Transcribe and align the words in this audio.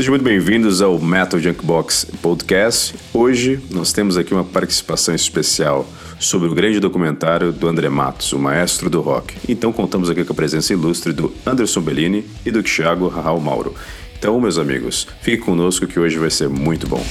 Sejam 0.00 0.12
muito 0.12 0.24
bem-vindos 0.24 0.80
ao 0.80 0.98
Metal 0.98 1.38
Junkbox 1.38 2.06
Podcast. 2.22 2.94
Hoje 3.12 3.60
nós 3.70 3.92
temos 3.92 4.16
aqui 4.16 4.32
uma 4.32 4.42
participação 4.42 5.14
especial 5.14 5.86
sobre 6.18 6.48
o 6.48 6.54
grande 6.54 6.80
documentário 6.80 7.52
do 7.52 7.68
André 7.68 7.90
Matos, 7.90 8.32
o 8.32 8.38
maestro 8.38 8.88
do 8.88 9.02
rock. 9.02 9.36
Então 9.46 9.70
contamos 9.70 10.08
aqui 10.08 10.24
com 10.24 10.32
a 10.32 10.34
presença 10.34 10.72
ilustre 10.72 11.12
do 11.12 11.30
Anderson 11.44 11.82
Bellini 11.82 12.24
e 12.46 12.50
do 12.50 12.62
Thiago 12.62 13.08
Raul 13.08 13.42
Mauro. 13.42 13.74
Então, 14.18 14.40
meus 14.40 14.56
amigos, 14.56 15.06
fiquem 15.20 15.44
conosco 15.44 15.86
que 15.86 16.00
hoje 16.00 16.16
vai 16.16 16.30
ser 16.30 16.48
muito 16.48 16.88
bom. 16.88 17.04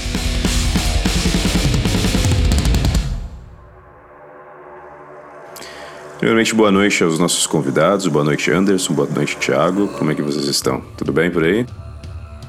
Primeiramente, 6.17 6.55
boa 6.55 6.71
noite 6.71 7.03
aos 7.03 7.19
nossos 7.19 7.45
convidados. 7.45 8.07
Boa 8.07 8.25
noite, 8.25 8.49
Anderson. 8.49 8.95
Boa 8.95 9.07
noite, 9.07 9.37
Thiago. 9.37 9.89
Como 9.89 10.09
é 10.09 10.15
que 10.15 10.23
vocês 10.23 10.47
estão? 10.47 10.81
Tudo 10.97 11.13
bem 11.13 11.29
por 11.29 11.43
aí? 11.43 11.67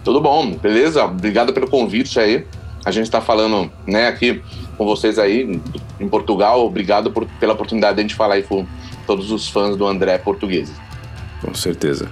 Tudo 0.04 0.20
bom, 0.20 0.52
beleza? 0.54 1.04
Obrigado 1.04 1.52
pelo 1.52 1.68
convite 1.68 2.18
aí. 2.18 2.46
A 2.84 2.90
gente 2.90 3.04
está 3.04 3.20
falando 3.20 3.70
né, 3.86 4.08
aqui 4.08 4.42
com 4.78 4.86
vocês 4.86 5.18
aí 5.18 5.60
em 5.98 6.08
Portugal. 6.08 6.64
Obrigado 6.64 7.10
por, 7.10 7.26
pela 7.38 7.52
oportunidade 7.52 7.96
de 7.96 8.00
a 8.00 8.02
gente 8.02 8.14
falar 8.14 8.36
aí 8.36 8.42
com 8.42 8.66
todos 9.06 9.30
os 9.30 9.48
fãs 9.48 9.76
do 9.76 9.86
André 9.86 10.16
portugueses. 10.18 10.74
Com 11.42 11.54
certeza. 11.54 12.10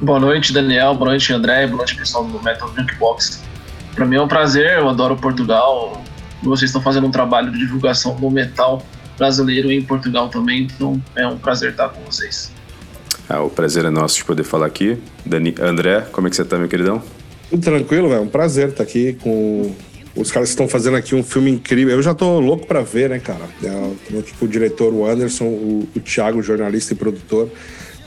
Boa 0.00 0.18
noite, 0.18 0.52
Daniel. 0.52 0.94
Boa 0.94 1.10
noite, 1.10 1.32
André. 1.32 1.66
Boa 1.66 1.78
noite, 1.78 1.96
pessoal 1.96 2.24
do 2.24 2.42
Metal 2.42 2.72
Junkbox. 2.74 3.42
Para 3.94 4.06
mim 4.06 4.16
é 4.16 4.22
um 4.22 4.28
prazer, 4.28 4.78
eu 4.78 4.88
adoro 4.88 5.16
Portugal. 5.16 6.02
Vocês 6.42 6.70
estão 6.70 6.80
fazendo 6.80 7.06
um 7.06 7.10
trabalho 7.10 7.50
de 7.50 7.58
divulgação 7.58 8.14
do 8.14 8.30
metal 8.30 8.82
brasileiro 9.18 9.72
em 9.72 9.82
Portugal 9.82 10.28
também, 10.28 10.62
então 10.62 11.02
é 11.16 11.26
um 11.26 11.36
prazer 11.36 11.72
estar 11.72 11.88
com 11.88 12.00
vocês. 12.02 12.52
Ah, 13.28 13.42
o 13.42 13.50
prazer 13.50 13.84
é 13.84 13.90
nosso 13.90 14.16
de 14.16 14.24
poder 14.24 14.44
falar 14.44 14.66
aqui. 14.66 15.02
Dani, 15.26 15.54
André, 15.60 16.02
como 16.12 16.28
é 16.28 16.30
que 16.30 16.36
você 16.36 16.42
está, 16.42 16.56
meu 16.56 16.68
queridão? 16.68 17.02
Tudo 17.50 17.62
tranquilo, 17.62 18.12
é 18.12 18.20
um 18.20 18.28
prazer 18.28 18.68
estar 18.68 18.82
aqui 18.82 19.14
com 19.14 19.74
os 20.14 20.30
caras 20.30 20.48
que 20.48 20.52
estão 20.52 20.68
fazendo 20.68 20.96
aqui 20.96 21.14
um 21.14 21.22
filme 21.22 21.50
incrível. 21.50 21.94
Eu 21.94 22.02
já 22.02 22.14
tô 22.14 22.38
louco 22.40 22.66
para 22.66 22.82
ver, 22.82 23.08
né, 23.08 23.18
cara? 23.18 23.44
É, 23.62 24.22
tipo, 24.22 24.44
o 24.44 24.48
diretor, 24.48 24.92
o 24.92 25.06
Anderson, 25.06 25.44
o, 25.44 25.88
o 25.94 26.00
Thiago, 26.00 26.42
jornalista 26.42 26.92
e 26.92 26.96
produtor, 26.96 27.48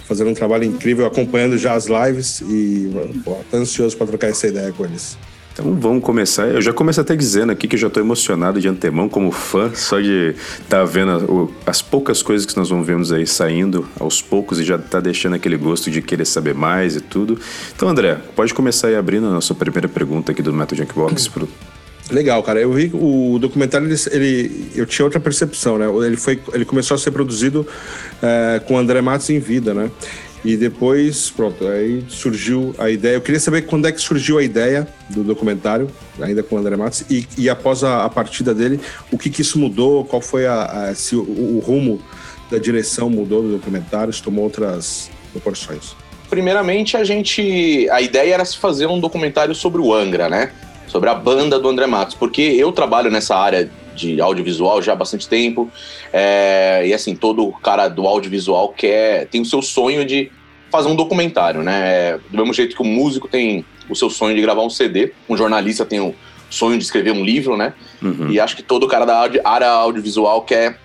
fazendo 0.08 0.30
um 0.30 0.34
trabalho 0.34 0.66
incrível, 0.66 1.06
acompanhando 1.06 1.58
já 1.58 1.74
as 1.74 1.88
lives 1.88 2.42
e 2.42 2.92
pô, 3.24 3.38
tô 3.50 3.58
ansioso 3.58 3.98
para 3.98 4.08
trocar 4.08 4.28
essa 4.28 4.48
ideia 4.48 4.72
com 4.72 4.86
eles. 4.86 5.18
Então 5.54 5.76
vamos 5.76 6.04
começar. 6.04 6.48
Eu 6.48 6.62
já 6.62 6.72
começo 6.72 7.02
até 7.02 7.16
dizendo 7.16 7.52
aqui 7.52 7.68
que 7.68 7.76
eu 7.76 7.80
já 7.80 7.88
estou 7.88 8.02
emocionado 8.02 8.60
de 8.60 8.68
antemão 8.68 9.10
como 9.10 9.32
fã, 9.32 9.72
só 9.74 10.00
de 10.00 10.34
estar 10.60 10.80
tá 10.80 10.84
vendo 10.86 11.52
as 11.66 11.82
poucas 11.82 12.24
coisas 12.24 12.46
que 12.46 12.56
nós 12.56 12.70
vamos 12.70 12.88
vendo 12.88 13.14
aí 13.14 13.28
saindo 13.28 13.88
aos 14.00 14.22
poucos 14.22 14.60
e 14.60 14.64
já 14.64 14.78
tá 14.78 15.00
deixando 15.00 15.36
aquele 15.36 15.58
gosto 15.58 15.92
de 15.92 16.02
querer 16.02 16.26
saber 16.26 16.54
mais 16.54 16.96
e 16.96 17.02
tudo. 17.02 17.38
Então, 17.76 17.90
André, 17.90 18.18
pode 18.36 18.54
começar 18.54 18.88
aí 18.88 18.96
abrindo 18.96 19.28
a 19.28 19.32
nossa 19.32 19.54
primeira 19.54 19.88
pergunta 19.90 20.32
aqui 20.32 20.42
do 20.42 20.54
Metal 20.54 20.78
Junkbox 20.78 21.28
pro 21.28 21.48
Legal, 22.12 22.44
cara. 22.44 22.60
Eu 22.60 22.74
vi 22.74 22.92
o 22.94 23.38
documentário, 23.40 23.88
ele, 23.88 23.96
ele, 24.12 24.72
eu 24.76 24.86
tinha 24.86 25.06
outra 25.06 25.20
percepção, 25.20 25.78
né? 25.78 25.86
Ele, 26.06 26.18
foi, 26.18 26.40
ele 26.54 26.66
começou 26.66 26.96
a 26.96 26.98
ser 26.98 27.12
produzido 27.12 27.66
é, 28.22 28.60
com 28.60 28.76
o 28.76 28.78
André 28.78 29.02
Matos 29.02 29.30
em 29.30 29.40
vida, 29.40 29.74
né? 29.74 29.90
E 30.44 30.58
depois, 30.58 31.30
pronto, 31.30 31.68
aí 31.68 32.04
surgiu 32.10 32.74
a 32.80 32.90
ideia. 32.90 33.16
Eu 33.16 33.22
queria 33.22 33.40
saber 33.40 33.64
quando 33.64 33.88
é 33.88 33.92
que 33.92 34.02
surgiu 34.02 34.40
a 34.40 34.44
ideia 34.44 34.88
do 35.10 35.24
documentário, 35.24 35.88
ainda 36.20 36.42
com 36.42 36.56
o 36.56 36.58
André 36.60 36.76
Matos, 36.76 37.06
e, 37.10 37.28
e 37.38 37.48
após 37.48 37.84
a, 37.84 38.06
a, 38.06 38.10
partida 38.10 38.54
dele, 38.54 38.80
o 39.12 39.18
que, 39.20 39.30
que 39.30 39.42
isso 39.42 39.60
mudou, 39.60 40.04
qual 40.04 40.22
foi 40.22 40.48
a, 40.48 40.64
a 40.64 40.96
se 40.96 41.16
o, 41.16 41.22
o, 41.22 41.60
rumo 41.64 42.02
da 42.50 42.58
direção 42.58 43.08
mudou 43.10 43.44
do 43.44 43.52
documentário, 43.52 44.12
se 44.12 44.22
tomou 44.22 44.44
outras 44.44 45.12
proporções. 45.32 45.96
Primeiramente, 46.28 46.98
a 46.98 47.04
gente. 47.04 47.88
A 47.92 48.02
ideia 48.02 48.34
era 48.34 48.46
se 48.46 48.58
fazer 48.58 48.88
um 48.88 49.00
documentário 49.00 49.54
sobre 49.54 49.80
o 49.80 49.94
Angra, 49.94 50.28
né? 50.28 50.52
Sobre 50.88 51.10
a 51.10 51.14
banda 51.14 51.60
do 51.60 51.70
André 51.70 51.86
Matos, 51.86 52.16
porque 52.16 52.42
eu 52.42 52.72
trabalho 52.72 53.12
nessa 53.12 53.36
área 53.36 53.70
de 54.02 54.20
audiovisual 54.20 54.82
já 54.82 54.94
há 54.94 54.96
bastante 54.96 55.28
tempo. 55.28 55.72
É, 56.12 56.84
e 56.86 56.94
assim, 56.94 57.16
todo 57.16 57.52
cara 57.64 57.88
do 57.88 58.06
audiovisual 58.08 58.70
quer, 58.70 59.28
tem 59.28 59.42
o 59.42 59.46
seu 59.46 59.62
sonho 59.62 60.04
de 60.04 60.32
fazer 60.72 60.90
um 60.90 60.96
documentário, 60.96 61.62
né? 61.64 62.18
Do 62.30 62.38
mesmo 62.38 62.54
jeito 62.54 62.76
que 62.76 62.82
o 62.82 62.86
músico 62.86 63.28
tem 63.28 63.66
o 63.90 63.96
seu 63.96 64.10
sonho 64.10 64.36
de 64.36 64.42
gravar 64.42 64.64
um 64.64 64.70
CD, 64.70 65.14
um 65.30 65.38
jornalista 65.38 65.86
tem 65.86 66.00
o 66.00 66.16
sonho 66.50 66.78
de 66.78 66.84
escrever 66.84 67.12
um 67.12 67.24
livro, 67.24 67.56
né? 67.56 67.74
Uhum. 68.02 68.32
E 68.32 68.40
acho 68.40 68.56
que 68.56 68.64
todo 68.64 68.88
cara 68.88 69.06
da 69.06 69.30
área 69.44 69.70
audiovisual 69.70 70.42
quer 70.42 70.78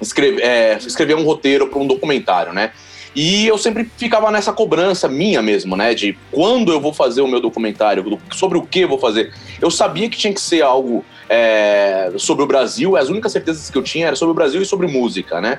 escrever, 0.00 0.42
é, 0.42 0.76
escrever 0.78 1.16
um 1.16 1.24
roteiro 1.24 1.68
para 1.68 1.78
um 1.78 1.86
documentário, 1.86 2.52
né? 2.52 2.72
E 3.20 3.48
eu 3.48 3.58
sempre 3.58 3.90
ficava 3.96 4.30
nessa 4.30 4.52
cobrança 4.52 5.08
minha 5.08 5.42
mesmo, 5.42 5.76
né? 5.76 5.92
De 5.92 6.16
quando 6.30 6.70
eu 6.70 6.80
vou 6.80 6.92
fazer 6.92 7.20
o 7.20 7.26
meu 7.26 7.40
documentário, 7.40 8.16
sobre 8.30 8.56
o 8.56 8.62
que 8.62 8.82
eu 8.82 8.88
vou 8.88 8.96
fazer. 8.96 9.34
Eu 9.60 9.72
sabia 9.72 10.08
que 10.08 10.16
tinha 10.16 10.32
que 10.32 10.40
ser 10.40 10.62
algo 10.62 11.04
é, 11.28 12.12
sobre 12.16 12.44
o 12.44 12.46
Brasil, 12.46 12.96
as 12.96 13.08
únicas 13.08 13.32
certezas 13.32 13.68
que 13.70 13.76
eu 13.76 13.82
tinha 13.82 14.06
era 14.06 14.14
sobre 14.14 14.30
o 14.30 14.34
Brasil 14.36 14.62
e 14.62 14.64
sobre 14.64 14.86
música, 14.86 15.40
né? 15.40 15.58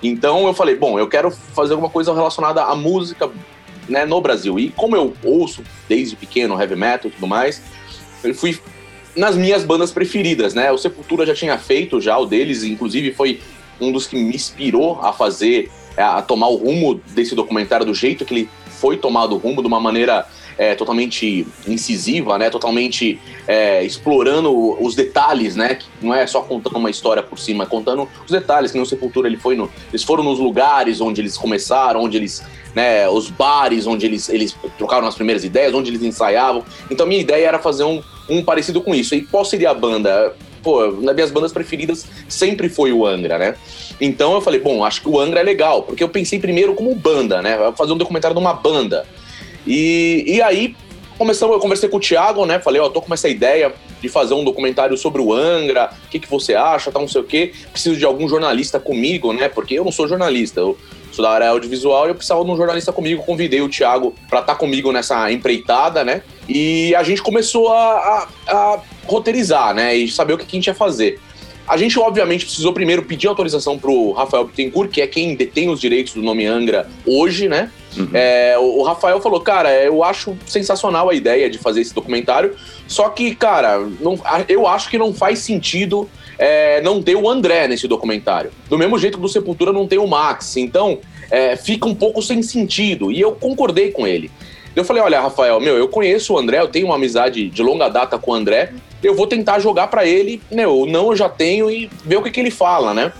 Então 0.00 0.46
eu 0.46 0.54
falei, 0.54 0.76
bom, 0.76 1.00
eu 1.00 1.08
quero 1.08 1.32
fazer 1.32 1.72
alguma 1.72 1.90
coisa 1.90 2.14
relacionada 2.14 2.62
à 2.62 2.76
música 2.76 3.28
né, 3.88 4.04
no 4.04 4.20
Brasil. 4.20 4.56
E 4.60 4.70
como 4.70 4.94
eu 4.94 5.12
ouço 5.24 5.64
desde 5.88 6.14
pequeno 6.14 6.60
heavy 6.60 6.76
metal 6.76 7.10
e 7.10 7.14
tudo 7.14 7.26
mais, 7.26 7.60
eu 8.22 8.32
fui 8.36 8.56
nas 9.16 9.34
minhas 9.34 9.64
bandas 9.64 9.90
preferidas, 9.90 10.54
né? 10.54 10.70
O 10.70 10.78
Sepultura 10.78 11.26
já 11.26 11.34
tinha 11.34 11.58
feito 11.58 12.00
já 12.00 12.16
o 12.16 12.24
deles, 12.24 12.62
inclusive 12.62 13.12
foi 13.12 13.40
um 13.80 13.90
dos 13.90 14.06
que 14.06 14.14
me 14.14 14.32
inspirou 14.32 15.00
a 15.02 15.12
fazer, 15.12 15.68
a 16.00 16.22
tomar 16.22 16.48
o 16.48 16.56
rumo 16.56 17.00
desse 17.14 17.34
documentário 17.34 17.86
do 17.86 17.94
jeito 17.94 18.24
que 18.24 18.34
ele 18.34 18.50
foi 18.80 18.96
tomado 18.96 19.34
o 19.34 19.38
rumo, 19.38 19.60
de 19.60 19.68
uma 19.68 19.78
maneira 19.78 20.26
é, 20.60 20.74
totalmente 20.74 21.46
incisiva, 21.66 22.36
né? 22.38 22.50
Totalmente 22.50 23.18
é, 23.48 23.82
explorando 23.82 24.52
os 24.82 24.94
detalhes, 24.94 25.56
né? 25.56 25.76
Que 25.76 25.86
não 26.02 26.14
é 26.14 26.26
só 26.26 26.42
contando 26.42 26.76
uma 26.76 26.90
história 26.90 27.22
por 27.22 27.38
cima, 27.38 27.64
é 27.64 27.66
contando 27.66 28.06
os 28.24 28.30
detalhes. 28.30 28.70
Que 28.70 28.78
no 28.78 28.84
Sepultura 28.84 29.26
ele 29.26 29.38
foi 29.38 29.56
no, 29.56 29.70
eles 29.88 30.02
foram 30.02 30.22
nos 30.22 30.38
lugares 30.38 31.00
onde 31.00 31.20
eles 31.20 31.36
começaram, 31.38 32.02
onde 32.02 32.18
eles, 32.18 32.42
né? 32.74 33.08
Os 33.08 33.30
bares 33.30 33.86
onde 33.86 34.04
eles, 34.04 34.28
eles 34.28 34.54
trocaram 34.76 35.06
as 35.06 35.14
primeiras 35.14 35.44
ideias, 35.44 35.72
onde 35.72 35.90
eles 35.90 36.02
ensaiavam. 36.02 36.62
Então 36.90 37.06
minha 37.06 37.22
ideia 37.22 37.48
era 37.48 37.58
fazer 37.58 37.84
um, 37.84 38.02
um 38.28 38.44
parecido 38.44 38.82
com 38.82 38.94
isso. 38.94 39.14
E 39.14 39.22
qual 39.22 39.46
seria 39.46 39.70
a 39.70 39.74
banda? 39.74 40.34
Pô, 40.62 40.88
nas 40.88 41.14
minhas 41.14 41.30
bandas 41.30 41.54
preferidas 41.54 42.06
sempre 42.28 42.68
foi 42.68 42.92
o 42.92 43.06
Angra, 43.06 43.38
né? 43.38 43.54
Então 44.00 44.34
eu 44.34 44.40
falei, 44.40 44.60
bom, 44.60 44.84
acho 44.84 45.02
que 45.02 45.08
o 45.08 45.18
Angra 45.18 45.40
é 45.40 45.42
legal, 45.42 45.82
porque 45.82 46.02
eu 46.02 46.08
pensei 46.08 46.38
primeiro 46.38 46.74
como 46.74 46.94
banda, 46.94 47.42
né? 47.42 47.72
Fazer 47.76 47.92
um 47.92 47.98
documentário 47.98 48.34
de 48.34 48.40
uma 48.40 48.54
banda. 48.54 49.06
E, 49.66 50.24
e 50.26 50.42
aí 50.42 50.74
começamos, 51.18 51.54
eu 51.54 51.60
conversei 51.60 51.86
com 51.88 51.98
o 51.98 52.00
Thiago, 52.00 52.46
né? 52.46 52.58
Falei, 52.58 52.80
ó, 52.80 52.86
oh, 52.86 52.90
tô 52.90 53.02
com 53.02 53.12
essa 53.12 53.28
ideia 53.28 53.74
de 54.00 54.08
fazer 54.08 54.32
um 54.32 54.42
documentário 54.42 54.96
sobre 54.96 55.20
o 55.20 55.34
Angra, 55.34 55.90
o 56.06 56.08
que, 56.08 56.18
que 56.18 56.30
você 56.30 56.54
acha, 56.54 56.90
tá, 56.90 56.98
não 56.98 57.06
sei 57.06 57.20
o 57.20 57.24
quê. 57.24 57.52
Preciso 57.70 57.96
de 57.96 58.04
algum 58.06 58.26
jornalista 58.26 58.80
comigo, 58.80 59.32
né? 59.34 59.48
Porque 59.48 59.74
eu 59.74 59.84
não 59.84 59.92
sou 59.92 60.08
jornalista, 60.08 60.60
eu 60.60 60.78
sou 61.12 61.22
da 61.22 61.30
área 61.30 61.48
audiovisual 61.48 62.06
e 62.06 62.10
eu 62.10 62.14
precisava 62.14 62.42
de 62.42 62.50
um 62.50 62.56
jornalista 62.56 62.90
comigo. 62.90 63.22
Convidei 63.22 63.60
o 63.60 63.68
Thiago 63.68 64.14
para 64.30 64.40
estar 64.40 64.54
tá 64.54 64.58
comigo 64.58 64.90
nessa 64.92 65.30
empreitada, 65.30 66.02
né? 66.02 66.22
E 66.48 66.94
a 66.94 67.02
gente 67.02 67.22
começou 67.22 67.68
a, 67.70 67.76
a, 67.92 68.28
a 68.48 68.80
roteirizar, 69.04 69.74
né? 69.74 69.94
E 69.94 70.10
saber 70.10 70.32
o 70.32 70.38
que, 70.38 70.46
que 70.46 70.56
a 70.56 70.58
gente 70.58 70.68
ia 70.68 70.74
fazer. 70.74 71.20
A 71.70 71.76
gente, 71.76 71.96
obviamente, 72.00 72.44
precisou 72.44 72.72
primeiro 72.72 73.04
pedir 73.04 73.28
autorização 73.28 73.78
pro 73.78 74.10
Rafael 74.10 74.44
Bittencourt, 74.44 74.90
que 74.90 75.00
é 75.00 75.06
quem 75.06 75.36
detém 75.36 75.68
os 75.68 75.80
direitos 75.80 76.14
do 76.14 76.20
nome 76.20 76.44
Angra 76.44 76.88
hoje, 77.06 77.48
né? 77.48 77.70
Uhum. 77.96 78.08
É, 78.12 78.58
o, 78.58 78.82
Rafael 78.82 79.20
falou, 79.20 79.40
cara, 79.40 79.72
eu 79.84 80.02
acho 80.02 80.36
sensacional 80.48 81.08
a 81.08 81.14
ideia 81.14 81.48
de 81.48 81.58
fazer 81.58 81.80
esse 81.80 81.94
documentário, 81.94 82.56
só 82.88 83.08
que, 83.08 83.36
cara, 83.36 83.78
não, 84.00 84.18
eu 84.48 84.66
acho 84.66 84.90
que 84.90 84.98
não 84.98 85.14
faz 85.14 85.38
sentido 85.38 86.10
é, 86.36 86.80
não 86.82 87.00
ter 87.00 87.14
o 87.14 87.28
André 87.28 87.68
nesse 87.68 87.86
documentário. 87.86 88.50
Do 88.68 88.76
mesmo 88.76 88.98
jeito 88.98 89.16
que 89.16 89.22
do 89.22 89.28
Sepultura 89.28 89.72
não 89.72 89.86
tem 89.86 90.00
o 90.00 90.08
Max. 90.08 90.56
Então, 90.56 90.98
é, 91.30 91.54
fica 91.54 91.86
um 91.86 91.94
pouco 91.94 92.20
sem 92.20 92.42
sentido. 92.42 93.12
E 93.12 93.20
eu 93.20 93.30
concordei 93.30 93.92
com 93.92 94.08
ele. 94.08 94.28
Eu 94.74 94.84
falei, 94.84 95.04
olha, 95.04 95.20
Rafael, 95.20 95.60
meu, 95.60 95.76
eu 95.76 95.86
conheço 95.86 96.34
o 96.34 96.38
André, 96.38 96.58
eu 96.58 96.68
tenho 96.68 96.86
uma 96.86 96.96
amizade 96.96 97.48
de 97.48 97.62
longa 97.62 97.88
data 97.88 98.18
com 98.18 98.32
o 98.32 98.34
André, 98.34 98.72
eu 99.02 99.14
vou 99.14 99.26
tentar 99.26 99.58
jogar 99.58 99.88
para 99.88 100.04
ele, 100.04 100.40
meu, 100.50 100.86
não 100.86 101.10
eu 101.10 101.16
já 101.16 101.28
tenho 101.28 101.70
e 101.70 101.90
ver 102.04 102.16
o 102.16 102.22
que, 102.22 102.30
que 102.30 102.40
ele 102.40 102.50
fala, 102.50 102.92
né? 102.92 103.12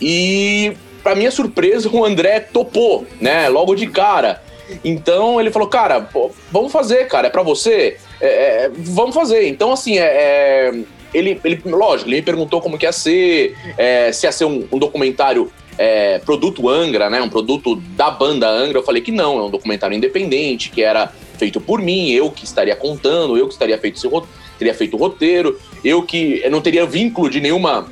E 0.00 0.72
para 1.02 1.14
minha 1.14 1.30
surpresa, 1.30 1.88
o 1.92 2.04
André 2.04 2.40
topou, 2.40 3.06
né? 3.20 3.48
Logo 3.48 3.74
de 3.74 3.86
cara. 3.86 4.42
Então 4.84 5.40
ele 5.40 5.50
falou, 5.50 5.68
cara, 5.68 6.00
pô, 6.00 6.30
vamos 6.50 6.72
fazer, 6.72 7.06
cara, 7.06 7.26
é 7.26 7.30
para 7.30 7.42
você, 7.42 7.98
é, 8.20 8.26
é, 8.26 8.70
vamos 8.74 9.14
fazer. 9.14 9.48
Então 9.48 9.72
assim, 9.72 9.98
é, 9.98 10.04
é, 10.04 10.82
ele, 11.12 11.40
ele, 11.44 11.60
lógico, 11.66 12.08
ele 12.08 12.16
me 12.16 12.22
perguntou 12.22 12.60
como 12.60 12.78
que 12.78 12.86
ia 12.86 12.92
ser, 12.92 13.56
é, 13.76 14.12
se 14.12 14.26
ia 14.26 14.32
ser 14.32 14.46
um, 14.46 14.66
um 14.72 14.78
documentário 14.78 15.52
é, 15.76 16.18
produto 16.18 16.68
Angra, 16.68 17.10
né? 17.10 17.20
Um 17.20 17.28
produto 17.28 17.76
da 17.96 18.10
banda 18.10 18.48
Angra. 18.48 18.78
Eu 18.78 18.82
falei 18.82 19.02
que 19.02 19.10
não, 19.10 19.38
é 19.38 19.42
um 19.42 19.50
documentário 19.50 19.96
independente, 19.96 20.70
que 20.70 20.82
era 20.82 21.12
feito 21.38 21.60
por 21.60 21.80
mim, 21.80 22.10
eu 22.10 22.30
que 22.30 22.44
estaria 22.44 22.76
contando, 22.76 23.36
eu 23.36 23.46
que 23.46 23.52
estaria 23.52 23.76
feito 23.78 23.96
esse 23.96 24.06
teria 24.62 24.74
feito 24.74 24.94
o 24.94 24.98
roteiro, 24.98 25.58
eu 25.84 26.02
que 26.02 26.48
não 26.48 26.60
teria 26.60 26.86
vínculo 26.86 27.28
de 27.28 27.40
nenhuma 27.40 27.86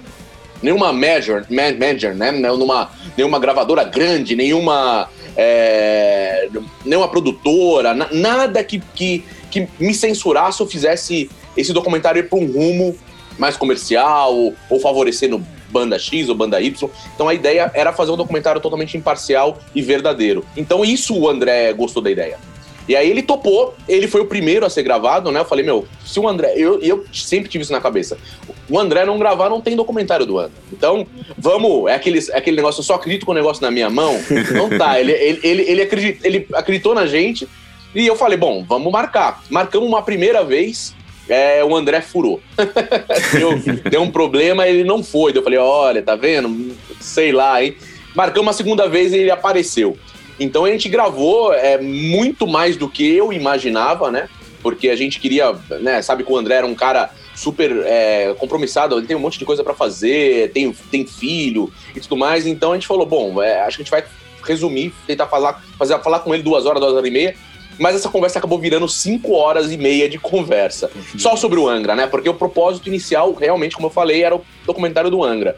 nenhuma 0.62 0.92
major, 0.92 1.46
major 1.48 2.14
né? 2.14 2.30
Numa, 2.30 2.90
nenhuma 3.16 3.38
gravadora 3.38 3.82
grande, 3.82 4.36
nenhuma 4.36 5.08
é, 5.36 6.48
nenhuma 6.84 7.08
produtora, 7.08 7.94
nada 7.94 8.62
que, 8.62 8.78
que, 8.94 9.24
que 9.50 9.66
me 9.78 9.94
censurasse 9.94 10.62
ou 10.62 10.68
fizesse 10.68 11.30
esse 11.56 11.72
documentário 11.72 12.20
ir 12.20 12.28
para 12.28 12.38
um 12.38 12.46
rumo 12.46 12.96
mais 13.38 13.56
comercial 13.56 14.34
ou, 14.36 14.54
ou 14.68 14.78
favorecendo 14.78 15.42
banda 15.70 15.98
X 15.98 16.28
ou 16.28 16.34
banda 16.34 16.60
Y. 16.60 16.90
Então 17.14 17.28
a 17.28 17.34
ideia 17.34 17.70
era 17.74 17.92
fazer 17.92 18.10
um 18.10 18.16
documentário 18.16 18.60
totalmente 18.60 18.96
imparcial 18.96 19.58
e 19.74 19.80
verdadeiro. 19.80 20.44
Então 20.56 20.84
isso 20.84 21.18
o 21.18 21.28
André 21.28 21.72
gostou 21.72 22.02
da 22.02 22.10
ideia. 22.10 22.38
E 22.88 22.96
aí 22.96 23.08
ele 23.08 23.22
topou, 23.22 23.74
ele 23.88 24.08
foi 24.08 24.20
o 24.20 24.26
primeiro 24.26 24.66
a 24.66 24.70
ser 24.70 24.82
gravado, 24.82 25.30
né? 25.30 25.40
Eu 25.40 25.44
falei, 25.44 25.64
meu, 25.64 25.86
se 26.04 26.18
o 26.18 26.28
André. 26.28 26.54
Eu, 26.56 26.80
eu 26.80 27.04
sempre 27.12 27.48
tive 27.48 27.62
isso 27.62 27.72
na 27.72 27.80
cabeça. 27.80 28.18
O 28.68 28.78
André 28.78 29.04
não 29.04 29.18
gravar, 29.18 29.48
não 29.48 29.60
tem 29.60 29.76
documentário 29.76 30.26
do 30.26 30.38
André. 30.38 30.52
Então, 30.72 31.06
vamos. 31.36 31.88
É 31.90 31.94
aquele, 31.94 32.18
é 32.30 32.36
aquele 32.36 32.56
negócio, 32.56 32.80
eu 32.80 32.84
só 32.84 32.94
acredito 32.94 33.26
com 33.26 33.32
o 33.32 33.34
negócio 33.34 33.62
na 33.62 33.70
minha 33.70 33.90
mão. 33.90 34.14
Não 34.54 34.76
tá. 34.78 34.98
Ele, 34.98 35.12
ele, 35.12 35.40
ele, 35.42 35.62
ele, 35.62 35.82
acredit, 35.82 36.20
ele 36.24 36.46
acreditou 36.54 36.94
na 36.94 37.06
gente. 37.06 37.48
E 37.94 38.06
eu 38.06 38.14
falei, 38.14 38.38
bom, 38.38 38.64
vamos 38.64 38.92
marcar. 38.92 39.42
Marcamos 39.50 39.88
uma 39.88 40.02
primeira 40.02 40.44
vez, 40.44 40.94
é, 41.28 41.64
o 41.64 41.74
André 41.74 42.00
furou. 42.00 42.40
deu, 43.32 43.80
deu, 43.90 44.02
um 44.02 44.10
problema, 44.10 44.66
ele 44.66 44.84
não 44.84 45.02
foi. 45.02 45.36
Eu 45.36 45.42
falei, 45.42 45.58
olha, 45.58 46.02
tá 46.02 46.14
vendo? 46.14 46.76
Sei 47.00 47.32
lá, 47.32 47.62
hein? 47.62 47.76
Marcamos 48.14 48.46
uma 48.46 48.52
segunda 48.52 48.88
vez 48.88 49.12
e 49.12 49.18
ele 49.18 49.30
apareceu. 49.30 49.96
Então 50.40 50.64
a 50.64 50.70
gente 50.70 50.88
gravou 50.88 51.52
é, 51.52 51.78
muito 51.78 52.46
mais 52.46 52.74
do 52.74 52.88
que 52.88 53.14
eu 53.14 53.30
imaginava, 53.30 54.10
né? 54.10 54.26
Porque 54.62 54.88
a 54.88 54.96
gente 54.96 55.20
queria, 55.20 55.54
né? 55.80 56.00
Sabe 56.00 56.24
que 56.24 56.32
o 56.32 56.36
André 56.36 56.54
era 56.54 56.66
um 56.66 56.74
cara 56.74 57.10
super 57.34 57.70
é, 57.84 58.34
compromissado, 58.38 58.98
ele 58.98 59.06
tem 59.06 59.16
um 59.16 59.20
monte 59.20 59.38
de 59.38 59.44
coisa 59.44 59.62
para 59.62 59.74
fazer, 59.74 60.50
tem, 60.52 60.72
tem 60.90 61.06
filho 61.06 61.70
e 61.94 62.00
tudo 62.00 62.16
mais. 62.16 62.46
Então 62.46 62.72
a 62.72 62.74
gente 62.74 62.86
falou, 62.86 63.04
bom, 63.04 63.42
é, 63.42 63.60
acho 63.60 63.76
que 63.76 63.82
a 63.82 63.84
gente 63.84 63.90
vai 63.90 64.04
resumir, 64.42 64.94
tentar 65.06 65.26
falar, 65.26 65.62
fazer, 65.78 65.98
falar 66.00 66.20
com 66.20 66.34
ele 66.34 66.42
duas 66.42 66.64
horas, 66.64 66.80
duas 66.80 66.94
horas 66.94 67.06
e 67.06 67.10
meia. 67.10 67.34
Mas 67.78 67.96
essa 67.96 68.08
conversa 68.08 68.38
acabou 68.38 68.58
virando 68.58 68.88
cinco 68.88 69.32
horas 69.32 69.70
e 69.72 69.76
meia 69.76 70.08
de 70.08 70.18
conversa. 70.18 70.90
Uhum. 70.94 71.18
Só 71.18 71.36
sobre 71.36 71.58
o 71.58 71.68
Angra, 71.68 71.94
né? 71.94 72.06
Porque 72.06 72.28
o 72.28 72.34
propósito 72.34 72.88
inicial, 72.88 73.32
realmente, 73.32 73.74
como 73.74 73.86
eu 73.88 73.90
falei, 73.90 74.22
era 74.22 74.36
o 74.36 74.44
documentário 74.66 75.10
do 75.10 75.24
Angra. 75.24 75.56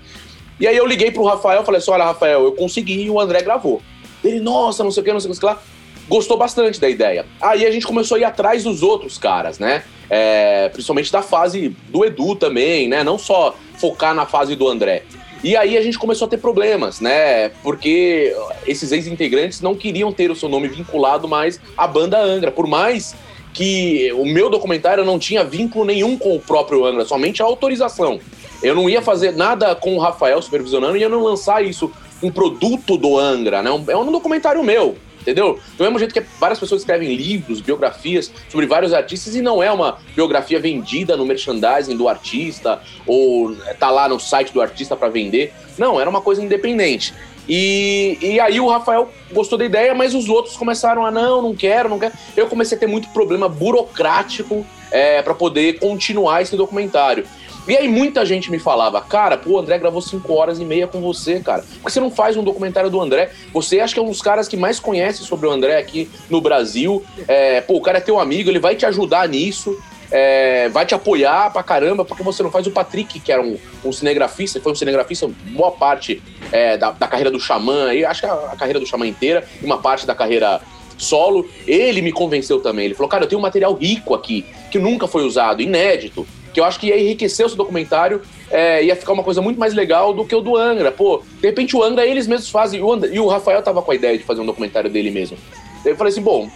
E 0.61 0.67
aí 0.67 0.77
eu 0.77 0.87
liguei 0.87 1.11
pro 1.11 1.25
Rafael, 1.25 1.65
falei 1.65 1.81
assim: 1.81 1.91
olha, 1.91 2.05
Rafael, 2.05 2.45
eu 2.45 2.53
consegui 2.53 3.03
e 3.03 3.11
o 3.11 3.19
André 3.19 3.43
gravou. 3.43 3.83
Ele, 4.25 4.41
nossa, 4.41 4.85
não 4.85 4.91
sei 4.91 5.03
o 5.03 5.05
que, 5.05 5.13
não 5.13 5.21
sei 5.21 5.31
o 5.31 5.35
que 5.35 5.45
lá. 5.45 5.61
Gostou 6.09 6.37
bastante 6.37 6.81
da 6.81 6.89
ideia. 6.89 7.25
Aí 7.41 7.65
a 7.65 7.71
gente 7.71 7.87
começou 7.87 8.17
a 8.17 8.21
ir 8.21 8.25
atrás 8.25 8.65
dos 8.65 8.83
outros 8.83 9.19
caras, 9.19 9.59
né? 9.59 9.85
É, 10.11 10.69
principalmente 10.69 11.11
da 11.11 11.23
fase 11.23 11.75
do 11.89 12.05
Edu 12.05 12.37
também, 12.37 12.89
né? 12.89 13.03
Não 13.03 13.19
só 13.19 13.57
focar 13.79 14.15
na 14.15 14.27
fase 14.27 14.55
do 14.55 14.69
André. 14.69 15.05
E 15.45 15.57
aí 15.57 15.77
a 15.77 15.83
gente 15.83 15.99
começou 15.99 16.27
a 16.27 16.29
ter 16.29 16.39
problemas, 16.39 17.01
né? 17.01 17.49
Porque 17.63 18.35
esses 18.67 18.93
ex-integrantes 18.93 19.61
não 19.61 19.75
queriam 19.75 20.13
ter 20.13 20.31
o 20.31 20.37
seu 20.37 20.49
nome 20.49 20.69
vinculado 20.69 21.27
mais 21.27 21.61
à 21.77 21.87
banda 21.87 22.19
Angra, 22.19 22.53
por 22.53 22.67
mais 22.67 23.15
que 23.53 24.13
o 24.13 24.25
meu 24.25 24.49
documentário 24.49 25.05
não 25.05 25.19
tinha 25.19 25.45
vínculo 25.45 25.85
nenhum 25.85 26.17
com 26.17 26.37
o 26.37 26.41
próprio 26.41 26.85
Angra, 26.85 27.05
somente 27.05 27.43
a 27.43 27.45
autorização. 27.45 28.21
Eu 28.63 28.75
não 28.75 28.89
ia 28.89 29.03
fazer 29.03 29.33
nada 29.33 29.75
com 29.75 29.97
o 29.97 29.99
Rafael 29.99 30.41
supervisionando 30.41 30.97
e 30.97 31.03
eu 31.03 31.11
não 31.11 31.23
lançar 31.23 31.65
isso 31.65 31.91
um 32.23 32.31
produto 32.31 32.97
do 32.97 33.19
Angra, 33.19 33.63
né? 33.63 33.71
é 33.89 33.97
um 33.97 34.13
documentário 34.13 34.63
meu, 34.63 34.97
entendeu? 35.21 35.59
Do 35.77 35.85
mesmo 35.85 35.99
jeito 35.99 36.13
que 36.13 36.23
várias 36.39 36.59
pessoas 36.59 36.83
escrevem 36.83 37.15
livros, 37.15 37.61
biografias 37.61 38.31
sobre 38.49 38.67
vários 38.67 38.93
artistas 38.93 39.35
e 39.35 39.43
não 39.43 39.63
é 39.63 39.71
uma 39.73 39.99
biografia 40.15 40.61
vendida 40.61 41.17
no 41.17 41.25
merchandising 41.25 41.97
do 41.97 42.09
artista 42.09 42.81
ou 43.07 43.57
tá 43.79 43.91
lá 43.91 44.09
no 44.09 44.21
site 44.21 44.53
do 44.53 44.61
artista 44.61 44.97
para 44.97 45.09
vender. 45.09 45.53
Não, 45.79 46.01
era 46.01 46.09
uma 46.09 46.21
coisa 46.21 46.43
independente. 46.43 47.15
E, 47.49 48.19
e 48.21 48.41
aí 48.41 48.61
o 48.61 48.69
Rafael 48.69 49.11
gostou 49.33 49.59
da 49.59 49.65
ideia, 49.65 49.95
mas 49.95 50.15
os 50.15 50.29
outros 50.29 50.57
começaram 50.57 51.05
a 51.05 51.11
não, 51.11 51.43
não 51.43 51.55
quero, 51.55 51.89
não 51.89 51.99
quero. 51.99 52.15
Eu 52.37 52.47
comecei 52.47 52.77
a 52.77 52.81
ter 52.81 52.87
muito 52.87 53.09
problema 53.09 53.49
burocrático 53.49 54.65
é, 54.91 55.23
para 55.23 55.35
poder 55.35 55.79
continuar 55.79 56.43
esse 56.43 56.57
documentário. 56.57 57.27
E 57.67 57.77
aí 57.77 57.87
muita 57.87 58.27
gente 58.27 58.51
me 58.51 58.59
falava, 58.59 59.01
cara, 59.01 59.37
pô, 59.37 59.51
o 59.51 59.59
André 59.59 59.79
gravou 59.79 60.03
5 60.03 60.33
horas 60.33 60.59
e 60.59 60.65
meia 60.65 60.89
com 60.89 61.01
você, 61.01 61.39
cara. 61.39 61.63
Por 61.63 61.87
que 61.87 61.93
você 61.93 62.01
não 62.01 62.11
faz 62.11 62.37
um 62.37 62.43
documentário 62.43 62.91
do 62.91 63.01
André? 63.01 63.31
Você 63.53 63.79
acha 63.79 63.95
que 63.95 64.01
é 64.01 64.03
um 64.03 64.09
dos 64.09 64.21
caras 64.21 64.49
que 64.49 64.57
mais 64.57 64.81
conhece 64.81 65.25
sobre 65.25 65.47
o 65.47 65.51
André 65.51 65.79
aqui 65.79 66.11
no 66.29 66.41
Brasil. 66.41 67.05
É, 67.29 67.61
pô, 67.61 67.77
o 67.77 67.81
cara 67.81 67.99
é 67.99 68.01
teu 68.01 68.19
amigo, 68.19 68.51
ele 68.51 68.59
vai 68.59 68.75
te 68.75 68.85
ajudar 68.85 69.29
nisso. 69.29 69.79
É, 70.11 70.69
vai 70.69 70.85
te 70.85 70.95
apoiar 70.95 71.51
pra 71.53 71.63
caramba, 71.63 72.05
porque 72.05 72.23
você 72.23 72.43
não 72.43 72.51
faz 72.51 72.67
o 72.67 72.71
Patrick, 72.71 73.19
que 73.19 73.33
era 73.33 73.41
um, 73.41 73.57
um 73.83 73.91
cinegrafista, 73.91 74.61
foi 74.61 74.71
um 74.71 74.75
cinegrafista 74.75 75.27
boa 75.53 75.71
parte 75.71 76.23
é, 76.51 76.77
da, 76.77 76.91
da, 76.91 77.09
carreira 77.09 77.31
do 77.31 77.41
Xamã, 77.41 77.87
acho 78.07 78.21
que 78.21 78.27
a, 78.27 78.35
a, 78.35 78.57
carreira 78.57 78.79
do 78.79 78.85
Xamã 78.85 79.07
inteira, 79.07 79.43
e 79.63 79.65
uma 79.65 79.79
parte 79.79 80.07
da 80.07 80.15
carreira 80.15 80.61
solo. 80.99 81.49
Ele 81.67 82.03
me 82.03 82.13
convenceu 82.13 82.61
também. 82.61 82.85
Ele 82.85 82.95
falou, 82.95 83.09
cara, 83.09 83.25
eu 83.25 83.29
tenho 83.29 83.39
um 83.39 83.43
material 83.43 83.73
rico 83.73 84.15
aqui, 84.15 84.45
que 84.71 84.79
nunca 84.79 85.07
foi 85.09 85.25
usado, 85.25 85.63
inédito 85.63 86.27
que 86.53 86.61
eu 86.61 86.65
acho 86.65 86.79
que 86.79 86.89
ia 86.89 87.01
enriquecer 87.01 87.47
o 87.47 87.49
seu 87.49 87.57
documentário, 87.57 88.23
é, 88.51 88.85
ia 88.85 88.97
ficar 88.97 89.13
uma 89.13 89.23
coisa 89.23 89.41
muito 89.41 89.59
mais 89.59 89.75
legal 89.75 90.13
do 90.13 90.25
que 90.25 90.35
o 90.35 90.41
do 90.41 90.57
Angra. 90.57 90.93
Pô, 90.93 91.23
de 91.41 91.47
repente 91.47 91.77
o 91.77 91.83
Angra 91.83 92.07
eles 92.07 92.27
mesmos 92.27 92.51
fazem, 92.51 92.83
o, 92.83 93.07
e 93.07 93.19
o 93.19 93.27
Rafael 93.27 93.63
tava 93.63 93.83
com 93.83 93.91
a 93.91 93.95
ideia 93.95 94.17
de 94.19 94.25
fazer 94.25 94.41
um 94.41 94.47
documentário 94.47 94.91
dele 94.91 95.11
mesmo. 95.11 95.37
Eu 95.85 95.97
falei 95.97 96.13
assim, 96.13 96.23
bom, 96.23 96.49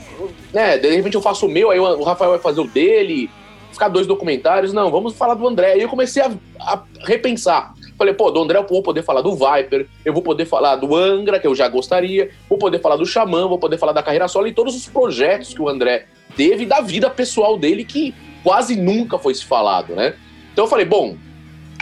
né, 0.53 0.79
de 0.79 0.95
repente 0.95 1.15
eu 1.15 1.23
faço 1.23 1.47
o 1.47 1.49
meu, 1.49 1.71
aí 1.71 1.81
o 1.81 2.03
Rafael 2.03 2.31
vai 2.31 2.41
fazer 2.41 2.61
o 2.61 2.67
dele, 2.67 3.29
ficar 3.73 3.89
dois 3.89 4.07
documentários. 4.07 4.73
Não, 4.73 4.91
vamos 4.91 5.15
falar 5.15 5.35
do 5.35 5.47
André. 5.47 5.77
E 5.77 5.83
eu 5.83 5.89
comecei 5.89 6.23
a, 6.23 6.33
a 6.61 6.83
repensar. 7.01 7.75
Falei, 7.97 8.13
pô, 8.13 8.31
do 8.31 8.43
André 8.43 8.59
eu 8.59 8.67
vou 8.67 8.83
poder 8.83 9.03
falar 9.03 9.23
do 9.23 9.35
Viper, 9.35 9.87
eu 10.05 10.13
vou 10.13 10.23
poder 10.23 10.45
falar 10.45 10.77
do 10.77 10.95
Angra, 10.95 11.41
que 11.41 11.47
eu 11.47 11.55
já 11.55 11.67
gostaria, 11.69 12.31
vou 12.49 12.59
poder 12.59 12.79
falar 12.81 12.97
do 12.97 13.07
Xamã, 13.07 13.49
vou 13.49 13.59
poder 13.59 13.79
falar 13.79 13.93
da 13.93 14.03
carreira 14.03 14.29
solo 14.29 14.47
e 14.47 14.53
todos 14.53 14.77
os 14.77 14.87
projetos 14.87 15.55
que 15.55 15.63
o 15.63 15.69
André 15.69 16.07
teve 16.37 16.67
da 16.67 16.81
vida 16.81 17.09
pessoal 17.09 17.57
dele 17.57 17.85
que 17.85 18.15
quase 18.47 18.77
nunca 18.77 19.19
foi 19.19 19.35
se 19.35 19.45
falado, 19.45 19.97
né? 19.97 20.15
Então 20.53 20.67
eu 20.67 20.69
falei, 20.69 20.87
bom, 20.87 21.17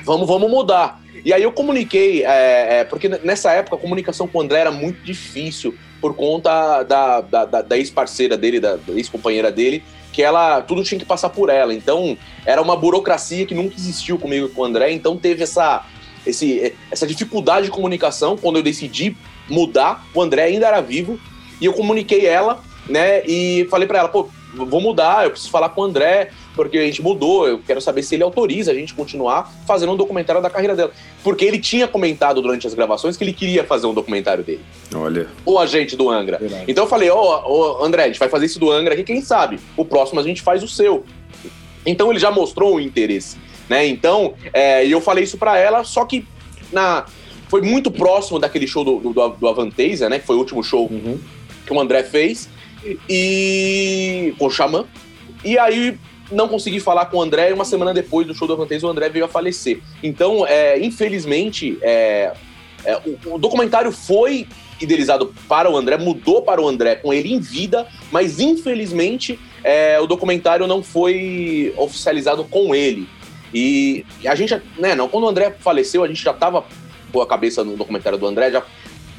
vamos, 0.03 0.27
vamos 0.27 0.51
mudar. 0.51 0.99
E 1.23 1.31
aí 1.31 1.43
eu 1.43 1.53
comuniquei, 1.53 2.25
é, 2.25 2.79
é, 2.79 2.85
porque 2.85 3.07
nessa 3.07 3.53
época 3.53 3.77
a 3.77 3.79
comunicação 3.79 4.27
com 4.27 4.39
o 4.39 4.41
André 4.41 4.61
era 4.61 4.71
muito 4.71 5.05
difícil 5.05 5.75
por 6.01 6.15
conta 6.15 6.83
da, 6.83 7.21
da, 7.21 7.45
da, 7.45 7.61
da 7.61 7.77
ex-parceira 7.77 8.35
dele, 8.39 8.61
da, 8.61 8.77
da 8.77 8.95
ex-companheira 8.95 9.53
dele, 9.53 9.85
que 10.11 10.23
ela 10.23 10.63
tudo 10.63 10.83
tinha 10.83 10.99
que 10.99 11.05
passar 11.05 11.29
por 11.29 11.51
ela. 11.51 11.75
Então 11.75 12.17
era 12.47 12.63
uma 12.63 12.77
burocracia 12.77 13.45
que 13.45 13.55
nunca 13.55 13.75
existiu 13.75 14.19
comigo 14.19 14.47
e 14.47 14.49
com 14.49 14.63
o 14.63 14.65
André. 14.65 14.91
Então 14.91 15.19
teve 15.19 15.43
essa, 15.43 15.85
esse, 16.27 16.75
essa 16.91 17.07
dificuldade 17.07 17.67
de 17.67 17.73
comunicação 17.73 18.39
quando 18.39 18.57
eu 18.57 18.63
decidi 18.63 19.15
mudar. 19.51 20.03
O 20.15 20.23
André 20.23 20.45
ainda 20.45 20.67
era 20.67 20.81
vivo 20.81 21.21
e 21.61 21.67
eu 21.67 21.75
comuniquei 21.75 22.25
ela, 22.25 22.63
né? 22.89 23.23
E 23.27 23.67
falei 23.71 23.87
para 23.87 23.99
ela, 23.99 24.09
pô, 24.09 24.31
vou 24.55 24.81
mudar, 24.81 25.25
eu 25.25 25.31
preciso 25.31 25.51
falar 25.51 25.71
com 25.71 25.81
o 25.81 25.85
André, 25.85 26.31
porque 26.55 26.79
a 26.79 26.85
gente 26.85 27.03
mudou, 27.03 27.47
eu 27.47 27.59
quero 27.59 27.81
saber 27.81 28.03
se 28.03 28.15
ele 28.15 28.23
autoriza 28.23 28.71
a 28.71 28.75
gente 28.75 28.95
continuar 28.95 29.53
fazendo 29.67 29.93
um 29.93 29.97
documentário 29.97 30.41
da 30.41 30.49
carreira 30.49 30.77
dela. 30.77 30.93
Porque 31.23 31.45
ele 31.45 31.59
tinha 31.59 31.89
comentado 31.89 32.41
durante 32.41 32.67
as 32.67 32.75
gravações 32.75 33.17
que 33.17 33.25
ele 33.25 33.33
queria 33.33 33.65
fazer 33.65 33.87
um 33.87 33.95
documentário 33.95 34.45
dele. 34.45 34.61
Olha. 34.95 35.29
O 35.45 35.59
agente 35.59 35.97
do 35.97 36.09
Angra. 36.09 36.39
Verdade. 36.39 36.65
Então 36.69 36.85
eu 36.85 36.89
falei, 36.89 37.11
ó, 37.11 37.43
oh, 37.47 37.79
oh, 37.81 37.85
André, 37.85 38.05
a 38.05 38.07
gente 38.07 38.19
vai 38.19 38.29
fazer 38.29 38.47
esse 38.47 38.59
do 38.59 38.71
Angra 38.71 38.95
aqui, 38.95 39.03
quem 39.03 39.21
sabe? 39.21 39.59
O 39.77 39.85
próximo 39.85 40.21
a 40.21 40.23
gente 40.23 40.43
faz 40.43 40.63
o 40.63 40.69
seu. 40.69 41.05
Então 41.85 42.11
ele 42.11 42.19
já 42.19 42.31
mostrou 42.31 42.77
o 42.77 42.81
interesse, 42.81 43.37
né? 43.69 43.87
Então, 43.87 44.35
é, 44.53 44.87
eu 44.87 45.01
falei 45.01 45.25
isso 45.25 45.37
para 45.37 45.59
ela, 45.59 45.85
só 45.85 46.05
que 46.05 46.27
na 46.73 47.05
foi 47.49 47.61
muito 47.61 47.91
próximo 47.91 48.39
daquele 48.39 48.67
show 48.67 48.83
do, 48.83 49.13
do, 49.13 49.29
do 49.29 49.49
Avantasia, 49.49 50.09
né? 50.09 50.19
Que 50.19 50.27
foi 50.27 50.35
o 50.35 50.39
último 50.39 50.63
show 50.63 50.89
uhum. 50.91 51.19
que 51.67 51.73
o 51.73 51.81
André 51.81 52.03
fez. 52.03 52.49
E. 53.09 54.35
com 54.39 54.47
o 54.47 54.51
Xamã. 54.51 54.85
E 55.45 55.59
aí 55.59 55.99
não 56.31 56.49
consegui 56.49 56.81
falar 56.81 57.07
com 57.07 57.19
o 57.19 57.23
André 57.23 57.51
e 57.51 57.53
uma 57.53 57.65
semana 57.65 57.93
depois 57.93 58.27
do 58.27 58.35
show 58.35 58.47
do 58.47 58.55
Avantasia 58.55 58.87
o 58.87 58.91
André 58.91 59.09
veio 59.09 59.25
a 59.25 59.29
falecer. 59.29 59.81
Então, 60.03 60.47
é, 60.47 60.79
infelizmente, 60.79 61.79
é, 61.83 62.33
é, 62.85 62.97
o, 62.97 63.35
o, 63.35 63.39
documentário 63.39 63.93
foi 63.93 64.47
idealizado 64.81 65.35
para 65.49 65.71
o 65.71 65.77
André, 65.77 65.97
mudou 65.97 66.43
para 66.43 66.61
o 66.61 66.69
André 66.69 66.97
com 66.97 67.13
ele 67.13 67.33
em 67.33 67.41
vida, 67.41 67.87
mas 68.11 68.41
infelizmente 68.41 69.39
é, 69.63 69.99
o 70.01 70.07
documentário 70.07 70.67
não 70.67 70.83
foi 70.83 71.73
oficializado 71.77 72.45
com 72.45 72.75
ele. 72.75 73.09
E 73.53 74.05
a 74.27 74.35
gente, 74.35 74.61
né, 74.79 74.95
não, 74.95 75.09
quando 75.09 75.25
o 75.25 75.29
André 75.29 75.55
faleceu, 75.61 76.03
a 76.03 76.09
gente 76.09 76.23
já 76.23 76.33
estava 76.33 76.65
com 77.13 77.23
a 77.23 77.27
cabeça 77.27 77.63
no 77.63 77.77
documentário 77.77 78.19
do 78.19 78.27
André, 78.27 78.51
já 78.51 78.63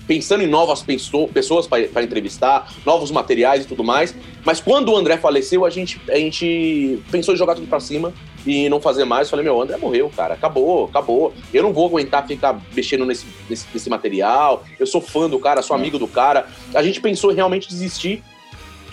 pensando 0.07 0.43
em 0.43 0.47
novas 0.47 0.83
pessoas 0.83 1.67
para 1.67 2.03
entrevistar, 2.03 2.74
novos 2.85 3.12
materiais 3.12 3.65
e 3.65 3.67
tudo 3.67 3.83
mais. 3.83 4.15
Mas 4.43 4.59
quando 4.59 4.91
o 4.91 4.95
André 4.95 5.17
faleceu, 5.17 5.65
a 5.65 5.69
gente, 5.69 6.00
a 6.09 6.17
gente 6.17 7.00
pensou 7.12 7.33
em 7.33 7.38
jogar 7.38 7.55
tudo 7.55 7.67
para 7.67 7.79
cima 7.79 8.13
e 8.45 8.69
não 8.69 8.79
fazer 8.79 9.05
mais. 9.05 9.29
Falei, 9.29 9.43
meu, 9.43 9.55
o 9.55 9.62
André 9.62 9.77
morreu, 9.77 10.12
cara. 10.15 10.35
Acabou, 10.35 10.85
acabou. 10.85 11.33
Eu 11.53 11.63
não 11.63 11.74
vou 11.74 11.88
aguentar 11.88 12.27
ficar 12.27 12.62
mexendo 12.75 13.05
nesse, 13.05 13.25
nesse, 13.50 13.65
nesse 13.74 13.89
material. 13.89 14.63
Eu 14.79 14.85
sou 14.85 15.01
fã 15.01 15.29
do 15.29 15.39
cara, 15.39 15.62
sou 15.62 15.75
amigo 15.75 15.97
do 15.97 16.07
cara. 16.07 16.47
A 16.74 16.83
gente 16.83 17.01
pensou 17.01 17.31
em 17.31 17.35
realmente 17.35 17.67
desistir. 17.67 18.24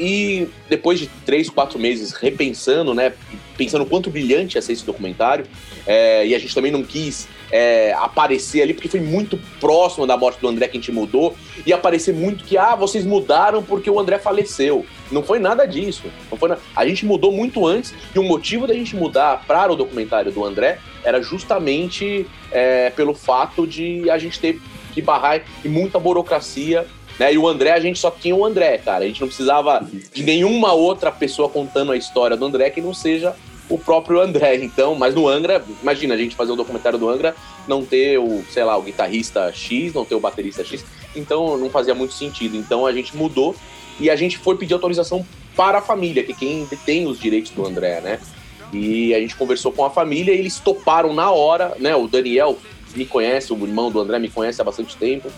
E 0.00 0.48
depois 0.70 0.98
de 0.98 1.06
três, 1.26 1.50
quatro 1.50 1.78
meses 1.78 2.12
repensando, 2.12 2.94
né? 2.94 3.12
Pensando 3.56 3.84
quanto 3.84 4.10
brilhante 4.10 4.56
ia 4.56 4.62
ser 4.62 4.72
esse 4.72 4.86
documentário, 4.86 5.46
é, 5.86 6.26
e 6.26 6.34
a 6.34 6.38
gente 6.38 6.54
também 6.54 6.72
não 6.72 6.82
quis 6.82 7.28
é, 7.52 7.92
aparecer 7.92 8.62
ali, 8.62 8.72
porque 8.74 8.88
foi 8.88 9.00
muito 9.00 9.38
próximo 9.60 10.06
da 10.06 10.16
morte 10.16 10.40
do 10.40 10.48
André 10.48 10.66
que 10.66 10.78
a 10.78 10.80
gente 10.80 10.90
mudou, 10.90 11.36
e 11.64 11.72
aparecer 11.72 12.14
muito 12.14 12.44
que, 12.44 12.56
ah, 12.56 12.74
vocês 12.74 13.04
mudaram 13.04 13.62
porque 13.62 13.90
o 13.90 14.00
André 14.00 14.18
faleceu. 14.18 14.84
Não 15.10 15.22
foi 15.22 15.38
nada 15.38 15.66
disso. 15.66 16.04
Não 16.30 16.38
foi 16.38 16.48
na... 16.48 16.56
A 16.74 16.86
gente 16.86 17.04
mudou 17.04 17.30
muito 17.30 17.66
antes, 17.66 17.94
e 18.14 18.18
o 18.18 18.22
motivo 18.22 18.66
da 18.66 18.74
gente 18.74 18.96
mudar 18.96 19.44
para 19.46 19.70
o 19.70 19.76
documentário 19.76 20.32
do 20.32 20.42
André 20.42 20.78
era 21.04 21.20
justamente 21.20 22.26
é, 22.50 22.90
pelo 22.90 23.12
fato 23.14 23.66
de 23.66 24.08
a 24.08 24.16
gente 24.16 24.40
ter 24.40 24.60
que 24.94 25.02
barrar 25.02 25.42
em 25.64 25.68
muita 25.68 25.98
burocracia 25.98 26.86
né? 27.18 27.32
E 27.32 27.38
o 27.38 27.46
André, 27.46 27.72
a 27.72 27.80
gente 27.80 27.98
só 27.98 28.10
tinha 28.10 28.34
o 28.34 28.44
André, 28.44 28.78
cara. 28.78 29.04
A 29.04 29.06
gente 29.06 29.20
não 29.20 29.28
precisava 29.28 29.86
de 30.12 30.22
nenhuma 30.22 30.72
outra 30.72 31.12
pessoa 31.12 31.48
contando 31.48 31.92
a 31.92 31.96
história 31.96 32.36
do 32.36 32.44
André 32.44 32.70
que 32.70 32.80
não 32.80 32.94
seja 32.94 33.36
o 33.72 33.78
próprio 33.78 34.20
André. 34.20 34.56
Então, 34.56 34.94
mas 34.94 35.14
no 35.14 35.26
Angra, 35.26 35.64
imagina 35.82 36.14
a 36.14 36.18
gente 36.18 36.36
fazer 36.36 36.52
um 36.52 36.56
documentário 36.56 36.98
do 36.98 37.08
Angra, 37.08 37.34
não 37.66 37.84
ter 37.84 38.18
o, 38.18 38.44
sei 38.50 38.64
lá, 38.64 38.76
o 38.76 38.82
guitarrista 38.82 39.50
X, 39.52 39.94
não 39.94 40.04
ter 40.04 40.14
o 40.14 40.20
baterista 40.20 40.62
X. 40.62 40.84
Então 41.16 41.56
não 41.56 41.70
fazia 41.70 41.94
muito 41.94 42.12
sentido. 42.12 42.56
Então 42.56 42.86
a 42.86 42.92
gente 42.92 43.16
mudou 43.16 43.56
e 43.98 44.10
a 44.10 44.16
gente 44.16 44.36
foi 44.36 44.56
pedir 44.56 44.74
autorização 44.74 45.26
para 45.56 45.78
a 45.78 45.82
família, 45.82 46.22
que 46.22 46.32
é 46.32 46.34
quem 46.34 46.66
tem 46.84 47.06
os 47.06 47.18
direitos 47.18 47.50
do 47.52 47.66
André, 47.66 48.00
né? 48.00 48.20
E 48.72 49.14
a 49.14 49.20
gente 49.20 49.36
conversou 49.36 49.72
com 49.72 49.84
a 49.84 49.90
família 49.90 50.34
e 50.34 50.38
eles 50.38 50.58
toparam 50.58 51.14
na 51.14 51.30
hora, 51.30 51.74
né? 51.78 51.96
O 51.96 52.06
Daniel 52.06 52.58
me 52.94 53.06
conhece, 53.06 53.52
o 53.52 53.66
irmão 53.66 53.90
do 53.90 54.00
André 54.00 54.18
me 54.18 54.28
conhece 54.28 54.60
há 54.60 54.64
bastante 54.64 54.96
tempo 54.96 55.30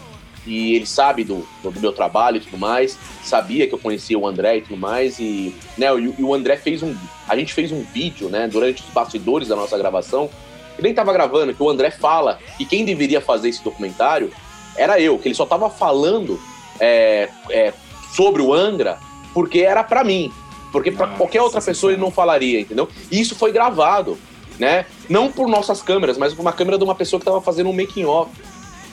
e 0.47 0.75
ele 0.75 0.87
sabe 0.87 1.25
do, 1.25 1.47
do, 1.63 1.73
meu 1.81 1.93
trabalho 1.93 2.37
e 2.37 2.41
tudo 2.41 2.59
mais, 2.59 2.99
sabia 3.23 3.67
que 3.67 3.75
eu 3.75 3.79
conhecia 3.79 4.19
o 4.19 4.27
André 4.27 4.59
e 4.59 4.63
tudo 4.63 4.77
mais, 4.77 5.19
e, 5.19 5.55
né, 5.79 5.87
e, 5.99 6.15
e, 6.19 6.23
o 6.23 6.35
André 6.35 6.57
fez 6.57 6.83
um. 6.83 6.95
A 7.29 7.37
gente 7.37 7.55
fez 7.55 7.73
um 7.73 7.83
vídeo, 7.83 8.29
né, 8.29 8.47
durante 8.47 8.83
os 8.83 8.89
bastidores 8.91 9.49
da 9.49 9.57
nossa 9.57 9.79
gravação, 9.79 10.29
que 10.77 10.83
nem 10.83 10.93
tava 10.93 11.13
gravando, 11.13 11.55
que 11.55 11.63
o 11.63 11.71
André 11.71 11.91
fala 11.91 12.39
que 12.59 12.65
quem 12.65 12.85
deveria 12.85 13.21
fazer 13.21 13.49
esse 13.49 13.63
documentário 13.63 14.31
era 14.77 15.01
eu, 15.01 15.19
que 15.19 15.29
ele 15.29 15.35
só 15.35 15.47
tava 15.47 15.71
falando 15.71 16.41
é, 16.81 17.29
é, 17.51 17.73
sobre 18.13 18.43
o 18.43 18.53
Angra 18.53 18.99
porque 19.35 19.61
era 19.61 19.83
para 19.83 20.05
mim. 20.05 20.33
Porque 20.73 20.91
para 20.91 21.09
qualquer 21.09 21.43
outra 21.43 21.61
pessoa 21.61 21.93
ele 21.93 22.01
não 22.01 22.11
falaria, 22.11 22.61
entendeu? 22.61 22.89
E 23.11 23.21
isso 23.21 23.35
foi 23.35 23.53
gravado, 23.53 24.19
né? 24.59 24.87
Não 25.09 25.31
por 25.31 25.49
nossas 25.49 25.83
câmeras, 25.83 26.17
mas 26.17 26.33
por 26.33 26.41
uma 26.41 26.53
câmera 26.53 26.79
de 26.79 26.85
uma 26.85 26.95
pessoa 26.95 27.21
que 27.21 27.27
tava 27.27 27.41
fazendo 27.41 27.69
um 27.69 27.73
making 27.73 28.05
off. 28.05 28.31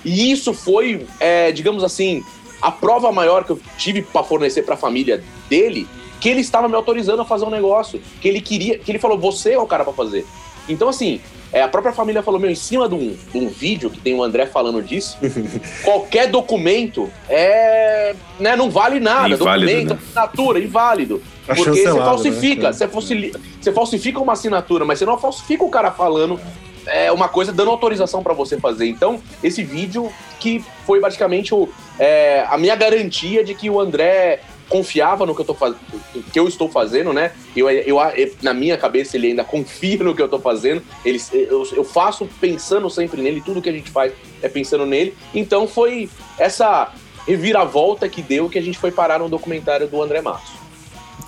E 0.03 0.31
isso 0.31 0.53
foi, 0.53 1.05
é, 1.19 1.51
digamos 1.51 1.83
assim, 1.83 2.23
a 2.61 2.71
prova 2.71 3.11
maior 3.11 3.43
que 3.43 3.51
eu 3.51 3.59
tive 3.77 4.01
para 4.01 4.23
fornecer 4.23 4.63
para 4.63 4.75
a 4.75 4.77
família 4.77 5.23
dele, 5.49 5.87
que 6.19 6.29
ele 6.29 6.41
estava 6.41 6.67
me 6.67 6.75
autorizando 6.75 7.21
a 7.21 7.25
fazer 7.25 7.45
um 7.45 7.49
negócio, 7.49 8.01
que 8.21 8.27
ele 8.27 8.41
queria, 8.41 8.77
que 8.77 8.91
ele 8.91 8.99
falou, 8.99 9.17
você 9.17 9.53
é 9.53 9.59
o 9.59 9.65
cara 9.65 9.83
para 9.83 9.93
fazer. 9.93 10.25
Então, 10.69 10.87
assim, 10.87 11.19
é, 11.51 11.61
a 11.63 11.67
própria 11.67 11.91
família 11.91 12.21
falou, 12.21 12.39
meu, 12.39 12.49
em 12.49 12.55
cima 12.55 12.87
de 12.87 12.95
um, 12.95 13.17
de 13.31 13.37
um 13.37 13.49
vídeo 13.49 13.89
que 13.89 13.99
tem 13.99 14.13
o 14.13 14.23
André 14.23 14.45
falando 14.45 14.81
disso, 14.81 15.17
qualquer 15.83 16.27
documento 16.27 17.11
é, 17.27 18.15
né, 18.39 18.55
não 18.55 18.69
vale 18.69 18.99
nada. 18.99 19.29
Inválido, 19.29 19.71
documento, 19.71 19.93
né? 19.95 19.99
assinatura, 20.07 20.59
inválido. 20.59 21.21
Tá 21.41 21.55
porque 21.55 21.81
você 21.81 21.97
falsifica, 21.97 22.67
né? 22.67 22.73
você, 22.73 22.87
falsi- 22.87 23.31
você 23.59 23.71
falsifica 23.73 24.19
uma 24.19 24.33
assinatura, 24.33 24.85
mas 24.85 24.99
você 24.99 25.05
não 25.05 25.17
falsifica 25.17 25.63
o 25.63 25.69
cara 25.69 25.89
falando 25.91 26.39
é, 26.85 27.11
uma 27.11 27.27
coisa 27.27 27.51
dando 27.51 27.71
autorização 27.71 28.23
para 28.23 28.33
você 28.33 28.59
fazer. 28.59 28.87
Então, 28.87 29.21
esse 29.43 29.63
vídeo 29.63 30.11
que 30.39 30.63
foi 30.85 30.99
basicamente 30.99 31.53
o, 31.53 31.69
é, 31.99 32.45
a 32.49 32.57
minha 32.57 32.75
garantia 32.75 33.43
de 33.43 33.53
que 33.53 33.69
o 33.69 33.79
André 33.79 34.41
confiava 34.71 35.25
no 35.25 35.35
que 35.35 35.41
eu, 35.41 35.45
tô 35.45 35.53
faz... 35.53 35.75
que 36.31 36.39
eu 36.39 36.47
estou 36.47 36.69
fazendo, 36.69 37.11
né? 37.11 37.33
Eu, 37.55 37.69
eu, 37.69 37.97
na 38.41 38.53
minha 38.53 38.77
cabeça 38.77 39.17
ele 39.17 39.27
ainda 39.27 39.43
confia 39.43 40.01
no 40.01 40.15
que 40.15 40.21
eu 40.21 40.25
estou 40.25 40.39
fazendo. 40.39 40.81
Ele, 41.03 41.21
eu, 41.33 41.67
eu 41.73 41.83
faço 41.83 42.27
pensando 42.39 42.89
sempre 42.89 43.21
nele, 43.21 43.41
tudo 43.41 43.61
que 43.61 43.69
a 43.69 43.73
gente 43.73 43.91
faz 43.91 44.13
é 44.41 44.47
pensando 44.47 44.85
nele. 44.85 45.13
Então 45.35 45.67
foi 45.67 46.09
essa 46.39 46.93
reviravolta 47.27 48.07
que 48.07 48.21
deu 48.21 48.49
que 48.49 48.57
a 48.57 48.61
gente 48.61 48.77
foi 48.77 48.91
parar 48.91 49.19
no 49.19 49.27
documentário 49.27 49.87
do 49.87 50.01
André 50.01 50.21
Matos. 50.21 50.60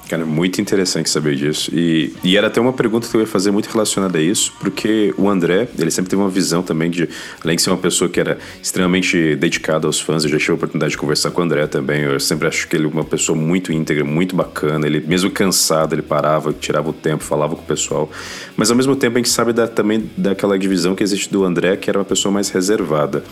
Cara, 0.10 0.26
muito 0.26 0.60
interessante 0.60 1.10
saber 1.10 1.36
disso. 1.36 1.72
E, 1.74 2.14
e 2.24 2.38
era 2.38 2.48
até 2.48 2.60
uma 2.60 2.74
pergunta 2.74 3.08
que 3.08 3.16
eu 3.16 3.22
ia 3.22 3.28
fazer 3.28 3.52
muito 3.52 3.68
relacionada 3.68 4.18
a 4.18 4.22
isso, 4.22 4.54
porque 4.60 5.14
o 5.18 5.30
André, 5.30 5.68
ele 5.80 5.90
sempre 5.90 6.10
teve 6.10 6.22
uma 6.22 6.30
visão 6.30 6.62
também 6.62 6.90
de, 6.90 7.08
além 7.44 7.56
de 7.56 7.62
ser 7.62 7.70
uma 7.70 7.78
pessoa 7.78 8.10
que 8.10 8.20
era 8.20 8.38
extremamente 8.62 9.36
dedicada 9.36 9.88
aos 9.88 10.00
fãs, 10.00 10.24
eu 10.24 10.30
já 10.30 10.38
tive 10.38 10.52
a 10.52 10.56
oportunidade 10.56 10.92
de 10.92 10.98
conversar 10.98 11.32
com 11.32 11.42
o 11.42 11.44
André 11.44 11.68
também, 11.68 12.02
eu 12.02 12.20
sempre 12.20 12.48
acho 12.48 12.68
que 12.68 12.76
ele 12.76 12.86
é 12.86 12.88
uma 12.88 13.04
pessoa 13.04 13.38
muito 13.38 13.72
íntegra, 13.72 14.04
muito 14.04 14.36
bacana, 14.36 14.86
ele 14.86 15.00
mesmo 15.00 15.32
cansado, 15.32 15.96
ele 15.96 16.02
parava, 16.02 16.54
tirava 16.54 16.90
o 16.90 16.94
tempo, 16.94 17.24
falava 17.24 17.56
com 17.56 17.62
o 17.62 17.66
pessoal, 17.66 18.12
mas 18.58 18.70
ao 18.70 18.78
mesmo 18.78 18.96
tempo 18.96 19.18
a 19.18 19.20
gente 19.20 19.30
sabe 19.30 19.54
da, 19.54 19.68
também 19.68 20.10
daquela 20.18 20.60
divisão 20.60 20.96
que 20.96 21.04
existe 21.04 21.32
do 21.32 21.46
André, 21.46 21.78
que 21.78 21.90
era 21.90 21.98
uma 21.98 22.06
pessoa 22.06 22.32
mais 22.32 22.50
reservada. 22.50 23.24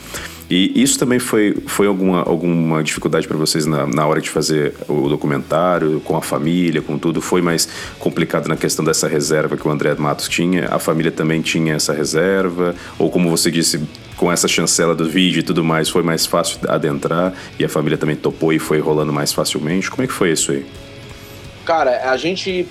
E 0.52 0.84
isso 0.84 1.00
também 1.00 1.18
foi, 1.18 1.56
foi 1.66 1.88
alguma, 1.88 2.24
alguma 2.24 2.84
dificuldade 2.84 3.26
para 3.26 3.38
vocês 3.38 3.66
na, 3.66 3.88
na 3.88 4.06
hora 4.06 4.20
de 4.20 4.30
fazer 4.30 4.74
o 4.86 5.08
documentário, 5.08 6.02
com 6.02 6.18
a 6.18 6.22
família, 6.22 6.61
com 6.82 6.98
tudo? 6.98 7.22
Foi 7.22 7.42
mais 7.42 7.68
complicado 7.98 8.48
na 8.48 8.56
questão 8.58 8.84
dessa 8.84 9.08
reserva 9.08 9.56
que 9.58 9.66
o 9.68 9.72
André 9.72 9.96
Matos 9.96 10.28
tinha? 10.28 10.68
A 10.70 10.78
família 10.80 11.12
também 11.12 11.42
tinha 11.42 11.76
essa 11.76 11.94
reserva? 11.94 12.76
Ou 13.00 13.10
como 13.10 13.30
você 13.30 13.50
disse, 13.50 13.82
com 14.18 14.32
essa 14.32 14.48
chancela 14.48 14.94
do 14.94 15.10
vídeo 15.10 15.40
e 15.40 15.44
tudo 15.44 15.64
mais, 15.64 15.90
foi 15.90 16.04
mais 16.04 16.26
fácil 16.26 16.60
adentrar 16.68 17.34
e 17.58 17.66
a 17.66 17.70
família 17.70 17.98
também 17.98 18.16
topou 18.16 18.54
e 18.54 18.60
foi 18.60 18.80
rolando 18.80 19.12
mais 19.12 19.32
facilmente? 19.34 19.90
Como 19.90 20.04
é 20.04 20.08
que 20.08 20.14
foi 20.14 20.32
isso 20.32 20.52
aí? 20.52 20.66
Cara, 21.66 22.12
a 22.12 22.18
gente. 22.18 22.66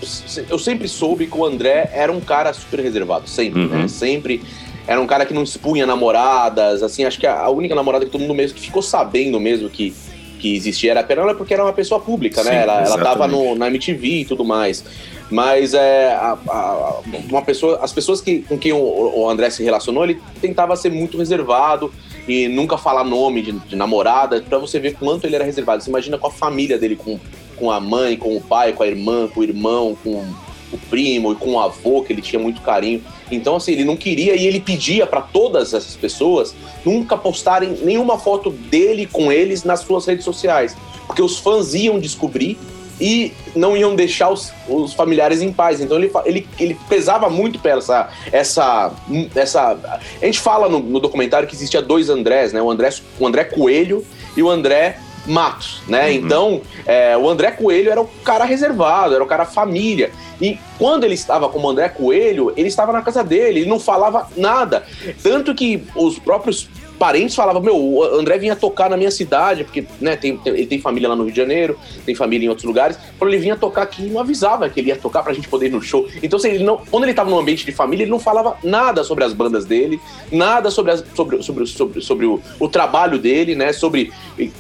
Eu 0.48 0.58
sempre 0.58 0.88
soube 0.88 1.26
que 1.26 1.36
o 1.36 1.44
André 1.44 1.90
era 1.92 2.12
um 2.12 2.20
cara 2.20 2.52
super 2.52 2.80
reservado, 2.80 3.28
sempre, 3.28 3.62
Uhum. 3.62 3.82
né? 3.82 3.88
Sempre. 3.88 4.42
Era 4.86 5.00
um 5.00 5.06
cara 5.06 5.24
que 5.24 5.32
não 5.32 5.44
expunha 5.44 5.86
namoradas, 5.86 6.82
assim, 6.82 7.04
acho 7.04 7.18
que 7.20 7.26
a 7.26 7.38
a 7.38 7.50
única 7.50 7.74
namorada 7.74 8.04
que 8.04 8.10
todo 8.10 8.20
mundo 8.22 8.34
mesmo 8.34 8.56
que 8.56 8.62
ficou 8.62 8.82
sabendo 8.82 9.38
mesmo 9.38 9.70
que, 9.70 9.94
que 10.40 10.56
existia 10.56 10.90
era 10.92 11.00
a 11.00 11.04
Pernambuco 11.04 11.36
porque 11.38 11.54
era 11.54 11.62
uma 11.62 11.72
pessoa 11.72 12.00
pública, 12.00 12.42
Sim, 12.42 12.48
né? 12.50 12.62
Ela, 12.62 12.82
ela 12.84 12.98
tava 12.98 13.28
no, 13.28 13.54
na 13.54 13.68
MTV 13.68 14.06
e 14.08 14.24
tudo 14.24 14.44
mais. 14.44 14.84
Mas 15.30 15.74
é, 15.74 16.12
a- 16.12 16.36
a- 16.48 17.00
uma 17.28 17.42
pessoa, 17.42 17.78
as 17.82 17.92
pessoas 17.92 18.20
que, 18.20 18.40
com 18.42 18.58
quem 18.58 18.72
o, 18.72 18.78
o 19.16 19.28
André 19.30 19.50
se 19.50 19.62
relacionou, 19.62 20.02
ele 20.04 20.20
tentava 20.40 20.74
ser 20.74 20.90
muito 20.90 21.16
reservado 21.18 21.92
e 22.26 22.48
nunca 22.48 22.76
falar 22.76 23.04
nome 23.04 23.42
de, 23.42 23.52
de 23.52 23.76
namorada, 23.76 24.40
pra 24.40 24.58
você 24.58 24.80
ver 24.80 24.94
quanto 24.94 25.26
ele 25.26 25.36
era 25.36 25.44
reservado. 25.44 25.82
Você 25.82 25.90
imagina 25.90 26.18
com 26.18 26.26
a 26.26 26.30
família 26.32 26.78
dele, 26.78 26.96
com, 26.96 27.18
com 27.56 27.70
a 27.70 27.78
mãe, 27.78 28.16
com 28.16 28.36
o 28.36 28.40
pai, 28.40 28.72
com 28.72 28.82
a 28.82 28.86
irmã, 28.88 29.28
com 29.28 29.40
o 29.40 29.44
irmão, 29.44 29.96
com 30.02 30.24
o 30.72 30.78
primo 30.78 31.32
e 31.32 31.36
com 31.36 31.52
o 31.52 31.60
avô, 31.60 32.02
que 32.02 32.12
ele 32.12 32.22
tinha 32.22 32.40
muito 32.40 32.60
carinho. 32.60 33.02
Então, 33.30 33.56
assim, 33.56 33.72
ele 33.72 33.84
não 33.84 33.96
queria 33.96 34.34
e 34.34 34.46
ele 34.46 34.60
pedia 34.60 35.06
pra 35.06 35.20
todas 35.20 35.74
essas 35.74 35.96
pessoas 35.96 36.54
nunca 36.84 37.16
postarem 37.16 37.76
nenhuma 37.82 38.18
foto 38.18 38.50
dele 38.50 39.06
com 39.06 39.30
eles 39.30 39.64
nas 39.64 39.80
suas 39.80 40.06
redes 40.06 40.24
sociais. 40.24 40.76
Porque 41.06 41.22
os 41.22 41.38
fãs 41.38 41.74
iam 41.74 41.98
descobrir 41.98 42.58
e 43.00 43.32
não 43.56 43.76
iam 43.76 43.96
deixar 43.96 44.30
os, 44.30 44.52
os 44.68 44.92
familiares 44.92 45.40
em 45.40 45.52
paz. 45.52 45.80
Então 45.80 45.96
ele, 45.96 46.12
ele, 46.24 46.48
ele 46.58 46.78
pesava 46.88 47.30
muito 47.30 47.58
pela 47.58 47.78
essa, 47.78 48.10
essa, 48.30 48.92
essa. 49.34 50.00
A 50.20 50.24
gente 50.24 50.38
fala 50.38 50.68
no, 50.68 50.80
no 50.80 51.00
documentário 51.00 51.48
que 51.48 51.54
existia 51.54 51.80
dois 51.80 52.10
Andrés, 52.10 52.52
né? 52.52 52.60
O 52.60 52.70
André, 52.70 52.90
o 53.18 53.26
André 53.26 53.44
Coelho 53.44 54.04
e 54.36 54.42
o 54.42 54.50
André 54.50 54.98
Matos, 55.26 55.82
né? 55.86 56.12
Então, 56.12 56.62
é, 56.86 57.16
o 57.16 57.28
André 57.28 57.50
Coelho 57.50 57.90
era 57.90 58.00
o 58.00 58.06
cara 58.24 58.44
reservado, 58.44 59.14
era 59.14 59.22
o 59.22 59.26
cara 59.26 59.44
família. 59.44 60.10
E 60.40 60.58
quando 60.78 61.04
ele 61.04 61.14
estava 61.14 61.48
como 61.48 61.68
André 61.68 61.88
Coelho, 61.88 62.52
ele 62.56 62.68
estava 62.68 62.92
na 62.92 63.02
casa 63.02 63.22
dele, 63.22 63.60
ele 63.60 63.68
não 63.68 63.78
falava 63.78 64.28
nada. 64.36 64.84
Tanto 65.22 65.54
que 65.54 65.84
os 65.94 66.18
próprios 66.18 66.68
parentes 67.00 67.34
falavam, 67.34 67.62
meu, 67.62 67.74
o 67.76 68.04
André 68.04 68.36
vinha 68.36 68.54
tocar 68.54 68.90
na 68.90 68.96
minha 68.96 69.10
cidade, 69.10 69.64
porque 69.64 69.86
né, 70.00 70.16
tem, 70.16 70.36
tem- 70.36 70.52
ele 70.52 70.66
tem 70.66 70.78
família 70.78 71.08
lá 71.08 71.16
no 71.16 71.22
Rio 71.24 71.32
de 71.32 71.36
Janeiro, 71.38 71.78
tem 72.04 72.14
família 72.14 72.44
em 72.44 72.48
outros 72.50 72.66
lugares. 72.66 72.98
Quando 73.18 73.32
ele 73.32 73.40
vinha 73.42 73.56
tocar 73.56 73.82
aqui, 73.82 74.02
não 74.02 74.20
avisava 74.20 74.68
que 74.68 74.78
ele 74.78 74.88
ia 74.90 74.96
tocar 74.96 75.22
pra 75.22 75.32
gente 75.32 75.48
poder 75.48 75.66
ir 75.68 75.70
no 75.70 75.80
show. 75.80 76.06
Então, 76.22 76.38
assim, 76.38 76.50
ele 76.50 76.62
não, 76.64 76.76
quando 76.90 77.04
ele 77.04 77.12
estava 77.12 77.30
num 77.30 77.38
ambiente 77.38 77.64
de 77.64 77.72
família, 77.72 78.04
ele 78.04 78.10
não 78.10 78.18
falava 78.20 78.58
nada 78.62 79.02
sobre 79.02 79.24
as 79.24 79.32
bandas 79.32 79.64
dele, 79.64 79.98
nada 80.30 80.70
sobre, 80.70 80.92
as- 80.92 81.02
sobre, 81.14 81.42
sobre, 81.42 81.66
sobre, 81.66 82.00
sobre 82.02 82.26
o, 82.26 82.38
o 82.60 82.68
trabalho 82.68 83.18
dele, 83.18 83.54
né? 83.54 83.72
Sobre 83.72 84.12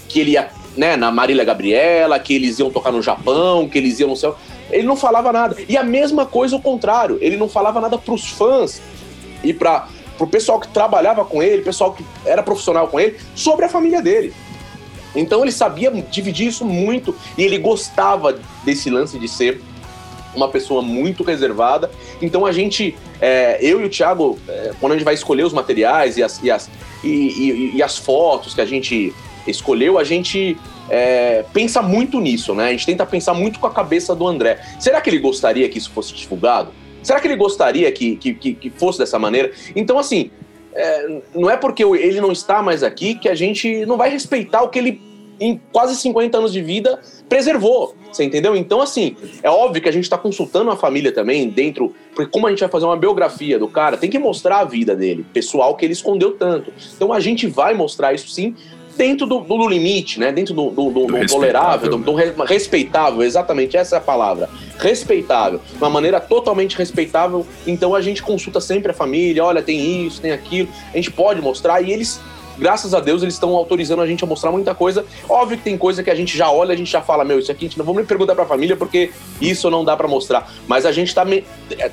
que 0.08 0.20
ele 0.20 0.30
ia 0.32 0.48
né, 0.76 0.96
na 0.96 1.10
Marília 1.12 1.44
Gabriela, 1.44 2.18
que 2.18 2.34
eles 2.34 2.58
iam 2.58 2.70
tocar 2.70 2.90
no 2.90 3.02
Japão, 3.02 3.68
que 3.68 3.76
eles 3.76 4.00
iam 4.00 4.08
no 4.08 4.16
céu. 4.16 4.34
Ele 4.70 4.84
não 4.86 4.96
falava 4.96 5.30
nada. 5.32 5.56
E 5.68 5.76
a 5.76 5.82
mesma 5.84 6.24
coisa 6.24 6.56
o 6.56 6.60
contrário, 6.62 7.18
ele 7.20 7.36
não 7.36 7.48
falava 7.48 7.80
nada 7.80 7.98
pros 7.98 8.30
fãs 8.30 8.80
e 9.44 9.52
para 9.52 9.88
pro 10.20 10.26
pessoal 10.26 10.60
que 10.60 10.68
trabalhava 10.68 11.24
com 11.24 11.42
ele, 11.42 11.62
pessoal 11.62 11.94
que 11.94 12.04
era 12.26 12.42
profissional 12.42 12.86
com 12.88 13.00
ele, 13.00 13.16
sobre 13.34 13.64
a 13.64 13.70
família 13.70 14.02
dele. 14.02 14.34
Então 15.16 15.40
ele 15.42 15.50
sabia 15.50 15.90
dividir 15.90 16.48
isso 16.48 16.62
muito 16.62 17.16
e 17.38 17.42
ele 17.42 17.56
gostava 17.56 18.38
desse 18.62 18.90
lance 18.90 19.18
de 19.18 19.26
ser 19.26 19.62
uma 20.36 20.48
pessoa 20.48 20.82
muito 20.82 21.24
reservada. 21.24 21.90
Então 22.20 22.44
a 22.44 22.52
gente, 22.52 22.94
é, 23.18 23.58
eu 23.62 23.80
e 23.80 23.84
o 23.86 23.88
Thiago, 23.88 24.38
é, 24.46 24.72
quando 24.78 24.92
a 24.92 24.96
gente 24.96 25.06
vai 25.06 25.14
escolher 25.14 25.42
os 25.44 25.54
materiais 25.54 26.18
e 26.18 26.22
as, 26.22 26.38
e 26.42 26.50
as, 26.50 26.70
e, 27.02 27.08
e- 27.08 27.76
e 27.76 27.82
as 27.82 27.96
fotos 27.96 28.52
que 28.52 28.60
a 28.60 28.66
gente 28.66 29.14
escolheu, 29.46 29.98
a 29.98 30.04
gente 30.04 30.54
é, 30.90 31.46
pensa 31.50 31.80
muito 31.80 32.20
nisso, 32.20 32.54
né? 32.54 32.66
A 32.66 32.70
gente 32.72 32.84
tenta 32.84 33.06
pensar 33.06 33.32
muito 33.32 33.58
com 33.58 33.66
a 33.66 33.70
cabeça 33.70 34.14
do 34.14 34.28
André. 34.28 34.60
Será 34.78 35.00
que 35.00 35.08
ele 35.08 35.18
gostaria 35.18 35.66
que 35.66 35.78
isso 35.78 35.90
fosse 35.90 36.12
divulgado? 36.12 36.72
Será 37.02 37.20
que 37.20 37.26
ele 37.26 37.36
gostaria 37.36 37.90
que, 37.92 38.16
que, 38.16 38.34
que, 38.34 38.54
que 38.54 38.70
fosse 38.70 38.98
dessa 38.98 39.18
maneira? 39.18 39.52
Então, 39.74 39.98
assim, 39.98 40.30
é, 40.72 41.20
não 41.34 41.50
é 41.50 41.56
porque 41.56 41.82
ele 41.82 42.20
não 42.20 42.32
está 42.32 42.62
mais 42.62 42.82
aqui 42.82 43.14
que 43.14 43.28
a 43.28 43.34
gente 43.34 43.84
não 43.86 43.96
vai 43.96 44.10
respeitar 44.10 44.62
o 44.62 44.68
que 44.68 44.78
ele, 44.78 45.00
em 45.38 45.60
quase 45.72 45.96
50 45.96 46.38
anos 46.38 46.52
de 46.52 46.62
vida, 46.62 47.00
preservou. 47.28 47.94
Você 48.10 48.24
entendeu? 48.24 48.56
Então, 48.56 48.80
assim, 48.80 49.16
é 49.42 49.48
óbvio 49.48 49.80
que 49.80 49.88
a 49.88 49.92
gente 49.92 50.04
está 50.04 50.18
consultando 50.18 50.70
a 50.70 50.76
família 50.76 51.12
também 51.12 51.48
dentro. 51.48 51.94
Porque, 52.14 52.30
como 52.30 52.46
a 52.46 52.50
gente 52.50 52.60
vai 52.60 52.68
fazer 52.68 52.86
uma 52.86 52.96
biografia 52.96 53.58
do 53.58 53.68
cara, 53.68 53.96
tem 53.96 54.10
que 54.10 54.18
mostrar 54.18 54.58
a 54.58 54.64
vida 54.64 54.96
dele, 54.96 55.24
pessoal 55.32 55.76
que 55.76 55.84
ele 55.84 55.92
escondeu 55.92 56.32
tanto. 56.32 56.72
Então, 56.94 57.12
a 57.12 57.20
gente 57.20 57.46
vai 57.46 57.74
mostrar 57.74 58.12
isso 58.12 58.28
sim, 58.28 58.54
dentro 58.96 59.26
do, 59.26 59.40
do, 59.40 59.68
limite, 59.68 60.18
né? 60.18 60.32
Dentro 60.32 60.54
do, 60.54 60.70
do, 60.70 60.90
do, 60.90 61.06
do 61.06 61.26
tolerável, 61.26 61.90
do, 61.90 61.98
do, 61.98 62.14
respeitável, 62.44 63.22
exatamente, 63.22 63.76
essa 63.76 63.96
é 63.96 63.98
a 63.98 64.00
palavra. 64.00 64.48
Respeitável. 64.78 65.60
Uma 65.76 65.90
maneira 65.90 66.20
totalmente 66.20 66.76
respeitável. 66.76 67.46
Então 67.66 67.94
a 67.94 68.00
gente 68.00 68.22
consulta 68.22 68.60
sempre 68.60 68.90
a 68.90 68.94
família, 68.94 69.44
olha, 69.44 69.62
tem 69.62 70.06
isso, 70.06 70.20
tem 70.20 70.32
aquilo. 70.32 70.68
A 70.92 70.96
gente 70.96 71.10
pode 71.10 71.40
mostrar 71.40 71.80
e 71.80 71.92
eles. 71.92 72.20
Graças 72.58 72.92
a 72.92 73.00
Deus, 73.00 73.22
eles 73.22 73.34
estão 73.34 73.56
autorizando 73.56 74.02
a 74.02 74.06
gente 74.06 74.22
a 74.22 74.26
mostrar 74.26 74.50
muita 74.50 74.74
coisa. 74.74 75.06
Óbvio 75.26 75.56
que 75.56 75.64
tem 75.64 75.78
coisa 75.78 76.02
que 76.02 76.10
a 76.10 76.14
gente 76.14 76.36
já 76.36 76.50
olha, 76.50 76.74
a 76.74 76.76
gente 76.76 76.90
já 76.90 77.00
fala, 77.00 77.24
meu, 77.24 77.38
isso 77.38 77.50
aqui 77.50 77.64
a 77.64 77.68
gente 77.68 77.78
não 77.78 77.86
vamos 77.86 78.00
nem 78.00 78.06
perguntar 78.06 78.34
pra 78.34 78.44
família, 78.44 78.76
porque 78.76 79.10
isso 79.40 79.70
não 79.70 79.82
dá 79.82 79.96
para 79.96 80.06
mostrar. 80.06 80.52
Mas 80.68 80.84
a 80.84 80.92
gente 80.92 81.14
tá, 81.14 81.24
me... 81.24 81.42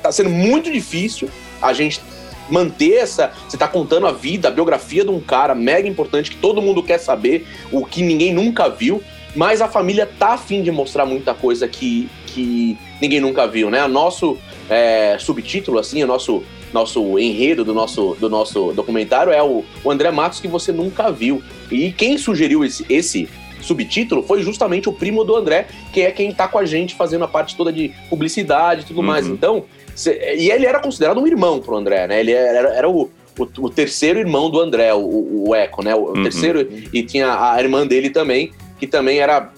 tá 0.02 0.12
sendo 0.12 0.28
muito 0.28 0.70
difícil 0.70 1.30
a 1.62 1.72
gente 1.72 2.02
manter 2.50 2.94
essa. 2.94 3.32
Você 3.48 3.56
tá 3.56 3.68
contando 3.68 4.06
a 4.06 4.12
vida, 4.12 4.48
a 4.48 4.50
biografia 4.50 5.04
de 5.04 5.10
um 5.10 5.20
cara 5.20 5.54
mega 5.54 5.88
importante 5.88 6.30
que 6.30 6.36
todo 6.36 6.62
mundo 6.62 6.82
quer 6.82 6.98
saber, 6.98 7.46
o 7.70 7.84
que 7.84 8.02
ninguém 8.02 8.32
nunca 8.32 8.68
viu, 8.68 9.02
mas 9.34 9.60
a 9.60 9.68
família 9.68 10.08
tá 10.18 10.34
afim 10.34 10.62
de 10.62 10.70
mostrar 10.70 11.06
muita 11.06 11.34
coisa 11.34 11.68
que, 11.68 12.08
que 12.26 12.76
ninguém 13.00 13.20
nunca 13.20 13.46
viu, 13.46 13.70
né? 13.70 13.84
O 13.84 13.88
nosso 13.88 14.38
é, 14.68 15.16
subtítulo, 15.18 15.78
assim, 15.78 16.02
o 16.02 16.06
nosso, 16.06 16.42
nosso 16.72 17.18
enredo 17.18 17.64
do 17.64 17.74
nosso, 17.74 18.16
do 18.18 18.28
nosso 18.28 18.72
documentário 18.72 19.32
é 19.32 19.42
o, 19.42 19.64
o 19.84 19.90
André 19.90 20.10
Matos 20.10 20.40
que 20.40 20.48
você 20.48 20.72
nunca 20.72 21.10
viu. 21.10 21.42
E 21.70 21.92
quem 21.92 22.16
sugeriu 22.18 22.64
esse, 22.64 22.84
esse 22.88 23.28
subtítulo 23.60 24.22
foi 24.22 24.42
justamente 24.42 24.88
o 24.88 24.92
primo 24.92 25.24
do 25.24 25.36
André, 25.36 25.66
que 25.92 26.00
é 26.00 26.10
quem 26.10 26.32
tá 26.32 26.48
com 26.48 26.58
a 26.58 26.64
gente 26.64 26.94
fazendo 26.94 27.24
a 27.24 27.28
parte 27.28 27.56
toda 27.56 27.72
de 27.72 27.92
publicidade 28.08 28.82
e 28.82 28.84
tudo 28.84 29.00
uhum. 29.00 29.06
mais. 29.06 29.26
Então, 29.26 29.64
e 30.06 30.50
ele 30.50 30.66
era 30.66 30.78
considerado 30.80 31.20
um 31.20 31.26
irmão 31.26 31.60
pro 31.60 31.76
André, 31.76 32.06
né? 32.06 32.20
Ele 32.20 32.32
era, 32.32 32.68
era 32.68 32.88
o, 32.88 33.10
o, 33.38 33.48
o, 33.58 33.70
terceiro 33.70 34.18
irmão 34.18 34.50
do 34.50 34.60
André, 34.60 34.94
o, 34.94 35.48
o 35.48 35.54
Eco, 35.54 35.82
né? 35.82 35.94
O 35.94 36.08
uhum. 36.08 36.22
terceiro, 36.22 36.68
e 36.92 37.02
tinha 37.02 37.52
a 37.52 37.60
irmã 37.60 37.86
dele 37.86 38.10
também, 38.10 38.52
que 38.78 38.86
também 38.86 39.18
era. 39.18 39.50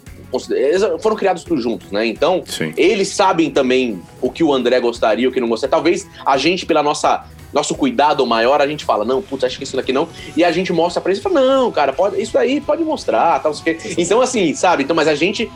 Eles 0.50 0.82
foram 1.00 1.16
criados 1.16 1.42
todos 1.42 1.62
juntos, 1.62 1.90
né? 1.90 2.06
Então, 2.06 2.42
Sim. 2.47 2.73
eles 2.76 3.09
sabem 3.09 3.50
também 3.50 4.00
o 4.23 4.30
que 4.30 4.44
o 4.44 4.52
André 4.52 4.78
gostaria, 4.78 5.28
o 5.28 5.32
que 5.32 5.40
não 5.40 5.49
gostaria. 5.49 5.70
Talvez 5.70 6.06
a 6.25 6.37
gente, 6.37 6.64
pela 6.64 6.82
nossa 6.82 7.26
nosso 7.52 7.75
cuidado 7.75 8.25
maior, 8.25 8.61
a 8.61 8.66
gente 8.66 8.85
fala, 8.85 9.04
não, 9.04 9.20
putz, 9.20 9.42
acho 9.42 9.59
que 9.59 9.64
isso 9.64 9.76
daqui 9.76 9.92
não. 9.92 10.09
E 10.37 10.44
a 10.44 10.52
gente 10.52 10.73
mostra 10.73 11.00
pra 11.00 11.11
eles 11.11 11.18
e 11.18 11.23
fala, 11.23 11.40
não, 11.40 11.73
cara, 11.73 11.92
pode, 11.92 12.20
isso 12.23 12.38
aí 12.38 12.61
pode 12.61 12.85
mostrar, 12.85 13.40
tal, 13.40 13.52
Então, 13.99 14.20
assim, 14.20 14.54
sabe? 14.54 14.85
Então, 14.85 14.94
mas 14.94 15.09
a 15.09 15.16
gente 15.16 15.50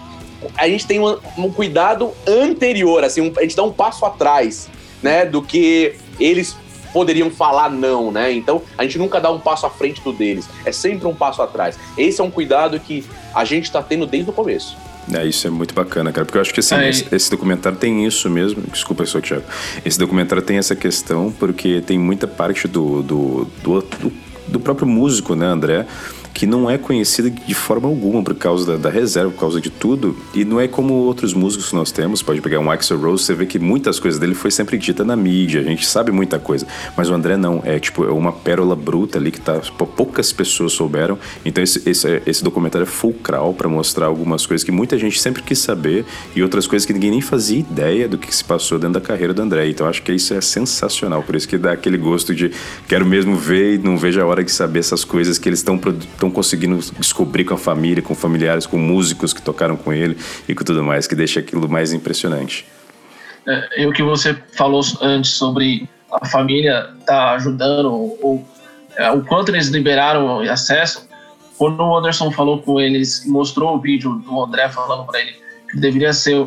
a 0.56 0.68
gente 0.68 0.86
tem 0.86 1.00
um, 1.00 1.16
um 1.38 1.50
cuidado 1.50 2.12
anterior, 2.26 3.02
assim, 3.02 3.20
um, 3.20 3.32
a 3.36 3.42
gente 3.42 3.56
dá 3.56 3.62
um 3.62 3.72
passo 3.72 4.04
atrás, 4.04 4.68
né, 5.04 5.26
do 5.26 5.42
que 5.42 5.96
eles 6.18 6.56
poderiam 6.90 7.30
falar 7.30 7.70
não, 7.70 8.10
né? 8.10 8.32
Então 8.32 8.62
a 8.78 8.84
gente 8.84 8.96
nunca 8.96 9.20
dá 9.20 9.30
um 9.30 9.38
passo 9.38 9.66
à 9.66 9.70
frente 9.70 10.00
do 10.00 10.12
deles, 10.12 10.48
é 10.64 10.72
sempre 10.72 11.06
um 11.06 11.14
passo 11.14 11.42
atrás. 11.42 11.78
Esse 11.98 12.22
é 12.22 12.24
um 12.24 12.30
cuidado 12.30 12.80
que 12.80 13.04
a 13.34 13.44
gente 13.44 13.64
está 13.64 13.82
tendo 13.82 14.06
desde 14.06 14.30
o 14.30 14.32
começo. 14.32 14.74
É, 15.12 15.26
isso 15.26 15.46
é 15.46 15.50
muito 15.50 15.74
bacana, 15.74 16.10
cara, 16.10 16.24
porque 16.24 16.38
eu 16.38 16.40
acho 16.40 16.54
que 16.54 16.60
assim, 16.60 16.76
esse, 16.88 17.06
esse, 17.14 17.30
documentário 17.30 17.76
tem 17.76 18.06
isso 18.06 18.30
mesmo. 18.30 18.62
Desculpa, 18.72 19.04
sou 19.04 19.20
Thiago. 19.20 19.44
Esse 19.84 19.98
documentário 19.98 20.42
tem 20.42 20.56
essa 20.56 20.74
questão 20.74 21.30
porque 21.38 21.82
tem 21.82 21.98
muita 21.98 22.26
parte 22.26 22.66
do, 22.66 23.02
do, 23.02 23.44
do, 23.62 23.80
do, 23.82 24.12
do 24.48 24.60
próprio 24.60 24.88
músico, 24.88 25.34
né, 25.34 25.44
André? 25.44 25.86
Que 26.34 26.46
não 26.46 26.68
é 26.68 26.76
conhecida 26.76 27.30
de 27.30 27.54
forma 27.54 27.88
alguma 27.88 28.22
por 28.22 28.34
causa 28.34 28.72
da, 28.72 28.76
da, 28.76 28.90
reserva, 28.90 29.30
por 29.30 29.38
causa 29.38 29.60
de 29.60 29.70
tudo. 29.70 30.16
E 30.34 30.44
não 30.44 30.60
é 30.60 30.66
como 30.66 30.92
outros 30.94 31.32
músicos 31.32 31.68
que 31.68 31.76
nós 31.76 31.92
temos. 31.92 32.22
Pode 32.22 32.40
pegar 32.40 32.58
um 32.58 32.70
Axel 32.70 32.98
Rose, 32.98 33.22
você 33.22 33.34
vê 33.34 33.46
que 33.46 33.58
muitas 33.58 34.00
coisas 34.00 34.18
dele 34.18 34.34
foi 34.34 34.50
sempre 34.50 34.76
dita 34.76 35.04
na 35.04 35.14
mídia, 35.14 35.60
a 35.60 35.64
gente 35.64 35.86
sabe 35.86 36.10
muita 36.10 36.38
coisa. 36.40 36.66
Mas 36.96 37.08
o 37.08 37.14
André 37.14 37.36
não, 37.36 37.62
é 37.64 37.78
tipo 37.78 38.04
é 38.04 38.10
uma 38.10 38.32
pérola 38.32 38.74
bruta 38.74 39.16
ali 39.16 39.30
que 39.30 39.40
tá, 39.40 39.60
poucas 39.96 40.32
pessoas 40.32 40.72
souberam. 40.72 41.16
Então 41.44 41.62
esse, 41.62 41.88
esse, 41.88 42.22
esse 42.26 42.42
documentário 42.42 42.82
é 42.82 42.86
fulcral 42.86 43.54
para 43.54 43.68
mostrar 43.68 44.06
algumas 44.06 44.44
coisas 44.44 44.64
que 44.64 44.72
muita 44.72 44.98
gente 44.98 45.20
sempre 45.20 45.40
quis 45.40 45.60
saber 45.60 46.04
e 46.34 46.42
outras 46.42 46.66
coisas 46.66 46.84
que 46.84 46.92
ninguém 46.92 47.12
nem 47.12 47.20
fazia 47.20 47.60
ideia 47.60 48.08
do 48.08 48.18
que 48.18 48.34
se 48.34 48.42
passou 48.42 48.78
dentro 48.78 48.94
da 48.94 49.00
carreira 49.00 49.32
do 49.32 49.40
André. 49.40 49.68
Então 49.68 49.86
acho 49.86 50.02
que 50.02 50.12
isso 50.12 50.34
é 50.34 50.40
sensacional, 50.40 51.22
por 51.22 51.36
isso 51.36 51.46
que 51.46 51.56
dá 51.56 51.72
aquele 51.72 51.96
gosto 51.96 52.34
de 52.34 52.50
quero 52.88 53.06
mesmo 53.06 53.36
ver 53.36 53.74
e 53.74 53.78
não 53.78 53.96
vejo 53.96 54.20
a 54.20 54.26
hora 54.26 54.42
de 54.42 54.50
saber 54.50 54.80
essas 54.80 55.04
coisas 55.04 55.38
que 55.38 55.48
eles 55.48 55.60
estão 55.60 55.78
estão 56.24 56.30
conseguindo 56.30 56.78
descobrir 56.98 57.44
com 57.44 57.54
a 57.54 57.58
família, 57.58 58.02
com 58.02 58.14
familiares, 58.14 58.66
com 58.66 58.78
músicos 58.78 59.32
que 59.32 59.42
tocaram 59.42 59.76
com 59.76 59.92
ele 59.92 60.16
e 60.48 60.54
com 60.54 60.64
tudo 60.64 60.82
mais, 60.82 61.06
que 61.06 61.14
deixa 61.14 61.40
aquilo 61.40 61.68
mais 61.68 61.92
impressionante. 61.92 62.66
É, 63.46 63.82
e 63.82 63.86
o 63.86 63.92
que 63.92 64.02
você 64.02 64.34
falou 64.56 64.80
antes 65.02 65.32
sobre 65.32 65.88
a 66.10 66.26
família 66.26 66.90
tá 67.06 67.32
ajudando, 67.32 67.92
ou 67.92 68.46
é, 68.96 69.10
o 69.10 69.22
quanto 69.22 69.50
eles 69.50 69.68
liberaram 69.68 70.40
acesso, 70.40 71.08
quando 71.58 71.80
o 71.80 71.96
Anderson 71.96 72.30
falou 72.30 72.62
com 72.62 72.80
eles, 72.80 73.24
mostrou 73.26 73.76
o 73.76 73.80
vídeo 73.80 74.14
do 74.14 74.42
André 74.42 74.68
falando 74.70 75.04
para 75.04 75.20
ele 75.20 75.34
que 75.70 75.78
deveria 75.78 76.12
ser 76.12 76.46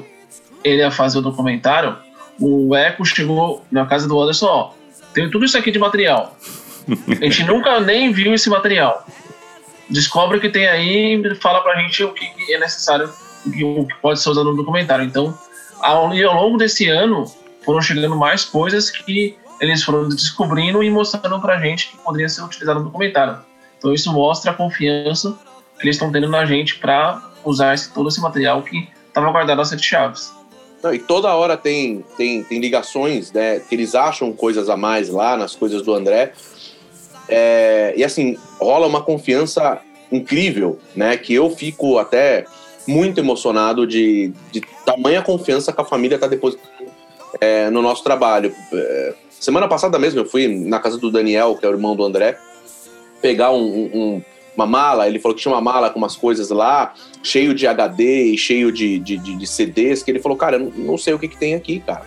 ele 0.63 0.83
a 0.83 0.89
fazer 0.89 1.19
o 1.19 1.21
documentário, 1.21 1.95
o 2.39 2.75
Eco 2.75 3.05
chegou 3.05 3.63
na 3.71 3.85
casa 3.85 4.07
do 4.07 4.19
Anderson, 4.19 4.47
ó, 4.47 4.71
tem 5.13 5.29
tudo 5.29 5.45
isso 5.45 5.57
aqui 5.57 5.71
de 5.71 5.79
material. 5.79 6.35
A 7.09 7.25
gente 7.25 7.43
nunca 7.43 7.79
nem 7.81 8.11
viu 8.11 8.33
esse 8.33 8.49
material 8.49 9.05
descobre 9.89 10.37
o 10.37 10.41
que 10.41 10.49
tem 10.49 10.67
aí 10.67 11.15
e 11.15 11.35
fala 11.35 11.61
pra 11.61 11.79
gente 11.81 12.03
o 12.03 12.13
que 12.13 12.25
é 12.53 12.59
necessário, 12.59 13.11
o 13.45 13.85
que 13.85 13.95
pode 14.01 14.21
ser 14.21 14.29
usado 14.29 14.51
no 14.51 14.57
documentário. 14.57 15.05
Então, 15.05 15.37
ao, 15.79 16.11
ao 16.11 16.33
longo 16.35 16.57
desse 16.57 16.87
ano, 16.87 17.25
foram 17.63 17.81
chegando 17.81 18.15
mais 18.15 18.43
coisas 18.43 18.89
que 18.89 19.37
eles 19.59 19.83
foram 19.83 20.07
descobrindo 20.07 20.83
e 20.83 20.89
mostrando 20.89 21.39
pra 21.41 21.59
gente 21.59 21.89
que 21.89 21.97
poderia 21.97 22.29
ser 22.29 22.43
utilizado 22.43 22.79
no 22.79 22.85
documentário. 22.85 23.39
Então, 23.77 23.93
isso 23.93 24.11
mostra 24.11 24.51
a 24.51 24.53
confiança 24.53 25.37
que 25.79 25.85
eles 25.85 25.95
estão 25.95 26.11
tendo 26.11 26.27
na 26.29 26.45
gente 26.45 26.77
para 26.79 27.21
usar 27.45 27.73
esse, 27.73 27.91
todo 27.93 28.09
esse 28.09 28.19
material 28.19 28.61
que 28.63 28.87
estava 29.07 29.31
guardado 29.31 29.61
às 29.61 29.69
sete 29.69 29.83
chaves. 29.83 30.33
Não, 30.83 30.93
e 30.93 30.99
toda 30.99 31.33
hora 31.33 31.57
tem, 31.57 32.05
tem, 32.15 32.43
tem 32.43 32.59
ligações, 32.59 33.31
né? 33.31 33.59
Que 33.59 33.73
eles 33.73 33.95
acham 33.95 34.31
coisas 34.31 34.69
a 34.69 34.77
mais 34.77 35.09
lá 35.09 35.35
nas 35.35 35.55
coisas 35.55 35.81
do 35.81 35.93
André. 35.93 36.33
É, 37.29 37.93
e 37.97 38.03
assim, 38.03 38.37
rola 38.59 38.87
uma 38.87 39.01
confiança 39.01 39.81
incrível, 40.11 40.79
né? 40.95 41.17
Que 41.17 41.33
eu 41.33 41.49
fico 41.49 41.97
até 41.97 42.45
muito 42.87 43.19
emocionado 43.19 43.85
de, 43.85 44.31
de 44.51 44.61
tamanha 44.85 45.21
confiança 45.21 45.73
que 45.73 45.81
a 45.81 45.85
família 45.85 46.15
está 46.15 46.27
depositando 46.27 46.69
é, 47.41 47.69
no 47.69 47.81
nosso 47.81 48.03
trabalho. 48.03 48.53
É, 48.73 49.13
semana 49.29 49.67
passada 49.67 49.99
mesmo 49.99 50.21
eu 50.21 50.25
fui 50.25 50.47
na 50.47 50.79
casa 50.79 50.97
do 50.97 51.11
Daniel, 51.11 51.55
que 51.55 51.65
é 51.65 51.69
o 51.69 51.73
irmão 51.73 51.95
do 51.95 52.03
André, 52.03 52.37
pegar 53.21 53.51
um, 53.51 53.89
um, 53.93 54.21
uma 54.55 54.65
mala. 54.65 55.07
Ele 55.07 55.19
falou 55.19 55.35
que 55.35 55.41
tinha 55.41 55.53
uma 55.53 55.61
mala 55.61 55.89
com 55.89 55.99
umas 55.99 56.15
coisas 56.15 56.49
lá, 56.49 56.93
cheio 57.21 57.53
de 57.53 57.67
HD 57.67 58.23
e 58.23 58.37
cheio 58.37 58.71
de, 58.71 58.99
de, 58.99 59.17
de, 59.17 59.35
de 59.35 59.47
CDs, 59.47 60.01
que 60.01 60.09
ele 60.09 60.19
falou, 60.19 60.37
cara, 60.37 60.55
eu 60.55 60.71
não 60.77 60.97
sei 60.97 61.13
o 61.13 61.19
que, 61.19 61.27
que 61.27 61.37
tem 61.37 61.55
aqui, 61.55 61.81
cara. 61.81 62.05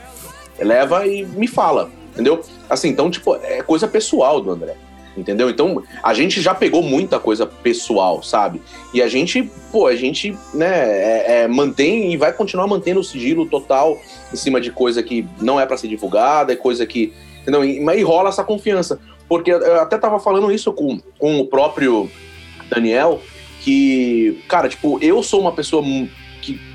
Leva 0.59 1.07
e 1.07 1.25
me 1.25 1.47
fala, 1.47 1.91
entendeu? 2.13 2.43
Assim, 2.69 2.89
então, 2.89 3.11
tipo, 3.11 3.35
é 3.37 3.63
coisa 3.63 3.87
pessoal 3.87 4.41
do 4.41 4.51
André 4.51 4.77
entendeu? 5.17 5.51
Então, 5.51 5.83
a 6.03 6.15
gente 6.15 6.41
já 6.41 6.55
pegou 6.55 6.83
muita 6.83 7.19
coisa 7.19 7.47
pessoal, 7.47 8.23
sabe? 8.23 8.61
E 8.95 9.03
a 9.03 9.09
gente, 9.09 9.51
pô, 9.71 9.87
a 9.87 9.97
gente, 9.97 10.37
né, 10.55 10.69
é, 10.69 11.43
é, 11.43 11.49
mantém 11.49 12.13
e 12.13 12.17
vai 12.17 12.33
continuar 12.33 12.67
mantendo 12.67 13.01
o 13.01 13.05
sigilo 13.05 13.47
total 13.47 13.99
em 14.33 14.37
cima 14.37 14.61
de 14.61 14.71
coisa 14.71 15.03
que 15.03 15.27
não 15.41 15.61
é 15.61 15.67
para 15.67 15.77
ser 15.77 15.89
divulgada, 15.89 16.53
é 16.53 16.57
coisa 16.57 16.87
que, 16.87 17.13
entendeu? 17.43 17.65
E, 17.65 17.79
e 17.79 18.03
rola 18.03 18.29
essa 18.29 18.45
confiança. 18.45 19.01
Porque 19.29 19.53
eu 19.53 19.81
até 19.81 19.97
tava 19.97 20.19
falando 20.19 20.51
isso 20.51 20.73
com, 20.73 20.99
com 21.19 21.39
o 21.41 21.47
próprio 21.47 22.11
Daniel, 22.69 23.21
que, 23.61 24.43
cara, 24.49 24.69
tipo, 24.69 24.99
eu 25.01 25.23
sou 25.23 25.41
uma 25.41 25.53
pessoa 25.53 25.83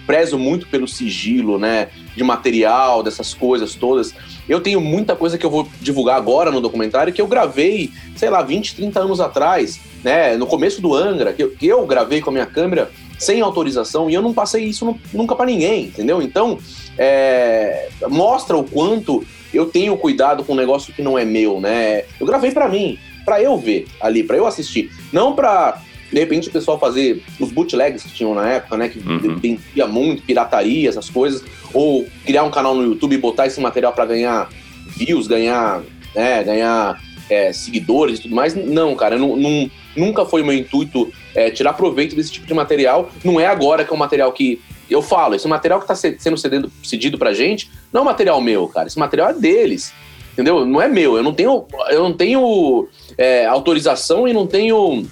prezo 0.05 0.37
muito 0.37 0.67
pelo 0.67 0.87
sigilo, 0.87 1.57
né, 1.57 1.89
de 2.15 2.23
material, 2.23 3.03
dessas 3.03 3.33
coisas 3.33 3.75
todas. 3.75 4.13
Eu 4.47 4.61
tenho 4.61 4.79
muita 4.79 5.15
coisa 5.15 5.37
que 5.37 5.45
eu 5.45 5.49
vou 5.49 5.67
divulgar 5.81 6.17
agora 6.17 6.51
no 6.51 6.61
documentário 6.61 7.13
que 7.13 7.21
eu 7.21 7.27
gravei, 7.27 7.91
sei 8.15 8.29
lá, 8.29 8.41
20, 8.41 8.75
30 8.75 8.99
anos 8.99 9.19
atrás, 9.19 9.79
né? 10.03 10.37
No 10.37 10.45
começo 10.45 10.81
do 10.81 10.93
Angra, 10.93 11.33
que 11.33 11.67
eu, 11.67 11.85
gravei 11.85 12.21
com 12.21 12.29
a 12.29 12.33
minha 12.33 12.45
câmera 12.45 12.91
sem 13.17 13.41
autorização 13.41 14.09
e 14.09 14.13
eu 14.13 14.21
não 14.21 14.33
passei 14.33 14.65
isso 14.65 14.97
nunca 15.13 15.35
para 15.35 15.45
ninguém, 15.45 15.85
entendeu? 15.85 16.21
Então, 16.21 16.59
é, 16.97 17.89
mostra 18.09 18.55
o 18.55 18.63
quanto 18.63 19.25
eu 19.53 19.65
tenho 19.65 19.97
cuidado 19.97 20.43
com 20.43 20.53
um 20.53 20.57
negócio 20.57 20.93
que 20.93 21.01
não 21.01 21.17
é 21.17 21.25
meu, 21.25 21.59
né? 21.59 22.03
Eu 22.19 22.27
gravei 22.27 22.51
para 22.51 22.67
mim, 22.67 22.99
para 23.23 23.41
eu 23.41 23.57
ver 23.57 23.87
ali, 23.99 24.23
para 24.23 24.37
eu 24.37 24.45
assistir, 24.45 24.91
não 25.11 25.33
para 25.33 25.81
de 26.15 26.21
repente 26.21 26.47
o 26.47 26.51
pessoal 26.51 26.79
fazer 26.79 27.21
os 27.41 27.51
bootlegs 27.51 28.01
que 28.01 28.09
tinham 28.13 28.33
na 28.33 28.47
época, 28.47 28.77
né? 28.77 28.87
Que 28.87 28.99
uhum. 28.99 29.35
vendia 29.35 29.85
muito, 29.85 30.23
pirataria, 30.23 30.87
essas 30.87 31.09
coisas, 31.09 31.43
ou 31.73 32.07
criar 32.25 32.43
um 32.43 32.49
canal 32.49 32.73
no 32.73 32.83
YouTube 32.83 33.15
e 33.15 33.17
botar 33.17 33.47
esse 33.47 33.59
material 33.59 33.91
para 33.91 34.05
ganhar 34.05 34.47
views, 34.95 35.27
ganhar, 35.27 35.83
né, 36.15 36.41
ganhar 36.41 37.01
é, 37.29 37.51
seguidores 37.51 38.19
e 38.19 38.21
tudo 38.21 38.33
mais. 38.33 38.55
Não, 38.55 38.95
cara, 38.95 39.17
não, 39.17 39.35
não, 39.35 39.69
nunca 39.93 40.23
foi 40.23 40.41
meu 40.41 40.53
intuito 40.53 41.11
é, 41.35 41.51
tirar 41.51 41.73
proveito 41.73 42.15
desse 42.15 42.31
tipo 42.31 42.47
de 42.47 42.53
material. 42.53 43.11
Não 43.21 43.37
é 43.37 43.45
agora 43.45 43.83
que 43.83 43.91
é 43.91 43.93
um 43.93 43.99
material 43.99 44.31
que. 44.31 44.61
Eu 44.89 45.01
falo, 45.01 45.35
esse 45.35 45.49
material 45.49 45.81
que 45.81 45.91
está 45.91 45.95
sendo 46.17 46.37
cedido, 46.37 46.71
cedido 46.81 47.17
pra 47.17 47.33
gente 47.33 47.69
não 47.91 47.99
é 47.99 48.03
um 48.03 48.05
material 48.05 48.39
meu, 48.39 48.69
cara. 48.69 48.87
Esse 48.87 48.97
material 48.97 49.31
é 49.31 49.33
deles. 49.33 49.91
Entendeu? 50.31 50.65
Não 50.65 50.81
é 50.81 50.87
meu. 50.87 51.17
Eu 51.17 51.23
não 51.23 51.33
tenho, 51.33 51.65
eu 51.89 52.03
não 52.03 52.13
tenho 52.13 52.87
é, 53.17 53.45
autorização 53.45 54.25
e 54.27 54.33
não 54.33 54.47
tenho 54.47 55.05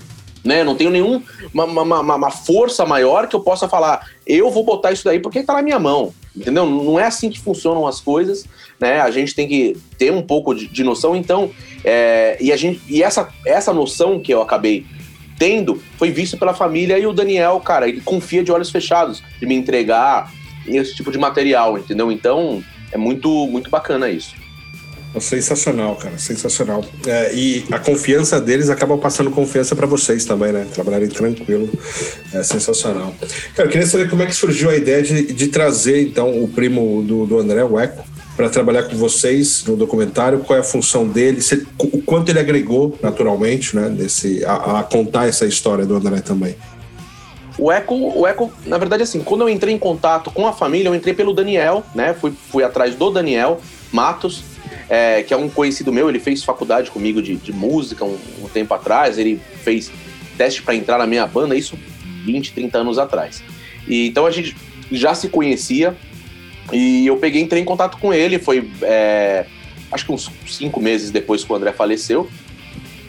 né? 0.43 0.63
Não 0.63 0.75
tenho 0.75 0.89
nenhuma 0.89 1.23
uma, 1.53 1.65
uma, 1.65 2.15
uma, 2.15 2.31
força 2.31 2.85
maior 2.85 3.27
que 3.27 3.35
eu 3.35 3.39
possa 3.39 3.67
falar, 3.69 4.07
eu 4.27 4.51
vou 4.51 4.63
botar 4.63 4.91
isso 4.91 5.05
daí 5.05 5.19
porque 5.19 5.39
está 5.39 5.53
na 5.53 5.61
minha 5.61 5.79
mão, 5.79 6.13
entendeu? 6.35 6.65
Não 6.65 6.99
é 6.99 7.05
assim 7.05 7.29
que 7.29 7.39
funcionam 7.39 7.87
as 7.87 7.99
coisas, 7.99 8.45
né? 8.79 8.99
A 8.99 9.09
gente 9.09 9.33
tem 9.33 9.47
que 9.47 9.77
ter 9.97 10.11
um 10.11 10.21
pouco 10.21 10.53
de, 10.53 10.67
de 10.67 10.83
noção, 10.83 11.15
então, 11.15 11.49
é, 11.83 12.37
e 12.41 12.51
a 12.51 12.57
gente 12.57 12.81
e 12.87 13.01
essa 13.01 13.29
essa 13.45 13.73
noção 13.73 14.19
que 14.19 14.33
eu 14.33 14.41
acabei 14.41 14.85
tendo 15.39 15.81
foi 15.97 16.11
visto 16.11 16.37
pela 16.37 16.53
família 16.53 16.99
e 16.99 17.07
o 17.07 17.13
Daniel, 17.13 17.59
cara, 17.59 17.87
ele 17.87 18.01
confia 18.01 18.43
de 18.43 18.51
olhos 18.51 18.69
fechados 18.69 19.23
de 19.39 19.45
me 19.45 19.55
entregar 19.55 20.31
esse 20.67 20.95
tipo 20.95 21.11
de 21.11 21.17
material, 21.17 21.77
entendeu? 21.77 22.11
Então 22.11 22.63
é 22.91 22.97
muito 22.97 23.47
muito 23.47 23.69
bacana 23.69 24.09
isso. 24.09 24.42
Sensacional, 25.19 25.95
cara, 25.95 26.17
sensacional. 26.17 26.83
É, 27.05 27.33
e 27.33 27.65
a 27.71 27.77
confiança 27.77 28.41
deles 28.41 28.69
acaba 28.69 28.97
passando 28.97 29.29
confiança 29.29 29.75
para 29.75 29.85
vocês 29.85 30.25
também, 30.25 30.51
né? 30.51 30.65
Trabalharem 30.73 31.07
tranquilo, 31.07 31.69
é 32.33 32.41
sensacional. 32.41 33.13
Cara, 33.55 33.67
eu 33.67 33.71
queria 33.71 33.85
saber 33.85 34.09
como 34.09 34.23
é 34.23 34.25
que 34.25 34.35
surgiu 34.35 34.69
a 34.69 34.75
ideia 34.75 35.03
de, 35.03 35.31
de 35.31 35.47
trazer, 35.49 36.01
então, 36.01 36.43
o 36.43 36.47
primo 36.47 37.03
do, 37.03 37.27
do 37.27 37.37
André, 37.37 37.63
o 37.63 37.79
Eco, 37.79 38.03
para 38.35 38.49
trabalhar 38.49 38.83
com 38.83 38.95
vocês 38.95 39.63
no 39.65 39.75
documentário, 39.75 40.39
qual 40.39 40.57
é 40.57 40.61
a 40.61 40.63
função 40.63 41.07
dele, 41.07 41.41
se, 41.41 41.67
o 41.77 42.01
quanto 42.01 42.29
ele 42.29 42.39
agregou, 42.39 42.97
naturalmente, 43.01 43.75
né, 43.75 43.89
desse, 43.89 44.43
a, 44.45 44.79
a 44.79 44.83
contar 44.83 45.27
essa 45.27 45.45
história 45.45 45.85
do 45.85 45.95
André 45.95 46.21
também. 46.21 46.55
O 47.57 47.71
Eco, 47.71 47.93
o 47.93 48.25
Eco, 48.25 48.51
na 48.65 48.79
verdade, 48.79 49.03
assim, 49.03 49.19
quando 49.19 49.41
eu 49.41 49.49
entrei 49.49 49.75
em 49.75 49.77
contato 49.77 50.31
com 50.31 50.47
a 50.47 50.53
família, 50.53 50.89
eu 50.89 50.95
entrei 50.95 51.13
pelo 51.13 51.33
Daniel, 51.33 51.83
né? 51.93 52.15
Fui, 52.19 52.33
fui 52.49 52.63
atrás 52.63 52.95
do 52.95 53.11
Daniel 53.11 53.61
Matos, 53.91 54.43
é, 54.93 55.23
que 55.23 55.33
é 55.33 55.37
um 55.37 55.49
conhecido 55.49 55.91
meu, 55.91 56.07
ele 56.07 56.19
fez 56.19 56.43
faculdade 56.43 56.91
comigo 56.91 57.19
de, 57.19 57.35
de 57.35 57.51
música 57.51 58.05
um, 58.05 58.15
um, 58.43 58.47
tempo 58.47 58.71
atrás, 58.75 59.17
ele 59.17 59.41
fez 59.63 59.91
teste 60.37 60.61
para 60.61 60.75
entrar 60.75 60.99
na 60.99 61.07
minha 61.07 61.25
banda, 61.25 61.55
isso 61.55 61.75
20, 62.23 62.53
30 62.53 62.77
anos 62.77 62.99
atrás. 62.99 63.43
E, 63.87 64.05
então 64.05 64.27
a 64.27 64.29
gente 64.29 64.55
já 64.91 65.15
se 65.15 65.29
conhecia 65.29 65.97
e 66.71 67.07
eu 67.07 67.17
peguei, 67.17 67.41
entrei 67.41 67.59
em 67.59 67.65
contato 67.65 67.97
com 67.97 68.13
ele, 68.13 68.37
foi 68.37 68.69
é, 68.83 69.47
acho 69.91 70.05
que 70.05 70.11
uns 70.11 70.29
cinco 70.45 70.79
meses 70.79 71.09
depois 71.09 71.43
que 71.43 71.51
o 71.51 71.55
André 71.55 71.71
faleceu. 71.71 72.29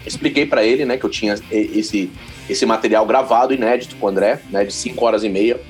Expliquei 0.07 0.47
para 0.47 0.65
ele, 0.65 0.87
né, 0.87 0.97
que 0.97 1.05
eu 1.05 1.11
tinha 1.11 1.35
esse, 1.51 2.11
esse 2.49 2.65
material 2.65 3.05
gravado, 3.05 3.53
inédito 3.53 3.97
com 3.97 4.07
o 4.07 4.09
André, 4.09 4.41
né, 4.51 4.65
de 4.65 4.73
cinco 4.73 5.05
horas 5.05 5.23
e 5.23 5.29
meia, 5.29 5.61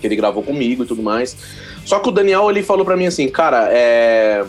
que 0.00 0.06
ele 0.06 0.16
gravou 0.16 0.42
comigo 0.42 0.84
e 0.84 0.86
tudo 0.86 1.02
mais. 1.02 1.36
Só 1.84 1.98
que 1.98 2.08
o 2.08 2.12
Daniel, 2.12 2.48
ele 2.48 2.62
falou 2.62 2.86
para 2.86 2.96
mim 2.96 3.06
assim, 3.06 3.28
cara, 3.28 3.68
é 3.70 4.44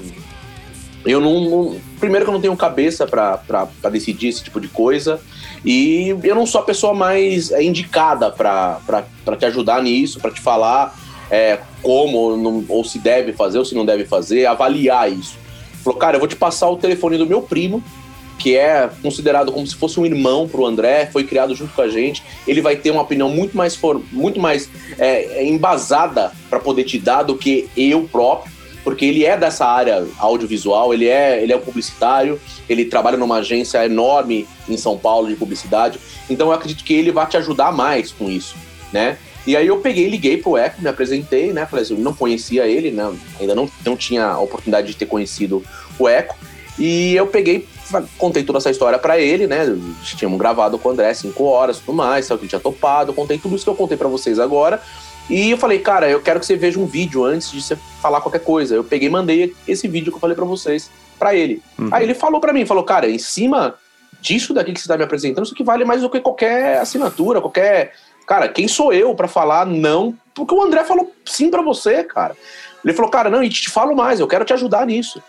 eu 1.06 1.20
não, 1.20 1.42
não, 1.42 1.82
Primeiro 2.00 2.26
que 2.26 2.30
eu 2.30 2.34
não 2.34 2.42
tenho 2.42 2.56
cabeça 2.56 3.06
para 3.06 3.90
decidir 3.92 4.30
esse 4.30 4.44
tipo 4.44 4.60
de 4.60 4.68
coisa. 4.68 5.20
E 5.66 6.10
eu 6.24 6.36
não 6.36 6.46
sou 6.46 6.62
a 6.62 6.64
pessoa 6.64 6.94
mais 6.94 7.52
é, 7.52 7.64
indicada 7.64 8.30
para 8.30 9.06
te 9.38 9.46
ajudar 9.46 9.82
nisso, 9.82 10.20
para 10.20 10.32
te 10.32 10.42
falar 10.42 10.98
é, 11.32 11.60
como 11.82 12.18
ou, 12.18 12.38
não, 12.38 12.66
ou 12.68 12.84
se 12.84 13.00
deve 13.00 13.32
fazer 13.34 13.58
ou 13.58 13.66
se 13.66 13.74
não 13.74 13.86
deve 13.86 14.06
fazer, 14.06 14.46
avaliar 14.46 15.12
isso. 15.12 15.38
Falou, 15.84 16.00
cara, 16.00 16.16
eu 16.16 16.20
vou 16.20 16.28
te 16.28 16.36
passar 16.36 16.70
o 16.70 16.78
telefone 16.78 17.18
do 17.18 17.26
meu 17.26 17.42
primo, 17.42 17.84
que 18.38 18.56
é 18.56 18.90
considerado 19.02 19.52
como 19.52 19.66
se 19.66 19.76
fosse 19.76 20.00
um 20.00 20.06
irmão 20.06 20.48
para 20.48 20.60
o 20.60 20.66
André, 20.66 21.10
foi 21.12 21.24
criado 21.24 21.56
junto 21.56 21.74
com 21.74 21.82
a 21.82 21.88
gente. 21.88 22.24
Ele 22.46 22.62
vai 22.62 22.76
ter 22.76 22.92
uma 22.92 23.02
opinião 23.02 23.30
muito 23.30 23.56
mais, 23.56 23.76
for, 23.76 24.02
muito 24.12 24.40
mais 24.40 24.70
é, 24.98 25.46
embasada 25.46 26.32
para 26.50 26.60
poder 26.60 26.84
te 26.84 27.00
dar 27.00 27.24
do 27.24 27.38
que 27.38 27.70
eu 27.76 28.08
próprio 28.12 28.52
porque 28.84 29.06
ele 29.06 29.26
é 29.26 29.38
dessa 29.38 29.66
área 29.66 30.06
audiovisual, 30.18 30.94
ele 30.94 31.08
é, 31.08 31.42
ele 31.42 31.54
é 31.54 31.56
um 31.56 31.62
publicitário, 31.62 32.40
ele 32.68 32.86
trabalha 32.86 33.18
numa 33.18 33.38
agência 33.38 33.86
enorme 33.86 34.48
em 34.68 34.78
São 34.78 34.98
Paulo 34.98 35.28
de 35.28 35.36
publicidade, 35.36 36.00
então 36.30 36.48
eu 36.48 36.54
acredito 36.54 36.84
que 36.84 36.94
ele 36.94 37.12
vai 37.12 37.26
te 37.28 37.38
ajudar 37.38 37.72
mais 37.72 38.12
com 38.12 38.30
isso, 38.30 38.56
né? 38.92 39.18
E 39.46 39.58
aí 39.58 39.68
eu 39.68 39.78
peguei, 39.80 40.08
liguei 40.08 40.38
pro 40.38 40.58
Eco, 40.58 40.82
me 40.82 40.88
apresentei, 40.88 41.52
né? 41.52 41.66
Falei 41.66 41.84
assim, 41.84 41.96
eu 41.96 42.00
não 42.00 42.14
conhecia 42.14 42.66
ele, 42.66 42.92
né? 42.92 43.14
Ainda 43.40 43.54
não, 43.54 43.70
não 43.86 43.98
tinha 43.98 44.26
a 44.26 44.40
oportunidade 44.40 44.88
de 44.88 44.96
ter 44.96 45.06
conhecido 45.06 45.62
o 46.00 46.08
Eco. 46.08 46.38
E 46.80 47.14
eu 47.14 47.28
peguei, 47.28 47.68
contei 48.18 48.44
toda 48.44 48.58
essa 48.58 48.72
história 48.72 48.98
para 48.98 49.20
ele, 49.20 49.46
né? 49.46 49.66
Tínhamos 50.18 50.40
gravado 50.40 50.80
com 50.80 50.90
o 50.90 50.92
André 50.94 51.14
cinco 51.14 51.44
horas, 51.44 51.80
tudo 51.80 51.94
mais, 51.94 52.26
sabe 52.26 52.40
que 52.40 52.46
ele 52.46 52.50
tinha 52.50 52.62
topado, 52.62 53.14
contei 53.14 53.38
tudo 53.38 53.56
isso 53.56 53.66
que 53.66 53.70
eu 53.70 53.76
contei 53.76 53.98
para 53.98 54.08
vocês 54.08 54.40
agora. 54.40 54.82
E 55.30 55.52
eu 55.52 55.58
falei, 55.58 55.80
cara, 55.80 56.10
eu 56.10 56.22
quero 56.22 56.40
que 56.40 56.46
você 56.46 56.56
veja 56.56 56.80
um 56.80 56.86
vídeo 56.86 57.24
antes 57.24 57.52
de 57.52 57.62
você 57.62 57.76
falar 58.02 58.22
qualquer 58.22 58.44
coisa. 58.44 58.76
Eu 58.76 58.84
peguei 58.84 59.08
e 59.08 59.12
mandei 59.12 59.56
esse 59.68 59.88
vídeo 59.88 60.12
que 60.12 60.18
eu 60.18 60.22
falei 60.22 60.36
para 60.36 60.46
vocês 60.46 60.90
para 61.18 61.34
ele. 61.34 61.62
Uhum. 61.80 61.90
Aí 61.92 62.04
ele 62.04 62.14
falou 62.14 62.42
para 62.42 62.52
mim, 62.52 62.66
falou, 62.66 62.84
cara, 62.84 63.10
em 63.10 63.18
cima 63.18 63.76
disso 64.20 64.54
daqui 64.54 64.74
que 64.74 64.80
você 64.80 64.88
tá 64.88 64.98
me 64.98 65.04
apresentando, 65.04 65.46
isso 65.46 65.56
que 65.56 65.64
vale 65.64 65.86
mais 65.86 66.02
do 66.02 66.10
que 66.10 66.20
qualquer 66.20 66.80
assinatura, 66.80 67.42
qualquer. 67.42 67.94
Cara, 68.26 68.48
quem 68.48 68.68
sou 68.68 68.94
eu 68.94 69.14
para 69.16 69.28
falar 69.28 69.66
não? 69.66 70.16
Porque 70.34 70.54
o 70.54 70.62
André 70.62 70.84
falou 70.84 71.14
sim 71.26 71.50
para 71.50 71.62
você, 71.62 72.04
cara. 72.04 72.36
Ele 72.84 72.94
falou, 72.94 73.10
cara, 73.10 73.30
não, 73.30 73.44
e 73.44 73.50
te 73.50 73.70
falo 73.70 73.96
mais, 73.96 74.20
eu 74.20 74.28
quero 74.28 74.44
te 74.44 74.54
ajudar 74.54 74.86
nisso. 74.86 75.22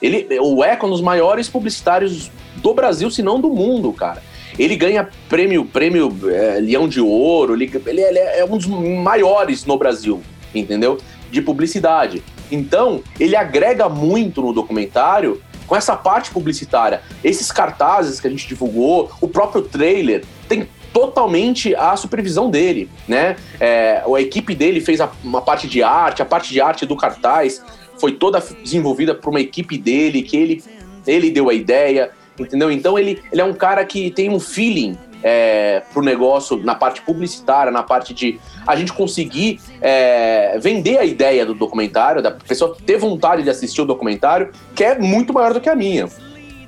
Ele, 0.00 0.26
o 0.40 0.62
Eco 0.62 0.86
é 0.86 0.88
um 0.88 0.92
dos 0.92 1.00
maiores 1.00 1.48
publicitários 1.48 2.30
do 2.56 2.74
Brasil, 2.74 3.10
se 3.10 3.22
não 3.22 3.40
do 3.40 3.48
mundo, 3.48 3.92
cara. 3.92 4.22
Ele 4.58 4.76
ganha 4.76 5.08
prêmio, 5.28 5.64
prêmio 5.64 6.16
é, 6.30 6.60
Leão 6.60 6.88
de 6.88 7.00
Ouro, 7.00 7.54
ele, 7.54 7.70
ele, 7.86 8.00
ele 8.00 8.18
é 8.18 8.44
um 8.44 8.56
dos 8.56 8.66
maiores 8.66 9.64
no 9.64 9.78
Brasil, 9.78 10.22
entendeu? 10.54 10.98
De 11.30 11.40
publicidade. 11.40 12.22
Então, 12.50 13.02
ele 13.20 13.36
agrega 13.36 13.88
muito 13.88 14.40
no 14.40 14.52
documentário 14.52 15.40
com 15.66 15.76
essa 15.76 15.94
parte 15.94 16.30
publicitária. 16.30 17.02
Esses 17.22 17.52
cartazes 17.52 18.18
que 18.18 18.26
a 18.26 18.30
gente 18.30 18.48
divulgou, 18.48 19.10
o 19.20 19.28
próprio 19.28 19.62
trailer, 19.62 20.24
tem 20.48 20.66
totalmente 20.92 21.74
a 21.74 21.94
supervisão 21.96 22.50
dele, 22.50 22.90
né? 23.06 23.36
É, 23.60 24.02
a 24.04 24.20
equipe 24.20 24.54
dele 24.54 24.80
fez 24.80 25.00
a, 25.00 25.10
uma 25.22 25.42
parte 25.42 25.68
de 25.68 25.82
arte, 25.82 26.22
a 26.22 26.24
parte 26.24 26.52
de 26.52 26.60
arte 26.60 26.86
do 26.86 26.96
cartaz 26.96 27.62
foi 27.98 28.12
toda 28.12 28.40
desenvolvida 28.62 29.14
por 29.14 29.30
uma 29.30 29.40
equipe 29.40 29.76
dele, 29.76 30.22
que 30.22 30.36
ele, 30.36 30.64
ele 31.06 31.30
deu 31.30 31.50
a 31.50 31.54
ideia, 31.54 32.10
entendeu? 32.42 32.70
Então 32.70 32.98
ele, 32.98 33.22
ele 33.32 33.40
é 33.40 33.44
um 33.44 33.54
cara 33.54 33.84
que 33.84 34.10
tem 34.10 34.30
um 34.30 34.40
feeling 34.40 34.96
é, 35.22 35.82
pro 35.92 36.02
negócio 36.02 36.56
na 36.58 36.74
parte 36.74 37.02
publicitária, 37.02 37.72
na 37.72 37.82
parte 37.82 38.14
de 38.14 38.38
a 38.66 38.76
gente 38.76 38.92
conseguir 38.92 39.60
é, 39.80 40.58
vender 40.58 40.98
a 40.98 41.04
ideia 41.04 41.44
do 41.44 41.54
documentário, 41.54 42.22
da 42.22 42.30
pessoa 42.30 42.76
ter 42.84 42.98
vontade 42.98 43.42
de 43.42 43.50
assistir 43.50 43.82
o 43.82 43.84
documentário, 43.84 44.50
que 44.74 44.84
é 44.84 44.98
muito 44.98 45.32
maior 45.32 45.52
do 45.52 45.60
que 45.60 45.68
a 45.68 45.74
minha. 45.74 46.08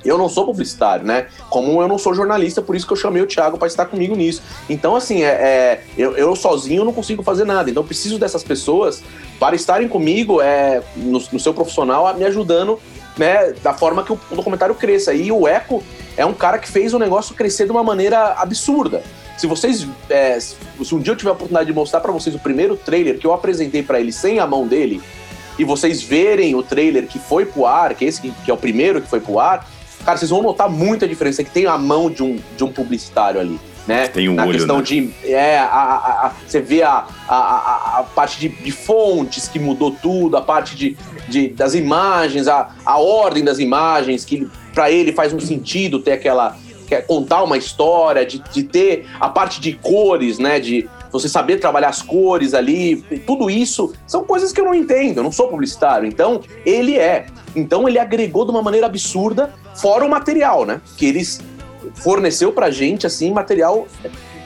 Eu 0.03 0.17
não 0.17 0.31
sou 0.31 0.47
publicitário, 0.47 1.05
né? 1.05 1.27
Como 1.51 1.81
eu 1.83 1.87
não 1.87 1.99
sou 1.99 2.15
jornalista, 2.15 2.63
por 2.63 2.75
isso 2.75 2.87
que 2.87 2.93
eu 2.95 2.97
chamei 2.97 3.21
o 3.21 3.27
Thiago 3.27 3.59
para 3.59 3.69
estar 3.69 3.85
comigo 3.85 4.17
nisso. 4.17 4.43
Então, 4.69 4.97
assim, 4.97 5.23
é, 5.23 5.29
é 5.29 5.85
eu, 5.97 6.17
eu, 6.17 6.35
sozinho 6.35 6.87
não 6.87 6.93
consigo 6.93 7.23
fazer 7.23 7.45
nada. 7.45 7.69
Então, 7.69 7.85
preciso 7.85 8.19
dessas 8.19 8.43
pessoas 8.43 9.03
para 9.39 9.55
estarem 9.55 9.89
comigo 9.89 10.41
é, 10.41 10.83
no, 10.97 11.23
no 11.33 11.39
seu 11.39 11.53
profissional, 11.53 12.15
me 12.17 12.25
ajudando 12.25 12.81
né, 13.21 13.53
da 13.63 13.75
forma 13.75 14.03
que 14.03 14.13
o 14.15 14.19
documentário 14.31 14.75
cresça. 14.75 15.13
E 15.13 15.31
o 15.31 15.47
Eco 15.47 15.85
é 16.17 16.25
um 16.25 16.33
cara 16.33 16.59
que 16.59 16.67
fez 16.67 16.95
o 16.95 16.99
negócio 16.99 17.35
crescer 17.35 17.67
de 17.67 17.71
uma 17.71 17.85
maneira 17.85 18.33
absurda. 18.39 19.03
Se 19.37 19.47
vocês, 19.47 19.87
é, 20.09 20.41
se 20.41 20.57
um 20.95 20.99
dia 20.99 21.13
eu 21.13 21.17
tiver 21.17 21.29
a 21.29 21.35
oportunidade 21.35 21.67
de 21.67 21.73
mostrar 21.75 22.01
para 22.01 22.11
vocês 22.13 22.35
o 22.35 22.39
primeiro 22.39 22.77
trailer 22.77 23.19
que 23.19 23.27
eu 23.27 23.35
apresentei 23.35 23.83
para 23.83 24.01
ele 24.01 24.11
sem 24.11 24.39
a 24.39 24.47
mão 24.47 24.67
dele, 24.67 25.03
e 25.59 25.65
vocês 25.65 26.03
verem 26.03 26.55
o 26.55 26.63
trailer 26.63 27.07
que 27.07 27.19
foi 27.19 27.45
pro 27.45 27.67
ar, 27.67 27.95
que 27.95 28.07
esse 28.07 28.23
que 28.23 28.51
é 28.51 28.55
o 28.55 28.57
primeiro 28.57 29.03
que 29.03 29.09
foi 29.09 29.21
pro 29.21 29.39
ar, 29.39 29.69
cara, 30.03 30.17
vocês 30.17 30.31
vão 30.31 30.43
notar 30.43 30.71
muita 30.71 31.07
diferença 31.07 31.45
que 31.45 31.51
tem 31.51 31.67
a 31.67 31.77
mão 31.77 32.11
de 32.11 32.23
um, 32.23 32.39
de 32.57 32.65
um 32.65 32.73
publicitário 32.73 33.39
ali 33.39 33.61
né? 33.87 34.09
Tem 34.09 34.29
um 34.29 34.35
Na 34.35 34.45
olho, 34.45 34.53
questão 34.53 34.79
né? 34.79 34.83
de. 34.83 35.11
É, 35.25 35.59
a, 35.59 35.65
a, 35.65 36.27
a, 36.27 36.33
você 36.47 36.61
vê 36.61 36.83
a, 36.83 37.07
a, 37.29 38.05
parte 38.15 38.39
de, 38.39 38.49
de, 38.49 38.71
fontes 38.71 39.49
que 39.49 39.59
mudou 39.59 39.91
tudo, 39.91 40.37
a 40.37 40.43
parte 40.43 40.77
de, 40.77 40.97
de 41.29 41.49
das 41.49 41.75
imagens, 41.75 42.47
a, 42.49 42.71
a 42.85 42.99
ordem 42.99 43.43
das 43.43 43.59
imagens, 43.59 44.25
que 44.25 44.49
para 44.75 44.91
ele 44.91 45.13
faz 45.13 45.33
um 45.33 45.41
sentido 45.41 45.99
ter 45.99 46.13
aquela. 46.13 46.57
Quer 46.87 47.07
contar 47.07 47.45
uma 47.45 47.57
história, 47.57 48.27
de, 48.27 48.43
de 48.53 48.65
ter 48.65 49.07
a 49.21 49.29
parte 49.29 49.61
de 49.61 49.75
cores, 49.75 50.41
né? 50.41 50.59
De 50.59 50.89
você 51.13 51.29
saber 51.29 51.59
trabalhar 51.59 51.89
as 51.89 52.03
cores 52.03 52.55
ali, 52.55 52.97
tudo 53.27 53.51
isso 53.51 53.93
são 54.07 54.25
coisas 54.25 54.53
que 54.53 54.61
eu 54.61 54.65
não 54.65 54.75
entendo, 54.75 55.19
eu 55.19 55.23
não 55.23 55.33
sou 55.33 55.49
publicitário. 55.49 56.07
Então, 56.07 56.41
ele 56.65 56.97
é. 56.97 57.27
Então, 57.55 57.89
ele 57.89 57.99
agregou 57.99 58.45
de 58.45 58.51
uma 58.51 58.63
maneira 58.63 58.87
absurda, 58.87 59.53
fora 59.75 60.05
o 60.05 60.09
material, 60.09 60.65
né? 60.65 60.81
Que 60.97 61.07
eles 61.07 61.41
forneceu 61.95 62.53
pra 62.53 62.71
gente, 62.71 63.07
assim, 63.07 63.33
material. 63.33 63.87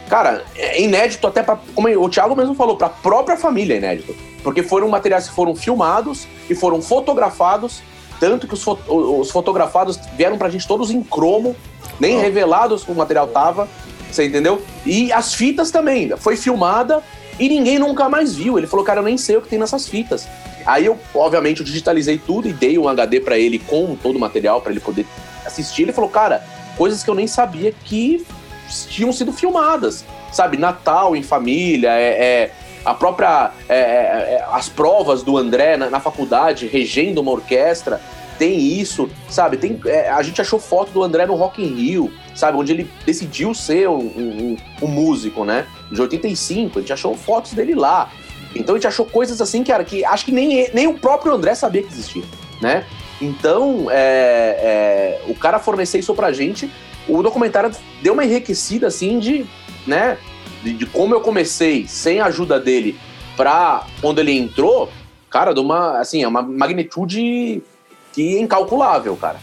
Cara, 0.08 0.44
é 0.54 0.82
inédito 0.82 1.26
até 1.26 1.42
para 1.42 1.58
Como 1.74 1.88
o 1.88 2.08
Thiago 2.10 2.36
mesmo 2.36 2.54
falou, 2.54 2.76
pra 2.76 2.90
própria 2.90 3.36
família 3.36 3.74
é 3.74 3.78
inédito. 3.78 4.14
Porque 4.42 4.62
foram 4.62 4.88
materiais 4.88 5.28
que 5.28 5.34
foram 5.34 5.56
filmados 5.56 6.26
e 6.48 6.54
foram 6.54 6.82
fotografados 6.82 7.82
Tanto 8.20 8.46
que 8.46 8.54
os, 8.54 8.62
fo 8.62 8.78
os 8.88 9.30
fotografados 9.30 9.98
vieram 10.16 10.38
pra 10.38 10.48
gente 10.48 10.66
todos 10.66 10.90
em 10.90 11.02
cromo, 11.02 11.54
nem 11.98 12.16
oh. 12.16 12.20
revelados 12.20 12.86
o 12.86 12.94
material 12.94 13.26
tava, 13.28 13.68
você 14.10 14.24
entendeu? 14.26 14.62
E 14.86 15.12
as 15.12 15.34
fitas 15.34 15.70
também, 15.70 16.16
foi 16.16 16.36
filmada 16.36 17.02
e 17.38 17.48
ninguém 17.48 17.78
nunca 17.78 18.08
mais 18.08 18.34
viu. 18.34 18.56
Ele 18.56 18.66
falou, 18.66 18.84
cara, 18.84 19.00
eu 19.00 19.04
nem 19.04 19.18
sei 19.18 19.36
o 19.36 19.42
que 19.42 19.48
tem 19.48 19.58
nessas 19.58 19.88
fitas. 19.88 20.26
Aí 20.64 20.86
eu, 20.86 20.98
obviamente, 21.14 21.60
eu 21.60 21.66
digitalizei 21.66 22.16
tudo 22.16 22.48
e 22.48 22.52
dei 22.52 22.78
um 22.78 22.88
HD 22.88 23.20
para 23.20 23.38
ele 23.38 23.58
com 23.58 23.96
todo 23.96 24.16
o 24.16 24.20
material 24.20 24.60
para 24.60 24.70
ele 24.70 24.80
poder 24.80 25.06
assistir. 25.44 25.82
Ele 25.82 25.92
falou, 25.92 26.08
cara, 26.08 26.42
coisas 26.76 27.02
que 27.02 27.10
eu 27.10 27.14
nem 27.14 27.26
sabia 27.26 27.72
que 27.72 28.24
tinham 28.88 29.12
sido 29.12 29.32
filmadas, 29.32 30.04
sabe? 30.32 30.56
Natal 30.56 31.14
em 31.14 31.22
família, 31.22 31.90
é, 31.90 32.24
é 32.24 32.52
a 32.84 32.94
própria 32.94 33.52
é, 33.68 33.74
é, 33.74 34.34
é 34.34 34.46
as 34.52 34.68
provas 34.68 35.22
do 35.22 35.36
André 35.38 35.76
na, 35.76 35.88
na, 35.88 36.00
faculdade, 36.00 36.66
regendo 36.66 37.20
uma 37.20 37.30
orquestra, 37.30 38.00
tem 38.38 38.58
isso, 38.58 39.08
sabe? 39.28 39.56
Tem, 39.56 39.80
é, 39.86 40.10
a 40.10 40.22
gente 40.22 40.40
achou 40.40 40.58
foto 40.58 40.92
do 40.92 41.02
André 41.02 41.24
no 41.24 41.34
Rock 41.34 41.62
in 41.62 41.74
Rio, 41.74 42.12
sabe? 42.34 42.58
Onde 42.58 42.72
ele 42.72 42.90
decidiu 43.06 43.54
ser 43.54 43.88
um, 43.88 43.98
um, 43.98 44.56
um 44.82 44.86
músico, 44.86 45.44
né? 45.44 45.66
De 45.90 46.00
85, 46.00 46.78
a 46.78 46.82
gente 46.82 46.92
achou 46.92 47.16
fotos 47.16 47.52
dele 47.52 47.74
lá. 47.74 48.10
Então 48.54 48.74
a 48.74 48.78
gente 48.78 48.86
achou 48.86 49.06
coisas 49.06 49.40
assim, 49.40 49.64
cara, 49.64 49.84
que 49.84 50.04
acho 50.04 50.24
que 50.24 50.32
nem, 50.32 50.70
nem 50.72 50.86
o 50.86 50.94
próprio 50.94 51.32
André 51.32 51.54
sabia 51.54 51.82
que 51.82 51.92
existia, 51.92 52.24
né? 52.60 52.84
Então, 53.20 53.86
é, 53.90 55.20
é, 55.24 55.24
o 55.28 55.34
cara 55.34 55.58
fornecer 55.58 55.98
isso 55.98 56.14
pra 56.14 56.32
gente, 56.32 56.70
o 57.08 57.22
documentário 57.22 57.70
deu 58.02 58.12
uma 58.12 58.24
enriquecida, 58.24 58.86
assim, 58.86 59.18
de, 59.18 59.46
né, 59.86 60.18
de, 60.62 60.72
de 60.72 60.86
como 60.86 61.14
eu 61.14 61.20
comecei 61.20 61.86
sem 61.86 62.20
a 62.20 62.26
ajuda 62.26 62.58
dele 62.58 62.98
pra 63.36 63.86
quando 64.00 64.18
ele 64.18 64.32
entrou, 64.32 64.90
cara, 65.30 65.52
de 65.52 65.60
uma, 65.60 65.98
assim, 65.98 66.22
é 66.22 66.28
uma 66.28 66.42
magnitude 66.42 67.62
que 68.12 68.36
é 68.36 68.40
incalculável, 68.40 69.16
cara 69.16 69.38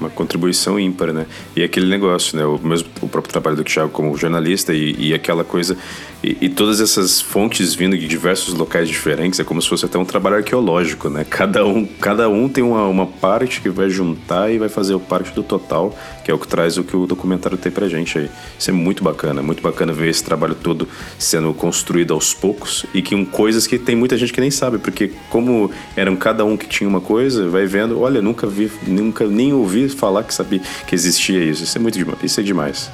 uma 0.00 0.10
contribuição 0.10 0.78
ímpar, 0.78 1.12
né? 1.12 1.26
E 1.54 1.62
aquele 1.62 1.86
negócio, 1.86 2.36
né? 2.36 2.44
O 2.44 2.58
mesmo 2.58 2.88
o 3.02 3.08
próprio 3.08 3.30
trabalho 3.30 3.56
do 3.56 3.64
Thiago 3.64 3.90
como 3.90 4.16
jornalista 4.16 4.72
e, 4.72 4.94
e 4.98 5.14
aquela 5.14 5.44
coisa 5.44 5.76
e, 6.22 6.36
e, 6.42 6.48
todas 6.50 6.80
essas 6.80 7.20
fontes 7.20 7.74
vindo 7.74 7.96
de 7.96 8.06
diversos 8.06 8.52
locais 8.52 8.88
diferentes 8.88 9.40
é 9.40 9.44
como 9.44 9.60
se 9.62 9.68
fosse 9.68 9.86
até 9.86 9.98
um 9.98 10.04
trabalho 10.04 10.36
arqueológico, 10.36 11.08
né? 11.08 11.24
Cada 11.28 11.64
um, 11.64 11.86
cada 11.86 12.28
um 12.28 12.48
tem 12.48 12.62
uma, 12.62 12.86
uma 12.86 13.06
parte 13.06 13.60
que 13.60 13.70
vai 13.70 13.88
juntar 13.88 14.52
e 14.52 14.58
vai 14.58 14.68
fazer 14.68 14.98
parte 14.98 15.32
do 15.32 15.42
total, 15.42 15.96
que 16.22 16.30
é 16.30 16.34
o 16.34 16.38
que 16.38 16.46
traz 16.46 16.76
o 16.76 16.84
que 16.84 16.94
o 16.94 17.06
documentário 17.06 17.56
tem 17.56 17.72
pra 17.72 17.88
gente 17.88 18.18
aí. 18.18 18.30
Isso 18.58 18.70
é 18.70 18.72
muito 18.72 19.02
bacana, 19.02 19.42
muito 19.42 19.62
bacana 19.62 19.92
ver 19.92 20.08
esse 20.08 20.22
trabalho 20.22 20.54
todo 20.54 20.86
sendo 21.18 21.54
construído 21.54 22.12
aos 22.12 22.34
poucos 22.34 22.84
e 22.92 23.00
que 23.00 23.14
um 23.14 23.24
coisas 23.24 23.66
que 23.66 23.78
tem 23.78 23.96
muita 23.96 24.16
gente 24.16 24.32
que 24.32 24.40
nem 24.40 24.50
sabe, 24.50 24.78
porque 24.78 25.12
como 25.30 25.70
eram 25.96 26.16
cada 26.16 26.44
um 26.44 26.56
que 26.56 26.66
tinha 26.66 26.88
uma 26.88 27.00
coisa, 27.00 27.48
vai 27.48 27.64
vendo, 27.64 28.00
olha, 28.00 28.20
nunca 28.20 28.46
vi, 28.46 28.70
nunca 28.86 29.26
nem 29.26 29.52
ouvi 29.52 29.88
falar 29.88 30.24
que 30.24 30.34
sabia 30.34 30.60
que 30.86 30.94
existia 30.94 31.42
isso. 31.42 31.64
Isso 31.64 31.78
é 31.78 31.80
muito 31.80 31.98
isso 32.22 32.40
é 32.40 32.42
demais. 32.42 32.90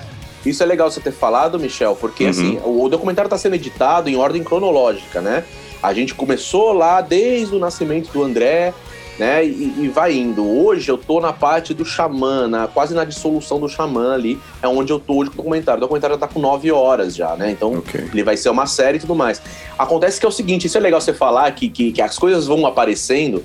Isso 0.49 0.63
é 0.63 0.67
legal 0.67 0.91
você 0.91 1.01
ter 1.01 1.13
falado, 1.13 1.59
Michel, 1.59 1.97
porque 1.97 2.25
uhum. 2.25 2.31
assim, 2.31 2.61
o 2.65 2.89
documentário 2.89 3.27
está 3.27 3.39
sendo 3.39 3.55
editado 3.55 4.09
em 4.09 4.17
ordem 4.17 4.43
cronológica, 4.43 5.21
né? 5.21 5.45
A 5.83 5.93
gente 5.93 6.15
começou 6.15 6.73
lá 6.73 7.01
desde 7.01 7.55
o 7.55 7.59
nascimento 7.59 8.11
do 8.13 8.23
André, 8.23 8.73
né? 9.19 9.45
E, 9.45 9.75
e, 9.79 9.89
vai 9.89 10.15
indo. 10.15 10.45
Hoje 10.45 10.91
eu 10.91 10.99
tô 10.99 11.21
na 11.21 11.33
parte 11.33 11.73
do 11.73 11.85
Xamã, 11.85 12.47
na, 12.47 12.67
quase 12.67 12.95
na 12.95 13.05
dissolução 13.05 13.59
do 13.59 13.69
Xamã 13.69 14.15
ali, 14.15 14.39
é 14.63 14.69
onde 14.69 14.93
eu 14.93 14.99
tô 14.99 15.15
hoje 15.15 15.31
com 15.31 15.35
o 15.35 15.37
documentário. 15.39 15.79
O 15.79 15.81
documentário 15.81 16.17
já 16.17 16.21
tá 16.21 16.29
com 16.29 16.41
nove 16.41 16.71
horas 16.71 17.15
já, 17.15 17.35
né? 17.37 17.51
Então 17.51 17.75
okay. 17.75 18.09
ele 18.13 18.23
vai 18.23 18.37
ser 18.37 18.51
uma 18.51 18.67
série 18.67 18.99
e 18.99 19.01
tudo 19.01 19.15
mais. 19.15 19.41
Acontece 19.79 20.21
que 20.21 20.27
é 20.27 20.29
o 20.29 20.33
seguinte, 20.33 20.67
isso 20.67 20.77
é 20.77 20.81
legal 20.81 21.01
você 21.01 21.15
falar, 21.15 21.51
que, 21.53 21.69
que, 21.69 21.93
que 21.93 22.03
as 22.03 22.19
coisas 22.19 22.47
vão 22.47 22.67
aparecendo. 22.67 23.45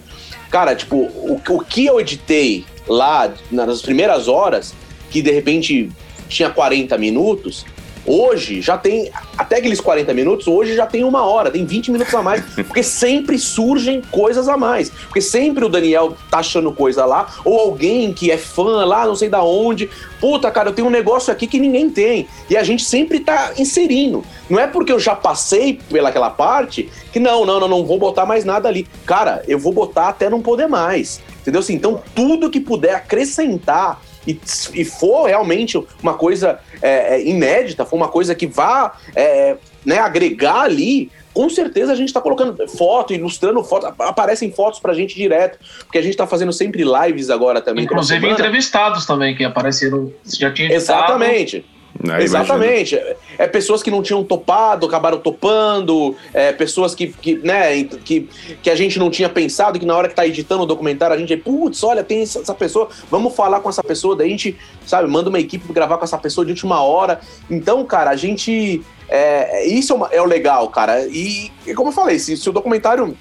Cara, 0.50 0.76
tipo, 0.76 0.96
o, 0.98 1.42
o 1.50 1.60
que 1.64 1.86
eu 1.86 2.00
editei 2.00 2.66
lá 2.88 3.32
nas 3.50 3.82
primeiras 3.82 4.28
horas, 4.28 4.74
que 5.10 5.22
de 5.22 5.32
repente 5.32 5.90
tinha 6.32 6.50
40 6.50 6.98
minutos, 6.98 7.66
Hoje 8.06 8.62
já 8.62 8.78
tem, 8.78 9.12
até 9.38 9.58
aqueles 9.58 9.80
40 9.80 10.12
minutos, 10.14 10.48
hoje 10.48 10.76
já 10.76 10.88
tem 10.88 11.04
uma 11.04 11.24
hora, 11.24 11.52
tem 11.52 11.66
20 11.66 11.92
minutos 11.92 12.14
a 12.14 12.22
mais, 12.24 12.44
porque 12.66 12.82
sempre 12.82 13.38
surgem 13.38 14.02
coisas 14.10 14.48
a 14.48 14.58
mais. 14.58 14.90
Porque 14.90 15.22
sempre 15.22 15.64
o 15.64 15.70
Daniel 15.70 16.18
tá 16.30 16.40
achando 16.40 16.72
coisa 16.72 17.06
lá, 17.06 17.28
ou 17.46 17.60
alguém 17.60 18.12
que 18.12 18.32
é 18.32 18.38
fã 18.38 18.86
lá, 18.86 19.06
não 19.06 19.16
sei 19.16 19.30
da 19.30 19.44
onde, 19.44 19.90
puta, 20.20 20.50
cara, 20.50 20.70
eu 20.70 20.74
tenho 20.74 20.88
um 20.88 20.92
negócio 20.92 21.32
aqui 21.32 21.46
que 21.46 21.60
ninguém 21.60 21.90
tem. 21.90 22.28
E 22.50 22.58
a 22.58 22.64
gente 22.64 22.84
sempre 22.84 23.20
tá 23.20 23.54
inserindo. 23.58 24.24
Não 24.50 24.60
é 24.60 24.66
porque 24.66 24.92
eu 24.92 25.00
já 25.00 25.16
passei 25.16 25.80
pelaquela 25.90 26.32
parte 26.32 26.90
que 27.14 27.20
não, 27.20 27.46
não, 27.46 27.60
não, 27.60 27.68
não 27.68 27.86
vou 27.86 28.00
botar 28.00 28.26
mais 28.26 28.44
nada 28.44 28.68
ali. 28.68 28.88
Cara, 29.06 29.44
eu 29.48 29.60
vou 29.60 29.72
botar 29.72 30.10
até 30.10 30.28
não 30.28 30.42
poder 30.42 30.68
mais. 30.68 31.22
Entendeu? 31.42 31.60
Assim, 31.60 31.76
então, 31.76 32.02
tudo 32.16 32.50
que 32.50 32.60
puder 32.60 32.96
acrescentar 32.96 34.02
e, 34.26 34.40
e 34.74 34.86
for 34.86 35.28
realmente 35.28 35.82
uma 36.02 36.14
coisa 36.14 36.60
é, 36.82 37.16
é, 37.16 37.28
inédita, 37.28 37.86
for 37.86 37.96
uma 37.96 38.08
coisa 38.08 38.36
que 38.36 38.48
vá 38.48 38.96
é, 39.16 39.58
né, 39.86 39.98
agregar 40.00 40.62
ali, 40.62 41.12
com 41.34 41.50
certeza 41.50 41.92
a 41.92 41.96
gente 41.96 42.10
está 42.10 42.22
colocando 42.22 42.68
foto, 42.68 43.14
ilustrando 43.14 43.64
foto, 43.64 43.88
aparecem 44.00 44.52
fotos 44.52 44.80
pra 44.80 44.94
gente 44.94 45.16
direto, 45.16 45.58
porque 45.80 45.98
a 45.98 46.02
gente 46.02 46.12
está 46.12 46.28
fazendo 46.28 46.54
sempre 46.54 46.84
lives 46.84 47.30
agora 47.30 47.62
também. 47.62 47.86
Inclusive 47.86 48.30
entrevistados 48.30 49.06
também, 49.06 49.36
que 49.36 49.44
apareceram, 49.44 50.12
já 50.26 50.52
tinha 50.52 50.68
editado. 50.68 51.14
Exatamente. 51.14 51.66
Ah, 52.10 52.22
Exatamente. 52.22 53.00
É 53.38 53.48
pessoas 53.48 53.84
que 53.84 53.92
não 53.92 54.02
tinham 54.02 54.24
topado, 54.24 54.86
acabaram 54.86 55.18
topando, 55.20 56.16
é, 56.34 56.52
pessoas 56.52 56.96
que, 56.96 57.08
que, 57.08 57.36
né, 57.36 57.84
que, 57.84 58.30
que 58.62 58.70
a 58.70 58.76
gente 58.76 58.98
não 58.98 59.10
tinha 59.10 59.30
pensado, 59.30 59.80
que 59.80 59.86
na 59.86 59.96
hora 59.96 60.08
que 60.08 60.16
tá 60.16 60.26
editando 60.26 60.64
o 60.64 60.66
documentário, 60.66 61.16
a 61.16 61.20
gente, 61.20 61.36
putz, 61.38 61.84
olha, 61.84 62.04
tem 62.04 62.22
essa 62.22 62.54
pessoa, 62.54 62.90
vamos 63.10 63.36
falar 63.36 63.60
com 63.60 63.70
essa 63.70 63.84
pessoa, 63.84 64.16
daí 64.16 64.28
a 64.28 64.32
gente, 64.32 64.58
sabe, 64.86 65.08
manda 65.10 65.30
uma 65.30 65.40
equipe 65.40 65.72
gravar 65.74 65.98
com 65.98 66.06
essa 66.06 66.18
pessoa 66.18 66.46
de 66.46 66.52
última 66.52 66.82
hora. 66.82 67.20
Então, 67.50 67.84
cara, 67.86 68.12
a 68.12 68.16
gente. 68.16 68.82
É, 69.10 69.66
isso 69.68 69.92
é, 69.92 69.96
uma, 69.96 70.08
é 70.08 70.22
o 70.22 70.26
legal, 70.26 70.70
cara. 70.70 71.06
E, 71.08 71.52
e 71.68 71.74
como 71.74 71.90
eu 71.90 71.94
falei, 71.94 72.18
se, 72.18 72.38
se 72.38 72.50
o 72.50 72.54
documentário 72.54 73.16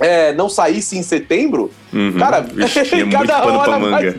é, 0.00 0.32
não 0.32 0.48
saísse 0.48 0.96
em 0.96 1.02
setembro, 1.02 1.70
uhum. 1.92 2.18
cara, 2.18 2.40
Vixe, 2.40 2.80
cada 3.12 3.44
hora. 3.44 3.78
Vai... 3.78 4.12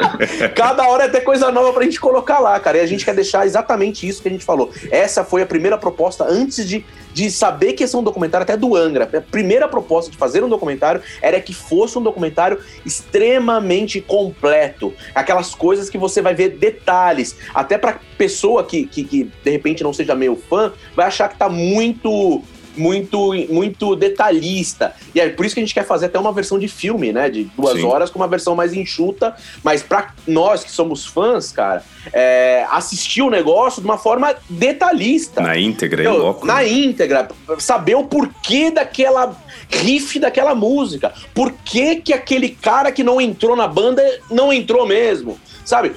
cada 0.56 0.88
hora 0.88 1.04
é 1.04 1.06
até 1.06 1.20
coisa 1.20 1.52
nova 1.52 1.74
pra 1.74 1.84
gente 1.84 2.00
colocar 2.00 2.38
lá, 2.38 2.58
cara. 2.58 2.78
E 2.78 2.80
a 2.80 2.86
gente 2.86 3.04
quer 3.04 3.14
deixar 3.14 3.46
exatamente 3.46 4.08
isso 4.08 4.22
que 4.22 4.28
a 4.28 4.30
gente 4.30 4.44
falou. 4.44 4.72
Essa 4.90 5.24
foi 5.24 5.42
a 5.42 5.46
primeira 5.46 5.76
proposta 5.76 6.24
antes 6.24 6.66
de, 6.66 6.84
de 7.12 7.30
saber 7.30 7.74
que 7.74 7.84
esse 7.84 7.94
é 7.94 7.98
um 7.98 8.02
documentário, 8.02 8.44
até 8.44 8.56
do 8.56 8.74
Angra. 8.74 9.04
A 9.04 9.20
primeira 9.20 9.68
proposta 9.68 10.10
de 10.10 10.16
fazer 10.16 10.42
um 10.42 10.48
documentário 10.48 11.02
era 11.20 11.38
que 11.38 11.52
fosse 11.52 11.98
um 11.98 12.02
documentário 12.02 12.58
extremamente 12.84 14.00
completo. 14.00 14.94
Aquelas 15.14 15.54
coisas 15.54 15.90
que 15.90 15.98
você 15.98 16.22
vai 16.22 16.34
ver 16.34 16.56
detalhes. 16.56 17.36
Até 17.54 17.76
pra 17.76 18.00
pessoa 18.16 18.64
que, 18.64 18.86
que, 18.86 19.04
que 19.04 19.30
de 19.44 19.50
repente 19.50 19.84
não 19.84 19.92
seja 19.92 20.14
meio 20.14 20.34
fã, 20.34 20.72
vai 20.94 21.06
achar 21.06 21.28
que 21.28 21.36
tá 21.36 21.48
muito 21.48 22.42
muito, 22.76 23.32
muito 23.48 23.96
detalhista. 23.96 24.94
E 25.14 25.20
é 25.20 25.28
por 25.28 25.44
isso 25.44 25.54
que 25.54 25.60
a 25.60 25.64
gente 25.64 25.74
quer 25.74 25.86
fazer 25.86 26.06
até 26.06 26.18
uma 26.18 26.32
versão 26.32 26.58
de 26.58 26.68
filme, 26.68 27.12
né? 27.12 27.28
De 27.28 27.44
duas 27.56 27.78
Sim. 27.78 27.84
horas 27.84 28.10
com 28.10 28.18
uma 28.18 28.28
versão 28.28 28.54
mais 28.54 28.72
enxuta. 28.72 29.34
Mas 29.62 29.82
para 29.82 30.12
nós 30.26 30.64
que 30.64 30.70
somos 30.70 31.06
fãs, 31.06 31.52
cara, 31.52 31.82
é, 32.12 32.66
assistir 32.70 33.22
o 33.22 33.30
negócio 33.30 33.80
de 33.80 33.86
uma 33.86 33.98
forma 33.98 34.34
detalhista. 34.48 35.40
Na 35.40 35.58
íntegra, 35.58 36.02
é 36.02 36.08
louco. 36.08 36.46
Na 36.46 36.56
né? 36.56 36.68
íntegra. 36.68 37.28
Saber 37.58 37.96
o 37.96 38.04
porquê 38.04 38.70
daquela 38.70 39.36
riff 39.70 40.18
daquela 40.18 40.54
música. 40.54 41.12
Por 41.34 41.52
que, 41.52 41.96
que 41.96 42.12
aquele 42.12 42.50
cara 42.50 42.92
que 42.92 43.02
não 43.02 43.20
entrou 43.20 43.56
na 43.56 43.66
banda 43.66 44.02
não 44.30 44.52
entrou 44.52 44.86
mesmo? 44.86 45.38
Sabe? 45.64 45.92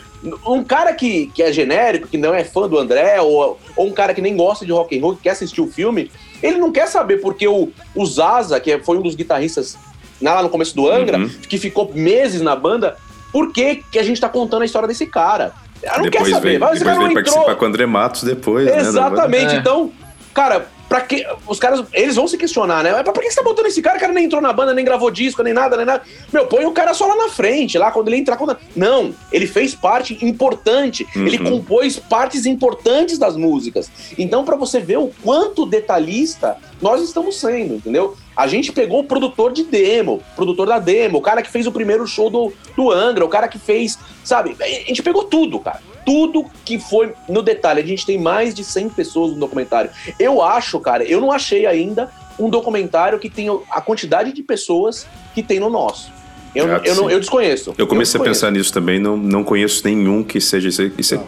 Um 0.45 0.63
cara 0.63 0.93
que, 0.93 1.27
que 1.27 1.41
é 1.43 1.53
genérico, 1.53 2.07
que 2.07 2.17
não 2.17 2.33
é 2.33 2.43
fã 2.43 2.67
do 2.67 2.77
André, 2.77 3.21
ou, 3.21 3.57
ou 3.75 3.87
um 3.87 3.91
cara 3.91 4.13
que 4.13 4.21
nem 4.21 4.35
gosta 4.35 4.65
de 4.65 4.71
rock 4.71 4.97
and 4.97 5.01
roll, 5.01 5.15
que 5.15 5.23
quer 5.23 5.29
assistir 5.29 5.61
o 5.61 5.67
filme, 5.67 6.11
ele 6.41 6.57
não 6.57 6.71
quer 6.71 6.87
saber 6.87 7.17
porque 7.17 7.47
o, 7.47 7.71
o 7.95 8.05
Zaza, 8.05 8.59
que 8.59 8.79
foi 8.79 8.97
um 8.97 9.01
dos 9.01 9.15
guitarristas 9.15 9.77
lá 10.21 10.41
no 10.43 10.49
começo 10.49 10.75
do 10.75 10.89
Angra, 10.89 11.17
uhum. 11.17 11.27
que 11.27 11.57
ficou 11.57 11.91
meses 11.93 12.41
na 12.41 12.55
banda, 12.55 12.97
por 13.31 13.53
que, 13.53 13.75
que 13.91 13.99
a 13.99 14.03
gente 14.03 14.19
tá 14.19 14.27
contando 14.27 14.63
a 14.63 14.65
história 14.65 14.87
desse 14.87 15.05
cara? 15.05 15.53
Ela 15.81 15.97
não 15.97 16.03
depois 16.05 16.27
quer 16.27 16.33
saber. 16.33 16.59
Veio, 16.59 16.59
depois 16.59 16.97
veio 16.97 17.13
participar 17.13 17.55
com 17.55 17.65
o 17.65 17.67
André 17.67 17.85
Matos 17.85 18.23
depois, 18.23 18.65
né, 18.65 18.79
Exatamente. 18.79 19.53
Né, 19.53 19.59
então, 19.59 19.91
cara, 20.33 20.67
Pra 20.89 21.01
que. 21.01 21.23
Os 21.47 21.59
caras. 21.59 21.85
Eles 21.93 22.15
vão 22.15 22.27
se 22.27 22.35
questionar, 22.35 22.83
né? 22.83 22.91
Pra, 23.03 23.13
pra 23.13 23.21
que 23.21 23.29
você 23.29 23.35
tá 23.35 23.43
botando 23.43 23.67
esse 23.67 23.79
cara? 23.79 23.97
O 23.97 23.99
cara 24.01 24.11
nem 24.11 24.25
entrou 24.25 24.41
na 24.41 24.51
banda, 24.51 24.73
nem 24.73 24.83
gravou 24.83 25.11
disco, 25.11 25.43
nem 25.43 25.53
nada, 25.53 25.77
nem 25.77 25.85
nada. 25.85 26.01
Meu, 26.33 26.47
põe 26.47 26.65
o 26.65 26.71
cara 26.71 26.95
só 26.95 27.05
lá 27.05 27.15
na 27.15 27.29
frente, 27.29 27.77
lá 27.77 27.91
quando 27.91 28.07
ele 28.07 28.17
entrar. 28.17 28.35
Quando... 28.35 28.57
Não, 28.75 29.13
ele 29.31 29.45
fez 29.45 29.75
parte 29.75 30.17
importante. 30.25 31.07
Uhum. 31.15 31.27
Ele 31.27 31.37
compôs 31.37 31.97
partes 31.97 32.47
importantes 32.47 33.19
das 33.19 33.37
músicas. 33.37 33.91
Então, 34.17 34.43
para 34.43 34.55
você 34.55 34.79
ver 34.79 34.97
o 34.97 35.11
quanto 35.23 35.65
detalhista 35.65 36.57
nós 36.81 37.03
estamos 37.03 37.39
sendo, 37.39 37.75
entendeu? 37.75 38.17
A 38.35 38.47
gente 38.47 38.71
pegou 38.71 39.01
o 39.01 39.03
produtor 39.03 39.51
de 39.51 39.63
demo, 39.63 40.23
produtor 40.35 40.65
da 40.65 40.79
demo, 40.79 41.17
o 41.17 41.21
cara 41.21 41.41
que 41.41 41.51
fez 41.51 41.67
o 41.67 41.71
primeiro 41.71 42.07
show 42.07 42.29
do, 42.29 42.53
do 42.75 42.89
Angra, 42.89 43.25
o 43.25 43.29
cara 43.29 43.49
que 43.49 43.59
fez, 43.59 43.99
sabe? 44.23 44.55
A 44.59 44.65
gente 44.65 45.03
pegou 45.03 45.25
tudo, 45.25 45.59
cara 45.59 45.81
tudo 46.09 46.43
que 46.65 46.79
foi 46.79 47.13
no 47.27 47.43
detalhe. 47.43 47.79
A 47.81 47.85
gente 47.85 48.03
tem 48.03 48.17
mais 48.19 48.55
de 48.55 48.63
100 48.63 48.89
pessoas 48.89 49.31
no 49.33 49.37
documentário. 49.39 49.91
Eu 50.17 50.41
acho, 50.41 50.79
cara, 50.79 51.03
eu 51.03 51.21
não 51.21 51.31
achei 51.31 51.67
ainda 51.67 52.09
um 52.39 52.49
documentário 52.49 53.19
que 53.19 53.29
tenha 53.29 53.55
a 53.69 53.79
quantidade 53.79 54.33
de 54.33 54.41
pessoas 54.41 55.05
que 55.35 55.43
tem 55.43 55.59
no 55.59 55.69
nosso. 55.69 56.11
Eu, 56.55 56.65
Ah, 56.65 56.81
eu, 56.83 56.95
não, 56.95 57.11
eu 57.11 57.19
desconheço. 57.19 57.75
Eu 57.77 57.85
comecei 57.85 58.19
a 58.19 58.23
desconheço. 58.23 58.39
pensar 58.41 58.51
nisso 58.51 58.73
também, 58.73 58.99
não, 58.99 59.15
não 59.15 59.43
conheço 59.43 59.83
nenhum 59.85 60.23
que 60.23 60.41
seja. 60.41 60.69
Isso 60.69 60.81
é, 60.81 60.91
isso 60.97 61.13
é, 61.13 61.19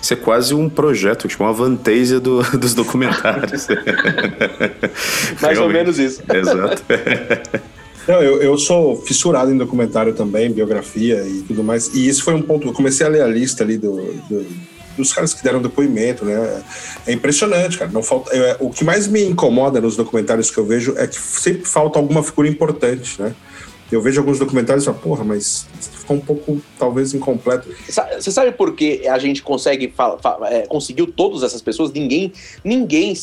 isso 0.00 0.12
é 0.12 0.16
quase 0.16 0.54
um 0.54 0.68
projeto, 0.68 1.26
tipo 1.26 1.42
uma 1.42 1.52
vantasia 1.52 2.20
do, 2.20 2.40
dos 2.56 2.74
documentários. 2.74 3.66
Mais 5.42 5.58
ou 5.58 5.66
Realmente. 5.66 5.72
menos 5.72 5.98
isso. 5.98 6.22
Exato. 6.32 6.84
Não, 8.08 8.22
eu, 8.22 8.40
eu 8.42 8.56
sou 8.56 8.96
fissurado 9.02 9.52
em 9.52 9.56
documentário 9.56 10.14
também, 10.14 10.50
biografia 10.50 11.22
e 11.26 11.42
tudo 11.46 11.62
mais. 11.62 11.88
E 11.94 12.08
isso 12.08 12.24
foi 12.24 12.32
um 12.34 12.40
ponto. 12.42 12.66
Eu 12.66 12.72
comecei 12.72 13.06
a 13.06 13.08
ler 13.10 13.22
a 13.22 13.26
lista 13.28 13.62
ali 13.62 13.76
do, 13.76 13.96
do- 14.28 14.46
dos 14.96 15.12
caras 15.12 15.32
que 15.32 15.44
deram 15.44 15.62
depoimento, 15.62 16.24
né? 16.24 16.62
É 17.06 17.12
impressionante, 17.12 17.78
cara. 17.78 17.90
Não 17.92 18.02
falta. 18.02 18.34
é, 18.34 18.56
o 18.58 18.70
que 18.70 18.82
mais 18.82 19.06
me 19.06 19.22
incomoda 19.22 19.80
nos 19.80 19.94
documentários 19.94 20.50
que 20.50 20.58
eu 20.58 20.64
vejo 20.66 20.94
é 20.96 21.06
que 21.06 21.14
sempre 21.20 21.66
falta 21.66 21.98
alguma 22.00 22.20
figura 22.22 22.48
importante, 22.48 23.20
né? 23.22 23.32
Eu 23.90 24.02
vejo 24.02 24.20
alguns 24.20 24.38
documentários 24.38 24.84
e 24.84 24.86
falo, 24.86 24.98
porra, 24.98 25.24
mas 25.24 25.66
ficou 25.80 26.16
um 26.16 26.20
pouco, 26.20 26.60
talvez, 26.78 27.14
incompleto. 27.14 27.68
Você 27.86 28.30
sabe 28.30 28.52
por 28.52 28.74
que 28.74 29.08
a 29.08 29.18
gente 29.18 29.42
consegue 29.42 29.92
é, 30.50 30.66
conseguiu 30.66 31.06
todas 31.06 31.42
essas 31.42 31.62
pessoas? 31.62 31.90
Ninguém, 31.90 32.32
ninguém. 32.62 33.14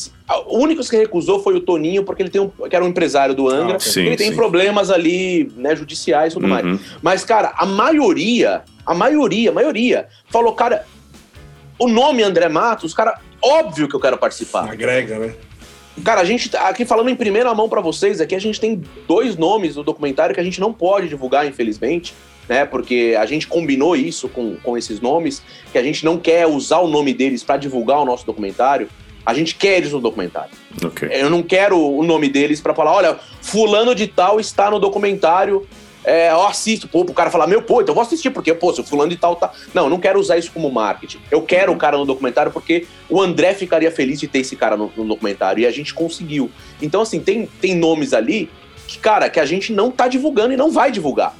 O 0.48 0.58
único 0.58 0.82
que 0.82 0.96
recusou 0.96 1.40
foi 1.40 1.54
o 1.54 1.60
Toninho, 1.60 2.02
porque 2.02 2.22
ele 2.22 2.30
tem 2.30 2.40
um, 2.40 2.48
que 2.48 2.74
era 2.74 2.84
um 2.84 2.88
empresário 2.88 3.32
do 3.32 3.48
Angra. 3.48 3.76
Ah, 3.76 3.80
sim, 3.80 4.02
ele 4.02 4.16
tem 4.16 4.30
sim. 4.30 4.36
problemas 4.36 4.90
ali, 4.90 5.52
né, 5.56 5.76
judiciais 5.76 6.32
e 6.32 6.36
tudo 6.36 6.48
mais. 6.48 6.64
Uhum. 6.64 6.78
Mas, 7.00 7.24
cara, 7.24 7.54
a 7.56 7.64
maioria, 7.64 8.62
a 8.84 8.92
maioria, 8.92 9.50
a 9.50 9.54
maioria, 9.54 10.08
falou, 10.28 10.52
cara, 10.52 10.84
o 11.78 11.86
nome 11.86 12.24
André 12.24 12.48
Matos, 12.48 12.92
cara, 12.92 13.20
óbvio 13.40 13.88
que 13.88 13.94
eu 13.94 14.00
quero 14.00 14.18
participar. 14.18 14.68
Agrega, 14.68 15.18
né? 15.18 15.34
Cara, 16.04 16.20
a 16.20 16.24
gente 16.24 16.50
tá 16.50 16.68
aqui 16.68 16.84
falando 16.84 17.08
em 17.08 17.16
primeira 17.16 17.52
mão 17.54 17.68
pra 17.68 17.80
vocês, 17.80 18.20
aqui 18.20 18.34
a 18.34 18.38
gente 18.38 18.60
tem 18.60 18.82
dois 19.08 19.36
nomes 19.36 19.76
no 19.76 19.82
documentário 19.82 20.34
que 20.34 20.40
a 20.40 20.44
gente 20.44 20.60
não 20.60 20.72
pode 20.72 21.08
divulgar, 21.08 21.46
infelizmente, 21.46 22.14
né? 22.48 22.64
Porque 22.64 23.16
a 23.18 23.24
gente 23.24 23.46
combinou 23.46 23.96
isso 23.96 24.28
com, 24.28 24.56
com 24.56 24.76
esses 24.76 25.00
nomes, 25.00 25.42
que 25.72 25.78
a 25.78 25.82
gente 25.82 26.04
não 26.04 26.18
quer 26.18 26.46
usar 26.46 26.78
o 26.78 26.88
nome 26.88 27.14
deles 27.14 27.42
pra 27.42 27.56
divulgar 27.56 27.98
o 27.98 28.04
nosso 28.04 28.26
documentário. 28.26 28.88
A 29.24 29.34
gente 29.34 29.56
quer 29.56 29.78
eles 29.78 29.92
no 29.92 30.00
documentário. 30.00 30.52
Ok. 30.84 31.08
Eu 31.10 31.28
não 31.28 31.42
quero 31.42 31.76
o 31.76 32.04
nome 32.04 32.28
deles 32.28 32.60
pra 32.60 32.74
falar, 32.74 32.92
olha, 32.92 33.18
fulano 33.40 33.94
de 33.94 34.06
tal 34.06 34.38
está 34.38 34.70
no 34.70 34.78
documentário. 34.78 35.66
É, 36.06 36.30
eu 36.30 36.46
assisto, 36.46 36.86
pô, 36.86 37.04
pro 37.04 37.12
cara 37.12 37.32
falar, 37.32 37.48
meu, 37.48 37.60
pô, 37.60 37.82
então 37.82 37.90
eu 37.90 37.96
vou 37.96 38.02
assistir, 38.02 38.30
porque, 38.30 38.54
pô, 38.54 38.72
se 38.72 38.80
o 38.80 38.84
fulano 38.84 39.10
de 39.10 39.16
tal 39.16 39.34
tá. 39.34 39.50
Não, 39.74 39.84
eu 39.84 39.90
não 39.90 39.98
quero 39.98 40.20
usar 40.20 40.38
isso 40.38 40.52
como 40.52 40.70
marketing. 40.70 41.18
Eu 41.32 41.42
quero 41.42 41.72
o 41.72 41.76
cara 41.76 41.98
no 41.98 42.06
documentário 42.06 42.52
porque 42.52 42.86
o 43.10 43.20
André 43.20 43.54
ficaria 43.54 43.90
feliz 43.90 44.20
de 44.20 44.28
ter 44.28 44.38
esse 44.38 44.54
cara 44.54 44.76
no, 44.76 44.92
no 44.96 45.04
documentário. 45.04 45.62
E 45.62 45.66
a 45.66 45.70
gente 45.72 45.92
conseguiu. 45.92 46.48
Então, 46.80 47.02
assim, 47.02 47.18
tem, 47.18 47.46
tem 47.60 47.74
nomes 47.74 48.14
ali 48.14 48.48
que, 48.86 49.00
cara, 49.00 49.28
que 49.28 49.40
a 49.40 49.44
gente 49.44 49.72
não 49.72 49.90
tá 49.90 50.06
divulgando 50.06 50.54
e 50.54 50.56
não 50.56 50.70
vai 50.70 50.92
divulgar. 50.92 51.34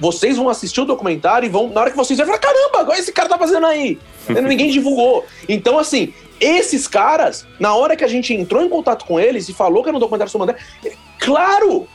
Vocês 0.00 0.38
vão 0.38 0.48
assistir 0.48 0.80
o 0.80 0.86
documentário 0.86 1.46
e 1.46 1.50
vão, 1.50 1.68
na 1.68 1.82
hora 1.82 1.90
que 1.90 1.96
vocês 1.96 2.16
verem, 2.16 2.32
falar, 2.32 2.40
caramba, 2.40 2.80
agora 2.80 2.98
esse 2.98 3.12
cara 3.12 3.28
tá 3.28 3.36
fazendo 3.36 3.66
aí. 3.66 3.98
Ninguém 4.48 4.70
divulgou. 4.70 5.26
Então, 5.46 5.78
assim, 5.78 6.14
esses 6.40 6.88
caras, 6.88 7.46
na 7.58 7.74
hora 7.74 7.94
que 7.94 8.02
a 8.02 8.08
gente 8.08 8.32
entrou 8.32 8.64
em 8.64 8.68
contato 8.70 9.04
com 9.04 9.20
eles 9.20 9.46
e 9.50 9.52
falou 9.52 9.82
que 9.82 9.90
era 9.90 9.96
um 9.96 10.00
documentário 10.00 10.32
sobre 10.32 10.46
o 10.46 10.50
André, 10.50 10.96
claro, 11.18 11.86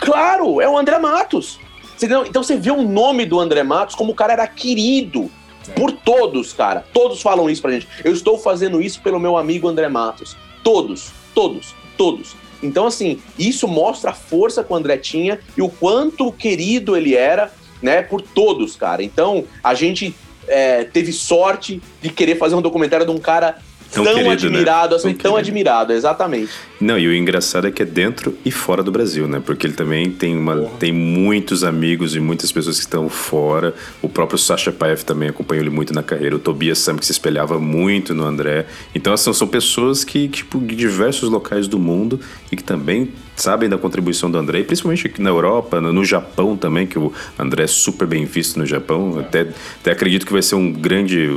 claro, 0.00 0.60
é 0.60 0.68
o 0.68 0.76
André 0.76 0.98
Matos. 0.98 1.58
Então 2.02 2.42
você 2.42 2.56
vê 2.56 2.70
o 2.70 2.82
nome 2.82 3.26
do 3.26 3.38
André 3.38 3.62
Matos 3.62 3.94
como 3.94 4.12
o 4.12 4.14
cara 4.14 4.32
era 4.32 4.46
querido 4.46 5.30
por 5.76 5.92
todos, 5.92 6.52
cara. 6.52 6.84
Todos 6.92 7.20
falam 7.20 7.48
isso 7.50 7.60
pra 7.60 7.72
gente. 7.72 7.86
Eu 8.02 8.12
estou 8.12 8.38
fazendo 8.38 8.80
isso 8.80 9.00
pelo 9.02 9.20
meu 9.20 9.36
amigo 9.36 9.68
André 9.68 9.88
Matos. 9.88 10.36
Todos, 10.64 11.12
todos, 11.34 11.74
todos. 11.96 12.34
Então, 12.62 12.86
assim, 12.86 13.20
isso 13.38 13.66
mostra 13.66 14.10
a 14.10 14.14
força 14.14 14.64
que 14.64 14.72
o 14.72 14.76
André 14.76 14.98
tinha 14.98 15.38
e 15.56 15.62
o 15.62 15.68
quanto 15.68 16.32
querido 16.32 16.96
ele 16.96 17.14
era, 17.14 17.52
né, 17.82 18.02
por 18.02 18.20
todos, 18.20 18.76
cara. 18.76 19.02
Então, 19.02 19.44
a 19.62 19.74
gente 19.74 20.14
é, 20.46 20.84
teve 20.84 21.12
sorte 21.12 21.80
de 22.02 22.10
querer 22.10 22.36
fazer 22.36 22.54
um 22.54 22.62
documentário 22.62 23.06
de 23.06 23.12
um 23.12 23.18
cara 23.18 23.58
Tão 23.92 24.04
tão, 24.04 24.14
querido, 24.14 24.28
né? 24.28 24.32
admirado, 24.32 24.94
assim, 24.94 25.14
Tão 25.14 25.32
tão 25.32 25.36
admirado, 25.36 25.92
exatamente. 25.92 26.52
Não, 26.80 26.98
e 26.98 27.08
o 27.08 27.14
engraçado 27.14 27.66
é 27.66 27.70
que 27.70 27.82
é 27.82 27.84
dentro 27.84 28.36
e 28.44 28.50
fora 28.50 28.82
do 28.82 28.90
Brasil, 28.90 29.26
né? 29.26 29.42
Porque 29.44 29.66
ele 29.66 29.74
também 29.74 30.10
tem, 30.10 30.36
uma, 30.36 30.66
tem 30.78 30.92
muitos 30.92 31.64
amigos 31.64 32.14
e 32.14 32.20
muitas 32.20 32.52
pessoas 32.52 32.76
que 32.76 32.84
estão 32.84 33.08
fora. 33.08 33.74
O 34.00 34.08
próprio 34.08 34.38
Sasha 34.38 34.70
Paev 34.70 35.02
também 35.02 35.28
acompanhou 35.28 35.64
ele 35.64 35.70
muito 35.70 35.92
na 35.92 36.02
carreira. 36.02 36.36
O 36.36 36.38
Tobias 36.38 36.78
Sam, 36.78 36.96
que 36.96 37.04
se 37.04 37.12
espelhava 37.12 37.58
muito 37.58 38.14
no 38.14 38.24
André. 38.24 38.66
Então, 38.94 39.12
assim, 39.12 39.32
são 39.32 39.48
pessoas 39.48 40.04
que, 40.04 40.28
tipo, 40.28 40.60
de 40.60 40.76
diversos 40.76 41.28
locais 41.28 41.66
do 41.66 41.78
mundo 41.78 42.20
e 42.50 42.56
que 42.56 42.64
também 42.64 43.10
sabem 43.40 43.68
da 43.68 43.78
contribuição 43.78 44.30
do 44.30 44.38
André, 44.38 44.62
principalmente 44.62 45.06
aqui 45.06 45.20
na 45.22 45.30
Europa, 45.30 45.80
no 45.80 46.04
Japão 46.04 46.56
também, 46.56 46.86
que 46.86 46.98
o 46.98 47.12
André 47.38 47.64
é 47.64 47.66
super 47.66 48.06
bem 48.06 48.24
visto 48.24 48.58
no 48.58 48.66
Japão. 48.66 49.18
Até, 49.18 49.48
até 49.80 49.92
acredito 49.92 50.26
que 50.26 50.32
vai 50.32 50.42
ser 50.42 50.54
um 50.54 50.70
grande. 50.70 51.30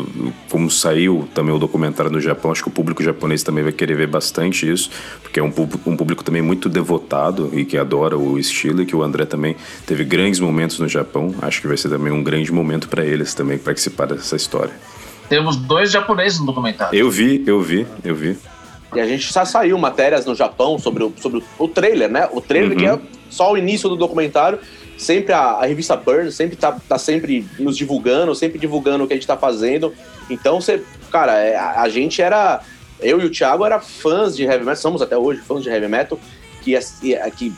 Como 0.49 0.69
saiu 0.69 1.27
também 1.33 1.53
o 1.53 1.59
documentário 1.59 2.11
no 2.11 2.19
Japão, 2.19 2.51
acho 2.51 2.61
que 2.61 2.67
o 2.69 2.71
público 2.71 3.01
japonês 3.01 3.43
também 3.43 3.63
vai 3.63 3.71
querer 3.71 3.95
ver 3.95 4.07
bastante 4.07 4.69
isso, 4.69 4.89
porque 5.21 5.39
é 5.39 5.43
um 5.43 5.51
público, 5.51 5.89
um 5.89 5.95
público 5.95 6.23
também 6.23 6.41
muito 6.41 6.69
devotado 6.69 7.49
e 7.53 7.65
que 7.65 7.77
adora 7.77 8.17
o 8.17 8.37
estilo, 8.37 8.81
e 8.81 8.85
que 8.85 8.95
o 8.95 9.01
André 9.01 9.25
também 9.25 9.55
teve 9.85 10.03
grandes 10.03 10.39
momentos 10.39 10.79
no 10.79 10.87
Japão. 10.87 11.33
Acho 11.41 11.61
que 11.61 11.67
vai 11.67 11.77
ser 11.77 11.89
também 11.89 12.11
um 12.11 12.23
grande 12.23 12.51
momento 12.51 12.87
para 12.87 13.05
eles 13.05 13.33
também 13.33 13.57
participar 13.57 14.07
dessa 14.07 14.35
história. 14.35 14.73
Temos 15.29 15.55
dois 15.55 15.91
japoneses 15.91 16.39
no 16.39 16.45
documentário. 16.45 16.97
Eu 16.97 17.09
vi, 17.09 17.43
eu 17.47 17.61
vi, 17.61 17.87
eu 18.03 18.13
vi. 18.13 18.37
E 18.95 19.01
a 19.01 19.06
gente 19.08 19.32
já 19.32 19.45
saiu 19.45 19.77
matérias 19.77 20.25
no 20.25 20.36
Japão 20.36 20.77
sobre 20.77 21.03
o, 21.03 21.13
sobre 21.17 21.43
o, 21.58 21.67
trailer, 21.67 22.10
né? 22.10 22.27
O 22.32 22.41
trailer 22.41 22.71
Uhum. 22.71 22.77
que 22.77 22.86
é 22.86 22.99
só 23.29 23.51
o 23.51 23.58
início 23.58 23.89
do 23.89 23.95
documentário. 23.95 24.60
Sempre 24.97 25.34
a, 25.34 25.39
a 25.39 25.65
revista 25.65 25.95
Burn 25.95 26.32
sempre 26.32 26.56
tá, 26.56 26.77
tá 26.88 26.97
sempre 26.97 27.45
nos 27.60 27.75
divulgando, 27.75 28.34
sempre 28.36 28.60
divulgando 28.60 29.03
o 29.03 29.08
que 29.08 29.13
a 29.13 29.15
gente 29.15 29.27
tá 29.27 29.36
fazendo. 29.36 29.93
Então, 30.29 30.62
você, 30.62 30.84
cara, 31.12 31.39
é, 31.39 31.56
a, 31.56 31.89
gente 31.89 32.21
era. 32.21 32.62
Eu 33.01 33.19
e 33.19 33.25
o 33.25 33.29
Thiago 33.29 33.65
era 33.65 33.79
fãs 33.79 34.36
de 34.36 34.43
heavy 34.43 34.60
metal, 34.60 34.75
somos 34.75 35.01
até 35.01 35.17
hoje 35.17 35.41
fãs 35.41 35.63
de 35.63 35.69
heavy 35.69 35.88
metal, 35.88 36.17
que, 36.62 36.77
que, 37.01 37.15
que 37.32 37.53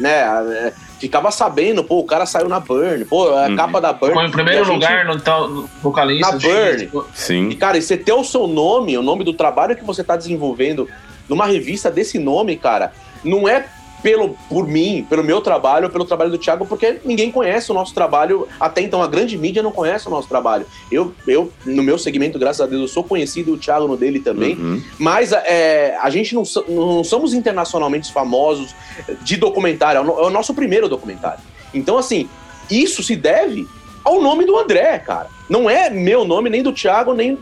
né, 0.00 0.10
é, 0.10 0.72
ficava 0.98 1.30
sabendo, 1.30 1.82
pô, 1.84 1.98
o 2.00 2.04
cara 2.04 2.26
saiu 2.26 2.48
na 2.48 2.58
Burn, 2.60 3.04
pô, 3.04 3.28
a 3.28 3.46
Uhum. 3.48 3.56
capa 3.56 3.80
da 3.80 3.92
Burn. 3.92 4.12
Ficou 4.14 4.26
em 4.28 4.30
primeiro 4.30 4.62
E 4.62 4.64
gente- 4.64 4.74
lugar 4.74 5.04
no, 5.04 5.20
tal, 5.20 5.48
no 5.48 5.70
vocalista. 5.82 6.32
Na 6.32 6.38
gente, 6.38 6.86
Burn. 6.86 7.08
E, 7.14 7.18
Sim. 7.18 7.50
cara, 7.52 7.78
e 7.78 7.82
você 7.82 7.96
ter 7.96 8.12
o 8.12 8.24
seu 8.24 8.46
nome, 8.46 8.96
o 8.98 9.02
nome 9.02 9.24
do 9.24 9.32
trabalho 9.32 9.76
que 9.76 9.84
você 9.84 10.02
tá 10.02 10.16
desenvolvendo 10.16 10.88
numa 11.28 11.46
revista 11.46 11.90
desse 11.90 12.18
nome, 12.18 12.56
cara, 12.56 12.92
não 13.24 13.48
é 13.48 13.66
pelo 14.02 14.36
por 14.48 14.66
mim, 14.66 15.06
pelo 15.08 15.24
meu 15.24 15.40
trabalho, 15.40 15.90
pelo 15.90 16.04
trabalho 16.04 16.30
do 16.30 16.38
Thiago, 16.38 16.66
porque 16.66 17.00
ninguém 17.04 17.30
conhece 17.30 17.70
o 17.70 17.74
nosso 17.74 17.94
trabalho. 17.94 18.46
Até 18.60 18.80
então, 18.80 19.02
a 19.02 19.06
grande 19.06 19.36
mídia 19.36 19.62
não 19.62 19.72
conhece 19.72 20.06
o 20.06 20.10
nosso 20.10 20.28
trabalho. 20.28 20.66
Eu, 20.90 21.14
eu 21.26 21.52
no 21.64 21.82
meu 21.82 21.98
segmento, 21.98 22.38
graças 22.38 22.60
a 22.60 22.66
Deus, 22.66 22.82
eu 22.82 22.88
sou 22.88 23.04
conhecido, 23.04 23.52
o 23.52 23.58
Thiago 23.58 23.88
no 23.88 23.96
dele 23.96 24.20
também. 24.20 24.54
Uhum. 24.54 24.82
Mas 24.98 25.32
é, 25.32 25.96
a 26.00 26.10
gente 26.10 26.34
não, 26.34 26.42
não 26.68 27.04
somos 27.04 27.34
internacionalmente 27.34 28.12
famosos 28.12 28.74
de 29.22 29.36
documentário. 29.36 29.98
É 29.98 30.02
o 30.02 30.18
é 30.18 30.26
o 30.26 30.30
nosso 30.30 30.54
primeiro 30.54 30.88
documentário. 30.88 31.40
Então, 31.74 31.98
assim, 31.98 32.28
isso 32.70 33.02
se 33.02 33.16
deve 33.16 33.66
ao 34.04 34.22
nome 34.22 34.44
do 34.46 34.56
André, 34.56 34.98
cara. 34.98 35.28
Não 35.48 35.68
é 35.68 35.90
meu 35.90 36.24
nome, 36.24 36.48
nem 36.50 36.62
do 36.62 36.72
Thiago, 36.72 37.12
nem. 37.12 37.38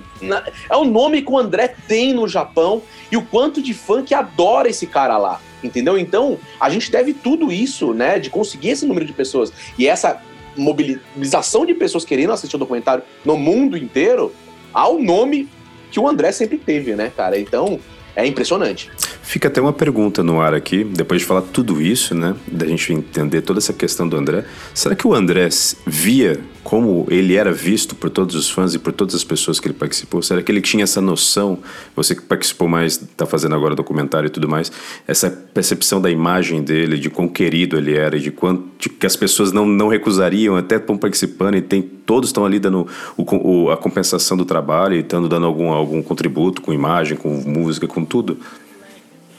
É 0.68 0.76
o 0.76 0.84
nome 0.84 1.22
que 1.22 1.30
o 1.30 1.38
André 1.38 1.74
tem 1.86 2.12
no 2.12 2.26
Japão 2.26 2.82
e 3.10 3.16
o 3.16 3.22
quanto 3.22 3.60
de 3.60 3.74
fã 3.74 4.02
que 4.02 4.14
adora 4.14 4.68
esse 4.68 4.86
cara 4.86 5.16
lá. 5.16 5.40
Entendeu? 5.62 5.98
Então, 5.98 6.38
a 6.60 6.68
gente 6.70 6.90
deve 6.90 7.12
tudo 7.12 7.50
isso, 7.50 7.92
né? 7.92 8.18
De 8.18 8.30
conseguir 8.30 8.70
esse 8.70 8.86
número 8.86 9.06
de 9.06 9.12
pessoas 9.12 9.52
e 9.78 9.86
essa 9.88 10.20
mobilização 10.56 11.66
de 11.66 11.74
pessoas 11.74 12.04
querendo 12.04 12.32
assistir 12.32 12.56
o 12.56 12.58
documentário 12.58 13.04
no 13.24 13.36
mundo 13.36 13.76
inteiro 13.76 14.32
ao 14.72 14.98
nome 14.98 15.48
que 15.90 16.00
o 16.00 16.08
André 16.08 16.32
sempre 16.32 16.58
teve, 16.58 16.94
né, 16.94 17.12
cara? 17.14 17.38
Então, 17.38 17.78
é 18.14 18.26
impressionante. 18.26 18.90
Fica 19.28 19.48
até 19.48 19.60
uma 19.60 19.72
pergunta 19.72 20.22
no 20.22 20.40
ar 20.40 20.54
aqui, 20.54 20.84
depois 20.84 21.20
de 21.20 21.26
falar 21.26 21.42
tudo 21.42 21.82
isso, 21.82 22.14
né? 22.14 22.36
Da 22.46 22.64
gente 22.64 22.92
entender 22.92 23.42
toda 23.42 23.58
essa 23.58 23.72
questão 23.72 24.08
do 24.08 24.16
André. 24.16 24.44
Será 24.72 24.94
que 24.94 25.04
o 25.04 25.12
André 25.12 25.48
via 25.84 26.38
como 26.62 27.06
ele 27.10 27.34
era 27.34 27.52
visto 27.52 27.96
por 27.96 28.08
todos 28.08 28.36
os 28.36 28.48
fãs 28.48 28.72
e 28.74 28.78
por 28.78 28.92
todas 28.92 29.16
as 29.16 29.24
pessoas 29.24 29.58
que 29.58 29.66
ele 29.66 29.74
participou? 29.74 30.22
Será 30.22 30.40
que 30.42 30.50
ele 30.52 30.60
tinha 30.60 30.84
essa 30.84 31.00
noção? 31.00 31.58
Você 31.96 32.14
que 32.14 32.22
participou 32.22 32.68
mais, 32.68 32.96
tá 33.16 33.26
fazendo 33.26 33.56
agora 33.56 33.74
documentário 33.74 34.28
e 34.28 34.30
tudo 34.30 34.48
mais, 34.48 34.70
essa 35.08 35.28
percepção 35.28 36.00
da 36.00 36.08
imagem 36.08 36.62
dele, 36.62 36.96
de 36.96 37.10
quão 37.10 37.26
querido 37.26 37.76
ele 37.76 37.96
era 37.96 38.20
de 38.20 38.30
quanto 38.30 38.64
de 38.78 38.88
que 38.88 39.06
as 39.06 39.16
pessoas 39.16 39.50
não, 39.50 39.66
não 39.66 39.88
recusariam, 39.88 40.54
até 40.56 40.76
estão 40.76 40.96
participando 40.96 41.56
e 41.56 41.62
tem, 41.62 41.82
todos 41.82 42.28
estão 42.28 42.44
ali 42.44 42.60
dando 42.60 42.86
o, 43.16 43.24
o- 43.64 43.70
a 43.72 43.76
compensação 43.76 44.36
do 44.36 44.44
trabalho 44.44 44.94
e 44.94 45.00
estão 45.00 45.26
dando 45.26 45.46
algum, 45.46 45.70
algum 45.72 46.00
contributo 46.00 46.62
com 46.62 46.72
imagem, 46.72 47.16
com 47.16 47.28
música, 47.44 47.88
com 47.88 48.04
tudo. 48.04 48.38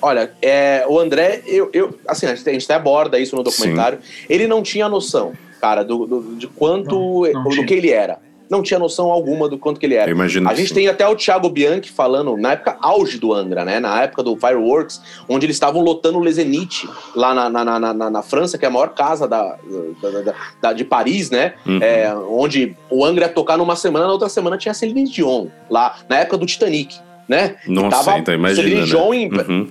Olha, 0.07 0.31
é, 0.41 0.85
o 0.87 0.97
André, 0.99 1.41
eu, 1.45 1.69
eu, 1.73 1.93
assim, 2.07 2.25
a 2.25 2.33
gente, 2.35 2.49
a 2.49 2.53
gente 2.53 2.65
até 2.65 2.75
aborda 2.75 3.19
isso 3.19 3.35
no 3.35 3.43
documentário. 3.43 3.99
Ele 4.29 4.47
não 4.47 4.61
tinha 4.63 4.87
noção, 4.87 5.33
cara, 5.59 5.83
do, 5.83 6.05
do- 6.05 6.35
de 6.35 6.47
quanto, 6.47 7.23
Não, 7.33 7.43
não 7.43 7.49
do 7.51 7.65
que 7.65 7.73
ele 7.73 7.91
era. 7.91 8.19
não 8.49 8.63
tinha 8.63 8.79
noção 8.79 9.11
alguma 9.11 9.49
do 9.49 9.57
quanto 9.57 9.77
que 9.77 9.85
ele 9.85 9.95
era. 9.95 10.09
a 10.49 10.55
gente 10.55 10.73
tem 10.73 10.87
até 10.87 11.05
o 11.05 11.15
Thiago 11.17 11.49
Bianchi 11.49 11.91
falando, 11.91 12.37
na 12.37 12.53
época 12.53 12.77
auge 12.79 13.17
do 13.19 13.33
Angra, 13.33 13.65
né? 13.65 13.77
Na 13.81 14.01
época 14.03 14.23
do 14.23 14.37
Fireworks, 14.37 15.01
onde 15.27 15.45
eles 15.45 15.57
estavam 15.57 15.81
lotando 15.81 16.17
o 16.17 16.21
Lezenite, 16.21 16.87
lá 17.13 17.33
na, 17.33 17.49
na, 17.49 17.65
na, 17.65 17.93
na, 17.93 18.09
na 18.09 18.21
França, 18.21 18.57
que 18.57 18.63
é 18.63 18.69
a 18.69 18.71
maior 18.71 18.93
casa 18.93 19.27
da, 19.27 19.57
da, 20.01 20.21
da, 20.21 20.33
da 20.61 20.73
de 20.73 20.85
Paris, 20.85 21.29
né? 21.29 21.55
Uhum. 21.65 21.79
É, 21.81 22.15
onde 22.15 22.77
o 22.89 23.03
Angra 23.03 23.25
ia 23.25 23.29
tocar 23.29 23.57
numa 23.57 23.75
semana, 23.75 24.05
na 24.05 24.13
outra 24.13 24.29
semana 24.29 24.57
tinha 24.57 24.73
Celine 24.73 25.03
Dion, 25.03 25.47
lá, 25.69 25.97
na 26.07 26.19
época 26.19 26.37
do 26.37 26.45
Titanic. 26.45 26.95
Né? 27.27 27.57
Nossa, 27.67 28.05
tava 28.05 28.19
então 28.19 28.33
imagina, 28.33 28.85
né? 28.85 29.43
uhum. 29.47 29.67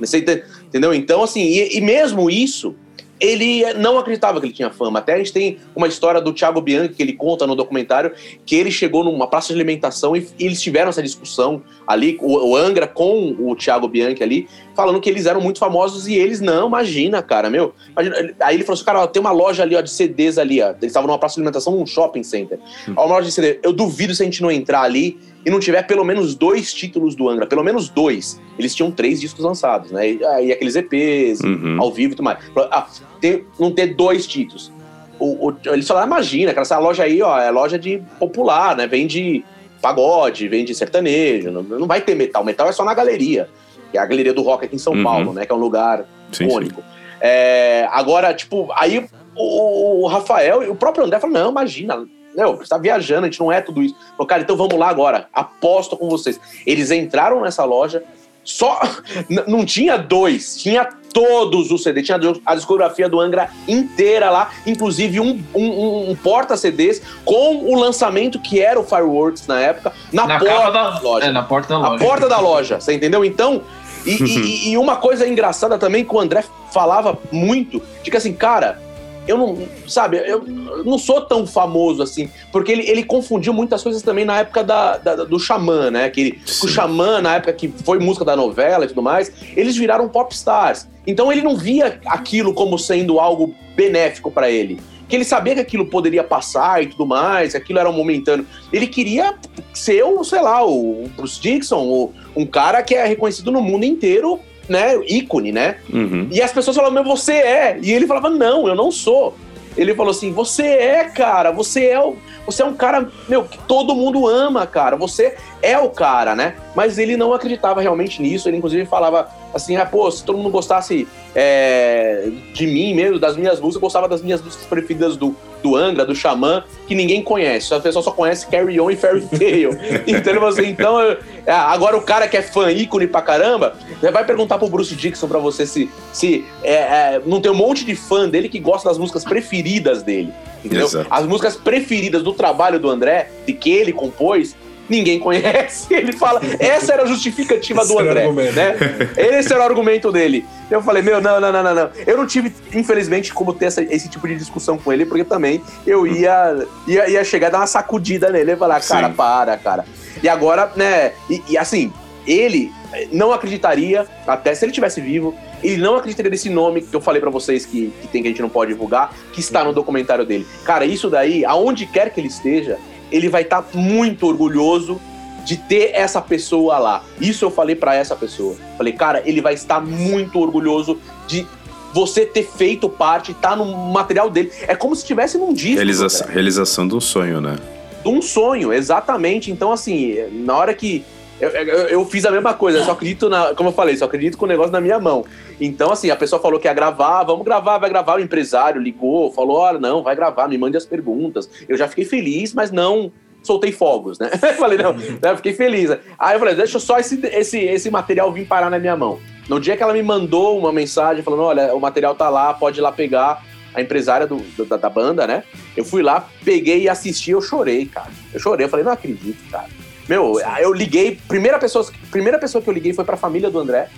entendeu? 0.66 0.92
Então, 0.92 1.22
assim, 1.22 1.40
e, 1.40 1.78
e 1.78 1.80
mesmo 1.80 2.28
isso, 2.28 2.74
ele 3.18 3.64
não 3.74 3.98
acreditava 3.98 4.38
que 4.40 4.46
ele 4.46 4.52
tinha 4.52 4.70
fama. 4.70 4.98
Até 4.98 5.14
a 5.14 5.18
gente 5.18 5.32
tem 5.32 5.58
uma 5.74 5.88
história 5.88 6.20
do 6.20 6.32
Thiago 6.32 6.60
Bianchi 6.60 6.94
que 6.94 7.02
ele 7.02 7.14
conta 7.14 7.46
no 7.46 7.54
documentário 7.54 8.12
que 8.44 8.54
ele 8.54 8.70
chegou 8.70 9.02
numa 9.02 9.26
praça 9.26 9.48
de 9.48 9.54
alimentação 9.54 10.16
e, 10.16 10.28
e 10.38 10.44
eles 10.44 10.60
tiveram 10.60 10.90
essa 10.90 11.02
discussão 11.02 11.62
ali, 11.86 12.18
o, 12.20 12.50
o, 12.50 12.56
Angra 12.56 12.86
com 12.86 13.34
o 13.38 13.56
Thiago 13.56 13.88
Bianchi 13.88 14.22
ali, 14.22 14.48
falando 14.76 15.00
que 15.00 15.08
eles 15.08 15.24
eram 15.24 15.40
muito 15.40 15.58
famosos 15.58 16.06
e 16.06 16.14
eles 16.14 16.40
não, 16.40 16.68
imagina, 16.68 17.22
cara, 17.22 17.48
meu. 17.48 17.74
Imagina, 17.92 18.34
aí 18.40 18.54
ele 18.54 18.62
falou 18.62 18.74
assim, 18.74 18.84
cara, 18.84 19.00
ó, 19.00 19.06
tem 19.06 19.20
uma 19.20 19.32
loja 19.32 19.62
ali 19.62 19.74
ó, 19.74 19.80
de 19.80 19.90
CDs 19.90 20.36
ali, 20.36 20.60
ó. 20.60 20.68
Eles 20.68 20.84
estavam 20.84 21.08
numa 21.08 21.18
praça 21.18 21.34
de 21.34 21.40
alimentação 21.40 21.74
num 21.74 21.86
shopping 21.86 22.22
center. 22.22 22.58
Hum. 22.86 22.92
Ó, 22.94 23.06
uma 23.06 23.16
loja 23.16 23.26
de 23.26 23.32
CD. 23.32 23.58
Eu 23.62 23.72
duvido 23.72 24.14
se 24.14 24.22
a 24.22 24.26
gente 24.26 24.42
não 24.42 24.50
entrar 24.50 24.82
ali 24.82 25.18
e 25.44 25.50
não 25.50 25.58
tiver 25.58 25.82
pelo 25.84 26.04
menos 26.04 26.34
dois 26.34 26.74
títulos 26.74 27.14
do 27.14 27.28
Angra, 27.28 27.46
pelo 27.46 27.64
menos 27.64 27.88
dois. 27.88 28.40
Eles 28.58 28.74
tinham 28.74 28.90
três 28.90 29.20
discos 29.20 29.42
lançados, 29.42 29.90
né? 29.90 30.10
E, 30.10 30.18
e 30.18 30.52
aqueles 30.52 30.76
EPs, 30.76 31.40
uhum. 31.40 31.78
ao 31.80 31.90
vivo 31.90 32.12
e 32.12 32.16
tudo 32.16 32.24
mais. 32.24 32.38
Ah, 32.70 32.86
ter, 33.20 33.46
não 33.58 33.70
ter 33.70 33.94
dois 33.94 34.26
títulos. 34.26 34.70
O, 35.18 35.48
o, 35.48 35.56
eles 35.66 35.88
falaram, 35.88 36.06
imagina, 36.06 36.52
cara, 36.52 36.62
essa 36.62 36.78
loja 36.78 37.04
aí, 37.04 37.22
ó, 37.22 37.38
é 37.38 37.50
loja 37.50 37.78
de 37.78 38.02
popular, 38.18 38.76
né? 38.76 38.86
Vende 38.86 39.42
pagode, 39.80 40.48
vende 40.48 40.74
sertanejo, 40.74 41.50
não, 41.50 41.62
não 41.62 41.86
vai 41.86 42.00
ter 42.00 42.14
metal. 42.14 42.44
Metal 42.44 42.68
é 42.68 42.72
só 42.72 42.84
na 42.84 42.92
galeria, 42.92 43.48
que 43.96 43.98
é 43.98 44.02
a 44.02 44.06
galeria 44.06 44.34
do 44.34 44.42
rock 44.42 44.66
aqui 44.66 44.76
em 44.76 44.78
São 44.78 44.92
uhum. 44.92 45.02
Paulo, 45.02 45.32
né? 45.32 45.46
Que 45.46 45.52
é 45.52 45.54
um 45.54 45.58
lugar 45.58 46.04
sim, 46.30 46.46
único. 46.46 46.82
Sim. 46.82 46.86
É, 47.20 47.88
agora, 47.90 48.34
tipo, 48.34 48.68
aí 48.74 49.06
o, 49.34 50.02
o 50.02 50.06
Rafael 50.06 50.62
e 50.62 50.68
o 50.68 50.74
próprio 50.74 51.04
André 51.04 51.18
falaram, 51.18 51.44
não, 51.44 51.50
imagina, 51.50 52.06
não, 52.36 52.56
você 52.56 52.68
tá 52.68 52.76
viajando, 52.76 53.22
a 53.26 53.30
gente 53.30 53.40
não 53.40 53.50
é 53.50 53.62
tudo 53.62 53.82
isso. 53.82 53.96
Falei, 54.16 54.28
cara, 54.28 54.42
então 54.42 54.56
vamos 54.56 54.78
lá 54.78 54.88
agora. 54.88 55.28
Aposto 55.32 55.96
com 55.96 56.08
vocês. 56.08 56.38
Eles 56.66 56.90
entraram 56.90 57.40
nessa 57.40 57.64
loja, 57.64 58.04
só. 58.44 58.78
não 59.48 59.64
tinha 59.64 59.96
dois, 59.96 60.56
tinha 60.60 60.86
todos 61.14 61.70
os 61.70 61.82
CDs. 61.82 62.04
Tinha 62.04 62.20
a 62.44 62.54
discografia 62.54 63.08
do 63.08 63.18
Angra 63.18 63.48
inteira 63.66 64.28
lá, 64.28 64.50
inclusive 64.66 65.18
um, 65.18 65.42
um, 65.54 66.10
um 66.10 66.14
porta-CDs 66.14 67.00
com 67.24 67.56
o 67.64 67.80
lançamento 67.80 68.38
que 68.38 68.60
era 68.60 68.78
o 68.78 68.84
Fireworks 68.84 69.46
na 69.46 69.58
época, 69.58 69.94
na, 70.12 70.26
na 70.26 70.38
porta 70.38 70.70
da, 70.70 71.00
loja. 71.00 71.26
É, 71.26 71.32
na 71.32 71.42
porta 71.42 71.68
da 71.68 71.78
loja. 71.78 71.92
Na 71.92 71.98
porta 71.98 72.28
da 72.28 72.38
loja, 72.38 72.78
você 72.78 72.92
entendeu? 72.92 73.24
Então. 73.24 73.62
E, 74.06 74.22
e, 74.22 74.70
e 74.70 74.78
uma 74.78 74.96
coisa 74.96 75.26
engraçada 75.26 75.78
também 75.78 76.04
que 76.04 76.14
o 76.14 76.20
André 76.20 76.44
falava 76.72 77.18
muito, 77.32 77.82
de 78.02 78.10
que 78.10 78.16
assim, 78.16 78.32
cara, 78.32 78.80
eu 79.26 79.36
não, 79.36 79.58
sabe, 79.88 80.18
eu 80.18 80.44
não 80.84 80.98
sou 80.98 81.20
tão 81.20 81.46
famoso 81.46 82.02
assim, 82.02 82.30
porque 82.52 82.70
ele, 82.70 82.88
ele 82.88 83.02
confundiu 83.02 83.52
muitas 83.52 83.82
coisas 83.82 84.00
também 84.02 84.24
na 84.24 84.38
época 84.38 84.62
da, 84.62 84.96
da 84.98 85.16
do 85.16 85.38
Xamã, 85.38 85.90
né? 85.90 86.08
Que 86.10 86.38
o 86.62 86.68
Xamã, 86.68 87.20
na 87.20 87.36
época 87.36 87.52
que 87.52 87.68
foi 87.84 87.98
música 87.98 88.24
da 88.24 88.36
novela 88.36 88.84
e 88.84 88.88
tudo 88.88 89.02
mais, 89.02 89.32
eles 89.56 89.76
viraram 89.76 90.08
popstars. 90.08 90.86
Então 91.06 91.32
ele 91.32 91.42
não 91.42 91.56
via 91.56 92.00
aquilo 92.06 92.54
como 92.54 92.78
sendo 92.78 93.18
algo 93.18 93.54
benéfico 93.74 94.30
para 94.30 94.48
ele. 94.48 94.78
Que 95.08 95.16
ele 95.16 95.24
sabia 95.24 95.54
que 95.54 95.60
aquilo 95.60 95.86
poderia 95.86 96.24
passar 96.24 96.82
e 96.82 96.86
tudo 96.86 97.06
mais, 97.06 97.52
que 97.52 97.58
aquilo 97.58 97.78
era 97.78 97.88
um 97.88 97.92
momentâneo. 97.92 98.46
Ele 98.72 98.86
queria 98.86 99.34
ser, 99.72 100.04
o, 100.04 100.22
sei 100.24 100.40
lá, 100.40 100.64
o 100.64 101.08
Bruce 101.16 101.40
Dixon, 101.40 101.82
o, 101.82 102.12
um 102.34 102.44
cara 102.44 102.82
que 102.82 102.94
é 102.94 103.06
reconhecido 103.06 103.50
no 103.50 103.62
mundo 103.62 103.84
inteiro 103.84 104.40
né, 104.68 104.96
ícone, 105.06 105.52
né? 105.52 105.76
Uhum. 105.92 106.28
E 106.30 106.42
as 106.42 106.52
pessoas 106.52 106.76
falavam, 106.76 107.02
mas 107.02 107.06
você 107.06 107.34
é. 107.34 107.78
E 107.80 107.92
ele 107.92 108.06
falava, 108.06 108.28
não, 108.28 108.66
eu 108.66 108.74
não 108.74 108.90
sou. 108.90 109.34
Ele 109.76 109.94
falou 109.94 110.10
assim: 110.10 110.32
você 110.32 110.64
é, 110.64 111.04
cara, 111.04 111.52
você 111.52 111.86
é 111.86 112.00
o, 112.00 112.16
você 112.46 112.62
é 112.62 112.64
um 112.64 112.74
cara, 112.74 113.08
meu, 113.28 113.44
que 113.44 113.58
todo 113.58 113.94
mundo 113.94 114.26
ama, 114.26 114.66
cara. 114.66 114.96
Você 114.96 115.36
é 115.60 115.78
o 115.78 115.90
cara, 115.90 116.34
né? 116.34 116.54
Mas 116.76 116.98
ele 116.98 117.16
não 117.16 117.32
acreditava 117.32 117.80
realmente 117.80 118.20
nisso. 118.20 118.46
Ele, 118.48 118.58
inclusive, 118.58 118.84
falava 118.84 119.30
assim: 119.54 119.76
ah, 119.76 119.86
pô, 119.86 120.10
se 120.10 120.22
todo 120.22 120.36
mundo 120.36 120.50
gostasse 120.50 121.08
é, 121.34 122.28
de 122.52 122.66
mim 122.66 122.94
mesmo, 122.94 123.18
das 123.18 123.34
minhas 123.34 123.58
músicas, 123.58 123.80
gostava 123.80 124.06
das 124.06 124.20
minhas 124.20 124.42
músicas 124.42 124.66
preferidas 124.66 125.16
do, 125.16 125.34
do 125.62 125.74
Angra, 125.74 126.04
do 126.04 126.14
Xamã, 126.14 126.62
que 126.86 126.94
ninguém 126.94 127.22
conhece. 127.22 127.72
A 127.72 127.80
pessoa 127.80 128.02
só 128.02 128.10
conhece 128.10 128.46
Carry 128.48 128.78
On 128.78 128.90
e 128.90 128.96
Fairy 128.96 129.22
Tail. 129.22 129.70
então, 130.06 130.46
assim, 130.46 130.66
então, 130.66 131.00
é, 131.00 131.16
agora 131.46 131.96
o 131.96 132.02
cara 132.02 132.28
que 132.28 132.36
é 132.36 132.42
fã 132.42 132.70
ícone 132.70 133.06
pra 133.06 133.22
caramba, 133.22 133.74
vai 134.12 134.24
perguntar 134.26 134.58
pro 134.58 134.68
Bruce 134.68 134.94
Dixon 134.94 135.28
pra 135.28 135.38
você 135.38 135.66
se, 135.66 135.90
se 136.12 136.44
é, 136.62 136.74
é, 136.74 137.22
não 137.24 137.40
tem 137.40 137.50
um 137.50 137.54
monte 137.56 137.86
de 137.86 137.96
fã 137.96 138.28
dele 138.28 138.50
que 138.50 138.58
gosta 138.58 138.90
das 138.90 138.98
músicas 138.98 139.24
preferidas 139.24 140.02
dele. 140.02 140.30
Entendeu? 140.62 140.86
Exato. 140.86 141.06
As 141.10 141.24
músicas 141.24 141.56
preferidas 141.56 142.22
do 142.22 142.34
trabalho 142.34 142.78
do 142.78 142.90
André, 142.90 143.30
de 143.46 143.54
que 143.54 143.70
ele 143.70 143.94
compôs, 143.94 144.54
ninguém 144.88 145.18
conhece. 145.18 145.92
Ele 145.92 146.12
fala, 146.12 146.40
essa 146.58 146.92
era 146.92 147.02
a 147.04 147.06
justificativa 147.06 147.84
do 147.84 147.98
André, 147.98 148.30
né? 148.52 148.76
Esse 149.16 149.52
era 149.52 149.62
o 149.62 149.64
argumento 149.64 150.10
dele. 150.12 150.44
Eu 150.70 150.82
falei, 150.82 151.02
meu, 151.02 151.20
não, 151.20 151.40
não, 151.40 151.52
não, 151.52 151.74
não. 151.74 151.90
Eu 152.06 152.16
não 152.16 152.26
tive, 152.26 152.52
infelizmente, 152.72 153.32
como 153.32 153.52
ter 153.52 153.66
essa, 153.66 153.82
esse 153.82 154.08
tipo 154.08 154.26
de 154.26 154.36
discussão 154.36 154.78
com 154.78 154.92
ele, 154.92 155.06
porque 155.06 155.24
também 155.24 155.62
eu 155.86 156.06
ia, 156.06 156.66
ia, 156.86 157.08
ia 157.08 157.24
chegar 157.24 157.48
a 157.48 157.50
dar 157.50 157.58
uma 157.58 157.66
sacudida 157.66 158.30
nele 158.30 158.52
e 158.52 158.56
falar, 158.56 158.80
cara, 158.80 159.08
Sim. 159.08 159.14
para, 159.14 159.56
cara. 159.56 159.84
E 160.22 160.28
agora, 160.28 160.70
né, 160.76 161.12
e, 161.28 161.42
e 161.50 161.58
assim, 161.58 161.92
ele 162.26 162.72
não 163.12 163.32
acreditaria, 163.32 164.06
até 164.26 164.54
se 164.54 164.64
ele 164.64 164.72
tivesse 164.72 165.00
vivo, 165.00 165.34
ele 165.62 165.76
não 165.76 165.96
acreditaria 165.96 166.30
nesse 166.30 166.50
nome 166.50 166.82
que 166.82 166.94
eu 166.94 167.00
falei 167.00 167.20
para 167.20 167.30
vocês 167.30 167.64
que, 167.64 167.92
que 168.00 168.08
tem 168.08 168.22
que 168.22 168.28
a 168.28 168.30
gente 168.30 168.42
não 168.42 168.48
pode 168.48 168.72
divulgar, 168.72 169.14
que 169.32 169.40
está 169.40 169.64
no 169.64 169.72
documentário 169.72 170.24
dele. 170.24 170.46
Cara, 170.64 170.84
isso 170.84 171.08
daí, 171.08 171.44
aonde 171.44 171.86
quer 171.86 172.10
que 172.10 172.20
ele 172.20 172.28
esteja, 172.28 172.78
ele 173.10 173.28
vai 173.28 173.42
estar 173.42 173.62
tá 173.62 173.78
muito 173.78 174.26
orgulhoso 174.26 175.00
de 175.44 175.56
ter 175.56 175.92
essa 175.94 176.20
pessoa 176.20 176.78
lá. 176.78 177.04
Isso 177.20 177.44
eu 177.44 177.50
falei 177.50 177.76
para 177.76 177.94
essa 177.94 178.16
pessoa. 178.16 178.56
Falei, 178.76 178.92
cara, 178.92 179.22
ele 179.24 179.40
vai 179.40 179.54
estar 179.54 179.80
muito 179.80 180.40
orgulhoso 180.40 180.98
de 181.28 181.46
você 181.94 182.26
ter 182.26 182.42
feito 182.42 182.88
parte, 182.88 183.32
tá 183.32 183.54
no 183.54 183.64
material 183.64 184.28
dele. 184.28 184.50
É 184.66 184.74
como 184.74 184.94
se 184.94 185.02
estivesse 185.02 185.38
num 185.38 185.52
disco. 185.52 185.76
Realização, 185.76 186.28
realização 186.28 186.88
de 186.88 186.94
um 186.94 187.00
sonho, 187.00 187.40
né? 187.40 187.56
De 188.02 188.08
um 188.08 188.20
sonho, 188.20 188.72
exatamente. 188.72 189.50
Então, 189.50 189.72
assim, 189.72 190.16
na 190.32 190.56
hora 190.56 190.74
que 190.74 191.04
eu, 191.40 191.50
eu, 191.50 191.88
eu, 191.88 192.04
fiz 192.06 192.24
a 192.24 192.30
mesma 192.30 192.54
coisa, 192.54 192.82
só 192.82 192.92
acredito 192.92 193.28
na. 193.28 193.54
Como 193.54 193.68
eu 193.68 193.72
falei, 193.72 193.96
só 193.96 194.06
acredito 194.06 194.38
com 194.38 194.46
o 194.46 194.48
negócio 194.48 194.72
na 194.72 194.80
minha 194.80 194.98
mão. 194.98 195.24
Então, 195.60 195.92
assim, 195.92 196.10
a 196.10 196.16
pessoa 196.16 196.40
falou 196.40 196.58
que 196.58 196.66
ia 196.66 196.72
gravar, 196.72 197.24
vamos 197.24 197.44
gravar, 197.44 197.76
vai 197.78 197.90
gravar. 197.90 198.16
O 198.16 198.20
empresário 198.20 198.80
ligou, 198.80 199.30
falou: 199.32 199.58
olha, 199.58 199.78
não, 199.78 200.02
vai 200.02 200.16
gravar, 200.16 200.48
me 200.48 200.56
mande 200.56 200.76
as 200.76 200.86
perguntas. 200.86 201.48
Eu 201.68 201.76
já 201.76 201.88
fiquei 201.88 202.04
feliz, 202.04 202.54
mas 202.54 202.70
não 202.70 203.12
soltei 203.42 203.70
fogos, 203.70 204.18
né? 204.18 204.28
Falei, 204.58 204.76
não, 204.76 204.96
eu 205.22 205.36
fiquei 205.36 205.52
feliz. 205.52 205.90
Aí 206.18 206.34
eu 206.34 206.38
falei, 206.40 206.54
deixa 206.54 206.80
só 206.80 206.98
esse, 206.98 207.24
esse, 207.26 207.58
esse 207.58 207.90
material 207.90 208.32
vir 208.32 208.44
parar 208.44 208.68
na 208.68 208.78
minha 208.78 208.96
mão. 208.96 209.20
No 209.48 209.60
dia 209.60 209.76
que 209.76 209.82
ela 209.82 209.92
me 209.92 210.02
mandou 210.02 210.58
uma 210.58 210.72
mensagem 210.72 211.22
falando: 211.22 211.42
olha, 211.42 211.74
o 211.74 211.80
material 211.80 212.14
tá 212.14 212.28
lá, 212.28 212.52
pode 212.52 212.80
ir 212.80 212.82
lá 212.82 212.90
pegar. 212.90 213.44
A 213.74 213.82
empresária 213.82 214.26
do, 214.26 214.38
da, 214.64 214.78
da 214.78 214.88
banda, 214.88 215.26
né? 215.26 215.44
Eu 215.76 215.84
fui 215.84 216.02
lá, 216.02 216.26
peguei 216.42 216.84
e 216.84 216.88
assisti, 216.88 217.32
eu 217.32 217.42
chorei, 217.42 217.84
cara. 217.84 218.08
Eu 218.32 218.40
chorei, 218.40 218.64
eu 218.64 218.70
falei, 218.70 218.82
não 218.82 218.92
acredito, 218.92 219.36
cara. 219.50 219.68
Meu, 220.08 220.40
eu 220.60 220.72
liguei, 220.72 221.18
primeira 221.28 221.58
pessoa, 221.58 221.86
primeira 222.10 222.38
pessoa 222.38 222.62
que 222.62 222.68
eu 222.68 222.74
liguei 222.74 222.92
foi 222.92 223.04
pra 223.04 223.16
família 223.16 223.50
do 223.50 223.58
André, 223.58 223.88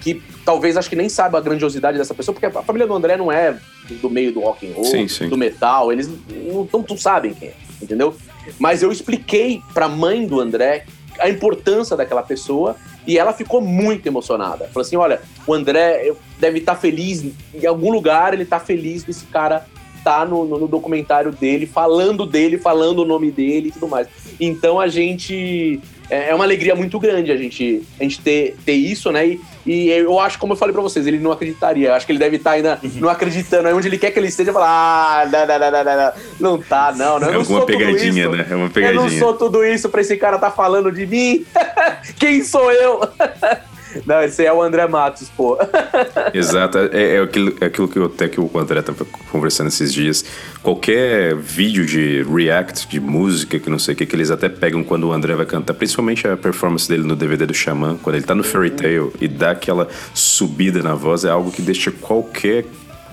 que 0.00 0.22
talvez 0.44 0.76
acho 0.76 0.88
que 0.88 0.96
nem 0.96 1.08
saiba 1.08 1.38
a 1.38 1.40
grandiosidade 1.40 1.98
dessa 1.98 2.14
pessoa, 2.14 2.34
porque 2.34 2.46
a 2.46 2.62
família 2.62 2.86
do 2.86 2.94
André 2.94 3.16
não 3.16 3.32
é 3.32 3.56
do 4.00 4.10
meio 4.10 4.32
do 4.32 4.40
rock 4.40 4.68
and 4.68 4.74
roll, 4.74 4.84
sim, 4.84 5.08
sim. 5.08 5.28
do 5.28 5.36
metal, 5.36 5.90
eles 5.92 6.08
não, 6.08 6.68
não, 6.72 6.84
não 6.88 6.96
sabem 6.96 7.34
quem 7.34 7.48
é, 7.48 7.54
entendeu? 7.82 8.14
Mas 8.58 8.82
eu 8.82 8.92
expliquei 8.92 9.60
pra 9.74 9.88
mãe 9.88 10.26
do 10.26 10.40
André 10.40 10.84
a 11.18 11.28
importância 11.28 11.96
daquela 11.96 12.22
pessoa 12.22 12.76
e 13.06 13.18
ela 13.18 13.32
ficou 13.32 13.60
muito 13.60 14.06
emocionada. 14.06 14.66
Falou 14.68 14.84
assim: 14.84 14.96
olha, 14.96 15.20
o 15.46 15.54
André 15.54 16.12
deve 16.38 16.58
estar 16.58 16.74
tá 16.74 16.80
feliz, 16.80 17.24
em 17.54 17.66
algum 17.66 17.90
lugar 17.90 18.34
ele 18.34 18.44
tá 18.44 18.58
feliz 18.58 19.04
desse 19.04 19.24
cara 19.26 19.66
tá 20.06 20.24
no, 20.24 20.44
no, 20.44 20.60
no, 20.60 20.68
documentário 20.68 21.32
dele, 21.32 21.66
falando 21.66 22.24
dele, 22.24 22.58
falando 22.58 23.00
o 23.00 23.04
nome 23.04 23.32
dele 23.32 23.70
e 23.70 23.72
tudo 23.72 23.88
mais. 23.88 24.06
Então 24.38 24.78
a 24.78 24.86
gente. 24.86 25.80
É, 26.08 26.30
é 26.30 26.34
uma 26.36 26.44
alegria 26.44 26.76
muito 26.76 27.00
grande 27.00 27.32
a 27.32 27.36
gente, 27.36 27.82
a 27.98 28.04
gente 28.04 28.20
ter, 28.20 28.56
ter 28.64 28.74
isso, 28.74 29.10
né? 29.10 29.26
E, 29.26 29.40
e 29.66 29.88
eu 29.88 30.20
acho, 30.20 30.38
como 30.38 30.52
eu 30.52 30.56
falei 30.56 30.72
pra 30.72 30.80
vocês, 30.80 31.04
ele 31.04 31.18
não 31.18 31.32
acreditaria. 31.32 31.88
Eu 31.88 31.94
acho 31.94 32.06
que 32.06 32.12
ele 32.12 32.20
deve 32.20 32.36
estar 32.36 32.50
tá 32.50 32.56
ainda 32.56 32.78
uhum. 32.80 32.90
não 33.00 33.08
acreditando. 33.08 33.66
Aí 33.66 33.74
onde 33.74 33.88
ele 33.88 33.98
quer 33.98 34.12
que 34.12 34.18
ele 34.20 34.28
esteja, 34.28 34.52
falar, 34.52 35.22
ah, 35.22 35.26
não, 35.26 35.44
não, 35.44 35.58
não, 35.58 35.72
não, 35.72 35.84
não, 35.84 36.12
não 36.38 36.62
tá, 36.62 36.94
não, 36.96 37.18
não. 37.18 37.28
Eu 37.28 37.40
é 37.40 37.44
não 37.44 37.50
uma 37.50 37.66
pegadinha, 37.66 38.28
né? 38.28 38.46
É 38.48 38.54
uma 38.54 38.70
pegadinha. 38.70 39.04
Eu 39.04 39.10
não 39.10 39.18
sou 39.18 39.34
tudo 39.34 39.64
isso 39.64 39.88
pra 39.88 40.00
esse 40.00 40.16
cara 40.16 40.38
tá 40.38 40.52
falando 40.52 40.92
de 40.92 41.04
mim. 41.04 41.44
Quem 42.16 42.44
sou 42.44 42.70
eu? 42.70 43.00
Não, 44.04 44.22
esse 44.22 44.44
é 44.44 44.52
o 44.52 44.62
André 44.62 44.86
Matos, 44.86 45.28
pô. 45.28 45.58
Exato, 46.34 46.78
é, 46.78 47.16
é, 47.16 47.20
aquilo, 47.20 47.56
é 47.60 47.66
aquilo 47.66 47.88
que 47.88 47.98
eu, 47.98 48.06
até 48.06 48.28
que 48.28 48.40
o 48.40 48.50
André 48.58 48.80
estava 48.80 49.04
conversando 49.30 49.68
esses 49.68 49.92
dias. 49.92 50.24
Qualquer 50.62 51.34
vídeo 51.36 51.86
de 51.86 52.22
react, 52.24 52.88
de 52.88 53.00
música, 53.00 53.58
que 53.58 53.70
não 53.70 53.78
sei 53.78 53.94
o 53.94 53.96
que, 53.96 54.06
que 54.06 54.16
eles 54.16 54.30
até 54.30 54.48
pegam 54.48 54.82
quando 54.82 55.08
o 55.08 55.12
André 55.12 55.34
vai 55.34 55.46
cantar, 55.46 55.74
principalmente 55.74 56.26
a 56.26 56.36
performance 56.36 56.88
dele 56.88 57.04
no 57.04 57.16
DVD 57.16 57.46
do 57.46 57.54
Xamã, 57.54 57.96
quando 58.02 58.16
ele 58.16 58.24
tá 58.24 58.34
no 58.34 58.42
Fairy 58.42 58.70
Tail 58.70 59.12
e 59.20 59.28
dá 59.28 59.52
aquela 59.52 59.88
subida 60.12 60.82
na 60.82 60.94
voz, 60.94 61.24
é 61.24 61.30
algo 61.30 61.50
que 61.50 61.62
deixa 61.62 61.90
qualquer 61.90 62.64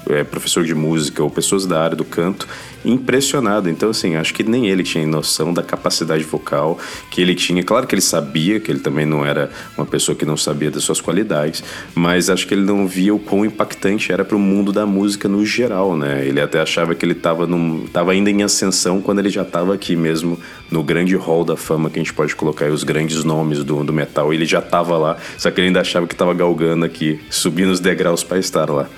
é, 0.10 0.24
professor 0.24 0.64
de 0.64 0.76
música 0.76 1.24
ou 1.24 1.30
pessoas 1.30 1.66
da 1.66 1.82
área 1.82 1.96
do 1.96 2.04
canto 2.04 2.48
impressionado. 2.86 3.70
Então, 3.70 3.90
assim, 3.90 4.16
acho 4.16 4.34
que 4.34 4.44
nem 4.44 4.68
ele 4.68 4.84
tinha 4.84 5.06
noção 5.08 5.54
da 5.54 5.64
capacidade 5.64 6.24
vocal 6.24 6.78
que 7.10 7.22
ele 7.22 7.36
tinha. 7.36 7.64
Claro 7.64 7.88
que 7.88 7.96
ele 7.96 8.02
sabia 8.02 8.60
que 8.60 8.72
ele 8.72 8.80
também 8.80 9.06
não 9.06 9.26
era 9.26 9.50
uma 9.78 9.86
pessoa 9.86 10.16
que 10.16 10.26
não 10.26 10.36
sabia 10.36 10.70
das 10.70 10.84
suas 10.84 11.00
qualidades, 11.00 11.64
mas 11.96 12.30
acho 12.30 12.48
que 12.48 12.54
ele 12.54 12.64
não 12.64 12.88
via 12.88 13.14
o 13.14 13.20
quão 13.20 13.46
impactante 13.46 14.12
era 14.12 14.26
para 14.26 14.36
o 14.36 14.40
mundo 14.40 14.72
da 14.72 14.86
música 14.86 15.28
no 15.30 15.46
geral, 15.46 15.96
né? 15.96 16.26
Ele 16.26 16.42
até 16.42 16.60
achava 16.60 16.94
que 16.94 17.06
ele 17.06 17.14
estava 17.14 17.48
tava 17.92 18.12
ainda 18.12 18.30
em 18.30 18.44
ascensão 18.44 19.02
quando 19.02 19.20
ele 19.20 19.30
já 19.30 19.44
estava 19.44 19.74
aqui 19.74 19.96
mesmo 19.96 20.38
no 20.70 20.84
grande 20.84 21.16
hall 21.16 21.46
da 21.46 21.56
fama 21.56 21.90
que 21.90 22.00
a 22.00 22.04
gente 22.04 22.14
pode 22.14 22.36
colocar 22.36 22.66
aí 22.66 22.72
os 22.72 22.84
grandes 22.84 23.24
nomes 23.24 23.64
do, 23.64 23.84
do 23.84 23.94
metal. 23.94 24.34
Ele 24.34 24.46
já 24.46 24.60
estava 24.60 24.98
lá, 24.98 25.18
só 25.38 25.50
que 25.52 25.60
ele 25.60 25.68
ainda 25.68 25.82
achava 25.82 26.08
que 26.08 26.14
estava 26.14 26.34
galgando 26.34 26.84
aqui, 26.84 27.20
subindo 27.30 27.72
os 27.72 27.80
degraus 27.80 28.24
para 28.24 28.40
estar 28.40 28.70
lá. 28.70 28.90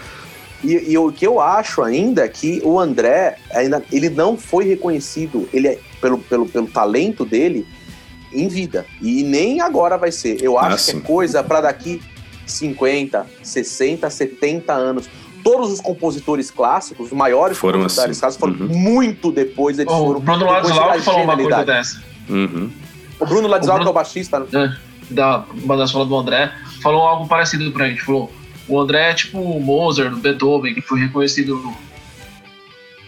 E, 0.66 0.92
e, 0.94 0.98
o 0.98 1.12
que 1.12 1.26
eu 1.26 1.40
acho 1.40 1.84
ainda 1.84 2.26
é 2.26 2.28
que 2.28 2.60
o 2.64 2.80
André 2.80 3.38
ainda 3.54 3.84
ele 3.92 4.10
não 4.10 4.36
foi 4.36 4.66
reconhecido 4.66 5.48
ele 5.54 5.68
é, 5.68 5.80
pelo, 6.02 6.18
pelo, 6.18 6.46
pelo 6.48 6.68
talento 6.68 7.24
dele 7.24 7.68
em 8.34 8.48
vida. 8.48 8.86
E 9.02 9.24
nem 9.24 9.62
agora 9.62 9.98
vai 9.98 10.12
ser. 10.12 10.42
Eu 10.44 10.58
acho 10.58 10.90
ah, 10.90 10.94
que 10.94 10.98
é 10.98 11.02
coisa 11.02 11.44
para 11.44 11.62
daqui 11.62 12.02
50, 12.46 13.26
60, 13.44 14.10
70 14.10 14.74
anos. 14.74 15.10
Todos 15.44 15.72
os 15.72 15.80
compositores 15.80 16.50
clássicos, 16.50 17.08
os 17.08 17.14
maiores 17.14 17.58
foram 17.58 17.80
compositores 17.80 18.12
assim. 18.12 18.20
clássicos, 18.20 18.58
foram 18.58 18.68
uhum. 18.68 18.78
muito 18.78 19.32
depois. 19.32 19.78
Eles 19.78 19.94
oh, 19.94 19.98
foram 19.98 20.20
o 20.20 20.22
Bruno 20.22 20.46
Ladislau 20.46 21.00
falou 21.02 21.24
uma 21.24 21.38
coisa 21.38 21.64
dessa. 21.64 22.04
Uhum. 22.28 22.72
O 23.20 23.26
Bruno 23.26 23.48
Ladislau, 23.48 23.80
que 23.80 23.86
é 23.86 23.90
o 23.90 23.94
baixista, 23.94 24.40
né? 24.40 24.48
É, 24.52 25.14
da 25.14 25.46
banda 25.54 25.86
sonora 25.86 26.10
do 26.10 26.18
André, 26.18 26.52
falou 26.82 27.02
algo 27.02 27.28
parecido 27.28 27.72
pra 27.72 27.88
gente. 27.88 28.02
Falou: 28.02 28.32
o 28.68 28.80
André 28.80 29.12
é 29.12 29.14
tipo 29.14 29.40
o 29.40 29.60
Mozart, 29.60 30.14
o 30.14 30.18
Beethoven, 30.18 30.74
que 30.74 30.82
foi 30.82 31.00
reconhecido. 31.00 31.74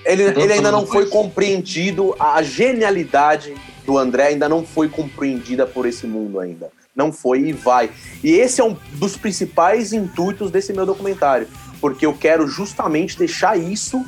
Ele, 0.05 0.24
ele 0.24 0.53
ainda 0.53 0.72
não 0.72 0.86
foi 0.86 1.08
compreendido, 1.08 2.16
a 2.20 2.41
genialidade 2.41 3.53
do 3.86 3.97
André 3.97 4.28
ainda 4.28 4.47
não 4.47 4.66
foi 4.66 4.88
compreendida 4.88 5.66
por 5.66 5.86
esse 5.86 6.05
mundo 6.05 6.39
ainda. 6.39 6.70
Não 6.95 7.12
foi 7.12 7.41
e 7.41 7.53
vai. 7.53 7.89
E 8.24 8.32
esse 8.32 8.62
é 8.62 8.64
um 8.64 8.76
dos 8.93 9.16
principais 9.18 9.93
intuitos 9.93 10.49
desse 10.51 10.74
meu 10.74 10.86
documentário, 10.86 11.47
porque 11.80 12.05
eu 12.05 12.14
quero 12.14 12.47
justamente 12.47 13.18
deixar 13.18 13.58
isso 13.58 14.03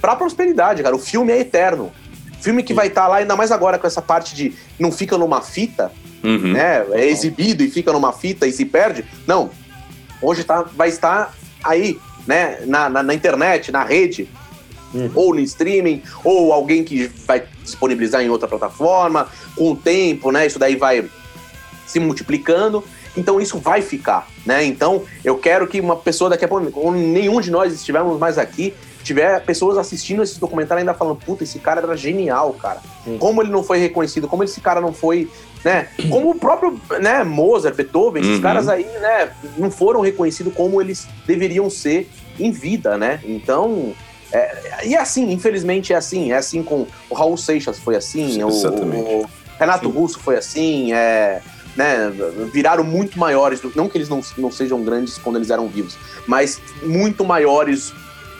pra 0.00 0.16
prosperidade, 0.16 0.82
cara. 0.82 0.94
O 0.94 0.98
filme 0.98 1.32
é 1.32 1.40
eterno. 1.40 1.92
Filme 2.40 2.62
que 2.62 2.72
vai 2.72 2.86
estar 2.86 3.02
tá 3.02 3.08
lá, 3.08 3.16
ainda 3.16 3.36
mais 3.36 3.52
agora 3.52 3.78
com 3.78 3.86
essa 3.86 4.00
parte 4.00 4.34
de 4.34 4.54
não 4.78 4.90
fica 4.90 5.18
numa 5.18 5.42
fita, 5.42 5.92
uhum. 6.24 6.52
né? 6.52 6.86
É 6.92 7.04
exibido 7.06 7.62
e 7.62 7.70
fica 7.70 7.92
numa 7.92 8.12
fita 8.12 8.46
e 8.46 8.52
se 8.52 8.64
perde. 8.64 9.04
Não, 9.26 9.50
hoje 10.20 10.44
tá, 10.44 10.62
vai 10.62 10.88
estar 10.88 11.34
aí, 11.62 11.98
né, 12.26 12.60
na, 12.66 12.88
na, 12.88 13.02
na 13.02 13.14
internet, 13.14 13.72
na 13.72 13.84
rede, 13.84 14.28
uhum. 14.94 15.10
ou 15.14 15.34
no 15.34 15.40
streaming, 15.40 16.02
ou 16.24 16.52
alguém 16.52 16.84
que 16.84 17.06
vai 17.26 17.44
disponibilizar 17.62 18.22
em 18.22 18.28
outra 18.28 18.48
plataforma, 18.48 19.28
com 19.56 19.72
o 19.72 19.76
tempo, 19.76 20.30
né, 20.30 20.46
isso 20.46 20.58
daí 20.58 20.76
vai 20.76 21.08
se 21.86 21.98
multiplicando, 21.98 22.84
então 23.16 23.40
isso 23.40 23.58
vai 23.58 23.82
ficar, 23.82 24.28
né, 24.46 24.64
então 24.64 25.02
eu 25.24 25.36
quero 25.38 25.66
que 25.66 25.80
uma 25.80 25.96
pessoa 25.96 26.30
daqui 26.30 26.44
a 26.44 26.48
pouco, 26.48 26.92
nenhum 26.92 27.40
de 27.40 27.50
nós 27.50 27.72
estivermos 27.72 28.18
mais 28.18 28.38
aqui, 28.38 28.74
tiver 29.02 29.42
pessoas 29.44 29.78
assistindo 29.78 30.22
esse 30.22 30.38
documentário 30.38 30.80
ainda 30.80 30.92
falando, 30.92 31.16
puta, 31.16 31.42
esse 31.42 31.58
cara 31.58 31.80
era 31.80 31.96
genial, 31.96 32.52
cara. 32.52 32.82
Como 33.18 33.40
ele 33.40 33.50
não 33.50 33.62
foi 33.62 33.78
reconhecido, 33.78 34.28
como 34.28 34.44
esse 34.44 34.60
cara 34.60 34.78
não 34.78 34.92
foi 34.92 35.26
né? 35.64 35.88
Como 36.08 36.30
o 36.30 36.34
próprio 36.34 36.69
né, 36.98 37.22
Mozart, 37.24 37.76
Beethoven, 37.76 38.22
esses 38.22 38.36
uhum. 38.36 38.42
caras 38.42 38.68
aí, 38.68 38.84
né, 38.84 39.30
não 39.56 39.70
foram 39.70 40.00
reconhecidos 40.00 40.52
como 40.54 40.80
eles 40.80 41.06
deveriam 41.26 41.70
ser 41.70 42.08
em 42.38 42.50
vida, 42.50 42.96
né? 42.96 43.20
Então, 43.24 43.94
é, 44.32 44.86
e 44.86 44.94
é 44.94 45.00
assim, 45.00 45.30
infelizmente 45.30 45.92
é 45.92 45.96
assim, 45.96 46.32
é 46.32 46.36
assim 46.36 46.62
com 46.62 46.86
o 47.08 47.14
Raul 47.14 47.36
Seixas 47.36 47.78
foi 47.78 47.96
assim, 47.96 48.42
o, 48.42 48.48
o, 48.48 49.26
Renato 49.58 49.88
Sim. 49.88 49.94
Russo 49.94 50.18
foi 50.18 50.36
assim, 50.36 50.92
é, 50.92 51.42
né, 51.76 52.10
viraram 52.52 52.82
muito 52.82 53.18
maiores, 53.18 53.60
não 53.74 53.88
que 53.88 53.98
eles 53.98 54.08
não, 54.08 54.20
não 54.38 54.50
sejam 54.50 54.82
grandes 54.82 55.18
quando 55.18 55.36
eles 55.36 55.50
eram 55.50 55.68
vivos, 55.68 55.96
mas 56.26 56.60
muito 56.82 57.24
maiores 57.24 57.92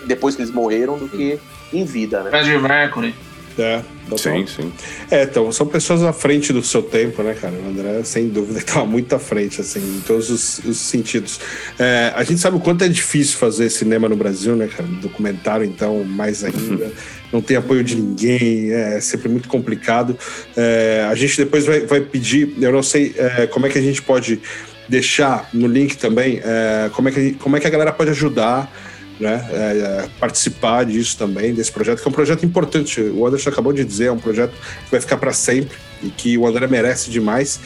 depois 0.06 0.34
que 0.34 0.42
eles 0.42 0.52
morreram 0.52 0.96
do 0.98 1.08
que 1.08 1.38
em 1.72 1.84
vida, 1.84 2.22
né? 2.22 2.30
Freddie 2.30 2.58
Mercury. 2.58 3.14
É, 3.60 3.82
sim, 4.16 4.46
sim. 4.46 4.72
É, 5.10 5.24
então, 5.24 5.52
são 5.52 5.66
pessoas 5.66 6.02
à 6.02 6.12
frente 6.12 6.52
do 6.52 6.62
seu 6.62 6.82
tempo, 6.82 7.22
né, 7.22 7.36
cara? 7.38 7.54
O 7.54 7.68
André, 7.68 8.02
sem 8.04 8.28
dúvida, 8.28 8.58
estava 8.58 8.86
muito 8.86 9.14
à 9.14 9.18
frente, 9.18 9.60
assim, 9.60 9.80
em 9.80 10.00
todos 10.00 10.30
os, 10.30 10.58
os 10.60 10.78
sentidos. 10.78 11.38
É, 11.78 12.12
a 12.16 12.24
gente 12.24 12.40
sabe 12.40 12.56
o 12.56 12.60
quanto 12.60 12.84
é 12.84 12.88
difícil 12.88 13.36
fazer 13.36 13.68
cinema 13.68 14.08
no 14.08 14.16
Brasil, 14.16 14.56
né, 14.56 14.66
cara? 14.66 14.88
Documentário, 15.02 15.66
então, 15.66 16.02
mais 16.04 16.42
ainda. 16.42 16.90
Não 17.30 17.40
tem 17.40 17.56
apoio 17.56 17.84
de 17.84 17.94
ninguém, 17.94 18.72
é 18.72 19.00
sempre 19.00 19.28
muito 19.28 19.48
complicado. 19.48 20.18
É, 20.56 21.06
a 21.08 21.14
gente 21.14 21.36
depois 21.36 21.66
vai, 21.66 21.80
vai 21.80 22.00
pedir, 22.00 22.54
eu 22.60 22.72
não 22.72 22.82
sei 22.82 23.14
é, 23.16 23.46
como 23.46 23.66
é 23.66 23.68
que 23.68 23.78
a 23.78 23.82
gente 23.82 24.02
pode 24.02 24.40
deixar 24.88 25.48
no 25.52 25.68
link 25.68 25.96
também, 25.96 26.40
é, 26.42 26.90
como, 26.92 27.08
é 27.08 27.12
que, 27.12 27.32
como 27.34 27.56
é 27.56 27.60
que 27.60 27.66
a 27.66 27.70
galera 27.70 27.92
pode 27.92 28.10
ajudar 28.10 28.72
né, 29.20 29.46
é, 29.52 29.56
é, 29.56 30.08
participar 30.18 30.84
disso 30.84 31.16
também, 31.16 31.52
desse 31.52 31.70
projeto, 31.70 32.00
que 32.00 32.08
é 32.08 32.10
um 32.10 32.14
projeto 32.14 32.44
importante. 32.44 33.00
O 33.00 33.26
Anderson 33.26 33.50
acabou 33.50 33.72
de 33.72 33.84
dizer, 33.84 34.06
é 34.06 34.12
um 34.12 34.18
projeto 34.18 34.52
que 34.84 34.90
vai 34.90 35.00
ficar 35.00 35.18
para 35.18 35.32
sempre 35.32 35.76
e 36.02 36.08
que 36.08 36.38
o 36.38 36.46
André 36.46 36.66
merece 36.66 37.10
demais. 37.10 37.60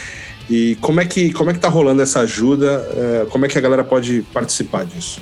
E 0.51 0.77
como 0.81 1.01
é 1.01 1.07
que 1.07 1.33
como 1.33 1.51
é 1.51 1.55
que 1.55 1.61
tá 1.61 1.69
rolando 1.69 2.03
essa 2.03 2.21
ajuda? 2.21 2.87
É, 2.97 3.27
como 3.31 3.47
é 3.47 3.49
que 3.49 3.57
a 3.57 3.61
galera 3.61 3.85
pode 3.85 4.23
participar 4.33 4.85
disso? 4.85 5.21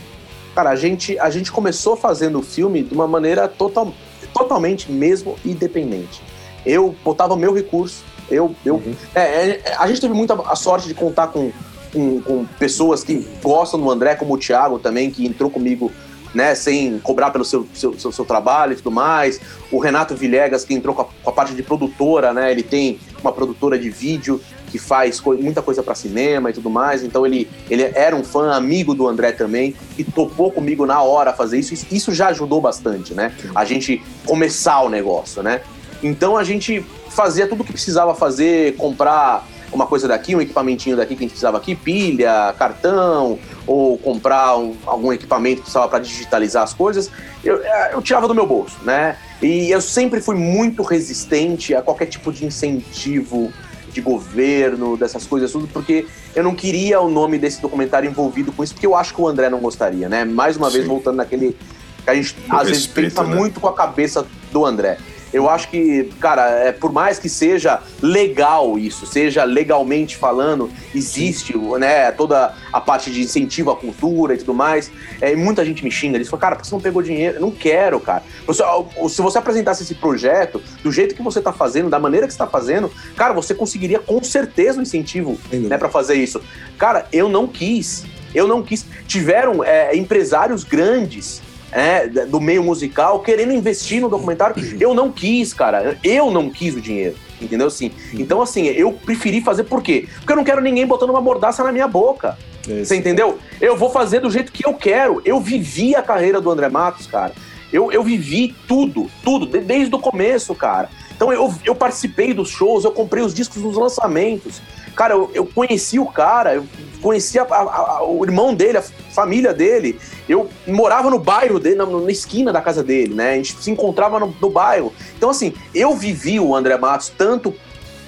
Cara, 0.54 0.70
a 0.70 0.76
gente, 0.76 1.18
a 1.18 1.30
gente 1.30 1.52
começou 1.52 1.96
fazendo 1.96 2.40
o 2.40 2.42
filme 2.42 2.82
de 2.82 2.92
uma 2.92 3.06
maneira 3.06 3.46
total, 3.46 3.94
totalmente 4.34 4.90
mesmo 4.90 5.36
independente. 5.44 6.20
Eu 6.64 6.94
botava 7.04 7.36
meu 7.36 7.52
recurso, 7.54 8.04
eu, 8.30 8.54
eu 8.64 8.76
uhum. 8.76 8.94
é, 9.14 9.20
é, 9.20 9.76
a 9.78 9.86
gente 9.86 10.00
teve 10.00 10.14
muita 10.14 10.34
a 10.34 10.56
sorte 10.56 10.88
de 10.88 10.94
contar 10.94 11.28
com, 11.28 11.52
com, 11.92 12.20
com, 12.20 12.44
pessoas 12.58 13.02
que 13.02 13.26
gostam 13.42 13.80
do 13.80 13.90
André, 13.90 14.14
como 14.14 14.34
o 14.34 14.38
Thiago 14.38 14.78
também, 14.78 15.10
que 15.10 15.26
entrou 15.26 15.50
comigo 15.50 15.90
né, 16.34 16.54
sem 16.54 16.98
cobrar 16.98 17.30
pelo 17.30 17.44
seu, 17.44 17.66
seu, 17.74 17.98
seu, 17.98 18.12
seu, 18.12 18.24
trabalho 18.24 18.72
e 18.72 18.76
tudo 18.76 18.90
mais. 18.90 19.40
O 19.70 19.78
Renato 19.78 20.14
Villegas, 20.14 20.64
que 20.64 20.74
entrou 20.74 20.94
com 20.94 21.02
a, 21.02 21.04
com 21.04 21.30
a, 21.30 21.32
parte 21.32 21.54
de 21.54 21.62
produtora, 21.62 22.32
né, 22.32 22.50
ele 22.50 22.62
tem 22.62 22.98
uma 23.20 23.32
produtora 23.32 23.78
de 23.78 23.90
vídeo 23.90 24.40
que 24.70 24.78
faz 24.78 25.20
co 25.20 25.34
muita 25.34 25.60
coisa 25.60 25.82
para 25.82 25.94
cinema 25.94 26.48
e 26.48 26.52
tudo 26.54 26.70
mais, 26.70 27.02
então 27.02 27.26
ele, 27.26 27.48
ele 27.68 27.82
era 27.94 28.16
um 28.16 28.24
fã 28.24 28.52
amigo 28.52 28.94
do 28.94 29.06
André 29.06 29.32
também 29.32 29.74
e 29.98 30.04
topou 30.04 30.50
comigo 30.50 30.86
na 30.86 31.02
hora 31.02 31.32
fazer 31.34 31.58
isso. 31.58 31.74
Isso, 31.74 31.86
isso 31.90 32.12
já 32.14 32.28
ajudou 32.28 32.60
bastante, 32.60 33.12
né? 33.12 33.34
A 33.54 33.66
gente 33.66 34.02
começar 34.24 34.80
o 34.80 34.88
negócio, 34.88 35.42
né? 35.42 35.60
Então 36.02 36.38
a 36.38 36.42
gente 36.42 36.84
fazia 37.10 37.46
tudo 37.46 37.60
o 37.60 37.64
que 37.64 37.72
precisava 37.72 38.14
fazer, 38.14 38.74
comprar 38.76 39.46
uma 39.72 39.86
coisa 39.86 40.06
daqui, 40.08 40.34
um 40.36 40.40
equipamentinho 40.40 40.96
daqui 40.96 41.14
que 41.14 41.20
a 41.20 41.24
gente 41.24 41.30
precisava 41.30 41.56
aqui, 41.56 41.74
pilha, 41.74 42.54
cartão, 42.58 43.38
ou 43.66 43.96
comprar 43.98 44.56
um, 44.56 44.76
algum 44.86 45.12
equipamento 45.12 45.56
que 45.56 45.62
precisava 45.62 45.88
para 45.88 46.00
digitalizar 46.00 46.62
as 46.62 46.74
coisas, 46.74 47.10
eu, 47.44 47.62
é, 47.62 47.94
eu 47.94 48.02
tirava 48.02 48.26
do 48.26 48.34
meu 48.34 48.46
bolso, 48.46 48.76
né? 48.82 49.16
E 49.40 49.70
eu 49.70 49.80
sempre 49.80 50.20
fui 50.20 50.36
muito 50.36 50.82
resistente 50.82 51.74
a 51.74 51.82
qualquer 51.82 52.06
tipo 52.06 52.32
de 52.32 52.44
incentivo 52.44 53.52
de 53.92 54.00
governo, 54.00 54.96
dessas 54.96 55.26
coisas 55.26 55.52
tudo, 55.52 55.68
porque 55.68 56.06
eu 56.34 56.42
não 56.42 56.54
queria 56.54 57.00
o 57.00 57.10
nome 57.10 57.38
desse 57.38 57.60
documentário 57.60 58.08
envolvido 58.08 58.50
com 58.50 58.64
isso, 58.64 58.72
porque 58.72 58.86
eu 58.86 58.96
acho 58.96 59.14
que 59.14 59.20
o 59.20 59.28
André 59.28 59.50
não 59.50 59.58
gostaria, 59.58 60.08
né? 60.08 60.24
Mais 60.24 60.56
uma 60.56 60.70
Sim. 60.70 60.78
vez, 60.78 60.86
voltando 60.86 61.16
naquele. 61.16 61.56
que 62.02 62.10
a 62.10 62.14
gente 62.14 62.34
às 62.48 62.68
vezes 62.68 62.86
pensa 62.86 63.22
né? 63.22 63.34
muito 63.34 63.60
com 63.60 63.68
a 63.68 63.74
cabeça 63.74 64.26
do 64.50 64.64
André. 64.64 64.98
Eu 65.32 65.48
acho 65.48 65.68
que, 65.68 66.04
cara, 66.20 66.48
é, 66.50 66.72
por 66.72 66.92
mais 66.92 67.18
que 67.18 67.28
seja 67.28 67.80
legal 68.02 68.78
isso, 68.78 69.06
seja 69.06 69.44
legalmente 69.44 70.16
falando, 70.16 70.70
existe 70.94 71.56
né, 71.78 72.12
toda 72.12 72.54
a 72.72 72.80
parte 72.80 73.10
de 73.10 73.22
incentivo 73.22 73.70
à 73.70 73.76
cultura 73.76 74.34
e 74.34 74.38
tudo 74.38 74.52
mais. 74.52 74.90
É, 75.20 75.32
e 75.32 75.36
muita 75.36 75.64
gente 75.64 75.82
me 75.82 75.90
xinga, 75.90 76.16
eles 76.16 76.28
falam, 76.28 76.40
cara, 76.40 76.56
por 76.56 76.62
que 76.62 76.68
você 76.68 76.74
não 76.74 76.82
pegou 76.82 77.02
dinheiro? 77.02 77.36
Eu 77.36 77.40
não 77.40 77.50
quero, 77.50 77.98
cara. 77.98 78.22
Você, 78.46 78.62
se 79.08 79.22
você 79.22 79.38
apresentasse 79.38 79.82
esse 79.82 79.94
projeto 79.94 80.62
do 80.82 80.92
jeito 80.92 81.14
que 81.14 81.22
você 81.22 81.38
está 81.38 81.52
fazendo, 81.52 81.88
da 81.88 81.98
maneira 81.98 82.26
que 82.26 82.32
você 82.32 82.42
está 82.42 82.46
fazendo, 82.46 82.90
cara, 83.16 83.32
você 83.32 83.54
conseguiria 83.54 83.98
com 83.98 84.22
certeza 84.22 84.78
um 84.78 84.82
incentivo 84.82 85.38
né, 85.50 85.78
para 85.78 85.88
fazer 85.88 86.14
isso. 86.14 86.42
Cara, 86.78 87.06
eu 87.12 87.28
não 87.28 87.46
quis. 87.46 88.04
Eu 88.34 88.46
não 88.46 88.62
quis. 88.62 88.86
Tiveram 89.06 89.62
é, 89.64 89.96
empresários 89.96 90.64
grandes 90.64 91.42
é, 91.72 92.06
do 92.06 92.40
meio 92.40 92.62
musical 92.62 93.20
querendo 93.20 93.52
investir 93.52 94.00
no 94.00 94.08
documentário. 94.08 94.54
Eu 94.78 94.94
não 94.94 95.10
quis, 95.10 95.52
cara. 95.52 95.98
Eu 96.04 96.30
não 96.30 96.50
quis 96.50 96.74
o 96.76 96.80
dinheiro. 96.80 97.16
Entendeu? 97.40 97.66
Assim, 97.66 97.90
então, 98.14 98.40
assim, 98.40 98.66
eu 98.66 98.92
preferi 98.92 99.40
fazer 99.40 99.64
por 99.64 99.82
quê? 99.82 100.06
Porque 100.18 100.32
eu 100.32 100.36
não 100.36 100.44
quero 100.44 100.60
ninguém 100.60 100.86
botando 100.86 101.10
uma 101.10 101.20
mordaça 101.20 101.64
na 101.64 101.72
minha 101.72 101.88
boca. 101.88 102.38
Isso. 102.68 102.86
Você 102.86 102.96
entendeu? 102.96 103.38
Eu 103.60 103.76
vou 103.76 103.90
fazer 103.90 104.20
do 104.20 104.30
jeito 104.30 104.52
que 104.52 104.64
eu 104.66 104.74
quero. 104.74 105.20
Eu 105.24 105.40
vivi 105.40 105.96
a 105.96 106.02
carreira 106.02 106.40
do 106.40 106.50
André 106.50 106.68
Matos, 106.68 107.06
cara. 107.06 107.32
Eu, 107.72 107.90
eu 107.90 108.02
vivi 108.04 108.54
tudo, 108.68 109.10
tudo, 109.24 109.46
desde 109.46 109.94
o 109.94 109.98
começo, 109.98 110.54
cara. 110.54 110.90
Então 111.16 111.32
eu, 111.32 111.52
eu 111.64 111.74
participei 111.74 112.34
dos 112.34 112.50
shows, 112.50 112.84
eu 112.84 112.92
comprei 112.92 113.24
os 113.24 113.32
discos 113.32 113.62
nos 113.62 113.76
lançamentos. 113.76 114.60
Cara, 114.94 115.14
eu, 115.14 115.30
eu 115.34 115.46
conheci 115.46 115.98
o 115.98 116.06
cara, 116.06 116.54
eu 116.54 116.66
conheci 117.00 117.38
a, 117.38 117.42
a, 117.44 117.60
a, 117.60 118.04
o 118.04 118.24
irmão 118.24 118.54
dele, 118.54 118.78
a 118.78 118.82
família 118.82 119.52
dele. 119.52 119.98
Eu 120.28 120.48
morava 120.66 121.10
no 121.10 121.18
bairro 121.18 121.58
dele, 121.58 121.76
na, 121.76 121.86
na 121.86 122.10
esquina 122.10 122.52
da 122.52 122.60
casa 122.60 122.82
dele, 122.82 123.14
né? 123.14 123.32
A 123.32 123.36
gente 123.36 123.60
se 123.62 123.70
encontrava 123.70 124.20
no, 124.20 124.34
no 124.40 124.50
bairro. 124.50 124.92
Então, 125.16 125.30
assim, 125.30 125.52
eu 125.74 125.94
vivi 125.96 126.38
o 126.38 126.54
André 126.54 126.76
Matos 126.76 127.10
tanto 127.10 127.54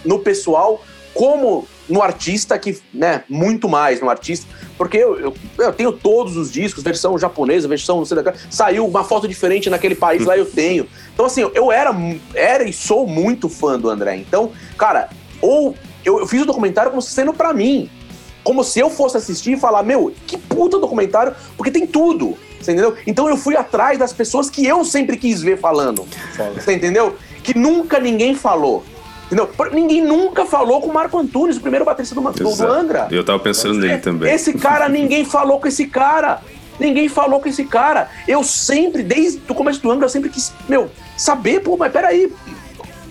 no 0.04 0.18
pessoal 0.18 0.82
como 1.14 1.66
no 1.88 2.02
artista 2.02 2.58
que, 2.58 2.78
né, 2.92 3.24
muito 3.28 3.68
mais 3.68 4.00
no 4.00 4.08
artista, 4.08 4.46
porque 4.76 4.96
eu, 4.96 5.18
eu, 5.20 5.36
eu, 5.58 5.72
tenho 5.72 5.92
todos 5.92 6.36
os 6.36 6.50
discos, 6.50 6.82
versão 6.82 7.18
japonesa, 7.18 7.68
versão 7.68 7.98
não 7.98 8.04
sei 8.04 8.22
da 8.22 8.34
saiu 8.50 8.86
uma 8.86 9.04
foto 9.04 9.28
diferente 9.28 9.70
naquele 9.70 9.94
país 9.94 10.24
lá 10.24 10.36
eu 10.36 10.46
tenho. 10.46 10.88
Então 11.12 11.26
assim, 11.26 11.42
eu 11.54 11.70
era 11.70 11.94
era 12.34 12.64
e 12.64 12.72
sou 12.72 13.06
muito 13.06 13.48
fã 13.48 13.78
do 13.78 13.88
André. 13.88 14.16
Então, 14.16 14.50
cara, 14.76 15.10
ou 15.40 15.76
eu, 16.04 16.20
eu 16.20 16.26
fiz 16.26 16.42
o 16.42 16.46
documentário 16.46 16.90
como 16.90 17.02
sendo 17.02 17.32
para 17.32 17.52
mim, 17.52 17.90
como 18.42 18.62
se 18.62 18.78
eu 18.78 18.90
fosse 18.90 19.16
assistir 19.16 19.52
e 19.52 19.56
falar, 19.56 19.82
meu, 19.82 20.12
que 20.26 20.36
puta 20.36 20.78
documentário, 20.78 21.34
porque 21.56 21.70
tem 21.70 21.86
tudo. 21.86 22.36
Você 22.60 22.72
entendeu? 22.72 22.94
Então 23.06 23.28
eu 23.28 23.36
fui 23.36 23.56
atrás 23.56 23.98
das 23.98 24.12
pessoas 24.12 24.48
que 24.48 24.64
eu 24.66 24.84
sempre 24.84 25.16
quis 25.16 25.42
ver 25.42 25.58
falando. 25.58 26.06
Você 26.54 26.74
entendeu? 26.74 27.16
Que 27.42 27.56
nunca 27.56 27.98
ninguém 27.98 28.34
falou. 28.34 28.84
Entendeu? 29.26 29.50
Ninguém 29.72 30.02
nunca 30.02 30.46
falou 30.46 30.80
com 30.80 30.88
o 30.88 30.94
Marco 30.94 31.18
Antunes, 31.18 31.56
o 31.56 31.60
primeiro 31.60 31.84
baterista 31.84 32.14
do, 32.14 32.20
do 32.20 32.66
Angra. 32.66 33.08
Eu 33.10 33.24
tava 33.24 33.38
pensando 33.38 33.78
nele 33.78 33.98
também. 33.98 34.32
Esse 34.32 34.52
cara, 34.54 34.88
ninguém 34.90 35.24
falou 35.24 35.60
com 35.60 35.66
esse 35.66 35.86
cara. 35.86 36.40
Ninguém 36.78 37.08
falou 37.08 37.40
com 37.40 37.48
esse 37.48 37.64
cara. 37.64 38.08
Eu 38.26 38.42
sempre, 38.42 39.02
desde 39.02 39.40
o 39.48 39.54
começo 39.54 39.80
do 39.80 39.90
Angra, 39.90 40.06
eu 40.06 40.10
sempre 40.10 40.30
quis, 40.30 40.52
meu, 40.68 40.90
saber, 41.16 41.60
pô, 41.60 41.76
mas 41.76 41.92
peraí, 41.92 42.32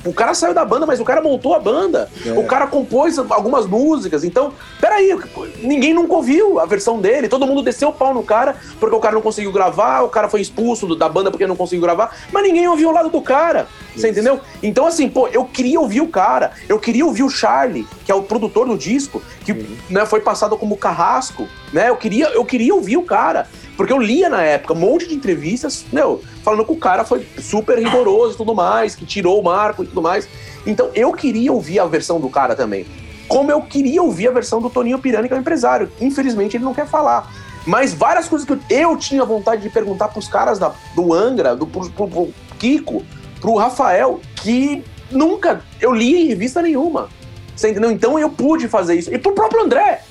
o 0.05 0.13
cara 0.13 0.33
saiu 0.33 0.53
da 0.53 0.65
banda, 0.65 0.85
mas 0.85 0.99
o 0.99 1.05
cara 1.05 1.21
montou 1.21 1.53
a 1.55 1.59
banda. 1.59 2.09
É. 2.25 2.31
O 2.31 2.45
cara 2.45 2.67
compôs 2.67 3.17
algumas 3.17 3.65
músicas. 3.65 4.23
Então, 4.23 4.53
peraí, 4.79 5.17
ninguém 5.61 5.93
nunca 5.93 6.13
ouviu 6.13 6.59
a 6.59 6.65
versão 6.65 6.99
dele. 6.99 7.29
Todo 7.29 7.45
mundo 7.45 7.61
desceu 7.61 7.89
o 7.89 7.93
pau 7.93 8.13
no 8.13 8.23
cara 8.23 8.55
porque 8.79 8.95
o 8.95 8.99
cara 8.99 9.15
não 9.15 9.21
conseguiu 9.21 9.51
gravar, 9.51 10.01
o 10.01 10.09
cara 10.09 10.27
foi 10.27 10.41
expulso 10.41 10.95
da 10.95 11.07
banda 11.07 11.31
porque 11.31 11.47
não 11.47 11.55
conseguiu 11.55 11.81
gravar, 11.81 12.15
mas 12.31 12.43
ninguém 12.43 12.67
ouviu 12.67 12.89
o 12.89 12.91
lado 12.91 13.09
do 13.09 13.21
cara. 13.21 13.67
Você 13.95 14.09
entendeu? 14.09 14.39
Então, 14.61 14.87
assim, 14.87 15.07
pô, 15.07 15.27
eu 15.27 15.45
queria 15.45 15.79
ouvir 15.79 16.01
o 16.01 16.07
cara. 16.07 16.51
Eu 16.67 16.79
queria 16.79 17.05
ouvir 17.05 17.23
o 17.23 17.29
Charlie, 17.29 17.87
que 18.03 18.11
é 18.11 18.15
o 18.15 18.23
produtor 18.23 18.67
do 18.67 18.77
disco, 18.77 19.21
que 19.43 19.53
né, 19.89 20.05
foi 20.05 20.21
passado 20.21 20.57
como 20.57 20.77
carrasco, 20.77 21.47
né? 21.71 21.89
Eu 21.89 21.97
queria, 21.97 22.27
eu 22.29 22.45
queria 22.45 22.73
ouvir 22.73 22.97
o 22.97 23.03
cara. 23.03 23.47
Porque 23.75 23.91
eu 23.91 23.99
lia 23.99 24.29
na 24.29 24.41
época 24.43 24.73
um 24.73 24.77
monte 24.77 25.07
de 25.07 25.15
entrevistas, 25.15 25.85
meu, 25.91 26.21
falando 26.43 26.63
que 26.63 26.71
o 26.71 26.77
cara 26.77 27.03
foi 27.03 27.27
super 27.39 27.77
rigoroso 27.77 28.35
e 28.35 28.37
tudo 28.37 28.53
mais, 28.53 28.95
que 28.95 29.05
tirou 29.05 29.39
o 29.39 29.43
marco 29.43 29.83
e 29.83 29.87
tudo 29.87 30.01
mais. 30.01 30.27
Então 30.65 30.91
eu 30.93 31.11
queria 31.11 31.51
ouvir 31.51 31.79
a 31.79 31.85
versão 31.85 32.19
do 32.19 32.29
cara 32.29 32.55
também. 32.55 32.85
Como 33.27 33.51
eu 33.51 33.61
queria 33.61 34.01
ouvir 34.01 34.27
a 34.27 34.31
versão 34.31 34.61
do 34.61 34.69
Toninho 34.69 34.99
Pirani, 34.99 35.27
que 35.27 35.33
é 35.33 35.37
o 35.37 35.39
empresário. 35.39 35.91
Infelizmente 35.99 36.55
ele 36.55 36.63
não 36.63 36.73
quer 36.73 36.87
falar. 36.87 37.31
Mas 37.65 37.93
várias 37.93 38.27
coisas 38.27 38.47
que 38.47 38.57
eu 38.69 38.95
tinha 38.97 39.23
vontade 39.23 39.61
de 39.61 39.69
perguntar 39.69 40.09
pros 40.09 40.27
caras 40.27 40.59
da, 40.59 40.73
do 40.95 41.13
Angra, 41.13 41.55
do 41.55 41.65
pro, 41.65 41.89
pro, 41.89 42.07
pro 42.07 42.33
Kiko, 42.59 43.03
pro 43.39 43.55
Rafael, 43.55 44.19
que 44.35 44.83
nunca 45.09 45.61
eu 45.79 45.93
li 45.93 46.23
em 46.23 46.27
revista 46.27 46.61
nenhuma. 46.61 47.09
Você 47.55 47.69
entendeu? 47.69 47.91
Então 47.91 48.17
eu 48.17 48.29
pude 48.29 48.67
fazer 48.67 48.95
isso. 48.95 49.13
E 49.13 49.17
pro 49.17 49.33
próprio 49.33 49.63
André. 49.63 50.01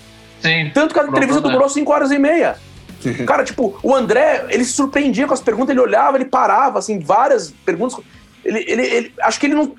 Sim. 0.41 0.71
Tanto 0.75 0.93
que 0.93 1.01
a 1.01 1.05
entrevista 1.05 1.41
demorou 1.41 1.69
5 1.69 1.93
horas 1.93 2.11
e 2.11 2.19
meia. 2.19 2.57
Cara, 3.27 3.45
tipo, 3.45 3.79
o 3.83 3.95
André, 3.95 4.47
ele 4.49 4.65
se 4.65 4.73
surpreendia 4.73 5.27
com 5.27 5.35
as 5.35 5.41
perguntas, 5.41 5.71
ele 5.71 5.81
olhava, 5.81 6.17
ele 6.17 6.25
parava, 6.25 6.79
assim, 6.79 7.01
várias 7.01 7.53
perguntas. 7.65 7.99
Ele, 8.45 8.65
ele, 8.69 8.83
ele 8.83 9.15
acho 9.23 9.41
que 9.41 9.47
ele 9.47 9.55
não. 9.55 9.75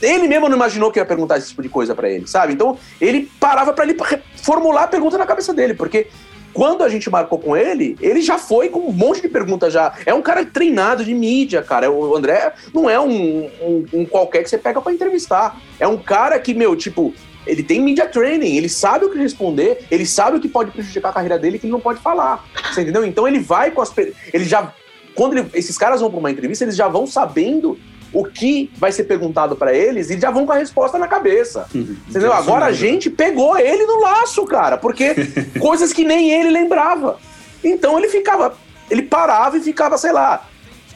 Ele 0.00 0.26
mesmo 0.26 0.48
não 0.48 0.56
imaginou 0.56 0.90
que 0.90 0.98
ia 0.98 1.04
perguntar 1.04 1.38
esse 1.38 1.50
tipo 1.50 1.62
de 1.62 1.68
coisa 1.68 1.94
para 1.94 2.10
ele, 2.10 2.26
sabe? 2.26 2.52
Então, 2.52 2.76
ele 3.00 3.30
parava 3.38 3.72
para 3.72 3.84
ele 3.84 3.96
formular 4.36 4.84
a 4.84 4.88
pergunta 4.88 5.16
na 5.16 5.26
cabeça 5.26 5.54
dele, 5.54 5.74
porque 5.74 6.08
quando 6.52 6.82
a 6.82 6.88
gente 6.88 7.08
marcou 7.10 7.38
com 7.38 7.56
ele, 7.56 7.96
ele 8.00 8.20
já 8.20 8.38
foi 8.38 8.68
com 8.68 8.80
um 8.80 8.92
monte 8.92 9.22
de 9.22 9.28
perguntas 9.28 9.72
já. 9.72 9.94
É 10.04 10.12
um 10.12 10.22
cara 10.22 10.44
treinado 10.44 11.04
de 11.04 11.14
mídia, 11.14 11.62
cara. 11.62 11.90
O 11.90 12.16
André 12.16 12.52
não 12.72 12.88
é 12.88 13.00
um, 13.00 13.46
um, 13.60 13.84
um 13.92 14.04
qualquer 14.04 14.42
que 14.42 14.50
você 14.50 14.58
pega 14.58 14.80
para 14.80 14.92
entrevistar. 14.92 15.60
É 15.80 15.86
um 15.86 15.96
cara 15.96 16.38
que, 16.38 16.54
meu, 16.54 16.76
tipo, 16.76 17.14
ele 17.46 17.62
tem 17.62 17.80
media 17.80 18.06
training, 18.06 18.56
ele 18.56 18.68
sabe 18.68 19.04
o 19.04 19.10
que 19.10 19.18
responder, 19.18 19.84
ele 19.90 20.06
sabe 20.06 20.36
o 20.36 20.40
que 20.40 20.48
pode 20.48 20.70
prejudicar 20.70 21.10
a 21.10 21.12
carreira 21.12 21.38
dele 21.38 21.58
que 21.58 21.66
ele 21.66 21.72
não 21.72 21.80
pode 21.80 22.00
falar. 22.00 22.44
Você 22.72 22.82
entendeu? 22.82 23.04
Então 23.04 23.26
ele 23.26 23.40
vai 23.40 23.70
com 23.70 23.80
as. 23.80 23.92
Ele 24.32 24.44
já. 24.44 24.72
Quando 25.14 25.36
ele, 25.36 25.50
esses 25.54 25.76
caras 25.76 26.00
vão 26.00 26.10
para 26.10 26.18
uma 26.18 26.30
entrevista, 26.30 26.64
eles 26.64 26.76
já 26.76 26.88
vão 26.88 27.06
sabendo 27.06 27.78
o 28.12 28.24
que 28.24 28.70
vai 28.76 28.92
ser 28.92 29.04
perguntado 29.04 29.56
para 29.56 29.74
eles 29.74 30.10
e 30.10 30.20
já 30.20 30.30
vão 30.30 30.44
com 30.44 30.52
a 30.52 30.56
resposta 30.56 30.98
na 30.98 31.08
cabeça. 31.08 31.66
Uhum. 31.74 31.96
Entendeu? 32.08 32.32
Agora 32.32 32.66
a 32.66 32.72
gente 32.72 33.08
pegou 33.08 33.58
ele 33.58 33.84
no 33.86 34.00
laço, 34.00 34.44
cara, 34.44 34.76
porque 34.76 35.14
coisas 35.58 35.92
que 35.92 36.04
nem 36.04 36.30
ele 36.30 36.50
lembrava. 36.50 37.18
Então 37.64 37.98
ele 37.98 38.08
ficava. 38.08 38.54
Ele 38.90 39.02
parava 39.02 39.56
e 39.56 39.60
ficava, 39.62 39.96
sei 39.96 40.12
lá, 40.12 40.46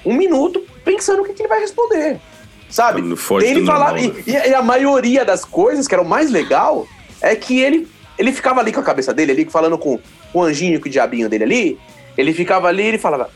um 0.05 0.14
minuto 0.14 0.62
pensando 0.85 1.23
o 1.23 1.25
que, 1.25 1.33
que 1.33 1.43
ele 1.43 1.49
vai 1.49 1.61
responder 1.61 2.21
sabe? 2.69 3.01
Ele 3.43 3.64
falava, 3.64 3.99
e, 3.99 4.12
e, 4.27 4.55
a 4.55 4.62
maioria 4.62 5.25
das 5.25 5.45
coisas 5.45 5.87
que 5.87 5.95
era 5.95 6.03
o 6.03 6.09
mais 6.09 6.31
legal 6.31 6.87
é 7.21 7.35
que 7.35 7.61
ele, 7.61 7.89
ele 8.19 8.33
ficava 8.33 8.61
ali 8.61 8.73
com 8.73 8.81
a 8.81 8.83
cabeça 8.83 9.14
dele, 9.14 9.33
ali 9.33 9.45
falando 9.47 9.79
com 9.79 9.99
o 10.33 10.43
anjinho, 10.43 10.81
com 10.81 10.89
o 10.89 10.91
diabinho 10.91 11.29
dele 11.29 11.45
ali. 11.45 11.79
Ele 12.17 12.33
ficava 12.33 12.69
ali, 12.69 12.83
ele 12.83 12.99
falava. 12.99 13.31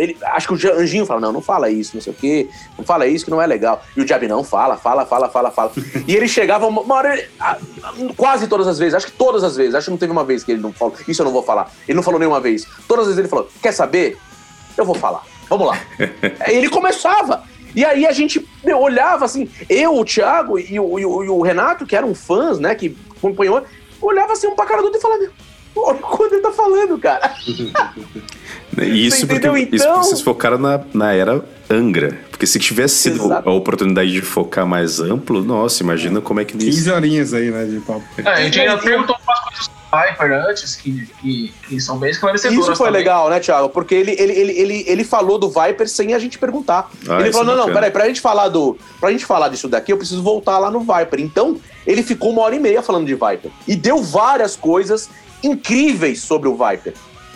Ele, 0.00 0.16
acho 0.22 0.48
que 0.48 0.66
o 0.66 0.80
anjinho 0.80 1.04
fala, 1.04 1.20
não, 1.20 1.30
não 1.30 1.42
fala 1.42 1.68
isso, 1.68 1.90
não 1.94 2.00
sei 2.00 2.12
o 2.12 2.16
quê, 2.16 2.48
não 2.78 2.84
fala 2.84 3.06
isso 3.06 3.24
que 3.24 3.30
não 3.30 3.42
é 3.42 3.46
legal. 3.46 3.82
E 3.94 4.00
o 4.00 4.04
diabo 4.04 4.26
não 4.26 4.42
fala, 4.42 4.78
fala, 4.78 5.04
fala, 5.04 5.28
fala, 5.28 5.50
fala. 5.50 5.72
e 6.08 6.16
ele 6.16 6.26
chegava 6.26 6.66
uma 6.66 6.94
hora, 6.94 7.22
quase 8.16 8.46
todas 8.48 8.66
as 8.66 8.78
vezes, 8.78 8.94
acho 8.94 9.06
que 9.06 9.12
todas 9.12 9.44
as 9.44 9.56
vezes, 9.56 9.74
acho 9.74 9.84
que 9.84 9.90
não 9.90 9.98
teve 9.98 10.10
uma 10.10 10.24
vez 10.24 10.42
que 10.42 10.52
ele 10.52 10.62
não 10.62 10.72
falou, 10.72 10.94
isso 11.06 11.20
eu 11.20 11.26
não 11.26 11.32
vou 11.32 11.42
falar. 11.42 11.70
Ele 11.86 11.96
não 11.96 12.02
falou 12.02 12.18
nenhuma 12.18 12.40
vez. 12.40 12.66
Todas 12.88 13.02
as 13.02 13.08
vezes 13.08 13.18
ele 13.18 13.28
falou, 13.28 13.46
quer 13.60 13.72
saber? 13.72 14.16
Eu 14.74 14.86
vou 14.86 14.94
falar. 14.94 15.22
Vamos 15.50 15.66
lá. 15.66 15.78
Ele 16.46 16.68
começava. 16.68 17.42
E 17.74 17.84
aí 17.84 18.06
a 18.06 18.12
gente 18.12 18.48
meu, 18.64 18.78
olhava 18.78 19.24
assim, 19.24 19.48
eu, 19.68 19.96
o 19.96 20.04
Thiago 20.04 20.58
e 20.58 20.78
o, 20.80 20.98
e, 20.98 21.04
o, 21.04 21.24
e 21.24 21.28
o, 21.28 21.40
Renato, 21.42 21.84
que 21.84 21.94
eram 21.94 22.14
fãs, 22.14 22.58
né, 22.58 22.74
que 22.74 22.96
acompanhou, 23.16 23.62
olhava 24.00 24.32
assim 24.32 24.46
um 24.46 24.54
pra 24.54 24.66
cara 24.66 24.80
do 24.80 24.86
outro 24.86 24.98
e 24.98 25.02
falava, 25.02 25.30
olha 25.76 25.98
quando 25.98 26.32
ele 26.32 26.42
tá 26.42 26.52
falando, 26.52 26.98
cara. 26.98 27.34
Isso 28.78 29.26
porque 29.26 29.46
então... 29.46 29.56
isso 29.56 29.88
vocês 29.94 30.20
focaram 30.20 30.58
na, 30.58 30.80
na 30.94 31.12
era 31.12 31.44
Angra. 31.68 32.18
Porque 32.30 32.46
se 32.46 32.58
tivesse 32.58 32.94
sido 32.94 33.24
Exato. 33.26 33.48
a 33.48 33.52
oportunidade 33.52 34.10
de 34.10 34.22
focar 34.22 34.66
mais 34.66 35.00
amplo, 35.00 35.42
nossa, 35.42 35.82
imagina 35.82 36.20
como 36.20 36.40
é 36.40 36.44
que... 36.44 36.56
15 36.56 36.90
horinhas 36.90 37.34
aí, 37.34 37.50
né, 37.50 37.64
de 37.64 37.80
papo. 37.80 38.02
É, 38.18 38.28
a 38.28 38.42
gente 38.42 38.60
ainda 38.60 38.78
perguntou 38.78 39.16
umas 39.22 39.40
coisas 39.40 39.70
Piper 39.90 40.32
antes, 40.32 40.76
que, 40.76 41.06
que, 41.20 41.52
que 41.66 41.80
são 41.80 41.98
bem 41.98 42.10
esclarecedoras. 42.10 42.64
Isso 42.64 42.76
foi 42.76 42.86
também. 42.86 43.00
legal, 43.00 43.28
né, 43.28 43.40
Thiago? 43.40 43.68
Porque 43.68 43.94
ele, 43.94 44.12
ele, 44.12 44.32
ele, 44.32 44.52
ele, 44.52 44.84
ele 44.86 45.04
falou 45.04 45.36
do 45.36 45.48
Viper 45.48 45.88
sem 45.88 46.14
a 46.14 46.18
gente 46.18 46.38
perguntar. 46.38 46.88
Ah, 47.08 47.20
ele 47.20 47.32
falou: 47.32 47.46
não, 47.46 47.54
é 47.54 47.66
não, 47.66 47.74
peraí, 47.74 47.90
pra 47.90 48.06
gente 48.06 48.20
falar 48.20 48.48
do. 48.48 48.78
Pra 49.00 49.10
gente 49.10 49.26
falar 49.26 49.48
disso 49.48 49.66
daqui, 49.66 49.92
eu 49.92 49.96
preciso 49.96 50.22
voltar 50.22 50.58
lá 50.58 50.70
no 50.70 50.80
Viper. 50.80 51.20
Então, 51.20 51.58
ele 51.84 52.04
ficou 52.04 52.30
uma 52.30 52.42
hora 52.42 52.54
e 52.54 52.60
meia 52.60 52.82
falando 52.82 53.06
de 53.06 53.14
Viper. 53.14 53.50
E 53.66 53.74
deu 53.74 54.00
várias 54.00 54.54
coisas 54.54 55.10
incríveis 55.42 56.20
sobre 56.20 56.48
o 56.48 56.56
Viper. 56.56 56.94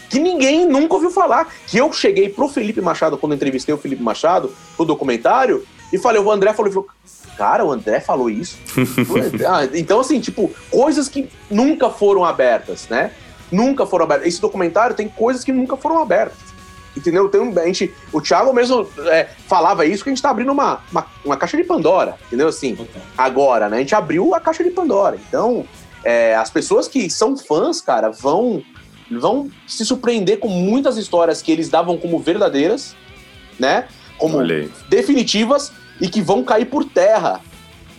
Que 0.08 0.18
ninguém 0.18 0.66
nunca 0.66 0.94
ouviu 0.94 1.10
falar. 1.10 1.52
Que 1.66 1.78
eu 1.78 1.92
cheguei 1.92 2.28
pro 2.28 2.48
Felipe 2.48 2.80
Machado, 2.80 3.18
quando 3.18 3.34
entrevistei 3.34 3.74
o 3.74 3.78
Felipe 3.78 4.02
Machado, 4.02 4.52
pro 4.76 4.84
documentário, 4.84 5.64
e 5.92 5.98
falei, 5.98 6.20
o 6.20 6.30
André 6.30 6.52
falou, 6.52 6.72
falou 6.72 6.88
cara, 7.36 7.64
o 7.64 7.72
André 7.72 8.00
falou 8.00 8.30
isso. 8.30 8.58
ah, 9.48 9.68
então, 9.74 10.00
assim, 10.00 10.20
tipo, 10.20 10.50
coisas 10.70 11.08
que 11.08 11.28
nunca 11.50 11.90
foram 11.90 12.24
abertas, 12.24 12.88
né? 12.88 13.12
Nunca 13.50 13.86
foram 13.86 14.04
abertas. 14.04 14.26
Esse 14.26 14.40
documentário 14.40 14.96
tem 14.96 15.08
coisas 15.08 15.44
que 15.44 15.52
nunca 15.52 15.76
foram 15.76 16.00
abertas. 16.00 16.38
Entendeu? 16.96 17.28
Tem 17.28 17.40
um, 17.40 17.58
a 17.58 17.66
gente, 17.66 17.92
o 18.12 18.20
Thiago 18.20 18.52
mesmo 18.52 18.88
é, 19.06 19.28
falava 19.48 19.84
isso 19.84 20.04
que 20.04 20.10
a 20.10 20.12
gente 20.12 20.22
tá 20.22 20.30
abrindo 20.30 20.52
uma, 20.52 20.80
uma, 20.92 21.06
uma, 21.24 21.36
caixa 21.36 21.56
de 21.56 21.64
Pandora, 21.64 22.16
entendeu? 22.26 22.46
Assim, 22.46 22.74
okay. 22.74 23.02
agora, 23.18 23.68
né? 23.68 23.78
A 23.78 23.80
gente 23.80 23.94
abriu 23.96 24.32
a 24.32 24.40
caixa 24.40 24.62
de 24.62 24.70
Pandora. 24.70 25.18
Então, 25.28 25.66
é, 26.04 26.34
as 26.34 26.50
pessoas 26.50 26.86
que 26.86 27.08
são 27.08 27.36
fãs, 27.36 27.80
cara, 27.80 28.10
vão, 28.10 28.62
vão 29.10 29.50
se 29.66 29.84
surpreender 29.84 30.38
com 30.38 30.48
muitas 30.48 30.96
histórias 30.96 31.42
que 31.42 31.50
eles 31.50 31.68
davam 31.68 31.96
como 31.96 32.18
verdadeiras, 32.18 32.94
né? 33.58 33.88
Como 34.18 34.38
definitivas, 34.88 35.72
e 36.00 36.08
que 36.08 36.20
vão 36.20 36.42
cair 36.42 36.66
por 36.66 36.84
terra. 36.84 37.40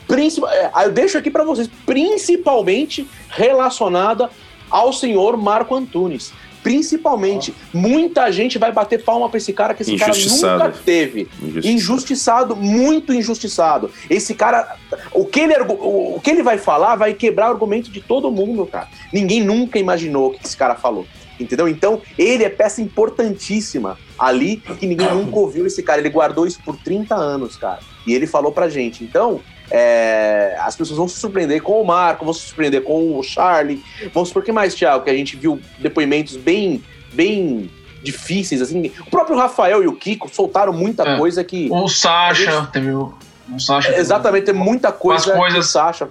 Principal, 0.08 0.49
é, 0.51 0.72
eu 0.86 0.91
deixo 0.91 1.18
aqui 1.18 1.32
para 1.32 1.43
vocês, 1.43 1.70
principalmente 1.86 3.08
relacionada 3.30 4.30
ao 4.70 4.93
senhor 4.93 5.36
Marco 5.38 5.76
Antunes. 5.76 6.32
Principalmente, 6.66 7.53
muita 7.72 8.32
gente 8.32 8.57
vai 8.57 8.72
bater 8.72 9.03
palma 9.03 9.30
pra 9.30 9.38
esse 9.38 9.53
cara 9.53 9.76
que 9.76 9.84
esse 9.84 9.95
cara 9.97 10.13
nunca 10.18 10.74
teve. 10.84 11.30
Injustiçado. 11.39 11.70
injustiçado. 11.70 12.55
muito 12.55 13.13
injustiçado. 13.13 13.91
Esse 14.09 14.34
cara, 14.34 14.76
o 15.13 15.26
que, 15.26 15.41
ele, 15.41 15.53
o, 15.59 16.16
o 16.16 16.20
que 16.20 16.32
ele 16.32 16.41
vai 16.41 16.57
falar 16.57 16.95
vai 16.95 17.13
quebrar 17.13 17.49
o 17.49 17.51
argumento 17.51 17.91
de 17.91 18.01
todo 18.01 18.32
mundo, 18.32 18.66
cara. 18.66 18.88
Ninguém 19.13 19.43
nunca 19.43 19.78
imaginou 19.78 20.30
o 20.30 20.32
que 20.32 20.43
esse 20.43 20.57
cara 20.57 20.74
falou. 20.74 21.05
Entendeu? 21.39 21.68
Então, 21.68 22.01
ele 22.18 22.43
é 22.43 22.49
peça 22.49 22.82
importantíssima 22.82 23.95
ali 24.18 24.57
que 24.80 24.88
ninguém 24.88 25.13
nunca 25.13 25.38
ouviu 25.38 25.68
esse 25.68 25.84
cara. 25.84 25.99
Ele 25.99 26.09
guardou 26.09 26.47
isso 26.47 26.59
por 26.66 26.78
30 26.78 27.13
anos, 27.13 27.57
cara. 27.57 27.82
E 28.07 28.13
ele 28.16 28.26
falou 28.26 28.51
pra 28.51 28.70
gente. 28.70 29.03
Então, 29.03 29.39
é, 29.70 30.57
as 30.59 30.76
pessoas 30.76 30.97
vão 30.97 31.07
se 31.07 31.20
surpreender 31.20 31.61
com 31.61 31.82
o 31.82 31.86
Marco, 31.86 32.26
vão 32.26 32.34
se 32.34 32.41
surpreender 32.41 32.84
com 32.84 33.18
o 33.18 33.24
Charlie. 33.24 33.84
Vamos 34.13 34.32
por 34.32 34.43
que 34.43 34.51
mais, 34.51 34.76
Thiago? 34.76 35.03
Que 35.03 35.09
a 35.09 35.16
gente 35.16 35.36
viu 35.36 35.59
depoimentos 35.80 36.36
bem, 36.36 36.84
bem 37.13 37.70
difíceis, 38.03 38.61
assim. 38.61 38.91
O 38.99 39.09
próprio 39.09 39.38
Rafael 39.38 39.84
e 39.84 39.88
o 39.88 39.95
Kiko 39.95 40.30
soltaram 40.34 40.72
muita 40.72 41.03
é. 41.03 41.18
coisa 41.18 41.43
que. 41.43 41.68
O 41.72 41.88
Sasha, 41.88 42.51
gente... 42.51 42.72
teve 42.72 42.91
o, 42.91 43.13
o 43.51 43.59
Sasha. 43.59 43.89
É, 43.89 43.99
exatamente, 43.99 44.45
tem 44.45 44.53
muita 44.53 44.91
coisa. 44.91 45.32
As 45.32 45.38
coisas. 45.38 45.68
Sasha. 45.68 46.09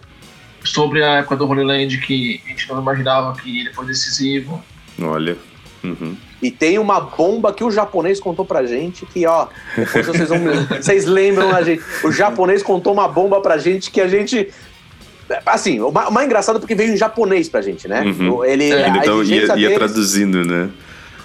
Sobre 0.64 1.04
a 1.04 1.16
época 1.16 1.36
do 1.36 1.46
Holy 1.46 1.62
Land 1.62 1.98
que 1.98 2.40
a 2.46 2.48
gente 2.48 2.68
não 2.70 2.80
imaginava 2.80 3.38
que 3.38 3.60
ele 3.60 3.72
foi 3.72 3.86
decisivo. 3.86 4.62
Olha. 5.00 5.36
Uhum. 5.82 6.16
E 6.44 6.50
tem 6.50 6.78
uma 6.78 7.00
bomba 7.00 7.54
que 7.54 7.64
o 7.64 7.70
japonês 7.70 8.20
contou 8.20 8.44
pra 8.44 8.66
gente, 8.66 9.06
que, 9.06 9.26
ó, 9.26 9.46
depois 9.74 10.06
vocês, 10.06 10.28
vão, 10.28 10.40
vocês 10.78 11.06
lembram 11.06 11.56
a 11.56 11.62
gente. 11.62 11.82
O 12.04 12.12
japonês 12.12 12.62
contou 12.62 12.92
uma 12.92 13.08
bomba 13.08 13.40
pra 13.40 13.56
gente 13.56 13.90
que 13.90 13.98
a 13.98 14.06
gente. 14.06 14.50
Assim, 15.46 15.80
o 15.80 15.90
mais 15.90 16.26
engraçado 16.26 16.56
é 16.56 16.58
porque 16.58 16.74
veio 16.74 16.92
em 16.92 16.98
japonês 16.98 17.48
pra 17.48 17.62
gente, 17.62 17.88
né? 17.88 18.02
Uhum. 18.02 18.44
Ele, 18.44 18.70
é, 18.70 18.88
então 18.90 19.24
ia, 19.24 19.46
ia 19.46 19.54
deles, 19.54 19.78
traduzindo, 19.78 20.44
né? 20.44 20.68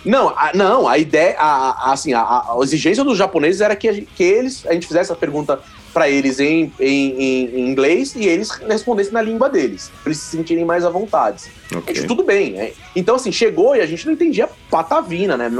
Não, 0.05 0.29
a, 0.29 0.51
não, 0.53 0.87
a 0.87 0.97
ideia, 0.97 1.35
a, 1.37 1.89
a 1.89 1.91
assim, 1.91 2.13
a, 2.13 2.21
a, 2.21 2.57
exigência 2.61 3.03
dos 3.03 3.17
japoneses 3.17 3.59
era 3.59 3.75
que, 3.75 4.07
que 4.15 4.23
eles, 4.23 4.65
a 4.67 4.73
gente 4.73 4.87
fizesse 4.87 5.11
a 5.11 5.15
pergunta 5.17 5.59
para 5.93 6.09
eles 6.09 6.39
em, 6.39 6.71
em, 6.79 7.21
em, 7.21 7.69
inglês 7.69 8.15
e 8.15 8.27
eles 8.27 8.49
respondessem 8.49 9.13
na 9.13 9.21
língua 9.21 9.49
deles, 9.49 9.91
pra 10.01 10.11
eles 10.11 10.19
se 10.19 10.37
sentirem 10.37 10.65
mais 10.65 10.85
à 10.85 10.89
vontade. 10.89 11.51
Okay. 11.75 11.95
Gente, 11.95 12.07
tudo 12.07 12.23
bem. 12.23 12.51
Né? 12.51 12.71
Então, 12.95 13.15
assim, 13.15 13.31
chegou 13.31 13.75
e 13.75 13.81
a 13.81 13.85
gente 13.85 14.05
não 14.05 14.13
entendia 14.13 14.49
patavina, 14.69 15.37
né? 15.37 15.51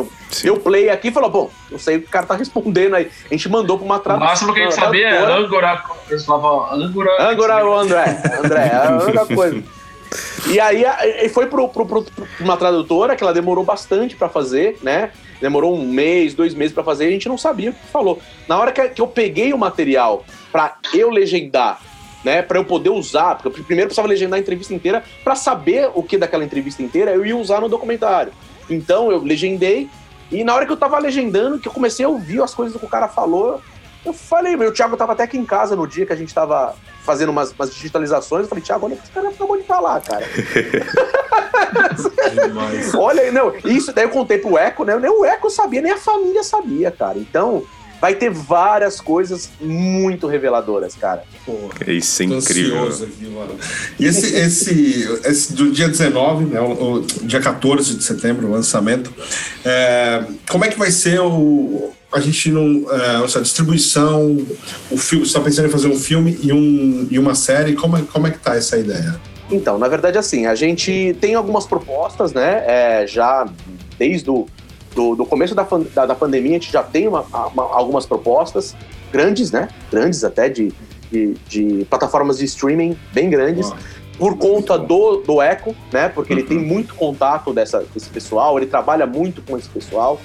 Deu 0.42 0.58
play 0.58 0.90
aqui 0.90 1.10
e 1.10 1.12
falou, 1.12 1.30
bom, 1.30 1.52
não 1.72 1.80
sei 1.80 1.98
o 1.98 2.02
que 2.02 2.08
o 2.08 2.12
cara 2.12 2.26
tá 2.26 2.36
respondendo 2.36 2.96
aí. 2.96 3.10
A 3.30 3.34
gente 3.34 3.50
mandou 3.50 3.78
pra 3.78 3.86
uma 3.86 4.00
tradução. 4.00 4.28
O 4.28 4.30
máximo 4.30 4.54
que 4.54 4.60
a 4.60 4.64
gente 4.64 4.76
sabia 4.76 5.10
é 5.10 5.32
Angora. 5.32 5.84
Eles 6.10 6.26
falavam 6.26 6.74
Angora. 6.74 7.30
Angora 7.30 7.66
o 7.66 7.78
André. 7.78 8.22
André, 8.44 8.68
é 8.68 8.76
a 8.76 8.98
única 9.04 9.26
coisa. 9.26 9.64
E 10.48 10.60
aí 10.60 10.84
foi 11.30 11.46
pro, 11.46 11.70
pro, 11.70 11.86
pro, 11.86 12.06
uma 12.40 12.58
tradutora 12.58 13.16
que 13.16 13.24
ela 13.24 13.34
demorou 13.34 13.64
bastante 13.64 14.16
para 14.16 14.30
fazer, 14.30 14.78
né? 14.82 15.12
Demorou 15.42 15.76
um 15.76 15.88
mês, 15.88 16.34
dois 16.34 16.54
meses 16.54 16.74
para 16.74 16.84
fazer, 16.84 17.06
a 17.06 17.12
gente 17.12 17.30
não 17.30 17.38
sabia 17.38 17.70
o 17.70 17.74
que 17.74 17.88
falou. 17.88 18.22
Na 18.48 18.58
hora 18.58 18.72
que 18.72 19.02
eu 19.02 19.08
peguei 19.08 19.54
o 19.54 19.58
material 19.58 20.26
para 20.52 20.78
eu 20.94 21.10
legendar, 21.10 21.82
né, 22.24 22.42
para 22.42 22.60
eu 22.60 22.66
poder 22.66 22.90
usar, 22.90 23.36
porque 23.36 23.48
eu 23.60 23.64
primeiro 23.64 23.88
precisava 23.88 24.08
legendar 24.08 24.38
a 24.38 24.42
entrevista 24.42 24.74
inteira 24.74 25.04
para 25.24 25.36
saber 25.36 25.90
o 25.96 26.04
que 26.04 26.18
daquela 26.18 26.44
entrevista 26.44 26.84
inteira 26.84 27.12
eu 27.12 27.26
ia 27.26 27.38
usar 27.38 27.62
no 27.62 27.70
documentário. 27.70 28.34
Então 28.70 29.12
eu 29.12 29.22
legendei 29.24 29.90
e 30.32 30.44
na 30.44 30.54
hora 30.54 30.66
que 30.66 30.72
eu 30.72 30.78
tava 30.78 31.00
legendando, 31.00 31.60
que 31.60 31.68
eu 31.68 31.72
comecei 31.72 32.06
a 32.06 32.10
ouvir 32.10 32.42
as 32.42 32.54
coisas 32.54 32.78
que 32.78 32.86
o 32.86 32.90
cara 32.90 33.08
falou, 33.08 33.62
eu 34.06 34.14
falei, 34.14 34.56
meu, 34.56 34.70
o 34.70 34.74
Thiago 34.74 34.96
tava 34.96 35.14
até 35.14 35.24
aqui 35.24 35.38
em 35.38 35.46
casa 35.46 35.76
no 35.76 35.88
dia 35.88 36.06
que 36.06 36.14
a 36.14 36.16
gente 36.16 36.34
tava 36.34 36.76
fazendo 37.10 37.30
umas, 37.30 37.52
umas 37.52 37.74
digitalizações. 37.74 38.44
Eu 38.44 38.50
falei, 38.50 38.64
Thiago, 38.64 38.86
olha 38.86 38.94
o 38.94 38.98
que 38.98 39.04
esse 39.04 39.12
cara 39.12 39.30
acabou 39.30 39.58
de 39.58 39.64
falar, 39.64 40.00
cara. 40.00 40.24
olha, 42.96 43.32
não, 43.32 43.52
isso 43.66 43.92
daí 43.92 44.06
eu 44.06 44.12
contei 44.12 44.38
pro 44.38 44.60
Eco, 44.60 44.84
né? 44.84 44.96
Nem 44.96 45.10
o 45.10 45.26
Eco 45.26 45.50
sabia, 45.50 45.82
nem 45.82 45.92
a 45.92 45.98
família 45.98 46.44
sabia, 46.44 46.92
cara. 46.92 47.18
Então, 47.18 47.64
vai 48.00 48.16
ter 48.16 48.30
várias 48.30 49.02
coisas 49.02 49.50
muito 49.60 50.28
reveladoras, 50.28 50.96
cara. 50.96 51.24
Porra, 51.46 51.92
isso 51.92 52.22
é 52.22 52.26
incrível. 52.26 52.88
Aqui, 52.88 53.30
e 54.00 54.06
esse, 54.06 54.36
esse, 54.36 55.20
esse, 55.26 55.54
do 55.54 55.72
dia 55.72 55.88
19, 55.88 56.46
né, 56.46 56.62
o, 56.62 56.96
o, 56.96 57.02
dia 57.02 57.40
14 57.42 57.96
de 57.96 58.04
setembro, 58.04 58.48
o 58.48 58.52
lançamento, 58.52 59.14
é, 59.66 60.24
como 60.50 60.66
é 60.66 60.70
que 60.70 60.80
vai 60.80 60.92
ser 60.92 61.20
o, 61.20 61.92
a 62.12 62.20
gente 62.20 62.52
não. 62.52 62.86
É, 62.92 63.28
seja, 63.28 63.42
distribuição, 63.42 64.38
o 64.90 64.98
filme, 64.98 65.26
você 65.26 65.30
está 65.30 65.42
pensando 65.42 65.68
em 65.68 65.72
fazer 65.72 65.88
um 65.88 66.00
filme 66.00 66.38
e, 66.42 66.52
um, 66.52 67.08
e 67.10 67.20
uma 67.20 67.36
série, 67.36 67.74
como 67.74 67.98
é, 67.98 68.02
como 68.02 68.28
é 68.28 68.32
que 68.32 68.40
tá 68.40 68.56
essa 68.56 68.78
ideia? 68.78 69.20
Então, 69.52 69.78
na 69.78 69.88
verdade, 69.88 70.18
assim, 70.18 70.46
a 70.46 70.56
gente 70.56 71.16
tem 71.20 71.36
algumas 71.36 71.66
propostas, 71.66 72.34
né? 72.34 72.64
É, 72.68 73.08
já 73.08 73.48
desde 73.98 74.30
o 74.30 74.48
do, 74.96 75.16
do 75.16 75.26
começo 75.26 75.54
da, 75.54 75.68
da, 75.94 76.06
da, 76.08 76.16
pandemia, 76.16 76.52
a 76.52 76.54
gente 76.54 76.72
já 76.72 76.84
tem 76.84 77.08
uma, 77.08 77.22
uma, 77.22 77.64
algumas 77.64 78.06
propostas 78.06 78.76
grandes, 79.12 79.52
né? 79.52 79.70
Grandes 79.92 80.24
até, 80.24 80.50
de, 80.50 80.72
de, 81.12 81.36
de 81.48 81.86
plataformas 81.86 82.38
de 82.38 82.46
streaming 82.46 82.98
bem 83.14 83.30
grandes. 83.30 83.72
por 84.18 84.38
conta 84.38 84.78
do, 84.78 85.18
do 85.18 85.42
Eco, 85.42 85.74
né? 85.94 86.10
Porque 86.10 86.34
uhum. 86.34 86.40
ele 86.40 86.48
tem 86.48 86.58
muito 86.58 86.94
contato 86.96 87.54
dessa, 87.54 87.86
desse 87.94 88.10
pessoal, 88.10 88.58
ele 88.58 88.68
trabalha 88.68 89.08
muito 89.08 89.42
com 89.42 89.58
esse 89.58 89.70
pessoal. 89.70 90.20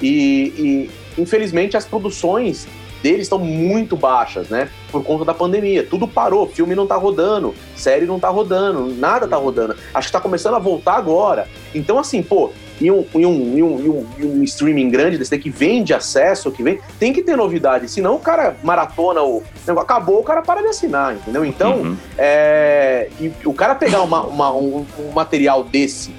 E, 0.00 0.88
e 1.16 1.20
infelizmente, 1.20 1.76
as 1.76 1.84
produções 1.84 2.66
deles 3.02 3.22
estão 3.22 3.38
muito 3.38 3.96
baixas, 3.96 4.48
né? 4.48 4.68
Por 4.90 5.02
conta 5.02 5.24
da 5.24 5.34
pandemia. 5.34 5.84
Tudo 5.84 6.06
parou, 6.06 6.46
filme 6.46 6.74
não 6.74 6.86
tá 6.86 6.96
rodando, 6.96 7.54
série 7.74 8.06
não 8.06 8.20
tá 8.20 8.28
rodando, 8.28 8.94
nada 8.94 9.26
tá 9.26 9.36
rodando. 9.36 9.74
Acho 9.92 10.08
que 10.08 10.12
tá 10.12 10.20
começando 10.20 10.54
a 10.54 10.58
voltar 10.58 10.94
agora. 10.94 11.48
Então, 11.74 11.98
assim, 11.98 12.22
pô, 12.22 12.50
e 12.80 12.90
um, 12.90 13.04
e 13.14 13.26
um, 13.26 13.58
e 13.58 13.62
um, 13.62 14.06
e 14.18 14.24
um, 14.24 14.42
streaming 14.42 14.88
grande 14.88 15.18
desse 15.18 15.36
que 15.38 15.50
vende 15.50 15.92
acesso, 15.92 16.50
que 16.50 16.62
vem, 16.62 16.80
tem 16.98 17.12
que 17.12 17.22
ter 17.22 17.36
novidade. 17.36 17.88
Senão 17.88 18.16
o 18.16 18.18
cara 18.18 18.56
maratona, 18.62 19.22
o 19.22 19.42
acabou, 19.78 20.20
o 20.20 20.24
cara 20.24 20.42
para 20.42 20.62
de 20.62 20.68
assinar, 20.68 21.14
entendeu? 21.14 21.44
Então, 21.44 21.78
uhum. 21.78 21.96
é, 22.16 23.08
e 23.20 23.32
o 23.44 23.52
cara 23.52 23.74
pegar 23.74 24.02
uma, 24.02 24.22
uma 24.22 24.52
um, 24.52 24.86
um 24.98 25.12
material 25.12 25.62
desse 25.62 26.14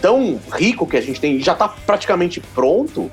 tão 0.00 0.40
rico 0.52 0.86
que 0.86 0.96
a 0.96 1.00
gente 1.00 1.20
tem 1.20 1.36
e 1.36 1.40
já 1.40 1.54
tá 1.54 1.68
praticamente 1.68 2.40
pronto, 2.40 3.10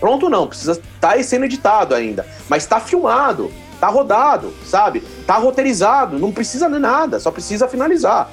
Pronto 0.00 0.30
não, 0.30 0.46
precisa 0.46 0.72
estar 0.72 1.12
tá 1.12 1.22
sendo 1.22 1.44
editado 1.44 1.94
ainda, 1.94 2.26
mas 2.48 2.62
está 2.62 2.80
filmado, 2.80 3.52
está 3.74 3.88
rodado, 3.88 4.52
sabe? 4.64 5.02
Está 5.20 5.36
roteirizado, 5.36 6.18
não 6.18 6.32
precisa 6.32 6.70
de 6.70 6.78
nada, 6.78 7.20
só 7.20 7.30
precisa 7.30 7.68
finalizar. 7.68 8.30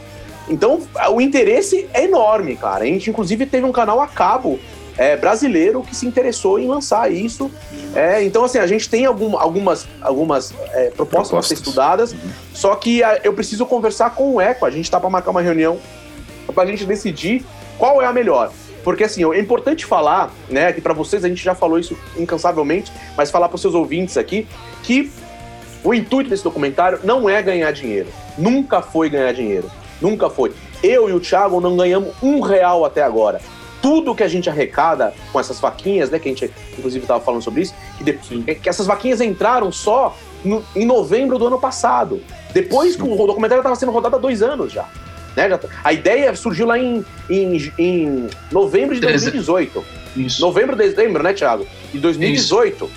Então, 0.49 0.81
o 1.11 1.21
interesse 1.21 1.89
é 1.93 2.05
enorme, 2.05 2.55
cara. 2.55 2.83
A 2.83 2.87
gente, 2.87 3.09
inclusive, 3.09 3.45
teve 3.45 3.65
um 3.65 3.71
canal 3.71 3.99
a 3.99 4.07
cabo 4.07 4.59
é, 4.97 5.15
brasileiro 5.15 5.83
que 5.83 5.95
se 5.95 6.05
interessou 6.05 6.59
em 6.59 6.67
lançar 6.67 7.11
isso. 7.11 7.51
É, 7.95 8.23
então, 8.23 8.43
assim, 8.43 8.57
a 8.57 8.67
gente 8.67 8.89
tem 8.89 9.05
algum, 9.05 9.37
algumas, 9.37 9.87
algumas 10.01 10.53
é, 10.73 10.89
propostas 10.89 11.31
para 11.31 11.41
ser 11.41 11.53
estudadas, 11.53 12.13
uhum. 12.13 12.19
só 12.53 12.75
que 12.75 13.03
a, 13.03 13.19
eu 13.23 13.33
preciso 13.33 13.65
conversar 13.65 14.11
com 14.11 14.35
o 14.35 14.41
Eco. 14.41 14.65
A 14.65 14.71
gente 14.71 14.85
está 14.85 14.99
para 14.99 15.09
marcar 15.09 15.31
uma 15.31 15.41
reunião 15.41 15.79
para 16.53 16.63
a 16.63 16.65
gente 16.65 16.85
decidir 16.85 17.45
qual 17.77 18.01
é 18.01 18.05
a 18.05 18.13
melhor. 18.13 18.51
Porque 18.83 19.03
assim, 19.03 19.23
é 19.33 19.39
importante 19.39 19.85
falar, 19.85 20.31
né, 20.49 20.71
que 20.71 20.79
para 20.79 20.93
vocês 20.93 21.23
a 21.25 21.27
gente 21.27 21.43
já 21.43 21.53
falou 21.53 21.77
isso 21.77 21.97
incansavelmente, 22.17 22.91
mas 23.17 23.29
falar 23.29 23.49
para 23.49 23.55
os 23.55 23.61
seus 23.61 23.73
ouvintes 23.73 24.15
aqui 24.15 24.47
que 24.81 25.11
o 25.83 25.93
intuito 25.93 26.29
desse 26.29 26.43
documentário 26.43 26.99
não 27.03 27.29
é 27.29 27.41
ganhar 27.41 27.71
dinheiro. 27.71 28.07
Nunca 28.37 28.81
foi 28.81 29.09
ganhar 29.09 29.33
dinheiro. 29.33 29.69
Nunca 30.01 30.29
foi. 30.29 30.53
Eu 30.83 31.09
e 31.09 31.13
o 31.13 31.19
Thiago 31.19 31.59
não 31.59 31.75
ganhamos 31.75 32.13
um 32.21 32.39
real 32.39 32.85
até 32.85 33.01
agora. 33.01 33.41
Tudo 33.81 34.15
que 34.15 34.23
a 34.23 34.27
gente 34.27 34.49
arrecada 34.49 35.13
com 35.31 35.39
essas 35.39 35.59
vaquinhas, 35.59 36.09
né? 36.09 36.19
Que 36.19 36.29
a 36.29 36.31
gente 36.31 36.51
inclusive 36.77 37.03
estava 37.03 37.23
falando 37.23 37.41
sobre 37.41 37.61
isso, 37.61 37.73
que, 37.97 38.03
de, 38.03 38.55
que 38.55 38.69
essas 38.69 38.87
vaquinhas 38.87 39.21
entraram 39.21 39.71
só 39.71 40.15
no, 40.43 40.63
em 40.75 40.85
novembro 40.85 41.37
do 41.37 41.47
ano 41.47 41.59
passado. 41.59 42.21
Depois 42.53 42.95
que 42.95 43.03
o 43.03 43.27
documentário 43.27 43.61
estava 43.61 43.75
sendo 43.75 43.91
rodado 43.91 44.15
há 44.15 44.19
dois 44.19 44.41
anos 44.41 44.71
já. 44.71 44.87
Né? 45.35 45.47
A 45.83 45.93
ideia 45.93 46.35
surgiu 46.35 46.65
lá 46.65 46.79
em, 46.79 47.05
em, 47.29 47.71
em 47.77 48.27
novembro 48.51 48.95
de 48.95 49.01
2018. 49.01 49.85
Isso. 50.15 50.41
Novembro, 50.41 50.75
dezembro, 50.75 51.21
né, 51.21 51.33
Thiago? 51.33 51.67
De 51.91 51.99
2018. 51.99 52.85
Isso. 52.85 52.93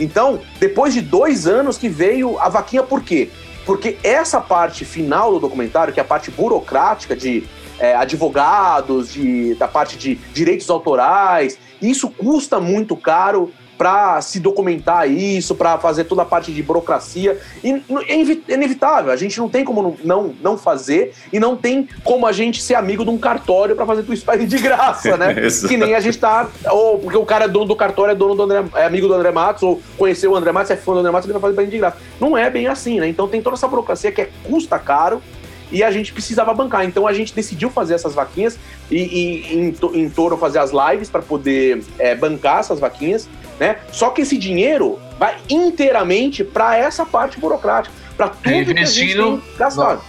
Então, 0.00 0.40
depois 0.58 0.92
de 0.92 1.00
dois 1.00 1.46
anos 1.46 1.78
que 1.78 1.88
veio 1.88 2.38
a 2.38 2.48
vaquinha, 2.48 2.82
por 2.82 3.02
quê? 3.02 3.30
Porque 3.66 3.98
essa 4.04 4.40
parte 4.40 4.84
final 4.84 5.32
do 5.32 5.40
documentário, 5.40 5.92
que 5.92 5.98
é 5.98 6.02
a 6.02 6.06
parte 6.06 6.30
burocrática 6.30 7.16
de 7.16 7.44
é, 7.78 7.94
advogados, 7.96 9.12
de, 9.12 9.54
da 9.56 9.66
parte 9.66 9.98
de 9.98 10.14
direitos 10.32 10.70
autorais, 10.70 11.58
isso 11.82 12.08
custa 12.08 12.60
muito 12.60 12.96
caro 12.96 13.52
para 13.76 14.20
se 14.20 14.40
documentar 14.40 15.10
isso, 15.10 15.54
para 15.54 15.78
fazer 15.78 16.04
toda 16.04 16.22
a 16.22 16.24
parte 16.24 16.52
de 16.52 16.62
burocracia. 16.62 17.38
E 17.62 17.82
é 18.08 18.54
inevitável, 18.54 19.12
a 19.12 19.16
gente 19.16 19.38
não 19.38 19.48
tem 19.48 19.64
como 19.64 19.96
não, 20.02 20.34
não 20.40 20.56
fazer 20.56 21.12
e 21.32 21.38
não 21.38 21.56
tem 21.56 21.88
como 22.02 22.26
a 22.26 22.32
gente 22.32 22.62
ser 22.62 22.74
amigo 22.74 23.04
de 23.04 23.10
um 23.10 23.18
cartório 23.18 23.76
para 23.76 23.86
fazer 23.86 24.02
tudo 24.02 24.14
isso 24.14 24.26
de 24.46 24.58
graça, 24.58 25.16
né? 25.16 25.34
que 25.68 25.76
nem 25.76 25.94
a 25.94 26.00
gente 26.00 26.18
tá, 26.18 26.48
ou 26.70 26.98
porque 26.98 27.16
o 27.16 27.24
cara 27.24 27.44
é 27.44 27.48
dono 27.48 27.66
do 27.66 27.76
cartório, 27.76 28.12
é 28.12 28.14
dono 28.14 28.34
do 28.34 28.42
André, 28.42 28.64
é 28.74 28.84
amigo 28.84 29.08
do 29.08 29.14
André 29.14 29.30
Matos, 29.30 29.62
ou 29.62 29.80
conheceu 29.96 30.32
o 30.32 30.36
André 30.36 30.52
Matos, 30.52 30.70
é 30.70 30.76
fã 30.76 30.92
do 30.92 31.00
André 31.00 31.10
Matos, 31.10 31.26
ele 31.26 31.32
vai 31.32 31.42
fazer 31.42 31.54
pra 31.54 31.64
de 31.64 31.78
graça. 31.78 31.96
Não 32.20 32.36
é 32.36 32.48
bem 32.50 32.66
assim, 32.66 33.00
né? 33.00 33.08
Então 33.08 33.28
tem 33.28 33.42
toda 33.42 33.56
essa 33.56 33.68
burocracia 33.68 34.10
que 34.12 34.22
é, 34.22 34.30
custa 34.44 34.78
caro 34.78 35.22
e 35.70 35.82
a 35.82 35.90
gente 35.90 36.12
precisava 36.12 36.52
bancar. 36.54 36.84
Então 36.84 37.06
a 37.06 37.12
gente 37.12 37.34
decidiu 37.34 37.70
fazer 37.70 37.94
essas 37.94 38.14
vaquinhas 38.14 38.58
e, 38.90 38.96
e 38.96 39.54
em, 39.54 39.76
em 39.94 40.10
torno 40.10 40.36
fazer 40.36 40.58
as 40.58 40.70
lives 40.70 41.10
para 41.10 41.22
poder 41.22 41.82
é, 41.98 42.14
bancar 42.14 42.60
essas 42.60 42.78
vaquinhas, 42.78 43.28
né? 43.58 43.78
Só 43.92 44.10
que 44.10 44.22
esse 44.22 44.36
dinheiro 44.36 44.98
vai 45.18 45.36
inteiramente 45.48 46.44
para 46.44 46.76
essa 46.76 47.04
parte 47.04 47.38
burocrática, 47.38 47.94
para 48.16 48.28
tudo 48.28 48.74
que 48.74 48.78
a 48.78 48.84
gente 48.84 49.16
tem 49.16 49.42
gastado. 49.58 50.00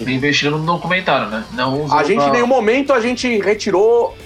Investindo 0.00 0.58
no 0.58 0.66
documentário, 0.66 1.28
né? 1.28 1.44
Não 1.52 1.92
a 1.92 2.02
gente, 2.02 2.18
pra... 2.18 2.28
em 2.28 2.32
nenhum 2.32 2.46
momento, 2.46 2.92
a 2.92 3.00
gente 3.00 3.40
retirou 3.40 4.16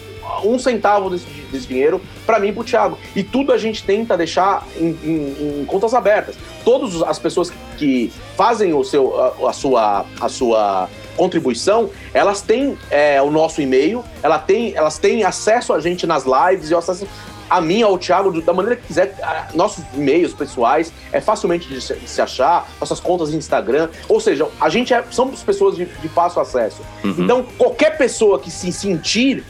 um 0.45 0.59
centavo 0.59 1.11
desse, 1.11 1.27
desse 1.51 1.67
dinheiro 1.67 2.01
para 2.27 2.39
mim 2.39 2.49
e 2.49 2.53
pro 2.53 2.65
Thiago. 2.65 2.99
E 3.15 3.23
tudo 3.23 3.53
a 3.53 3.59
gente 3.59 3.83
tenta 3.83 4.17
deixar 4.17 4.67
em, 4.77 4.97
em, 5.03 5.61
em 5.61 5.65
contas 5.67 5.95
abertas. 5.95 6.37
Todas 6.65 7.03
as 7.03 7.19
pessoas 7.19 7.51
que, 7.51 7.57
que 7.77 8.13
fazem 8.37 8.73
o 8.73 8.85
seu, 8.85 9.19
a, 9.21 9.51
a, 9.51 9.53
sua, 9.53 10.07
a 10.21 10.29
sua 10.29 10.89
contribuição, 11.17 11.91
elas 12.15 12.41
têm 12.41 12.79
é, 12.91 13.21
o 13.21 13.31
nosso 13.31 13.61
e-mail, 13.61 14.05
ela 14.23 14.39
tem, 14.39 14.75
elas 14.77 14.99
têm 14.99 15.25
acesso 15.25 15.73
a 15.73 15.81
gente 15.81 16.07
nas 16.07 16.25
lives 16.25 16.71
e 16.71 16.75
acesso 16.75 17.09
a 17.49 17.61
mim, 17.61 17.83
ao 17.83 17.99
Thiago, 17.99 18.41
da 18.43 18.53
maneira 18.53 18.77
que 18.77 18.87
quiser. 18.87 19.15
Nossos 19.55 19.85
e-mails 19.95 20.33
pessoais 20.33 20.93
é 21.13 21.21
facilmente 21.21 21.69
de 21.69 21.81
se, 21.81 22.21
achar, 22.21 22.69
nossas 22.81 23.01
contas 23.01 23.31
no 23.31 23.37
Instagram. 23.37 23.89
Ou 24.09 24.21
seja, 24.21 24.49
a 24.61 24.69
gente 24.69 24.93
é, 24.93 25.05
somos 25.11 25.43
pessoas 25.43 25.77
de, 25.77 25.85
de 25.85 26.09
fácil 26.09 26.41
acesso. 26.41 26.83
Uhum. 27.05 27.15
Então, 27.19 27.47
qualquer 27.57 27.97
pessoa 27.97 28.39
que 28.39 28.51
se 28.51 28.73
sentir 28.73 29.45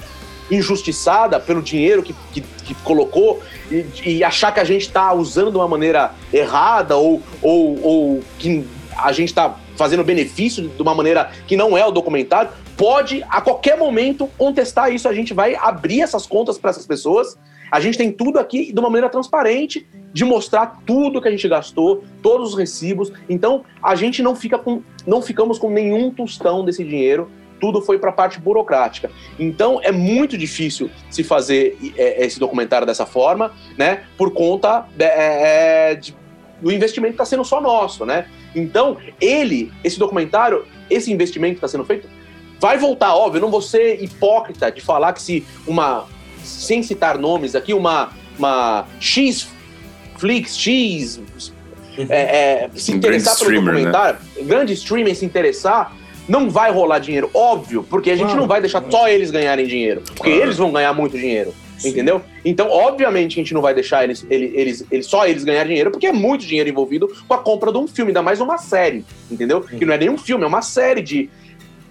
injustiçada 0.51 1.39
pelo 1.39 1.61
dinheiro 1.61 2.03
que, 2.03 2.15
que, 2.33 2.41
que 2.41 2.75
colocou 2.77 3.41
e, 3.71 3.85
e, 4.03 4.25
achar 4.25 4.53
que 4.53 4.61
a 4.61 4.65
gente 4.65 4.83
está 4.83 5.13
usando 5.13 5.51
de 5.51 5.59
uma 5.59 5.69
maneira 5.69 6.15
errada 6.33 6.97
ou, 6.97 7.23
ou, 7.43 7.85
ou 7.85 8.21
que 8.39 8.67
a 8.97 9.13
gente 9.13 9.29
está 9.29 9.55
fazendo 9.77 10.03
benefício 10.03 10.69
de 10.69 10.83
uma 10.83 10.95
maneira 10.95 11.31
que 11.47 11.57
não 11.57 11.79
é 11.79 11.87
o 11.87 11.91
documentário, 11.91 12.51
pode 12.77 13.25
a 13.29 13.41
qualquer 13.41 13.79
momento 13.79 14.29
contestar 14.37 14.93
isso. 14.93 15.09
A 15.09 15.15
gente 15.15 15.33
vai 15.33 15.55
abrir 15.55 16.01
essas 16.01 16.27
contas 16.27 16.59
para 16.59 16.71
essas 16.71 16.87
pessoas. 16.87 17.39
A 17.71 17.81
gente 17.81 17.99
tem 17.99 18.11
tudo 18.13 18.39
aqui 18.39 18.73
de 18.73 18.79
uma 18.79 18.89
maneira 18.89 19.09
transparente 19.09 19.87
de 20.13 20.25
mostrar 20.25 20.81
tudo 20.87 21.21
que 21.21 21.29
a 21.29 21.31
gente 21.31 21.47
gastou, 21.49 22.03
todos 22.23 22.51
os 22.51 22.59
recibos. 22.59 23.13
Então 23.29 23.65
a 23.83 23.95
gente 23.95 24.23
não 24.23 24.35
fica 24.35 24.59
com, 24.59 24.83
não 25.07 25.21
ficamos 25.21 25.59
com 25.59 25.71
nenhum 25.71 26.11
tostão 26.11 26.65
desse 26.65 26.85
dinheiro 26.85 27.29
tudo 27.61 27.83
foi 27.83 27.99
para 27.99 28.11
a 28.11 28.13
parte 28.13 28.41
burocrática. 28.41 29.11
Então 29.39 29.81
é 29.83 29.93
muito 29.93 30.39
difícil 30.39 30.91
se 31.11 31.23
fazer 31.23 31.77
é, 31.97 32.25
esse 32.25 32.39
documentário 32.39 32.87
dessa 32.87 33.05
forma, 33.05 33.53
né? 33.77 34.05
Por 34.17 34.33
conta 34.33 34.87
é, 34.99 35.91
é 35.91 35.95
de, 35.95 36.17
do 36.61 36.73
investimento 36.73 37.15
está 37.15 37.25
sendo 37.25 37.45
só 37.45 37.61
nosso, 37.61 38.07
né? 38.07 38.27
Então 38.55 38.97
ele, 39.21 39.73
esse 39.85 39.99
documentário, 39.99 40.65
esse 40.89 41.13
investimento 41.13 41.55
que 41.55 41.59
está 41.59 41.69
sendo 41.69 41.85
feito, 41.85 42.09
vai 42.61 42.79
voltar. 42.79 43.15
Óbvio, 43.15 43.41
não 43.41 43.51
vou 43.51 43.63
ser 43.63 44.03
hipócrita 44.03 44.71
de 44.71 44.81
falar 44.81 45.13
que 45.13 45.23
se 45.23 45.45
uma, 45.67 46.07
sem 46.49 46.83
citar 46.83 47.19
nomes 47.19 47.55
aqui, 47.55 47.75
uma, 47.75 48.11
uma 48.39 48.87
X 49.01 49.49
Flix 50.17 50.57
X 50.57 51.21
é, 52.09 52.65
é, 52.65 52.71
se 52.75 52.93
interessar 52.93 53.37
pelo 53.39 53.51
né? 53.51 53.57
documentário, 53.61 54.21
né? 54.37 54.43
grande 54.43 54.73
streamer 54.73 55.17
se 55.17 55.25
interessar, 55.25 55.97
não 56.29 56.51
vai 56.51 56.71
rolar 56.71 56.99
dinheiro, 56.99 57.31
óbvio, 57.33 57.85
porque 57.89 58.11
a 58.11 58.17
gente 58.17 58.27
claro, 58.27 58.41
não 58.41 58.47
vai 58.47 58.61
deixar 58.61 58.85
só 58.89 59.09
eles 59.09 59.31
ganharem 59.31 59.67
dinheiro, 59.67 60.03
porque 60.03 60.31
claro. 60.31 60.43
eles 60.43 60.57
vão 60.57 60.71
ganhar 60.71 60.93
muito 60.93 61.17
dinheiro. 61.17 61.55
Sim. 61.79 61.91
Entendeu? 61.91 62.21
Então, 62.45 62.69
obviamente, 62.71 63.35
a 63.35 63.43
gente 63.43 63.55
não 63.55 63.63
vai 63.63 63.73
deixar 63.73 64.03
eles, 64.03 64.27
eles, 64.29 64.51
eles, 64.53 64.85
eles, 64.91 65.07
só 65.07 65.29
eles 65.29 65.45
ganharem 65.45 65.69
dinheiro, 65.69 65.93
porque 65.93 66.09
é 66.09 66.13
muito 66.13 66.45
dinheiro 66.45 66.69
envolvido 66.69 67.09
com 67.27 67.35
a 67.35 67.39
compra 67.39 67.71
de 67.71 67.79
um 67.79 67.87
filme, 67.87 68.11
ainda 68.11 68.21
mais 68.21 68.41
uma 68.41 68.59
série, 68.59 69.05
entendeu? 69.31 69.65
Sim. 69.69 69.79
Que 69.79 69.87
não 69.87 69.95
é 69.95 69.99
nenhum 69.99 70.19
filme, 70.19 70.43
é 70.43 70.47
uma 70.47 70.61
série 70.61 71.01
de 71.01 71.31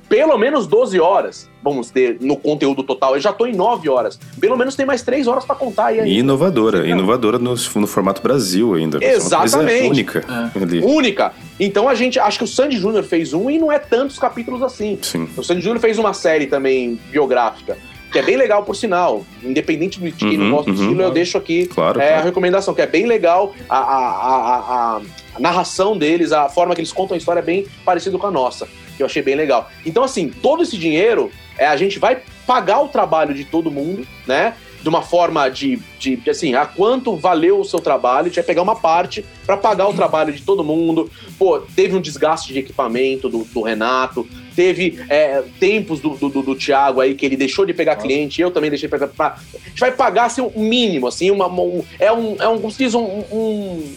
pelo 0.10 0.38
menos 0.38 0.68
12 0.68 1.00
horas 1.00 1.50
vamos 1.64 1.90
ter 1.90 2.18
no 2.22 2.38
conteúdo 2.38 2.82
total. 2.84 3.16
Eu 3.16 3.22
já 3.22 3.32
estou 3.32 3.48
em 3.48 3.54
9 3.54 3.90
horas. 3.90 4.18
Pelo 4.40 4.56
menos 4.56 4.76
tem 4.76 4.86
mais 4.86 5.02
3 5.02 5.28
horas 5.28 5.44
para 5.44 5.56
contar 5.56 5.88
aí. 5.88 6.00
E 6.00 6.20
inovadora, 6.20 6.88
inovadora 6.88 7.38
no, 7.38 7.54
no, 7.54 7.88
formato 7.88 8.22
Brasil 8.22 8.74
ainda. 8.74 9.04
Exatamente. 9.04 9.90
única. 9.90 10.52
É. 10.56 10.86
Única. 10.86 11.34
Então 11.60 11.90
a 11.90 11.96
gente, 11.96 12.20
acho 12.20 12.38
que 12.38 12.44
o 12.46 12.48
Sandy 12.48 12.78
Júnior 12.78 13.04
fez 13.04 13.34
um 13.34 13.50
e 13.50 13.60
não 13.60 13.72
é 13.72 13.80
tantos 13.80 14.18
capítulos 14.18 14.62
assim. 14.64 14.98
Sim. 15.02 15.28
O 15.36 15.44
Sandy 15.44 15.62
Júnior 15.62 15.80
fez 15.80 15.98
uma 15.98 16.14
série 16.14 16.48
também 16.48 17.00
biográfica. 17.12 17.78
Que 18.12 18.20
é 18.20 18.24
bem 18.24 18.38
legal, 18.38 18.64
por 18.64 18.76
sinal. 18.76 19.26
Independente 19.44 20.00
do 20.00 20.08
estilo, 20.08 20.46
uhum, 20.46 20.52
gosto 20.52 20.72
do 20.72 20.78
uhum, 20.78 20.84
estilo, 20.84 21.02
eu 21.02 21.12
deixo 21.12 21.38
aqui 21.38 21.66
claro, 21.68 22.00
é, 22.00 22.08
claro. 22.08 22.22
a 22.22 22.26
recomendação, 22.26 22.74
que 22.74 22.82
é 22.82 22.88
bem 22.88 23.06
legal. 23.06 23.54
A, 23.68 23.78
a, 23.78 24.08
a, 24.08 25.02
a, 25.36 25.40
narração 25.40 25.98
deles, 25.98 26.32
a 26.32 26.48
forma 26.48 26.74
que 26.74 26.80
eles 26.80 26.94
contam 26.94 27.16
a 27.16 27.18
história 27.18 27.42
é 27.42 27.44
bem 27.44 27.68
parecido 27.84 28.18
com 28.18 28.28
a 28.28 28.32
nossa. 28.32 28.66
Que 28.98 29.04
eu 29.04 29.06
achei 29.06 29.22
bem 29.22 29.36
legal. 29.36 29.70
Então, 29.86 30.04
assim, 30.04 30.30
todo 30.30 30.64
esse 30.64 30.78
dinheiro, 30.78 31.32
é, 31.58 31.68
a 31.68 31.78
gente 31.78 32.00
vai 32.00 32.22
pagar 32.46 32.82
o 32.82 32.90
trabalho 32.90 33.34
de 33.34 33.46
todo 33.46 33.72
mundo, 33.72 34.06
né? 34.26 34.54
de 34.82 34.90
uma 34.90 35.02
forma 35.02 35.50
de, 35.50 35.80
de, 36.00 36.22
assim, 36.30 36.54
a 36.54 36.66
quanto 36.66 37.16
valeu 37.16 37.60
o 37.60 37.66
seu 37.66 37.80
trabalho, 37.80 38.22
a 38.22 38.28
gente 38.30 38.36
vai 38.36 38.44
pegar 38.44 38.62
uma 38.62 38.76
parte 38.76 39.26
para 39.46 39.58
pagar 39.58 39.88
o 39.88 39.94
trabalho 39.94 40.32
de 40.32 40.42
todo 40.44 40.64
mundo. 40.64 41.10
Pô, 41.38 41.60
teve 41.60 41.96
um 41.96 42.02
desgaste 42.02 42.54
de 42.54 42.60
equipamento 42.60 43.28
do, 43.28 43.44
do 43.44 43.62
Renato, 43.62 44.28
teve 44.56 45.00
é, 45.10 45.44
tempos 45.60 46.00
do, 46.00 46.12
do, 46.16 46.30
do, 46.30 46.56
Thiago 46.56 47.02
aí 47.02 47.16
que 47.16 47.26
ele 47.26 47.36
deixou 47.36 47.66
de 47.66 47.74
pegar 47.74 47.96
Nossa. 47.96 48.08
cliente, 48.08 48.42
eu 48.42 48.52
também 48.52 48.70
deixei 48.70 48.88
de 48.88 48.92
pegar. 48.92 49.08
Pra, 49.08 49.38
a 49.54 49.70
gente 49.70 49.80
vai 49.80 49.92
pagar 49.92 50.26
assim, 50.26 50.42
um 50.42 50.64
mínimo, 50.64 51.08
assim, 51.08 51.32
uma, 51.32 51.48
um, 51.48 51.84
é 52.00 52.12
um, 52.12 52.36
é 52.40 52.48
um, 52.48 52.68
diz, 52.70 52.94
um, 52.94 53.04
um. 53.32 53.96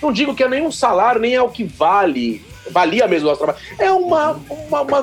Não 0.00 0.12
digo 0.12 0.34
que 0.34 0.42
é 0.42 0.48
nem 0.48 0.62
um 0.62 0.72
salário, 0.72 1.20
nem 1.20 1.34
é 1.34 1.42
o 1.42 1.48
que 1.48 1.64
vale, 1.64 2.42
valia 2.70 3.06
mesmo 3.06 3.26
o 3.26 3.30
nosso 3.30 3.42
trabalho. 3.42 3.64
É 3.78 3.90
uma, 3.90 4.40
uma, 4.48 4.80
uma 4.82 5.02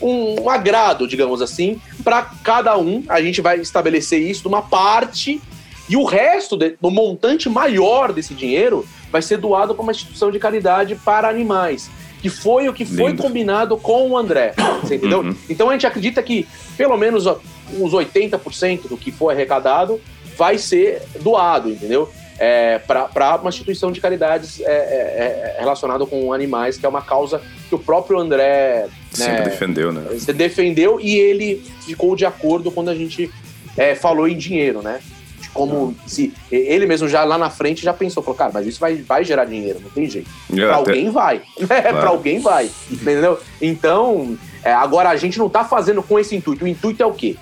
um, 0.00 0.42
um 0.42 0.50
agrado, 0.50 1.06
digamos 1.06 1.42
assim, 1.42 1.80
para 2.04 2.22
cada 2.42 2.76
um. 2.76 3.02
A 3.08 3.20
gente 3.20 3.40
vai 3.40 3.58
estabelecer 3.58 4.20
isso 4.20 4.42
de 4.42 4.48
uma 4.48 4.62
parte 4.62 5.40
e 5.88 5.96
o 5.96 6.04
resto 6.04 6.56
de, 6.56 6.76
do 6.80 6.90
montante 6.90 7.48
maior 7.48 8.12
desse 8.12 8.34
dinheiro 8.34 8.86
vai 9.10 9.22
ser 9.22 9.38
doado 9.38 9.74
para 9.74 9.82
uma 9.82 9.92
instituição 9.92 10.30
de 10.30 10.38
caridade 10.38 10.94
para 10.96 11.28
animais. 11.28 11.90
Que 12.20 12.28
foi 12.28 12.68
o 12.68 12.74
que 12.74 12.84
foi 12.84 13.10
Lindo. 13.10 13.22
combinado 13.22 13.76
com 13.76 14.10
o 14.10 14.18
André. 14.18 14.52
Você 14.82 14.96
entendeu? 14.96 15.20
Uhum. 15.20 15.36
Então 15.48 15.70
a 15.70 15.72
gente 15.72 15.86
acredita 15.86 16.22
que 16.22 16.46
pelo 16.76 16.96
menos 16.96 17.26
uns 17.26 17.92
80% 17.92 18.88
do 18.88 18.96
que 18.96 19.12
for 19.12 19.30
arrecadado 19.30 20.00
vai 20.36 20.58
ser 20.58 21.02
doado, 21.20 21.70
entendeu? 21.70 22.10
É, 22.38 22.78
para 22.78 23.36
uma 23.40 23.48
instituição 23.48 23.90
de 23.90 24.00
caridades 24.00 24.60
é, 24.60 24.64
é, 24.64 24.66
é, 24.68 25.56
relacionada 25.58 26.06
com 26.06 26.32
animais, 26.32 26.76
que 26.76 26.86
é 26.86 26.88
uma 26.88 27.02
causa 27.02 27.42
que 27.68 27.74
o 27.74 27.78
próprio 27.78 28.18
André 28.18 28.88
sempre 29.10 29.32
né, 29.34 29.42
defendeu, 29.42 29.92
né? 29.92 30.02
Defendeu 30.34 31.00
e 31.00 31.16
ele 31.16 31.64
ficou 31.80 32.14
de 32.14 32.24
acordo 32.24 32.70
quando 32.70 32.90
a 32.90 32.94
gente 32.94 33.30
é, 33.76 33.94
falou 33.94 34.28
em 34.28 34.36
dinheiro, 34.36 34.82
né? 34.82 35.00
De 35.40 35.50
como 35.50 35.96
se 36.06 36.32
ele 36.50 36.86
mesmo 36.86 37.08
já 37.08 37.24
lá 37.24 37.36
na 37.36 37.50
frente 37.50 37.82
já 37.82 37.92
pensou, 37.92 38.22
falou, 38.22 38.36
cara, 38.36 38.52
mas 38.54 38.66
isso 38.66 38.78
vai, 38.78 38.96
vai 38.96 39.24
gerar 39.24 39.44
dinheiro, 39.44 39.80
não 39.82 39.90
tem 39.90 40.08
jeito. 40.08 40.30
É, 40.52 40.66
para 40.66 40.76
alguém 40.76 41.10
vai, 41.10 41.42
né? 41.58 41.66
Claro. 41.66 41.96
para 41.98 42.08
alguém 42.08 42.38
vai, 42.38 42.70
entendeu? 42.88 43.40
Então, 43.60 44.38
é, 44.62 44.72
agora 44.72 45.08
a 45.10 45.16
gente 45.16 45.38
não 45.38 45.48
tá 45.48 45.64
fazendo 45.64 46.04
com 46.04 46.18
esse 46.18 46.36
intuito. 46.36 46.64
O 46.64 46.68
intuito 46.68 47.02
é 47.02 47.06
o 47.06 47.12
quê? 47.12 47.36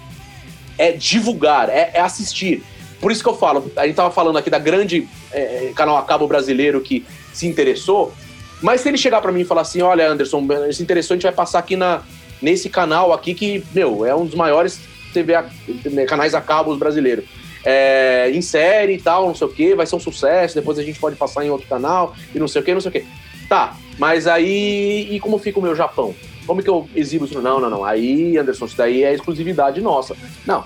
É 0.79 0.93
divulgar, 0.93 1.69
é 1.69 2.01
assistir. 2.01 2.63
Por 3.01 3.13
isso 3.13 3.23
que 3.23 3.29
eu 3.29 3.37
falo, 3.37 3.71
a 3.77 3.87
gente 3.87 3.97
tava 3.97 4.11
falando 4.11 4.39
aqui 4.39 4.49
da 4.49 4.59
grande 4.59 5.07
é, 5.33 5.73
canal 5.75 5.97
a 5.97 6.03
cabo 6.03 6.27
brasileiro 6.27 6.81
que 6.81 7.05
se 7.33 7.47
interessou, 7.47 8.13
mas 8.63 8.81
se 8.81 8.89
ele 8.89 8.97
chegar 8.97 9.21
para 9.21 9.31
mim 9.31 9.41
e 9.41 9.45
falar 9.45 9.63
assim, 9.63 9.83
olha, 9.83 10.09
Anderson, 10.09 10.47
se 10.73 10.83
interessou, 10.83 11.15
a 11.15 11.17
gente 11.17 11.25
vai 11.25 11.33
passar 11.33 11.59
aqui 11.59 11.77
na, 11.77 12.03
nesse 12.41 12.69
canal 12.69 13.13
aqui 13.13 13.35
que, 13.35 13.63
meu, 13.75 14.05
é 14.07 14.15
um 14.15 14.25
dos 14.25 14.35
maiores 14.35 14.81
TV 15.13 15.35
a, 15.35 15.47
né, 15.91 16.05
canais 16.05 16.35
a 16.35 16.41
cabo 16.41 16.75
brasileiros. 16.77 17.25
É, 17.65 18.31
em 18.33 18.41
série 18.41 18.95
e 18.95 19.03
tal, 19.03 19.27
não 19.27 19.35
sei 19.35 19.47
o 19.47 19.51
que, 19.51 19.75
vai 19.75 19.87
ser 19.87 19.97
um 19.97 20.01
sucesso, 20.01 20.55
depois 20.55 20.79
a 20.79 20.83
gente 20.83 21.01
pode 21.01 21.17
passar 21.17 21.45
em 21.45 21.51
outro 21.51 21.67
canal 21.67 22.15
e 22.33 22.39
não 22.39 22.47
sei 22.47 22.63
o 22.63 22.65
que, 22.65 22.73
não 22.73 22.81
sei 22.81 22.91
o 22.91 22.93
que. 22.93 23.05
Tá, 23.49 23.77
mas 23.99 24.27
aí, 24.27 25.09
e 25.11 25.19
como 25.21 25.39
fica 25.39 25.59
o 25.59 25.63
meu 25.63 25.75
Japão? 25.75 26.15
Como 26.47 26.63
que 26.63 26.71
eu 26.71 26.89
exibo 26.95 27.25
isso? 27.25 27.41
Não, 27.43 27.59
não, 27.59 27.69
não. 27.69 27.85
Aí, 27.85 28.39
Anderson, 28.39 28.67
isso 28.67 28.77
daí 28.77 29.03
é 29.03 29.13
exclusividade 29.13 29.81
nossa. 29.81 30.17
Não, 30.47 30.63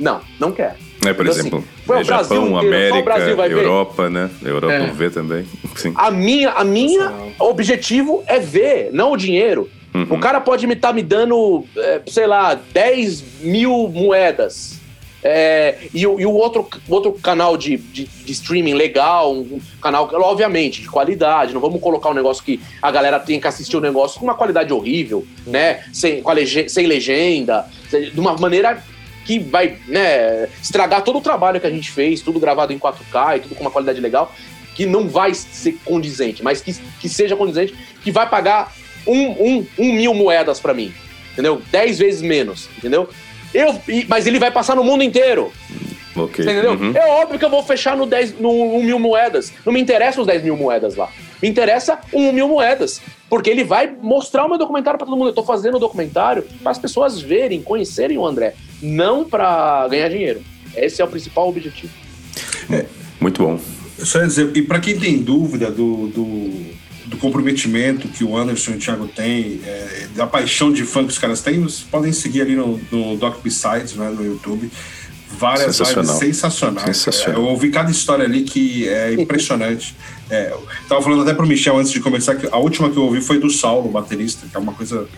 não, 0.00 0.22
não 0.40 0.50
quero. 0.50 0.76
É, 1.06 1.12
por 1.12 1.26
então, 1.26 1.38
exemplo, 1.38 1.64
assim, 1.88 2.00
é 2.00 2.04
Japão, 2.04 2.58
América, 2.58 3.18
Europa, 3.48 4.10
né? 4.10 4.30
Europa 4.42 4.72
é. 4.72 4.86
vê 4.88 5.10
também. 5.10 5.46
Sim. 5.76 5.92
A 5.96 6.10
minha, 6.10 6.50
a 6.50 6.64
minha 6.64 7.12
objetivo 7.38 8.22
é 8.26 8.38
ver, 8.38 8.90
não 8.92 9.12
o 9.12 9.16
dinheiro. 9.16 9.68
Uhum. 9.94 10.06
O 10.10 10.18
cara 10.18 10.40
pode 10.40 10.66
me 10.66 10.74
estar 10.74 10.88
tá 10.88 10.94
me 10.94 11.02
dando, 11.02 11.64
é, 11.76 12.00
sei 12.06 12.26
lá, 12.26 12.54
10 12.54 13.42
mil 13.42 13.88
moedas. 13.88 14.80
É, 15.26 15.78
e, 15.94 16.02
e, 16.02 16.06
o 16.06 16.32
outro, 16.32 16.68
outro 16.86 17.12
canal 17.12 17.56
de, 17.56 17.78
de, 17.78 18.04
de, 18.04 18.32
streaming 18.32 18.74
legal, 18.74 19.32
um 19.32 19.58
canal, 19.80 20.10
obviamente, 20.12 20.82
de 20.82 20.88
qualidade. 20.88 21.54
Não 21.54 21.62
vamos 21.62 21.80
colocar 21.80 22.10
um 22.10 22.14
negócio 22.14 22.44
que 22.44 22.60
a 22.82 22.90
galera 22.90 23.18
tem 23.18 23.40
que 23.40 23.46
assistir 23.46 23.74
o 23.76 23.78
um 23.78 23.82
negócio 23.82 24.18
com 24.18 24.26
uma 24.26 24.34
qualidade 24.34 24.70
horrível, 24.70 25.26
uhum. 25.46 25.52
né? 25.52 25.84
Sem, 25.94 26.22
lege, 26.22 26.68
sem 26.68 26.86
legenda, 26.86 27.64
de 27.90 28.20
uma 28.20 28.36
maneira 28.36 28.82
que 29.24 29.38
vai 29.38 29.78
né, 29.86 30.48
estragar 30.62 31.02
todo 31.02 31.18
o 31.18 31.20
trabalho 31.20 31.60
que 31.60 31.66
a 31.66 31.70
gente 31.70 31.90
fez, 31.90 32.20
tudo 32.20 32.38
gravado 32.38 32.72
em 32.72 32.78
4K 32.78 33.36
e 33.36 33.40
tudo 33.40 33.54
com 33.54 33.62
uma 33.62 33.70
qualidade 33.70 34.00
legal, 34.00 34.32
que 34.74 34.86
não 34.86 35.08
vai 35.08 35.34
ser 35.34 35.78
condizente, 35.84 36.42
mas 36.42 36.60
que, 36.60 36.74
que 37.00 37.08
seja 37.08 37.36
condizente, 37.36 37.74
que 38.02 38.10
vai 38.10 38.28
pagar 38.28 38.72
um, 39.06 39.30
um, 39.30 39.66
um 39.78 39.92
mil 39.92 40.14
moedas 40.14 40.60
para 40.60 40.74
mim, 40.74 40.92
entendeu? 41.32 41.62
Dez 41.70 41.98
vezes 41.98 42.22
menos, 42.22 42.68
entendeu? 42.76 43.08
Eu, 43.52 43.80
mas 44.08 44.26
ele 44.26 44.38
vai 44.38 44.50
passar 44.50 44.74
no 44.74 44.82
mundo 44.82 45.04
inteiro. 45.04 45.52
Ok. 46.16 46.44
Entendeu? 46.44 46.72
Uhum. 46.72 46.92
É 46.94 47.06
óbvio 47.06 47.38
que 47.38 47.44
eu 47.44 47.50
vou 47.50 47.62
fechar 47.62 47.96
no, 47.96 48.06
10, 48.06 48.38
no 48.38 48.50
1 48.50 48.82
mil 48.82 48.98
moedas. 48.98 49.52
Não 49.64 49.72
me 49.72 49.80
interessa 49.80 50.20
os 50.20 50.26
10 50.26 50.42
mil 50.44 50.56
moedas 50.56 50.94
lá. 50.96 51.08
Me 51.42 51.48
interessa 51.48 51.98
1 52.12 52.32
mil 52.32 52.48
moedas. 52.48 53.00
Porque 53.28 53.50
ele 53.50 53.64
vai 53.64 53.92
mostrar 54.00 54.44
o 54.44 54.48
meu 54.48 54.58
documentário 54.58 54.98
para 54.98 55.06
todo 55.06 55.16
mundo. 55.16 55.30
Eu 55.30 55.34
tô 55.34 55.42
fazendo 55.42 55.76
o 55.76 55.80
documentário 55.80 56.46
para 56.62 56.70
as 56.70 56.78
pessoas 56.78 57.20
verem, 57.20 57.62
conhecerem 57.62 58.16
o 58.16 58.24
André. 58.24 58.54
Não 58.84 59.24
para 59.24 59.88
ganhar 59.88 60.08
dinheiro. 60.08 60.42
Esse 60.76 61.00
é 61.00 61.04
o 61.04 61.08
principal 61.08 61.48
objetivo. 61.48 61.92
É. 62.70 62.84
Muito 63.20 63.42
bom. 63.42 63.58
Só 63.98 64.20
dizer, 64.20 64.54
e 64.54 64.62
para 64.62 64.80
quem 64.80 64.98
tem 64.98 65.22
dúvida 65.22 65.70
do, 65.70 66.08
do, 66.08 66.50
do, 67.06 67.16
comprometimento 67.16 68.08
que 68.08 68.24
o 68.24 68.36
Anderson 68.36 68.72
e 68.72 68.74
o 68.74 68.78
Thiago 68.78 69.06
têm, 69.08 69.60
é, 69.64 70.08
da 70.14 70.26
paixão 70.26 70.72
de 70.72 70.84
fã 70.84 71.04
que 71.04 71.10
os 71.10 71.18
caras 71.18 71.40
têm, 71.40 71.60
vocês 71.60 71.86
podem 71.88 72.12
seguir 72.12 72.42
ali 72.42 72.56
no, 72.56 72.78
no 72.90 73.16
Doc 73.16 73.40
Besides, 73.42 73.94
né, 73.94 74.10
no 74.10 74.24
YouTube 74.24 74.70
várias 75.38 75.76
sensacional. 75.76 76.14
lives 76.14 76.36
sensacionais. 76.36 76.96
Sensacional. 76.96 77.40
É, 77.40 77.44
eu 77.44 77.48
ouvi 77.50 77.70
cada 77.70 77.90
história 77.90 78.24
ali 78.24 78.42
que 78.42 78.88
é 78.88 79.14
impressionante. 79.18 79.94
é, 80.30 80.50
eu 80.50 80.66
tava 80.88 81.02
falando 81.02 81.22
até 81.22 81.34
pro 81.34 81.46
Michel 81.46 81.78
antes 81.78 81.92
de 81.92 82.00
começar 82.00 82.34
que 82.34 82.46
a 82.50 82.56
última 82.56 82.90
que 82.90 82.96
eu 82.96 83.04
ouvi 83.04 83.20
foi 83.20 83.38
do 83.38 83.50
Saulo, 83.50 83.88
baterista, 83.88 84.46
que 84.48 84.56
é 84.56 84.60
uma 84.60 84.72
coisa 84.72 85.08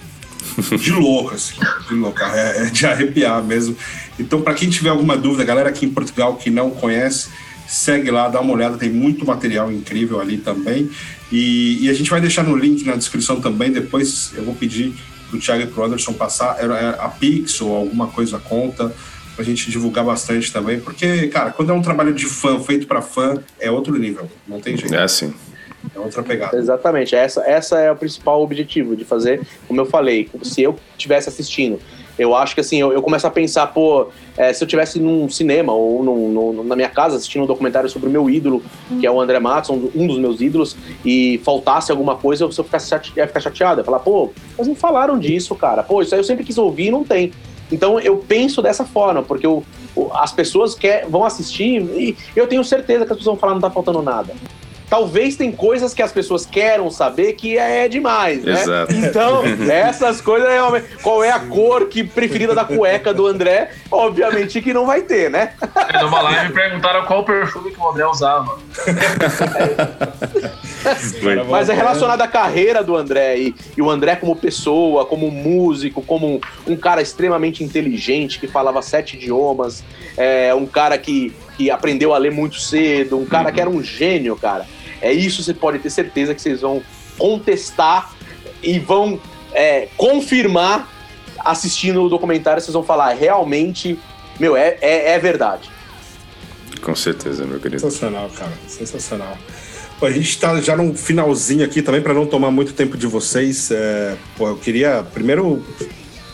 de 0.78 0.92
louco, 0.92 1.34
assim, 1.34 1.54
de 1.88 1.94
louco, 1.94 2.20
é, 2.22 2.66
é 2.66 2.70
de 2.70 2.86
arrepiar 2.86 3.42
mesmo. 3.42 3.76
Então, 4.18 4.40
para 4.40 4.54
quem 4.54 4.70
tiver 4.70 4.90
alguma 4.90 5.16
dúvida, 5.16 5.44
galera 5.44 5.68
aqui 5.68 5.84
em 5.84 5.90
Portugal 5.90 6.36
que 6.36 6.50
não 6.50 6.70
conhece, 6.70 7.28
segue 7.68 8.10
lá, 8.10 8.28
dá 8.28 8.40
uma 8.40 8.52
olhada, 8.52 8.76
tem 8.76 8.90
muito 8.90 9.26
material 9.26 9.70
incrível 9.70 10.20
ali 10.20 10.38
também. 10.38 10.90
E, 11.30 11.84
e 11.84 11.90
a 11.90 11.92
gente 11.92 12.08
vai 12.08 12.20
deixar 12.20 12.42
no 12.44 12.56
link 12.56 12.84
na 12.84 12.94
descrição 12.94 13.40
também. 13.40 13.72
Depois 13.72 14.32
eu 14.34 14.44
vou 14.44 14.54
pedir 14.54 14.94
pro 15.28 15.38
Thiago 15.38 15.62
e 15.62 15.66
pro 15.66 15.84
Anderson 15.84 16.12
passar 16.12 16.56
a 16.98 17.08
Pix 17.08 17.60
ou 17.60 17.74
alguma 17.74 18.06
coisa 18.06 18.38
conta 18.38 18.94
pra 19.34 19.44
gente 19.44 19.70
divulgar 19.70 20.02
bastante 20.02 20.50
também, 20.50 20.80
porque, 20.80 21.28
cara, 21.28 21.50
quando 21.50 21.70
é 21.70 21.74
um 21.74 21.82
trabalho 21.82 22.14
de 22.14 22.24
fã, 22.24 22.58
feito 22.58 22.86
para 22.86 23.02
fã, 23.02 23.38
é 23.60 23.70
outro 23.70 23.94
nível, 23.98 24.30
não 24.48 24.62
tem 24.62 24.78
jeito. 24.78 24.94
É 24.94 25.02
assim. 25.02 25.34
É 25.94 25.98
outra 25.98 26.22
pegada. 26.22 26.56
Exatamente, 26.56 27.14
essa, 27.14 27.42
essa 27.42 27.78
é 27.78 27.90
o 27.90 27.96
principal 27.96 28.42
objetivo 28.42 28.96
de 28.96 29.04
fazer, 29.04 29.46
como 29.66 29.80
eu 29.80 29.86
falei, 29.86 30.28
se 30.42 30.62
eu 30.62 30.76
estivesse 30.96 31.28
assistindo, 31.28 31.78
eu 32.18 32.34
acho 32.34 32.54
que 32.54 32.60
assim, 32.60 32.80
eu, 32.80 32.92
eu 32.92 33.02
começo 33.02 33.26
a 33.26 33.30
pensar, 33.30 33.66
pô, 33.68 34.08
é, 34.36 34.52
se 34.52 34.64
eu 34.64 34.68
tivesse 34.68 34.98
num 34.98 35.28
cinema 35.28 35.72
ou 35.72 36.02
num, 36.02 36.28
num, 36.30 36.64
na 36.64 36.74
minha 36.74 36.88
casa 36.88 37.16
assistindo 37.16 37.42
um 37.42 37.46
documentário 37.46 37.88
sobre 37.90 38.08
o 38.08 38.12
meu 38.12 38.30
ídolo, 38.30 38.62
que 38.98 39.06
é 39.06 39.10
o 39.10 39.20
André 39.20 39.38
Matos, 39.38 39.70
um, 39.70 39.90
um 39.94 40.06
dos 40.06 40.18
meus 40.18 40.40
ídolos, 40.40 40.76
e 41.04 41.40
faltasse 41.44 41.90
alguma 41.90 42.16
coisa, 42.16 42.44
eu, 42.44 42.50
eu 42.56 42.64
ficasse 42.64 42.88
chate, 42.88 43.12
ia 43.16 43.26
ficar 43.26 43.40
chateado, 43.40 43.80
ia 43.80 43.84
falar, 43.84 43.98
pô, 43.98 44.32
mas 44.56 44.66
não 44.66 44.74
falaram 44.74 45.18
disso, 45.18 45.54
cara, 45.54 45.82
pô, 45.82 46.00
isso 46.00 46.14
aí 46.14 46.20
eu 46.20 46.24
sempre 46.24 46.44
quis 46.44 46.56
ouvir 46.56 46.86
e 46.86 46.90
não 46.90 47.04
tem. 47.04 47.32
Então 47.70 47.98
eu 48.00 48.16
penso 48.16 48.62
dessa 48.62 48.84
forma, 48.84 49.22
porque 49.22 49.46
eu, 49.46 49.62
as 50.14 50.32
pessoas 50.32 50.74
quer, 50.74 51.06
vão 51.06 51.24
assistir 51.24 51.82
e 51.82 52.16
eu 52.34 52.46
tenho 52.46 52.64
certeza 52.64 53.04
que 53.04 53.12
as 53.12 53.18
pessoas 53.18 53.34
vão 53.34 53.40
falar 53.40 53.54
não 53.54 53.60
tá 53.60 53.70
faltando 53.70 54.00
nada. 54.00 54.34
Talvez 54.88 55.36
tem 55.36 55.50
coisas 55.50 55.92
que 55.92 56.02
as 56.02 56.12
pessoas 56.12 56.46
querem 56.46 56.88
saber 56.90 57.32
que 57.32 57.58
é 57.58 57.88
demais, 57.88 58.44
né? 58.44 58.52
Exato. 58.52 58.94
Então, 58.94 59.42
essas 59.70 60.20
coisas 60.20 60.48
realmente. 60.48 60.86
Qual 61.02 61.24
é 61.24 61.30
a 61.30 61.40
cor 61.40 61.88
que 61.88 62.04
preferida 62.04 62.54
da 62.54 62.64
cueca 62.64 63.12
do 63.12 63.26
André? 63.26 63.70
Obviamente 63.90 64.62
que 64.62 64.72
não 64.72 64.86
vai 64.86 65.02
ter, 65.02 65.30
né? 65.30 65.54
É, 65.92 66.02
numa 66.02 66.20
live 66.22 66.52
perguntaram 66.52 67.04
qual 67.04 67.24
perfume 67.24 67.70
que 67.72 67.80
o 67.80 67.88
André 67.88 68.06
usava. 68.06 68.58
Mas 71.50 71.68
é 71.68 71.74
relacionado 71.74 72.20
à 72.20 72.28
carreira 72.28 72.82
do 72.84 72.96
André 72.96 73.38
e, 73.38 73.54
e, 73.76 73.82
o 73.82 73.90
André 73.90 74.16
como 74.16 74.36
pessoa, 74.36 75.04
como 75.04 75.30
músico, 75.30 76.00
como 76.02 76.26
um, 76.26 76.40
um 76.72 76.76
cara 76.76 77.02
extremamente 77.02 77.64
inteligente 77.64 78.38
que 78.38 78.46
falava 78.46 78.80
sete 78.82 79.16
idiomas, 79.16 79.82
é, 80.16 80.54
um 80.54 80.66
cara 80.66 80.96
que, 80.96 81.34
que 81.56 81.70
aprendeu 81.70 82.14
a 82.14 82.18
ler 82.18 82.30
muito 82.30 82.60
cedo, 82.60 83.18
um 83.18 83.26
cara 83.26 83.48
uhum. 83.48 83.54
que 83.54 83.60
era 83.60 83.70
um 83.70 83.82
gênio, 83.82 84.36
cara. 84.36 84.66
É 85.06 85.12
isso, 85.12 85.42
você 85.42 85.54
pode 85.54 85.78
ter 85.78 85.90
certeza 85.90 86.34
que 86.34 86.40
vocês 86.40 86.60
vão 86.60 86.82
contestar 87.18 88.14
e 88.62 88.78
vão 88.78 89.20
é, 89.52 89.88
confirmar 89.96 90.92
assistindo 91.38 92.02
o 92.02 92.08
documentário, 92.08 92.60
vocês 92.60 92.74
vão 92.74 92.82
falar, 92.82 93.14
realmente, 93.14 93.98
meu, 94.38 94.56
é, 94.56 94.76
é, 94.80 95.12
é 95.12 95.18
verdade. 95.18 95.70
Com 96.82 96.94
certeza, 96.94 97.44
meu 97.44 97.58
querido. 97.58 97.80
Sensacional, 97.80 98.28
cara. 98.30 98.52
Sensacional. 98.66 99.38
Pô, 99.98 100.06
a 100.06 100.10
gente 100.10 100.28
está 100.28 100.60
já 100.60 100.76
no 100.76 100.94
finalzinho 100.94 101.64
aqui 101.64 101.80
também, 101.80 102.02
para 102.02 102.12
não 102.12 102.26
tomar 102.26 102.50
muito 102.50 102.74
tempo 102.74 102.96
de 102.98 103.06
vocês. 103.06 103.70
É, 103.70 104.16
pô, 104.36 104.48
eu 104.48 104.56
queria 104.56 105.02
primeiro 105.14 105.64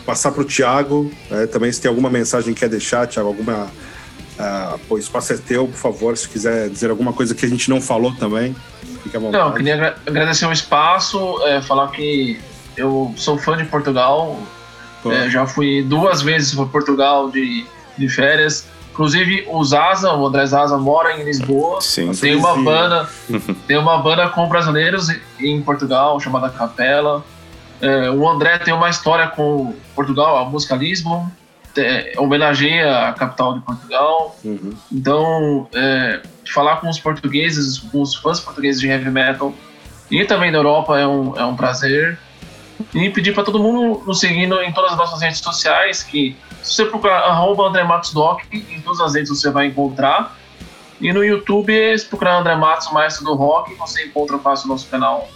passar 0.05 0.31
para 0.31 0.41
o 0.41 0.45
Tiago, 0.45 1.09
né, 1.29 1.47
também 1.47 1.71
se 1.71 1.79
tem 1.79 1.87
alguma 1.87 2.09
mensagem 2.09 2.53
que 2.53 2.59
quer 2.59 2.69
deixar, 2.69 3.07
Tiago, 3.07 3.29
alguma 3.29 3.71
Uh, 4.33 4.79
pô, 4.87 4.95
o 4.95 4.97
espaço 4.97 5.33
é 5.33 5.37
teu, 5.37 5.67
por 5.67 5.77
favor. 5.77 6.17
Se 6.17 6.27
quiser 6.27 6.69
dizer 6.69 6.89
alguma 6.89 7.13
coisa 7.13 7.35
que 7.35 7.45
a 7.45 7.49
gente 7.49 7.69
não 7.69 7.79
falou 7.79 8.13
também, 8.15 8.55
fique 9.03 9.15
à 9.15 9.19
vontade. 9.19 9.43
Não, 9.43 9.53
queria 9.53 9.95
agradecer 10.05 10.45
o 10.45 10.51
espaço, 10.51 11.41
é, 11.43 11.61
falar 11.61 11.89
que 11.89 12.39
eu 12.75 13.13
sou 13.15 13.37
fã 13.37 13.55
de 13.55 13.65
Portugal. 13.65 14.39
É, 15.05 15.29
já 15.29 15.45
fui 15.45 15.83
duas 15.83 16.21
vezes 16.21 16.55
para 16.55 16.65
Portugal 16.65 17.29
de, 17.29 17.65
de 17.97 18.09
férias. 18.09 18.65
Inclusive, 18.91 19.45
o 19.49 19.63
Zaza, 19.63 20.13
o 20.13 20.25
André 20.25 20.45
Zaza, 20.45 20.77
mora 20.77 21.19
em 21.19 21.23
Lisboa. 21.25 21.81
Sim. 21.81 22.11
Tem 22.11 22.35
uma 22.35 22.55
banda, 22.55 23.09
tem 23.67 23.77
uma 23.77 23.97
banda 23.97 24.29
com 24.29 24.47
brasileiros 24.47 25.09
em 25.39 25.61
Portugal 25.61 26.19
chamada 26.19 26.49
Capela. 26.49 27.23
É, 27.81 28.09
o 28.09 28.27
André 28.29 28.59
tem 28.59 28.73
uma 28.73 28.89
história 28.89 29.27
com 29.27 29.75
Portugal, 29.93 30.37
a 30.37 30.45
música 30.45 30.75
Lisbon 30.75 31.29
é, 31.77 32.13
homenageia 32.17 33.09
a 33.09 33.13
capital 33.13 33.55
de 33.55 33.61
Portugal. 33.61 34.35
Uhum. 34.43 34.73
Então, 34.91 35.67
é, 35.73 36.21
falar 36.51 36.77
com 36.77 36.89
os 36.89 36.99
portugueses, 36.99 37.79
com 37.79 38.01
os 38.01 38.15
fãs 38.15 38.39
portugueses 38.39 38.79
de 38.79 38.87
heavy 38.87 39.09
metal 39.09 39.53
e 40.09 40.23
também 40.25 40.51
da 40.51 40.59
Europa 40.59 40.99
é 40.99 41.07
um, 41.07 41.35
é 41.37 41.45
um 41.45 41.55
prazer. 41.55 42.17
E 42.93 43.09
pedir 43.09 43.33
para 43.33 43.43
todo 43.43 43.59
mundo 43.59 44.03
nos 44.05 44.19
seguindo 44.19 44.59
em 44.61 44.71
todas 44.71 44.91
as 44.91 44.97
nossas 44.97 45.21
redes 45.21 45.39
sociais, 45.39 46.03
que 46.03 46.35
se 46.61 46.75
você 46.75 46.85
procurar 46.85 47.19
arroba 47.19 47.67
André 47.67 47.83
Matos 47.83 48.13
Doc, 48.13 48.41
em 48.51 48.81
todas 48.81 49.01
as 49.01 49.15
redes 49.15 49.29
você 49.29 49.49
vai 49.49 49.67
encontrar. 49.67 50.37
E 51.01 51.11
no 51.11 51.23
YouTube, 51.23 51.97
se 51.97 52.05
procurar 52.05 52.37
André 52.37 52.55
Matos, 52.55 52.91
Maestro 52.91 53.25
do 53.25 53.33
Rock, 53.33 53.73
você 53.75 54.05
encontra 54.05 54.37
fácil 54.39 54.67
o 54.67 54.69
nosso 54.69 54.87
canal. 54.87 55.29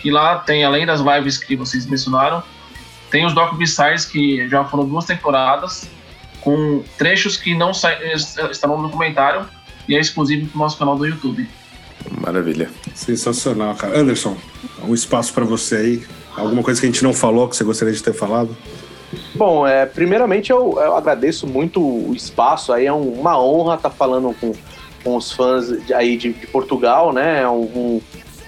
Que 0.00 0.10
lá 0.10 0.38
tem, 0.38 0.64
além 0.64 0.86
das 0.86 1.00
lives 1.00 1.38
que 1.38 1.54
vocês 1.56 1.86
mencionaram, 1.86 2.42
tem 3.10 3.24
os 3.26 3.34
Doc 3.34 3.54
Besides, 3.54 4.04
que 4.04 4.48
já 4.48 4.64
foram 4.64 4.86
duas 4.86 5.04
temporadas, 5.04 5.88
com 6.40 6.82
trechos 6.96 7.36
que 7.36 7.54
não 7.54 7.70
estarão 7.70 8.76
no 8.76 8.88
documentário 8.88 9.46
e 9.88 9.96
é 9.96 10.00
exclusivo 10.00 10.46
para 10.46 10.56
o 10.56 10.62
nosso 10.62 10.78
canal 10.78 10.96
do 10.96 11.06
YouTube. 11.06 11.48
Maravilha. 12.10 12.70
Sensacional, 12.94 13.74
cara. 13.74 13.98
Anderson, 13.98 14.36
um 14.82 14.94
espaço 14.94 15.32
para 15.32 15.44
você 15.44 15.76
aí. 15.76 16.02
Alguma 16.36 16.62
coisa 16.62 16.80
que 16.80 16.86
a 16.86 16.90
gente 16.90 17.02
não 17.02 17.12
falou 17.12 17.48
que 17.48 17.56
você 17.56 17.64
gostaria 17.64 17.92
de 17.92 18.02
ter 18.02 18.12
falado? 18.12 18.56
Bom, 19.34 19.66
é, 19.66 19.86
primeiramente 19.86 20.50
eu, 20.50 20.78
eu 20.78 20.96
agradeço 20.96 21.46
muito 21.46 21.80
o 21.80 22.14
espaço. 22.14 22.72
Aí 22.72 22.86
é 22.86 22.92
um, 22.92 23.20
uma 23.20 23.40
honra 23.40 23.74
estar 23.74 23.90
tá 23.90 23.94
falando 23.94 24.34
com, 24.38 24.52
com 25.02 25.16
os 25.16 25.32
fãs 25.32 25.68
de, 25.84 25.92
aí 25.92 26.16
de, 26.16 26.32
de, 26.32 26.46
Portugal, 26.46 27.12
né? 27.12 27.42
É 27.42 27.48
um, 27.48 28.00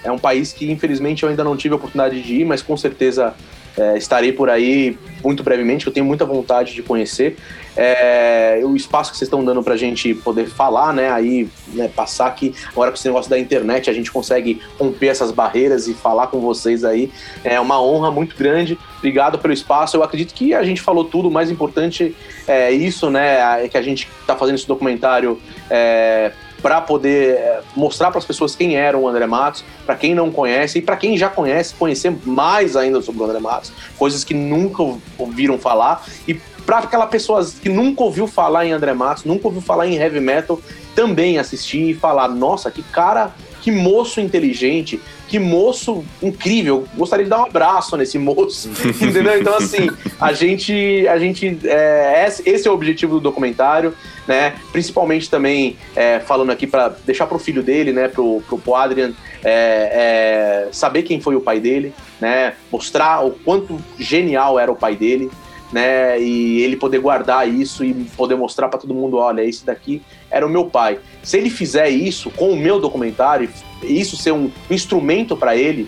é 0.03 0.11
um 0.11 0.19
país 0.19 0.53
que 0.53 0.71
infelizmente 0.71 1.23
eu 1.23 1.29
ainda 1.29 1.43
não 1.43 1.57
tive 1.57 1.73
a 1.73 1.77
oportunidade 1.77 2.21
de 2.21 2.41
ir, 2.41 2.45
mas 2.45 2.61
com 2.61 2.77
certeza 2.77 3.33
é, 3.77 3.97
estarei 3.97 4.31
por 4.31 4.49
aí 4.49 4.97
muito 5.23 5.43
brevemente, 5.43 5.85
que 5.85 5.89
eu 5.89 5.93
tenho 5.93 6.05
muita 6.05 6.25
vontade 6.25 6.73
de 6.73 6.81
conhecer. 6.81 7.37
É, 7.75 8.61
o 8.63 8.75
espaço 8.75 9.11
que 9.11 9.17
vocês 9.17 9.27
estão 9.27 9.45
dando 9.45 9.63
para 9.63 9.75
a 9.75 9.77
gente 9.77 10.13
poder 10.13 10.47
falar, 10.47 10.93
né? 10.93 11.09
Aí, 11.09 11.47
né, 11.73 11.87
passar 11.87 12.27
aqui, 12.27 12.53
agora 12.69 12.91
com 12.91 12.97
esse 12.97 13.07
negócio 13.07 13.29
da 13.29 13.39
internet, 13.39 13.89
a 13.89 13.93
gente 13.93 14.11
consegue 14.11 14.61
romper 14.77 15.07
essas 15.07 15.31
barreiras 15.31 15.87
e 15.87 15.93
falar 15.93 16.27
com 16.27 16.41
vocês 16.41 16.83
aí. 16.83 17.09
É 17.43 17.59
uma 17.59 17.81
honra 17.81 18.11
muito 18.11 18.35
grande. 18.35 18.77
Obrigado 18.97 19.39
pelo 19.39 19.53
espaço. 19.53 19.95
Eu 19.95 20.03
acredito 20.03 20.33
que 20.33 20.53
a 20.53 20.63
gente 20.63 20.81
falou 20.81 21.05
tudo. 21.05 21.29
O 21.29 21.31
mais 21.31 21.49
importante 21.49 22.15
é 22.47 22.71
isso, 22.71 23.09
né? 23.09 23.63
É 23.63 23.69
que 23.69 23.77
a 23.77 23.81
gente 23.81 24.07
está 24.19 24.35
fazendo 24.35 24.55
esse 24.55 24.67
documentário. 24.67 25.39
É, 25.69 26.33
para 26.61 26.81
poder 26.81 27.35
eh, 27.35 27.61
mostrar 27.75 28.09
para 28.09 28.19
as 28.19 28.25
pessoas 28.25 28.55
quem 28.55 28.75
era 28.75 28.97
o 28.97 29.07
André 29.07 29.25
Matos, 29.25 29.63
para 29.85 29.95
quem 29.95 30.13
não 30.13 30.31
conhece 30.31 30.79
e 30.79 30.81
para 30.81 30.95
quem 30.95 31.17
já 31.17 31.29
conhece, 31.29 31.73
conhecer 31.73 32.15
mais 32.23 32.75
ainda 32.75 33.01
sobre 33.01 33.21
o 33.21 33.25
André 33.25 33.39
Matos, 33.39 33.71
coisas 33.97 34.23
que 34.23 34.33
nunca 34.33 34.83
ouviram 35.17 35.57
falar 35.57 36.05
e 36.27 36.39
para 36.65 36.79
aquela 36.79 37.07
pessoa 37.07 37.45
que 37.61 37.69
nunca 37.69 38.03
ouviu 38.03 38.27
falar 38.27 38.65
em 38.65 38.71
André 38.71 38.93
Matos, 38.93 39.25
nunca 39.25 39.47
ouviu 39.47 39.61
falar 39.61 39.87
em 39.87 39.95
heavy 39.95 40.19
metal, 40.19 40.59
também 40.95 41.37
assistir 41.37 41.89
e 41.89 41.93
falar: 41.93 42.27
nossa, 42.27 42.69
que 42.69 42.83
cara, 42.83 43.31
que 43.61 43.71
moço 43.71 44.19
inteligente, 44.19 44.99
que 45.27 45.37
moço 45.39 46.03
incrível. 46.21 46.85
Gostaria 46.95 47.23
de 47.23 47.29
dar 47.29 47.41
um 47.41 47.45
abraço 47.45 47.95
nesse 47.95 48.17
moço, 48.17 48.69
entendeu? 48.99 49.39
Então, 49.39 49.55
assim, 49.55 49.89
a 50.19 50.33
gente. 50.33 51.07
A 51.07 51.17
gente 51.19 51.59
é, 51.63 52.25
esse 52.45 52.67
é 52.67 52.71
o 52.71 52.73
objetivo 52.73 53.13
do 53.13 53.19
documentário, 53.21 53.93
né? 54.27 54.55
Principalmente 54.71 55.29
também 55.29 55.77
é, 55.95 56.19
falando 56.19 56.49
aqui 56.49 56.65
para 56.65 56.89
deixar 57.05 57.27
pro 57.27 57.37
filho 57.37 57.61
dele, 57.61 57.93
né? 57.93 58.07
Pro, 58.07 58.41
pro, 58.47 58.57
pro 58.57 58.75
Adrian. 58.75 59.13
É, 59.43 60.67
é, 60.67 60.69
saber 60.71 61.01
quem 61.03 61.19
foi 61.19 61.35
o 61.35 61.41
pai 61.41 61.59
dele, 61.59 61.93
né? 62.19 62.53
Mostrar 62.71 63.25
o 63.25 63.31
quanto 63.31 63.79
genial 63.97 64.59
era 64.59 64.71
o 64.71 64.75
pai 64.75 64.95
dele, 64.95 65.31
né? 65.71 66.19
E 66.21 66.61
ele 66.61 66.75
poder 66.75 66.99
guardar 66.99 67.47
isso 67.47 67.83
e 67.83 67.93
poder 68.15 68.35
mostrar 68.35 68.69
para 68.69 68.79
todo 68.79 68.93
mundo, 68.93 69.17
olha, 69.17 69.43
esse 69.43 69.65
daqui 69.65 70.01
era 70.31 70.45
o 70.45 70.49
meu 70.49 70.65
pai. 70.65 70.99
Se 71.21 71.37
ele 71.37 71.49
fizer 71.49 71.89
isso 71.89 72.31
com 72.31 72.51
o 72.51 72.57
meu 72.57 72.79
documentário, 72.79 73.49
isso 73.83 74.15
ser 74.17 74.31
um 74.31 74.49
instrumento 74.69 75.35
para 75.35 75.55
ele 75.55 75.87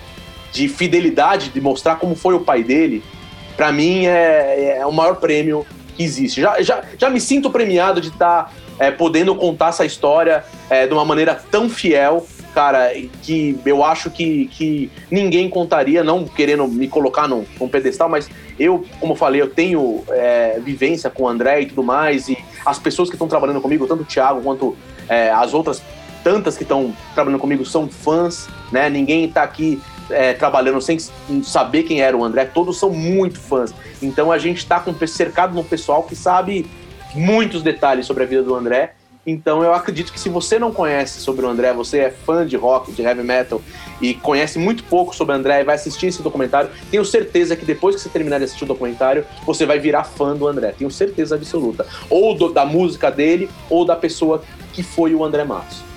de 0.52 0.68
fidelidade, 0.68 1.50
de 1.50 1.60
mostrar 1.60 1.96
como 1.96 2.16
foi 2.16 2.36
o 2.36 2.42
pai 2.42 2.64
dele, 2.64 3.04
para 3.56 3.72
mim 3.72 4.06
é, 4.06 4.78
é, 4.78 4.86
o 4.86 4.92
maior 4.92 5.16
prêmio 5.16 5.66
que 5.96 6.04
existe. 6.04 6.42
Já, 6.42 6.62
já, 6.62 6.84
já 6.98 7.10
me 7.10 7.20
sinto 7.20 7.50
premiado 7.50 8.00
de 8.00 8.10
estar 8.10 8.46
tá, 8.46 8.52
é, 8.78 8.92
podendo 8.92 9.36
contar 9.36 9.70
essa 9.70 9.86
história 9.86 10.44
é, 10.70 10.86
de 10.86 10.94
uma 10.94 11.06
maneira 11.06 11.34
tão 11.34 11.70
fiel 11.70 12.26
cara, 12.54 12.92
que 13.24 13.60
eu 13.66 13.84
acho 13.84 14.12
que, 14.12 14.46
que 14.48 14.92
ninguém 15.10 15.50
contaria, 15.50 16.04
não 16.04 16.26
querendo 16.26 16.68
me 16.68 16.88
colocar 16.88 17.28
num, 17.28 17.46
num 17.60 17.68
pedestal, 17.68 18.08
mas 18.08 18.30
eu, 18.60 18.86
como 19.00 19.16
falei, 19.16 19.42
eu 19.42 19.50
tenho 19.50 20.04
é, 20.10 20.60
vivência 20.64 21.10
com 21.10 21.24
o 21.24 21.28
André 21.28 21.62
e 21.62 21.66
tudo 21.66 21.84
mais, 21.84 22.30
e 22.30 22.38
as 22.66 22.80
pessoas 22.80 23.10
que 23.10 23.16
estão 23.16 23.28
trabalhando 23.28 23.62
comigo, 23.62 23.88
tanto 23.88 24.04
o 24.04 24.06
Thiago 24.06 24.42
quanto 24.42 24.76
é, 25.08 25.32
as 25.32 25.54
outras 25.54 25.82
tantas 26.24 26.56
que 26.56 26.64
estão 26.64 26.96
trabalhando 27.14 27.40
comigo 27.40 27.66
são 27.66 27.88
fãs, 27.90 28.48
né? 28.72 28.90
Ninguém 28.90 29.26
está 29.26 29.44
aqui 29.44 29.82
é, 30.10 30.34
trabalhando 30.34 30.82
sem 30.82 30.98
saber 31.44 31.84
quem 31.84 32.02
era 32.02 32.16
o 32.16 32.24
André, 32.24 32.46
todos 32.46 32.80
são 32.80 32.90
muito 32.90 33.40
fãs. 33.40 33.74
Então 34.02 34.32
a 34.32 34.38
gente 34.38 34.58
está 34.60 34.84
cercado 35.08 35.54
no 35.54 35.64
pessoal 35.64 36.04
que 36.04 36.16
sabe 36.16 36.66
muitos 37.14 37.62
detalhes 37.62 38.06
sobre 38.06 38.24
a 38.24 38.26
vida 38.26 38.44
do 38.44 38.56
André 38.56 38.94
então 39.26 39.64
eu 39.64 39.74
acredito 39.74 40.12
que 40.12 40.20
se 40.20 40.28
você 40.28 40.60
não 40.60 40.72
conhece 40.72 41.22
sobre 41.22 41.46
o 41.46 41.50
André, 41.50 41.72
você 41.74 42.00
é 42.00 42.10
fã 42.12 42.46
de 42.46 42.58
rock, 42.58 42.92
de 42.92 43.02
heavy 43.02 43.24
metal 43.24 43.62
e 44.02 44.14
conhece 44.14 44.60
muito 44.60 44.84
pouco 44.84 45.16
sobre 45.16 45.34
o 45.34 45.38
André 45.38 45.62
e 45.62 45.64
vai 45.64 45.76
assistir 45.76 46.08
esse 46.08 46.22
documentário, 46.22 46.70
tenho 46.92 47.06
certeza 47.06 47.56
que 47.56 47.66
depois 47.66 47.96
que 47.96 48.02
você 48.02 48.10
terminar 48.10 48.40
de 48.40 48.46
assistir 48.46 48.66
o 48.66 48.68
documentário, 48.68 49.26
você 49.46 49.66
vai 49.66 49.80
virar 49.80 50.04
fã 50.04 50.36
do 50.36 50.48
André. 50.48 50.74
Tenho 50.78 50.92
certeza 50.92 51.36
absoluta. 51.36 51.86
Ou 52.10 52.36
do, 52.36 52.52
da 52.52 52.66
música 52.66 53.10
dele, 53.10 53.50
ou 53.70 53.86
da 53.86 53.96
pessoa 53.96 54.44
que 54.74 54.84
foi 54.84 55.16
o 55.16 55.24
André 55.24 55.46
Matos. 55.46 55.93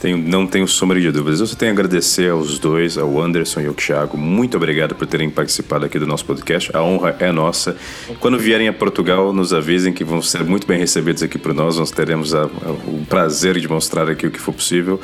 Tenho, 0.00 0.16
não 0.16 0.46
tenho 0.46 0.66
sombra 0.66 0.98
de 0.98 1.12
dúvidas. 1.12 1.40
Eu 1.40 1.46
só 1.46 1.54
tenho 1.54 1.72
a 1.72 1.74
agradecer 1.74 2.30
aos 2.30 2.58
dois, 2.58 2.96
ao 2.96 3.20
Anderson 3.20 3.60
e 3.60 3.66
ao 3.66 3.74
Thiago. 3.74 4.16
Muito 4.16 4.56
obrigado 4.56 4.94
por 4.94 5.06
terem 5.06 5.28
participado 5.28 5.84
aqui 5.84 5.98
do 5.98 6.06
nosso 6.06 6.24
podcast. 6.24 6.74
A 6.74 6.82
honra 6.82 7.16
é 7.20 7.30
nossa. 7.30 7.76
Quando 8.18 8.38
vierem 8.38 8.66
a 8.66 8.72
Portugal, 8.72 9.30
nos 9.30 9.52
avisem 9.52 9.92
que 9.92 10.02
vão 10.02 10.22
ser 10.22 10.42
muito 10.42 10.66
bem 10.66 10.78
recebidos 10.78 11.22
aqui 11.22 11.38
por 11.38 11.52
nós. 11.52 11.78
Nós 11.78 11.90
teremos 11.90 12.34
a, 12.34 12.44
a, 12.44 12.46
o 12.46 13.04
prazer 13.10 13.60
de 13.60 13.68
mostrar 13.68 14.08
aqui 14.08 14.26
o 14.26 14.30
que 14.30 14.40
for 14.40 14.54
possível. 14.54 14.98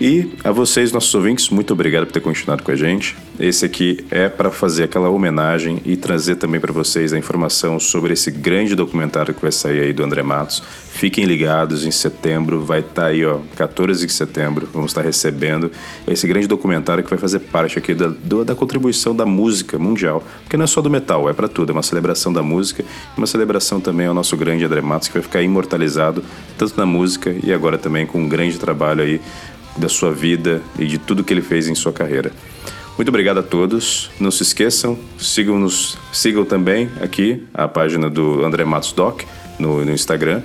E 0.00 0.30
a 0.44 0.52
vocês, 0.52 0.92
nossos 0.92 1.12
ouvintes, 1.12 1.48
muito 1.50 1.72
obrigado 1.72 2.06
por 2.06 2.12
ter 2.12 2.20
continuado 2.20 2.62
com 2.62 2.70
a 2.70 2.76
gente. 2.76 3.16
Esse 3.38 3.64
aqui 3.64 4.04
é 4.12 4.28
para 4.28 4.48
fazer 4.48 4.84
aquela 4.84 5.08
homenagem 5.08 5.82
e 5.84 5.96
trazer 5.96 6.36
também 6.36 6.60
para 6.60 6.72
vocês 6.72 7.12
a 7.12 7.18
informação 7.18 7.80
sobre 7.80 8.12
esse 8.12 8.30
grande 8.30 8.76
documentário 8.76 9.34
que 9.34 9.42
vai 9.42 9.50
sair 9.50 9.80
aí 9.80 9.92
do 9.92 10.04
André 10.04 10.22
Matos. 10.22 10.62
Fiquem 10.92 11.24
ligados, 11.24 11.84
em 11.84 11.90
setembro 11.90 12.64
vai 12.64 12.78
estar 12.78 13.02
tá 13.02 13.06
aí, 13.08 13.24
ó, 13.24 13.40
14 13.56 14.06
de 14.06 14.12
setembro, 14.12 14.68
vamos 14.72 14.92
estar 14.92 15.00
tá 15.00 15.06
recebendo 15.06 15.70
esse 16.06 16.28
grande 16.28 16.46
documentário 16.46 17.02
que 17.02 17.10
vai 17.10 17.18
fazer 17.18 17.40
parte 17.40 17.76
aqui 17.76 17.92
da, 17.92 18.08
da 18.44 18.54
contribuição 18.54 19.14
da 19.14 19.26
música 19.26 19.80
mundial. 19.80 20.22
Porque 20.44 20.56
não 20.56 20.62
é 20.62 20.68
só 20.68 20.80
do 20.80 20.88
metal, 20.88 21.28
é 21.28 21.32
para 21.32 21.48
tudo, 21.48 21.70
é 21.70 21.72
uma 21.72 21.82
celebração 21.82 22.32
da 22.32 22.42
música, 22.42 22.84
uma 23.16 23.26
celebração 23.26 23.80
também 23.80 24.06
ao 24.06 24.14
nosso 24.14 24.36
grande 24.36 24.64
André 24.64 24.80
Matos, 24.80 25.08
que 25.08 25.14
vai 25.14 25.22
ficar 25.22 25.42
imortalizado 25.42 26.22
tanto 26.56 26.76
na 26.76 26.86
música 26.86 27.34
e 27.42 27.52
agora 27.52 27.76
também 27.76 28.06
com 28.06 28.20
um 28.20 28.28
grande 28.28 28.58
trabalho 28.58 29.02
aí 29.02 29.20
da 29.78 29.88
sua 29.88 30.12
vida 30.12 30.60
e 30.78 30.86
de 30.86 30.98
tudo 30.98 31.24
que 31.24 31.32
ele 31.32 31.42
fez 31.42 31.68
em 31.68 31.74
sua 31.74 31.92
carreira. 31.92 32.32
Muito 32.96 33.08
obrigado 33.10 33.38
a 33.38 33.42
todos. 33.42 34.10
Não 34.18 34.30
se 34.30 34.42
esqueçam, 34.42 34.98
sigam-nos, 35.16 35.96
sigam 36.12 36.44
também 36.44 36.90
aqui 37.00 37.44
a 37.54 37.68
página 37.68 38.10
do 38.10 38.44
André 38.44 38.64
Matos 38.64 38.92
Doc 38.92 39.22
no, 39.58 39.84
no 39.84 39.92
Instagram. 39.92 40.42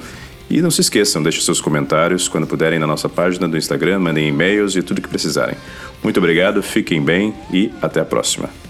E 0.49 0.61
não 0.61 0.69
se 0.69 0.81
esqueçam, 0.81 1.23
deixem 1.23 1.41
seus 1.41 1.59
comentários 1.59 2.27
quando 2.27 2.45
puderem 2.45 2.77
na 2.77 2.85
nossa 2.85 3.09
página 3.09 3.47
do 3.47 3.57
Instagram, 3.57 3.99
mandem 3.99 4.27
e-mails 4.27 4.75
e 4.75 4.83
tudo 4.83 5.01
que 5.01 5.09
precisarem. 5.09 5.55
Muito 6.03 6.17
obrigado, 6.17 6.61
fiquem 6.61 7.01
bem 7.01 7.33
e 7.51 7.71
até 7.81 7.99
a 7.99 8.05
próxima. 8.05 8.62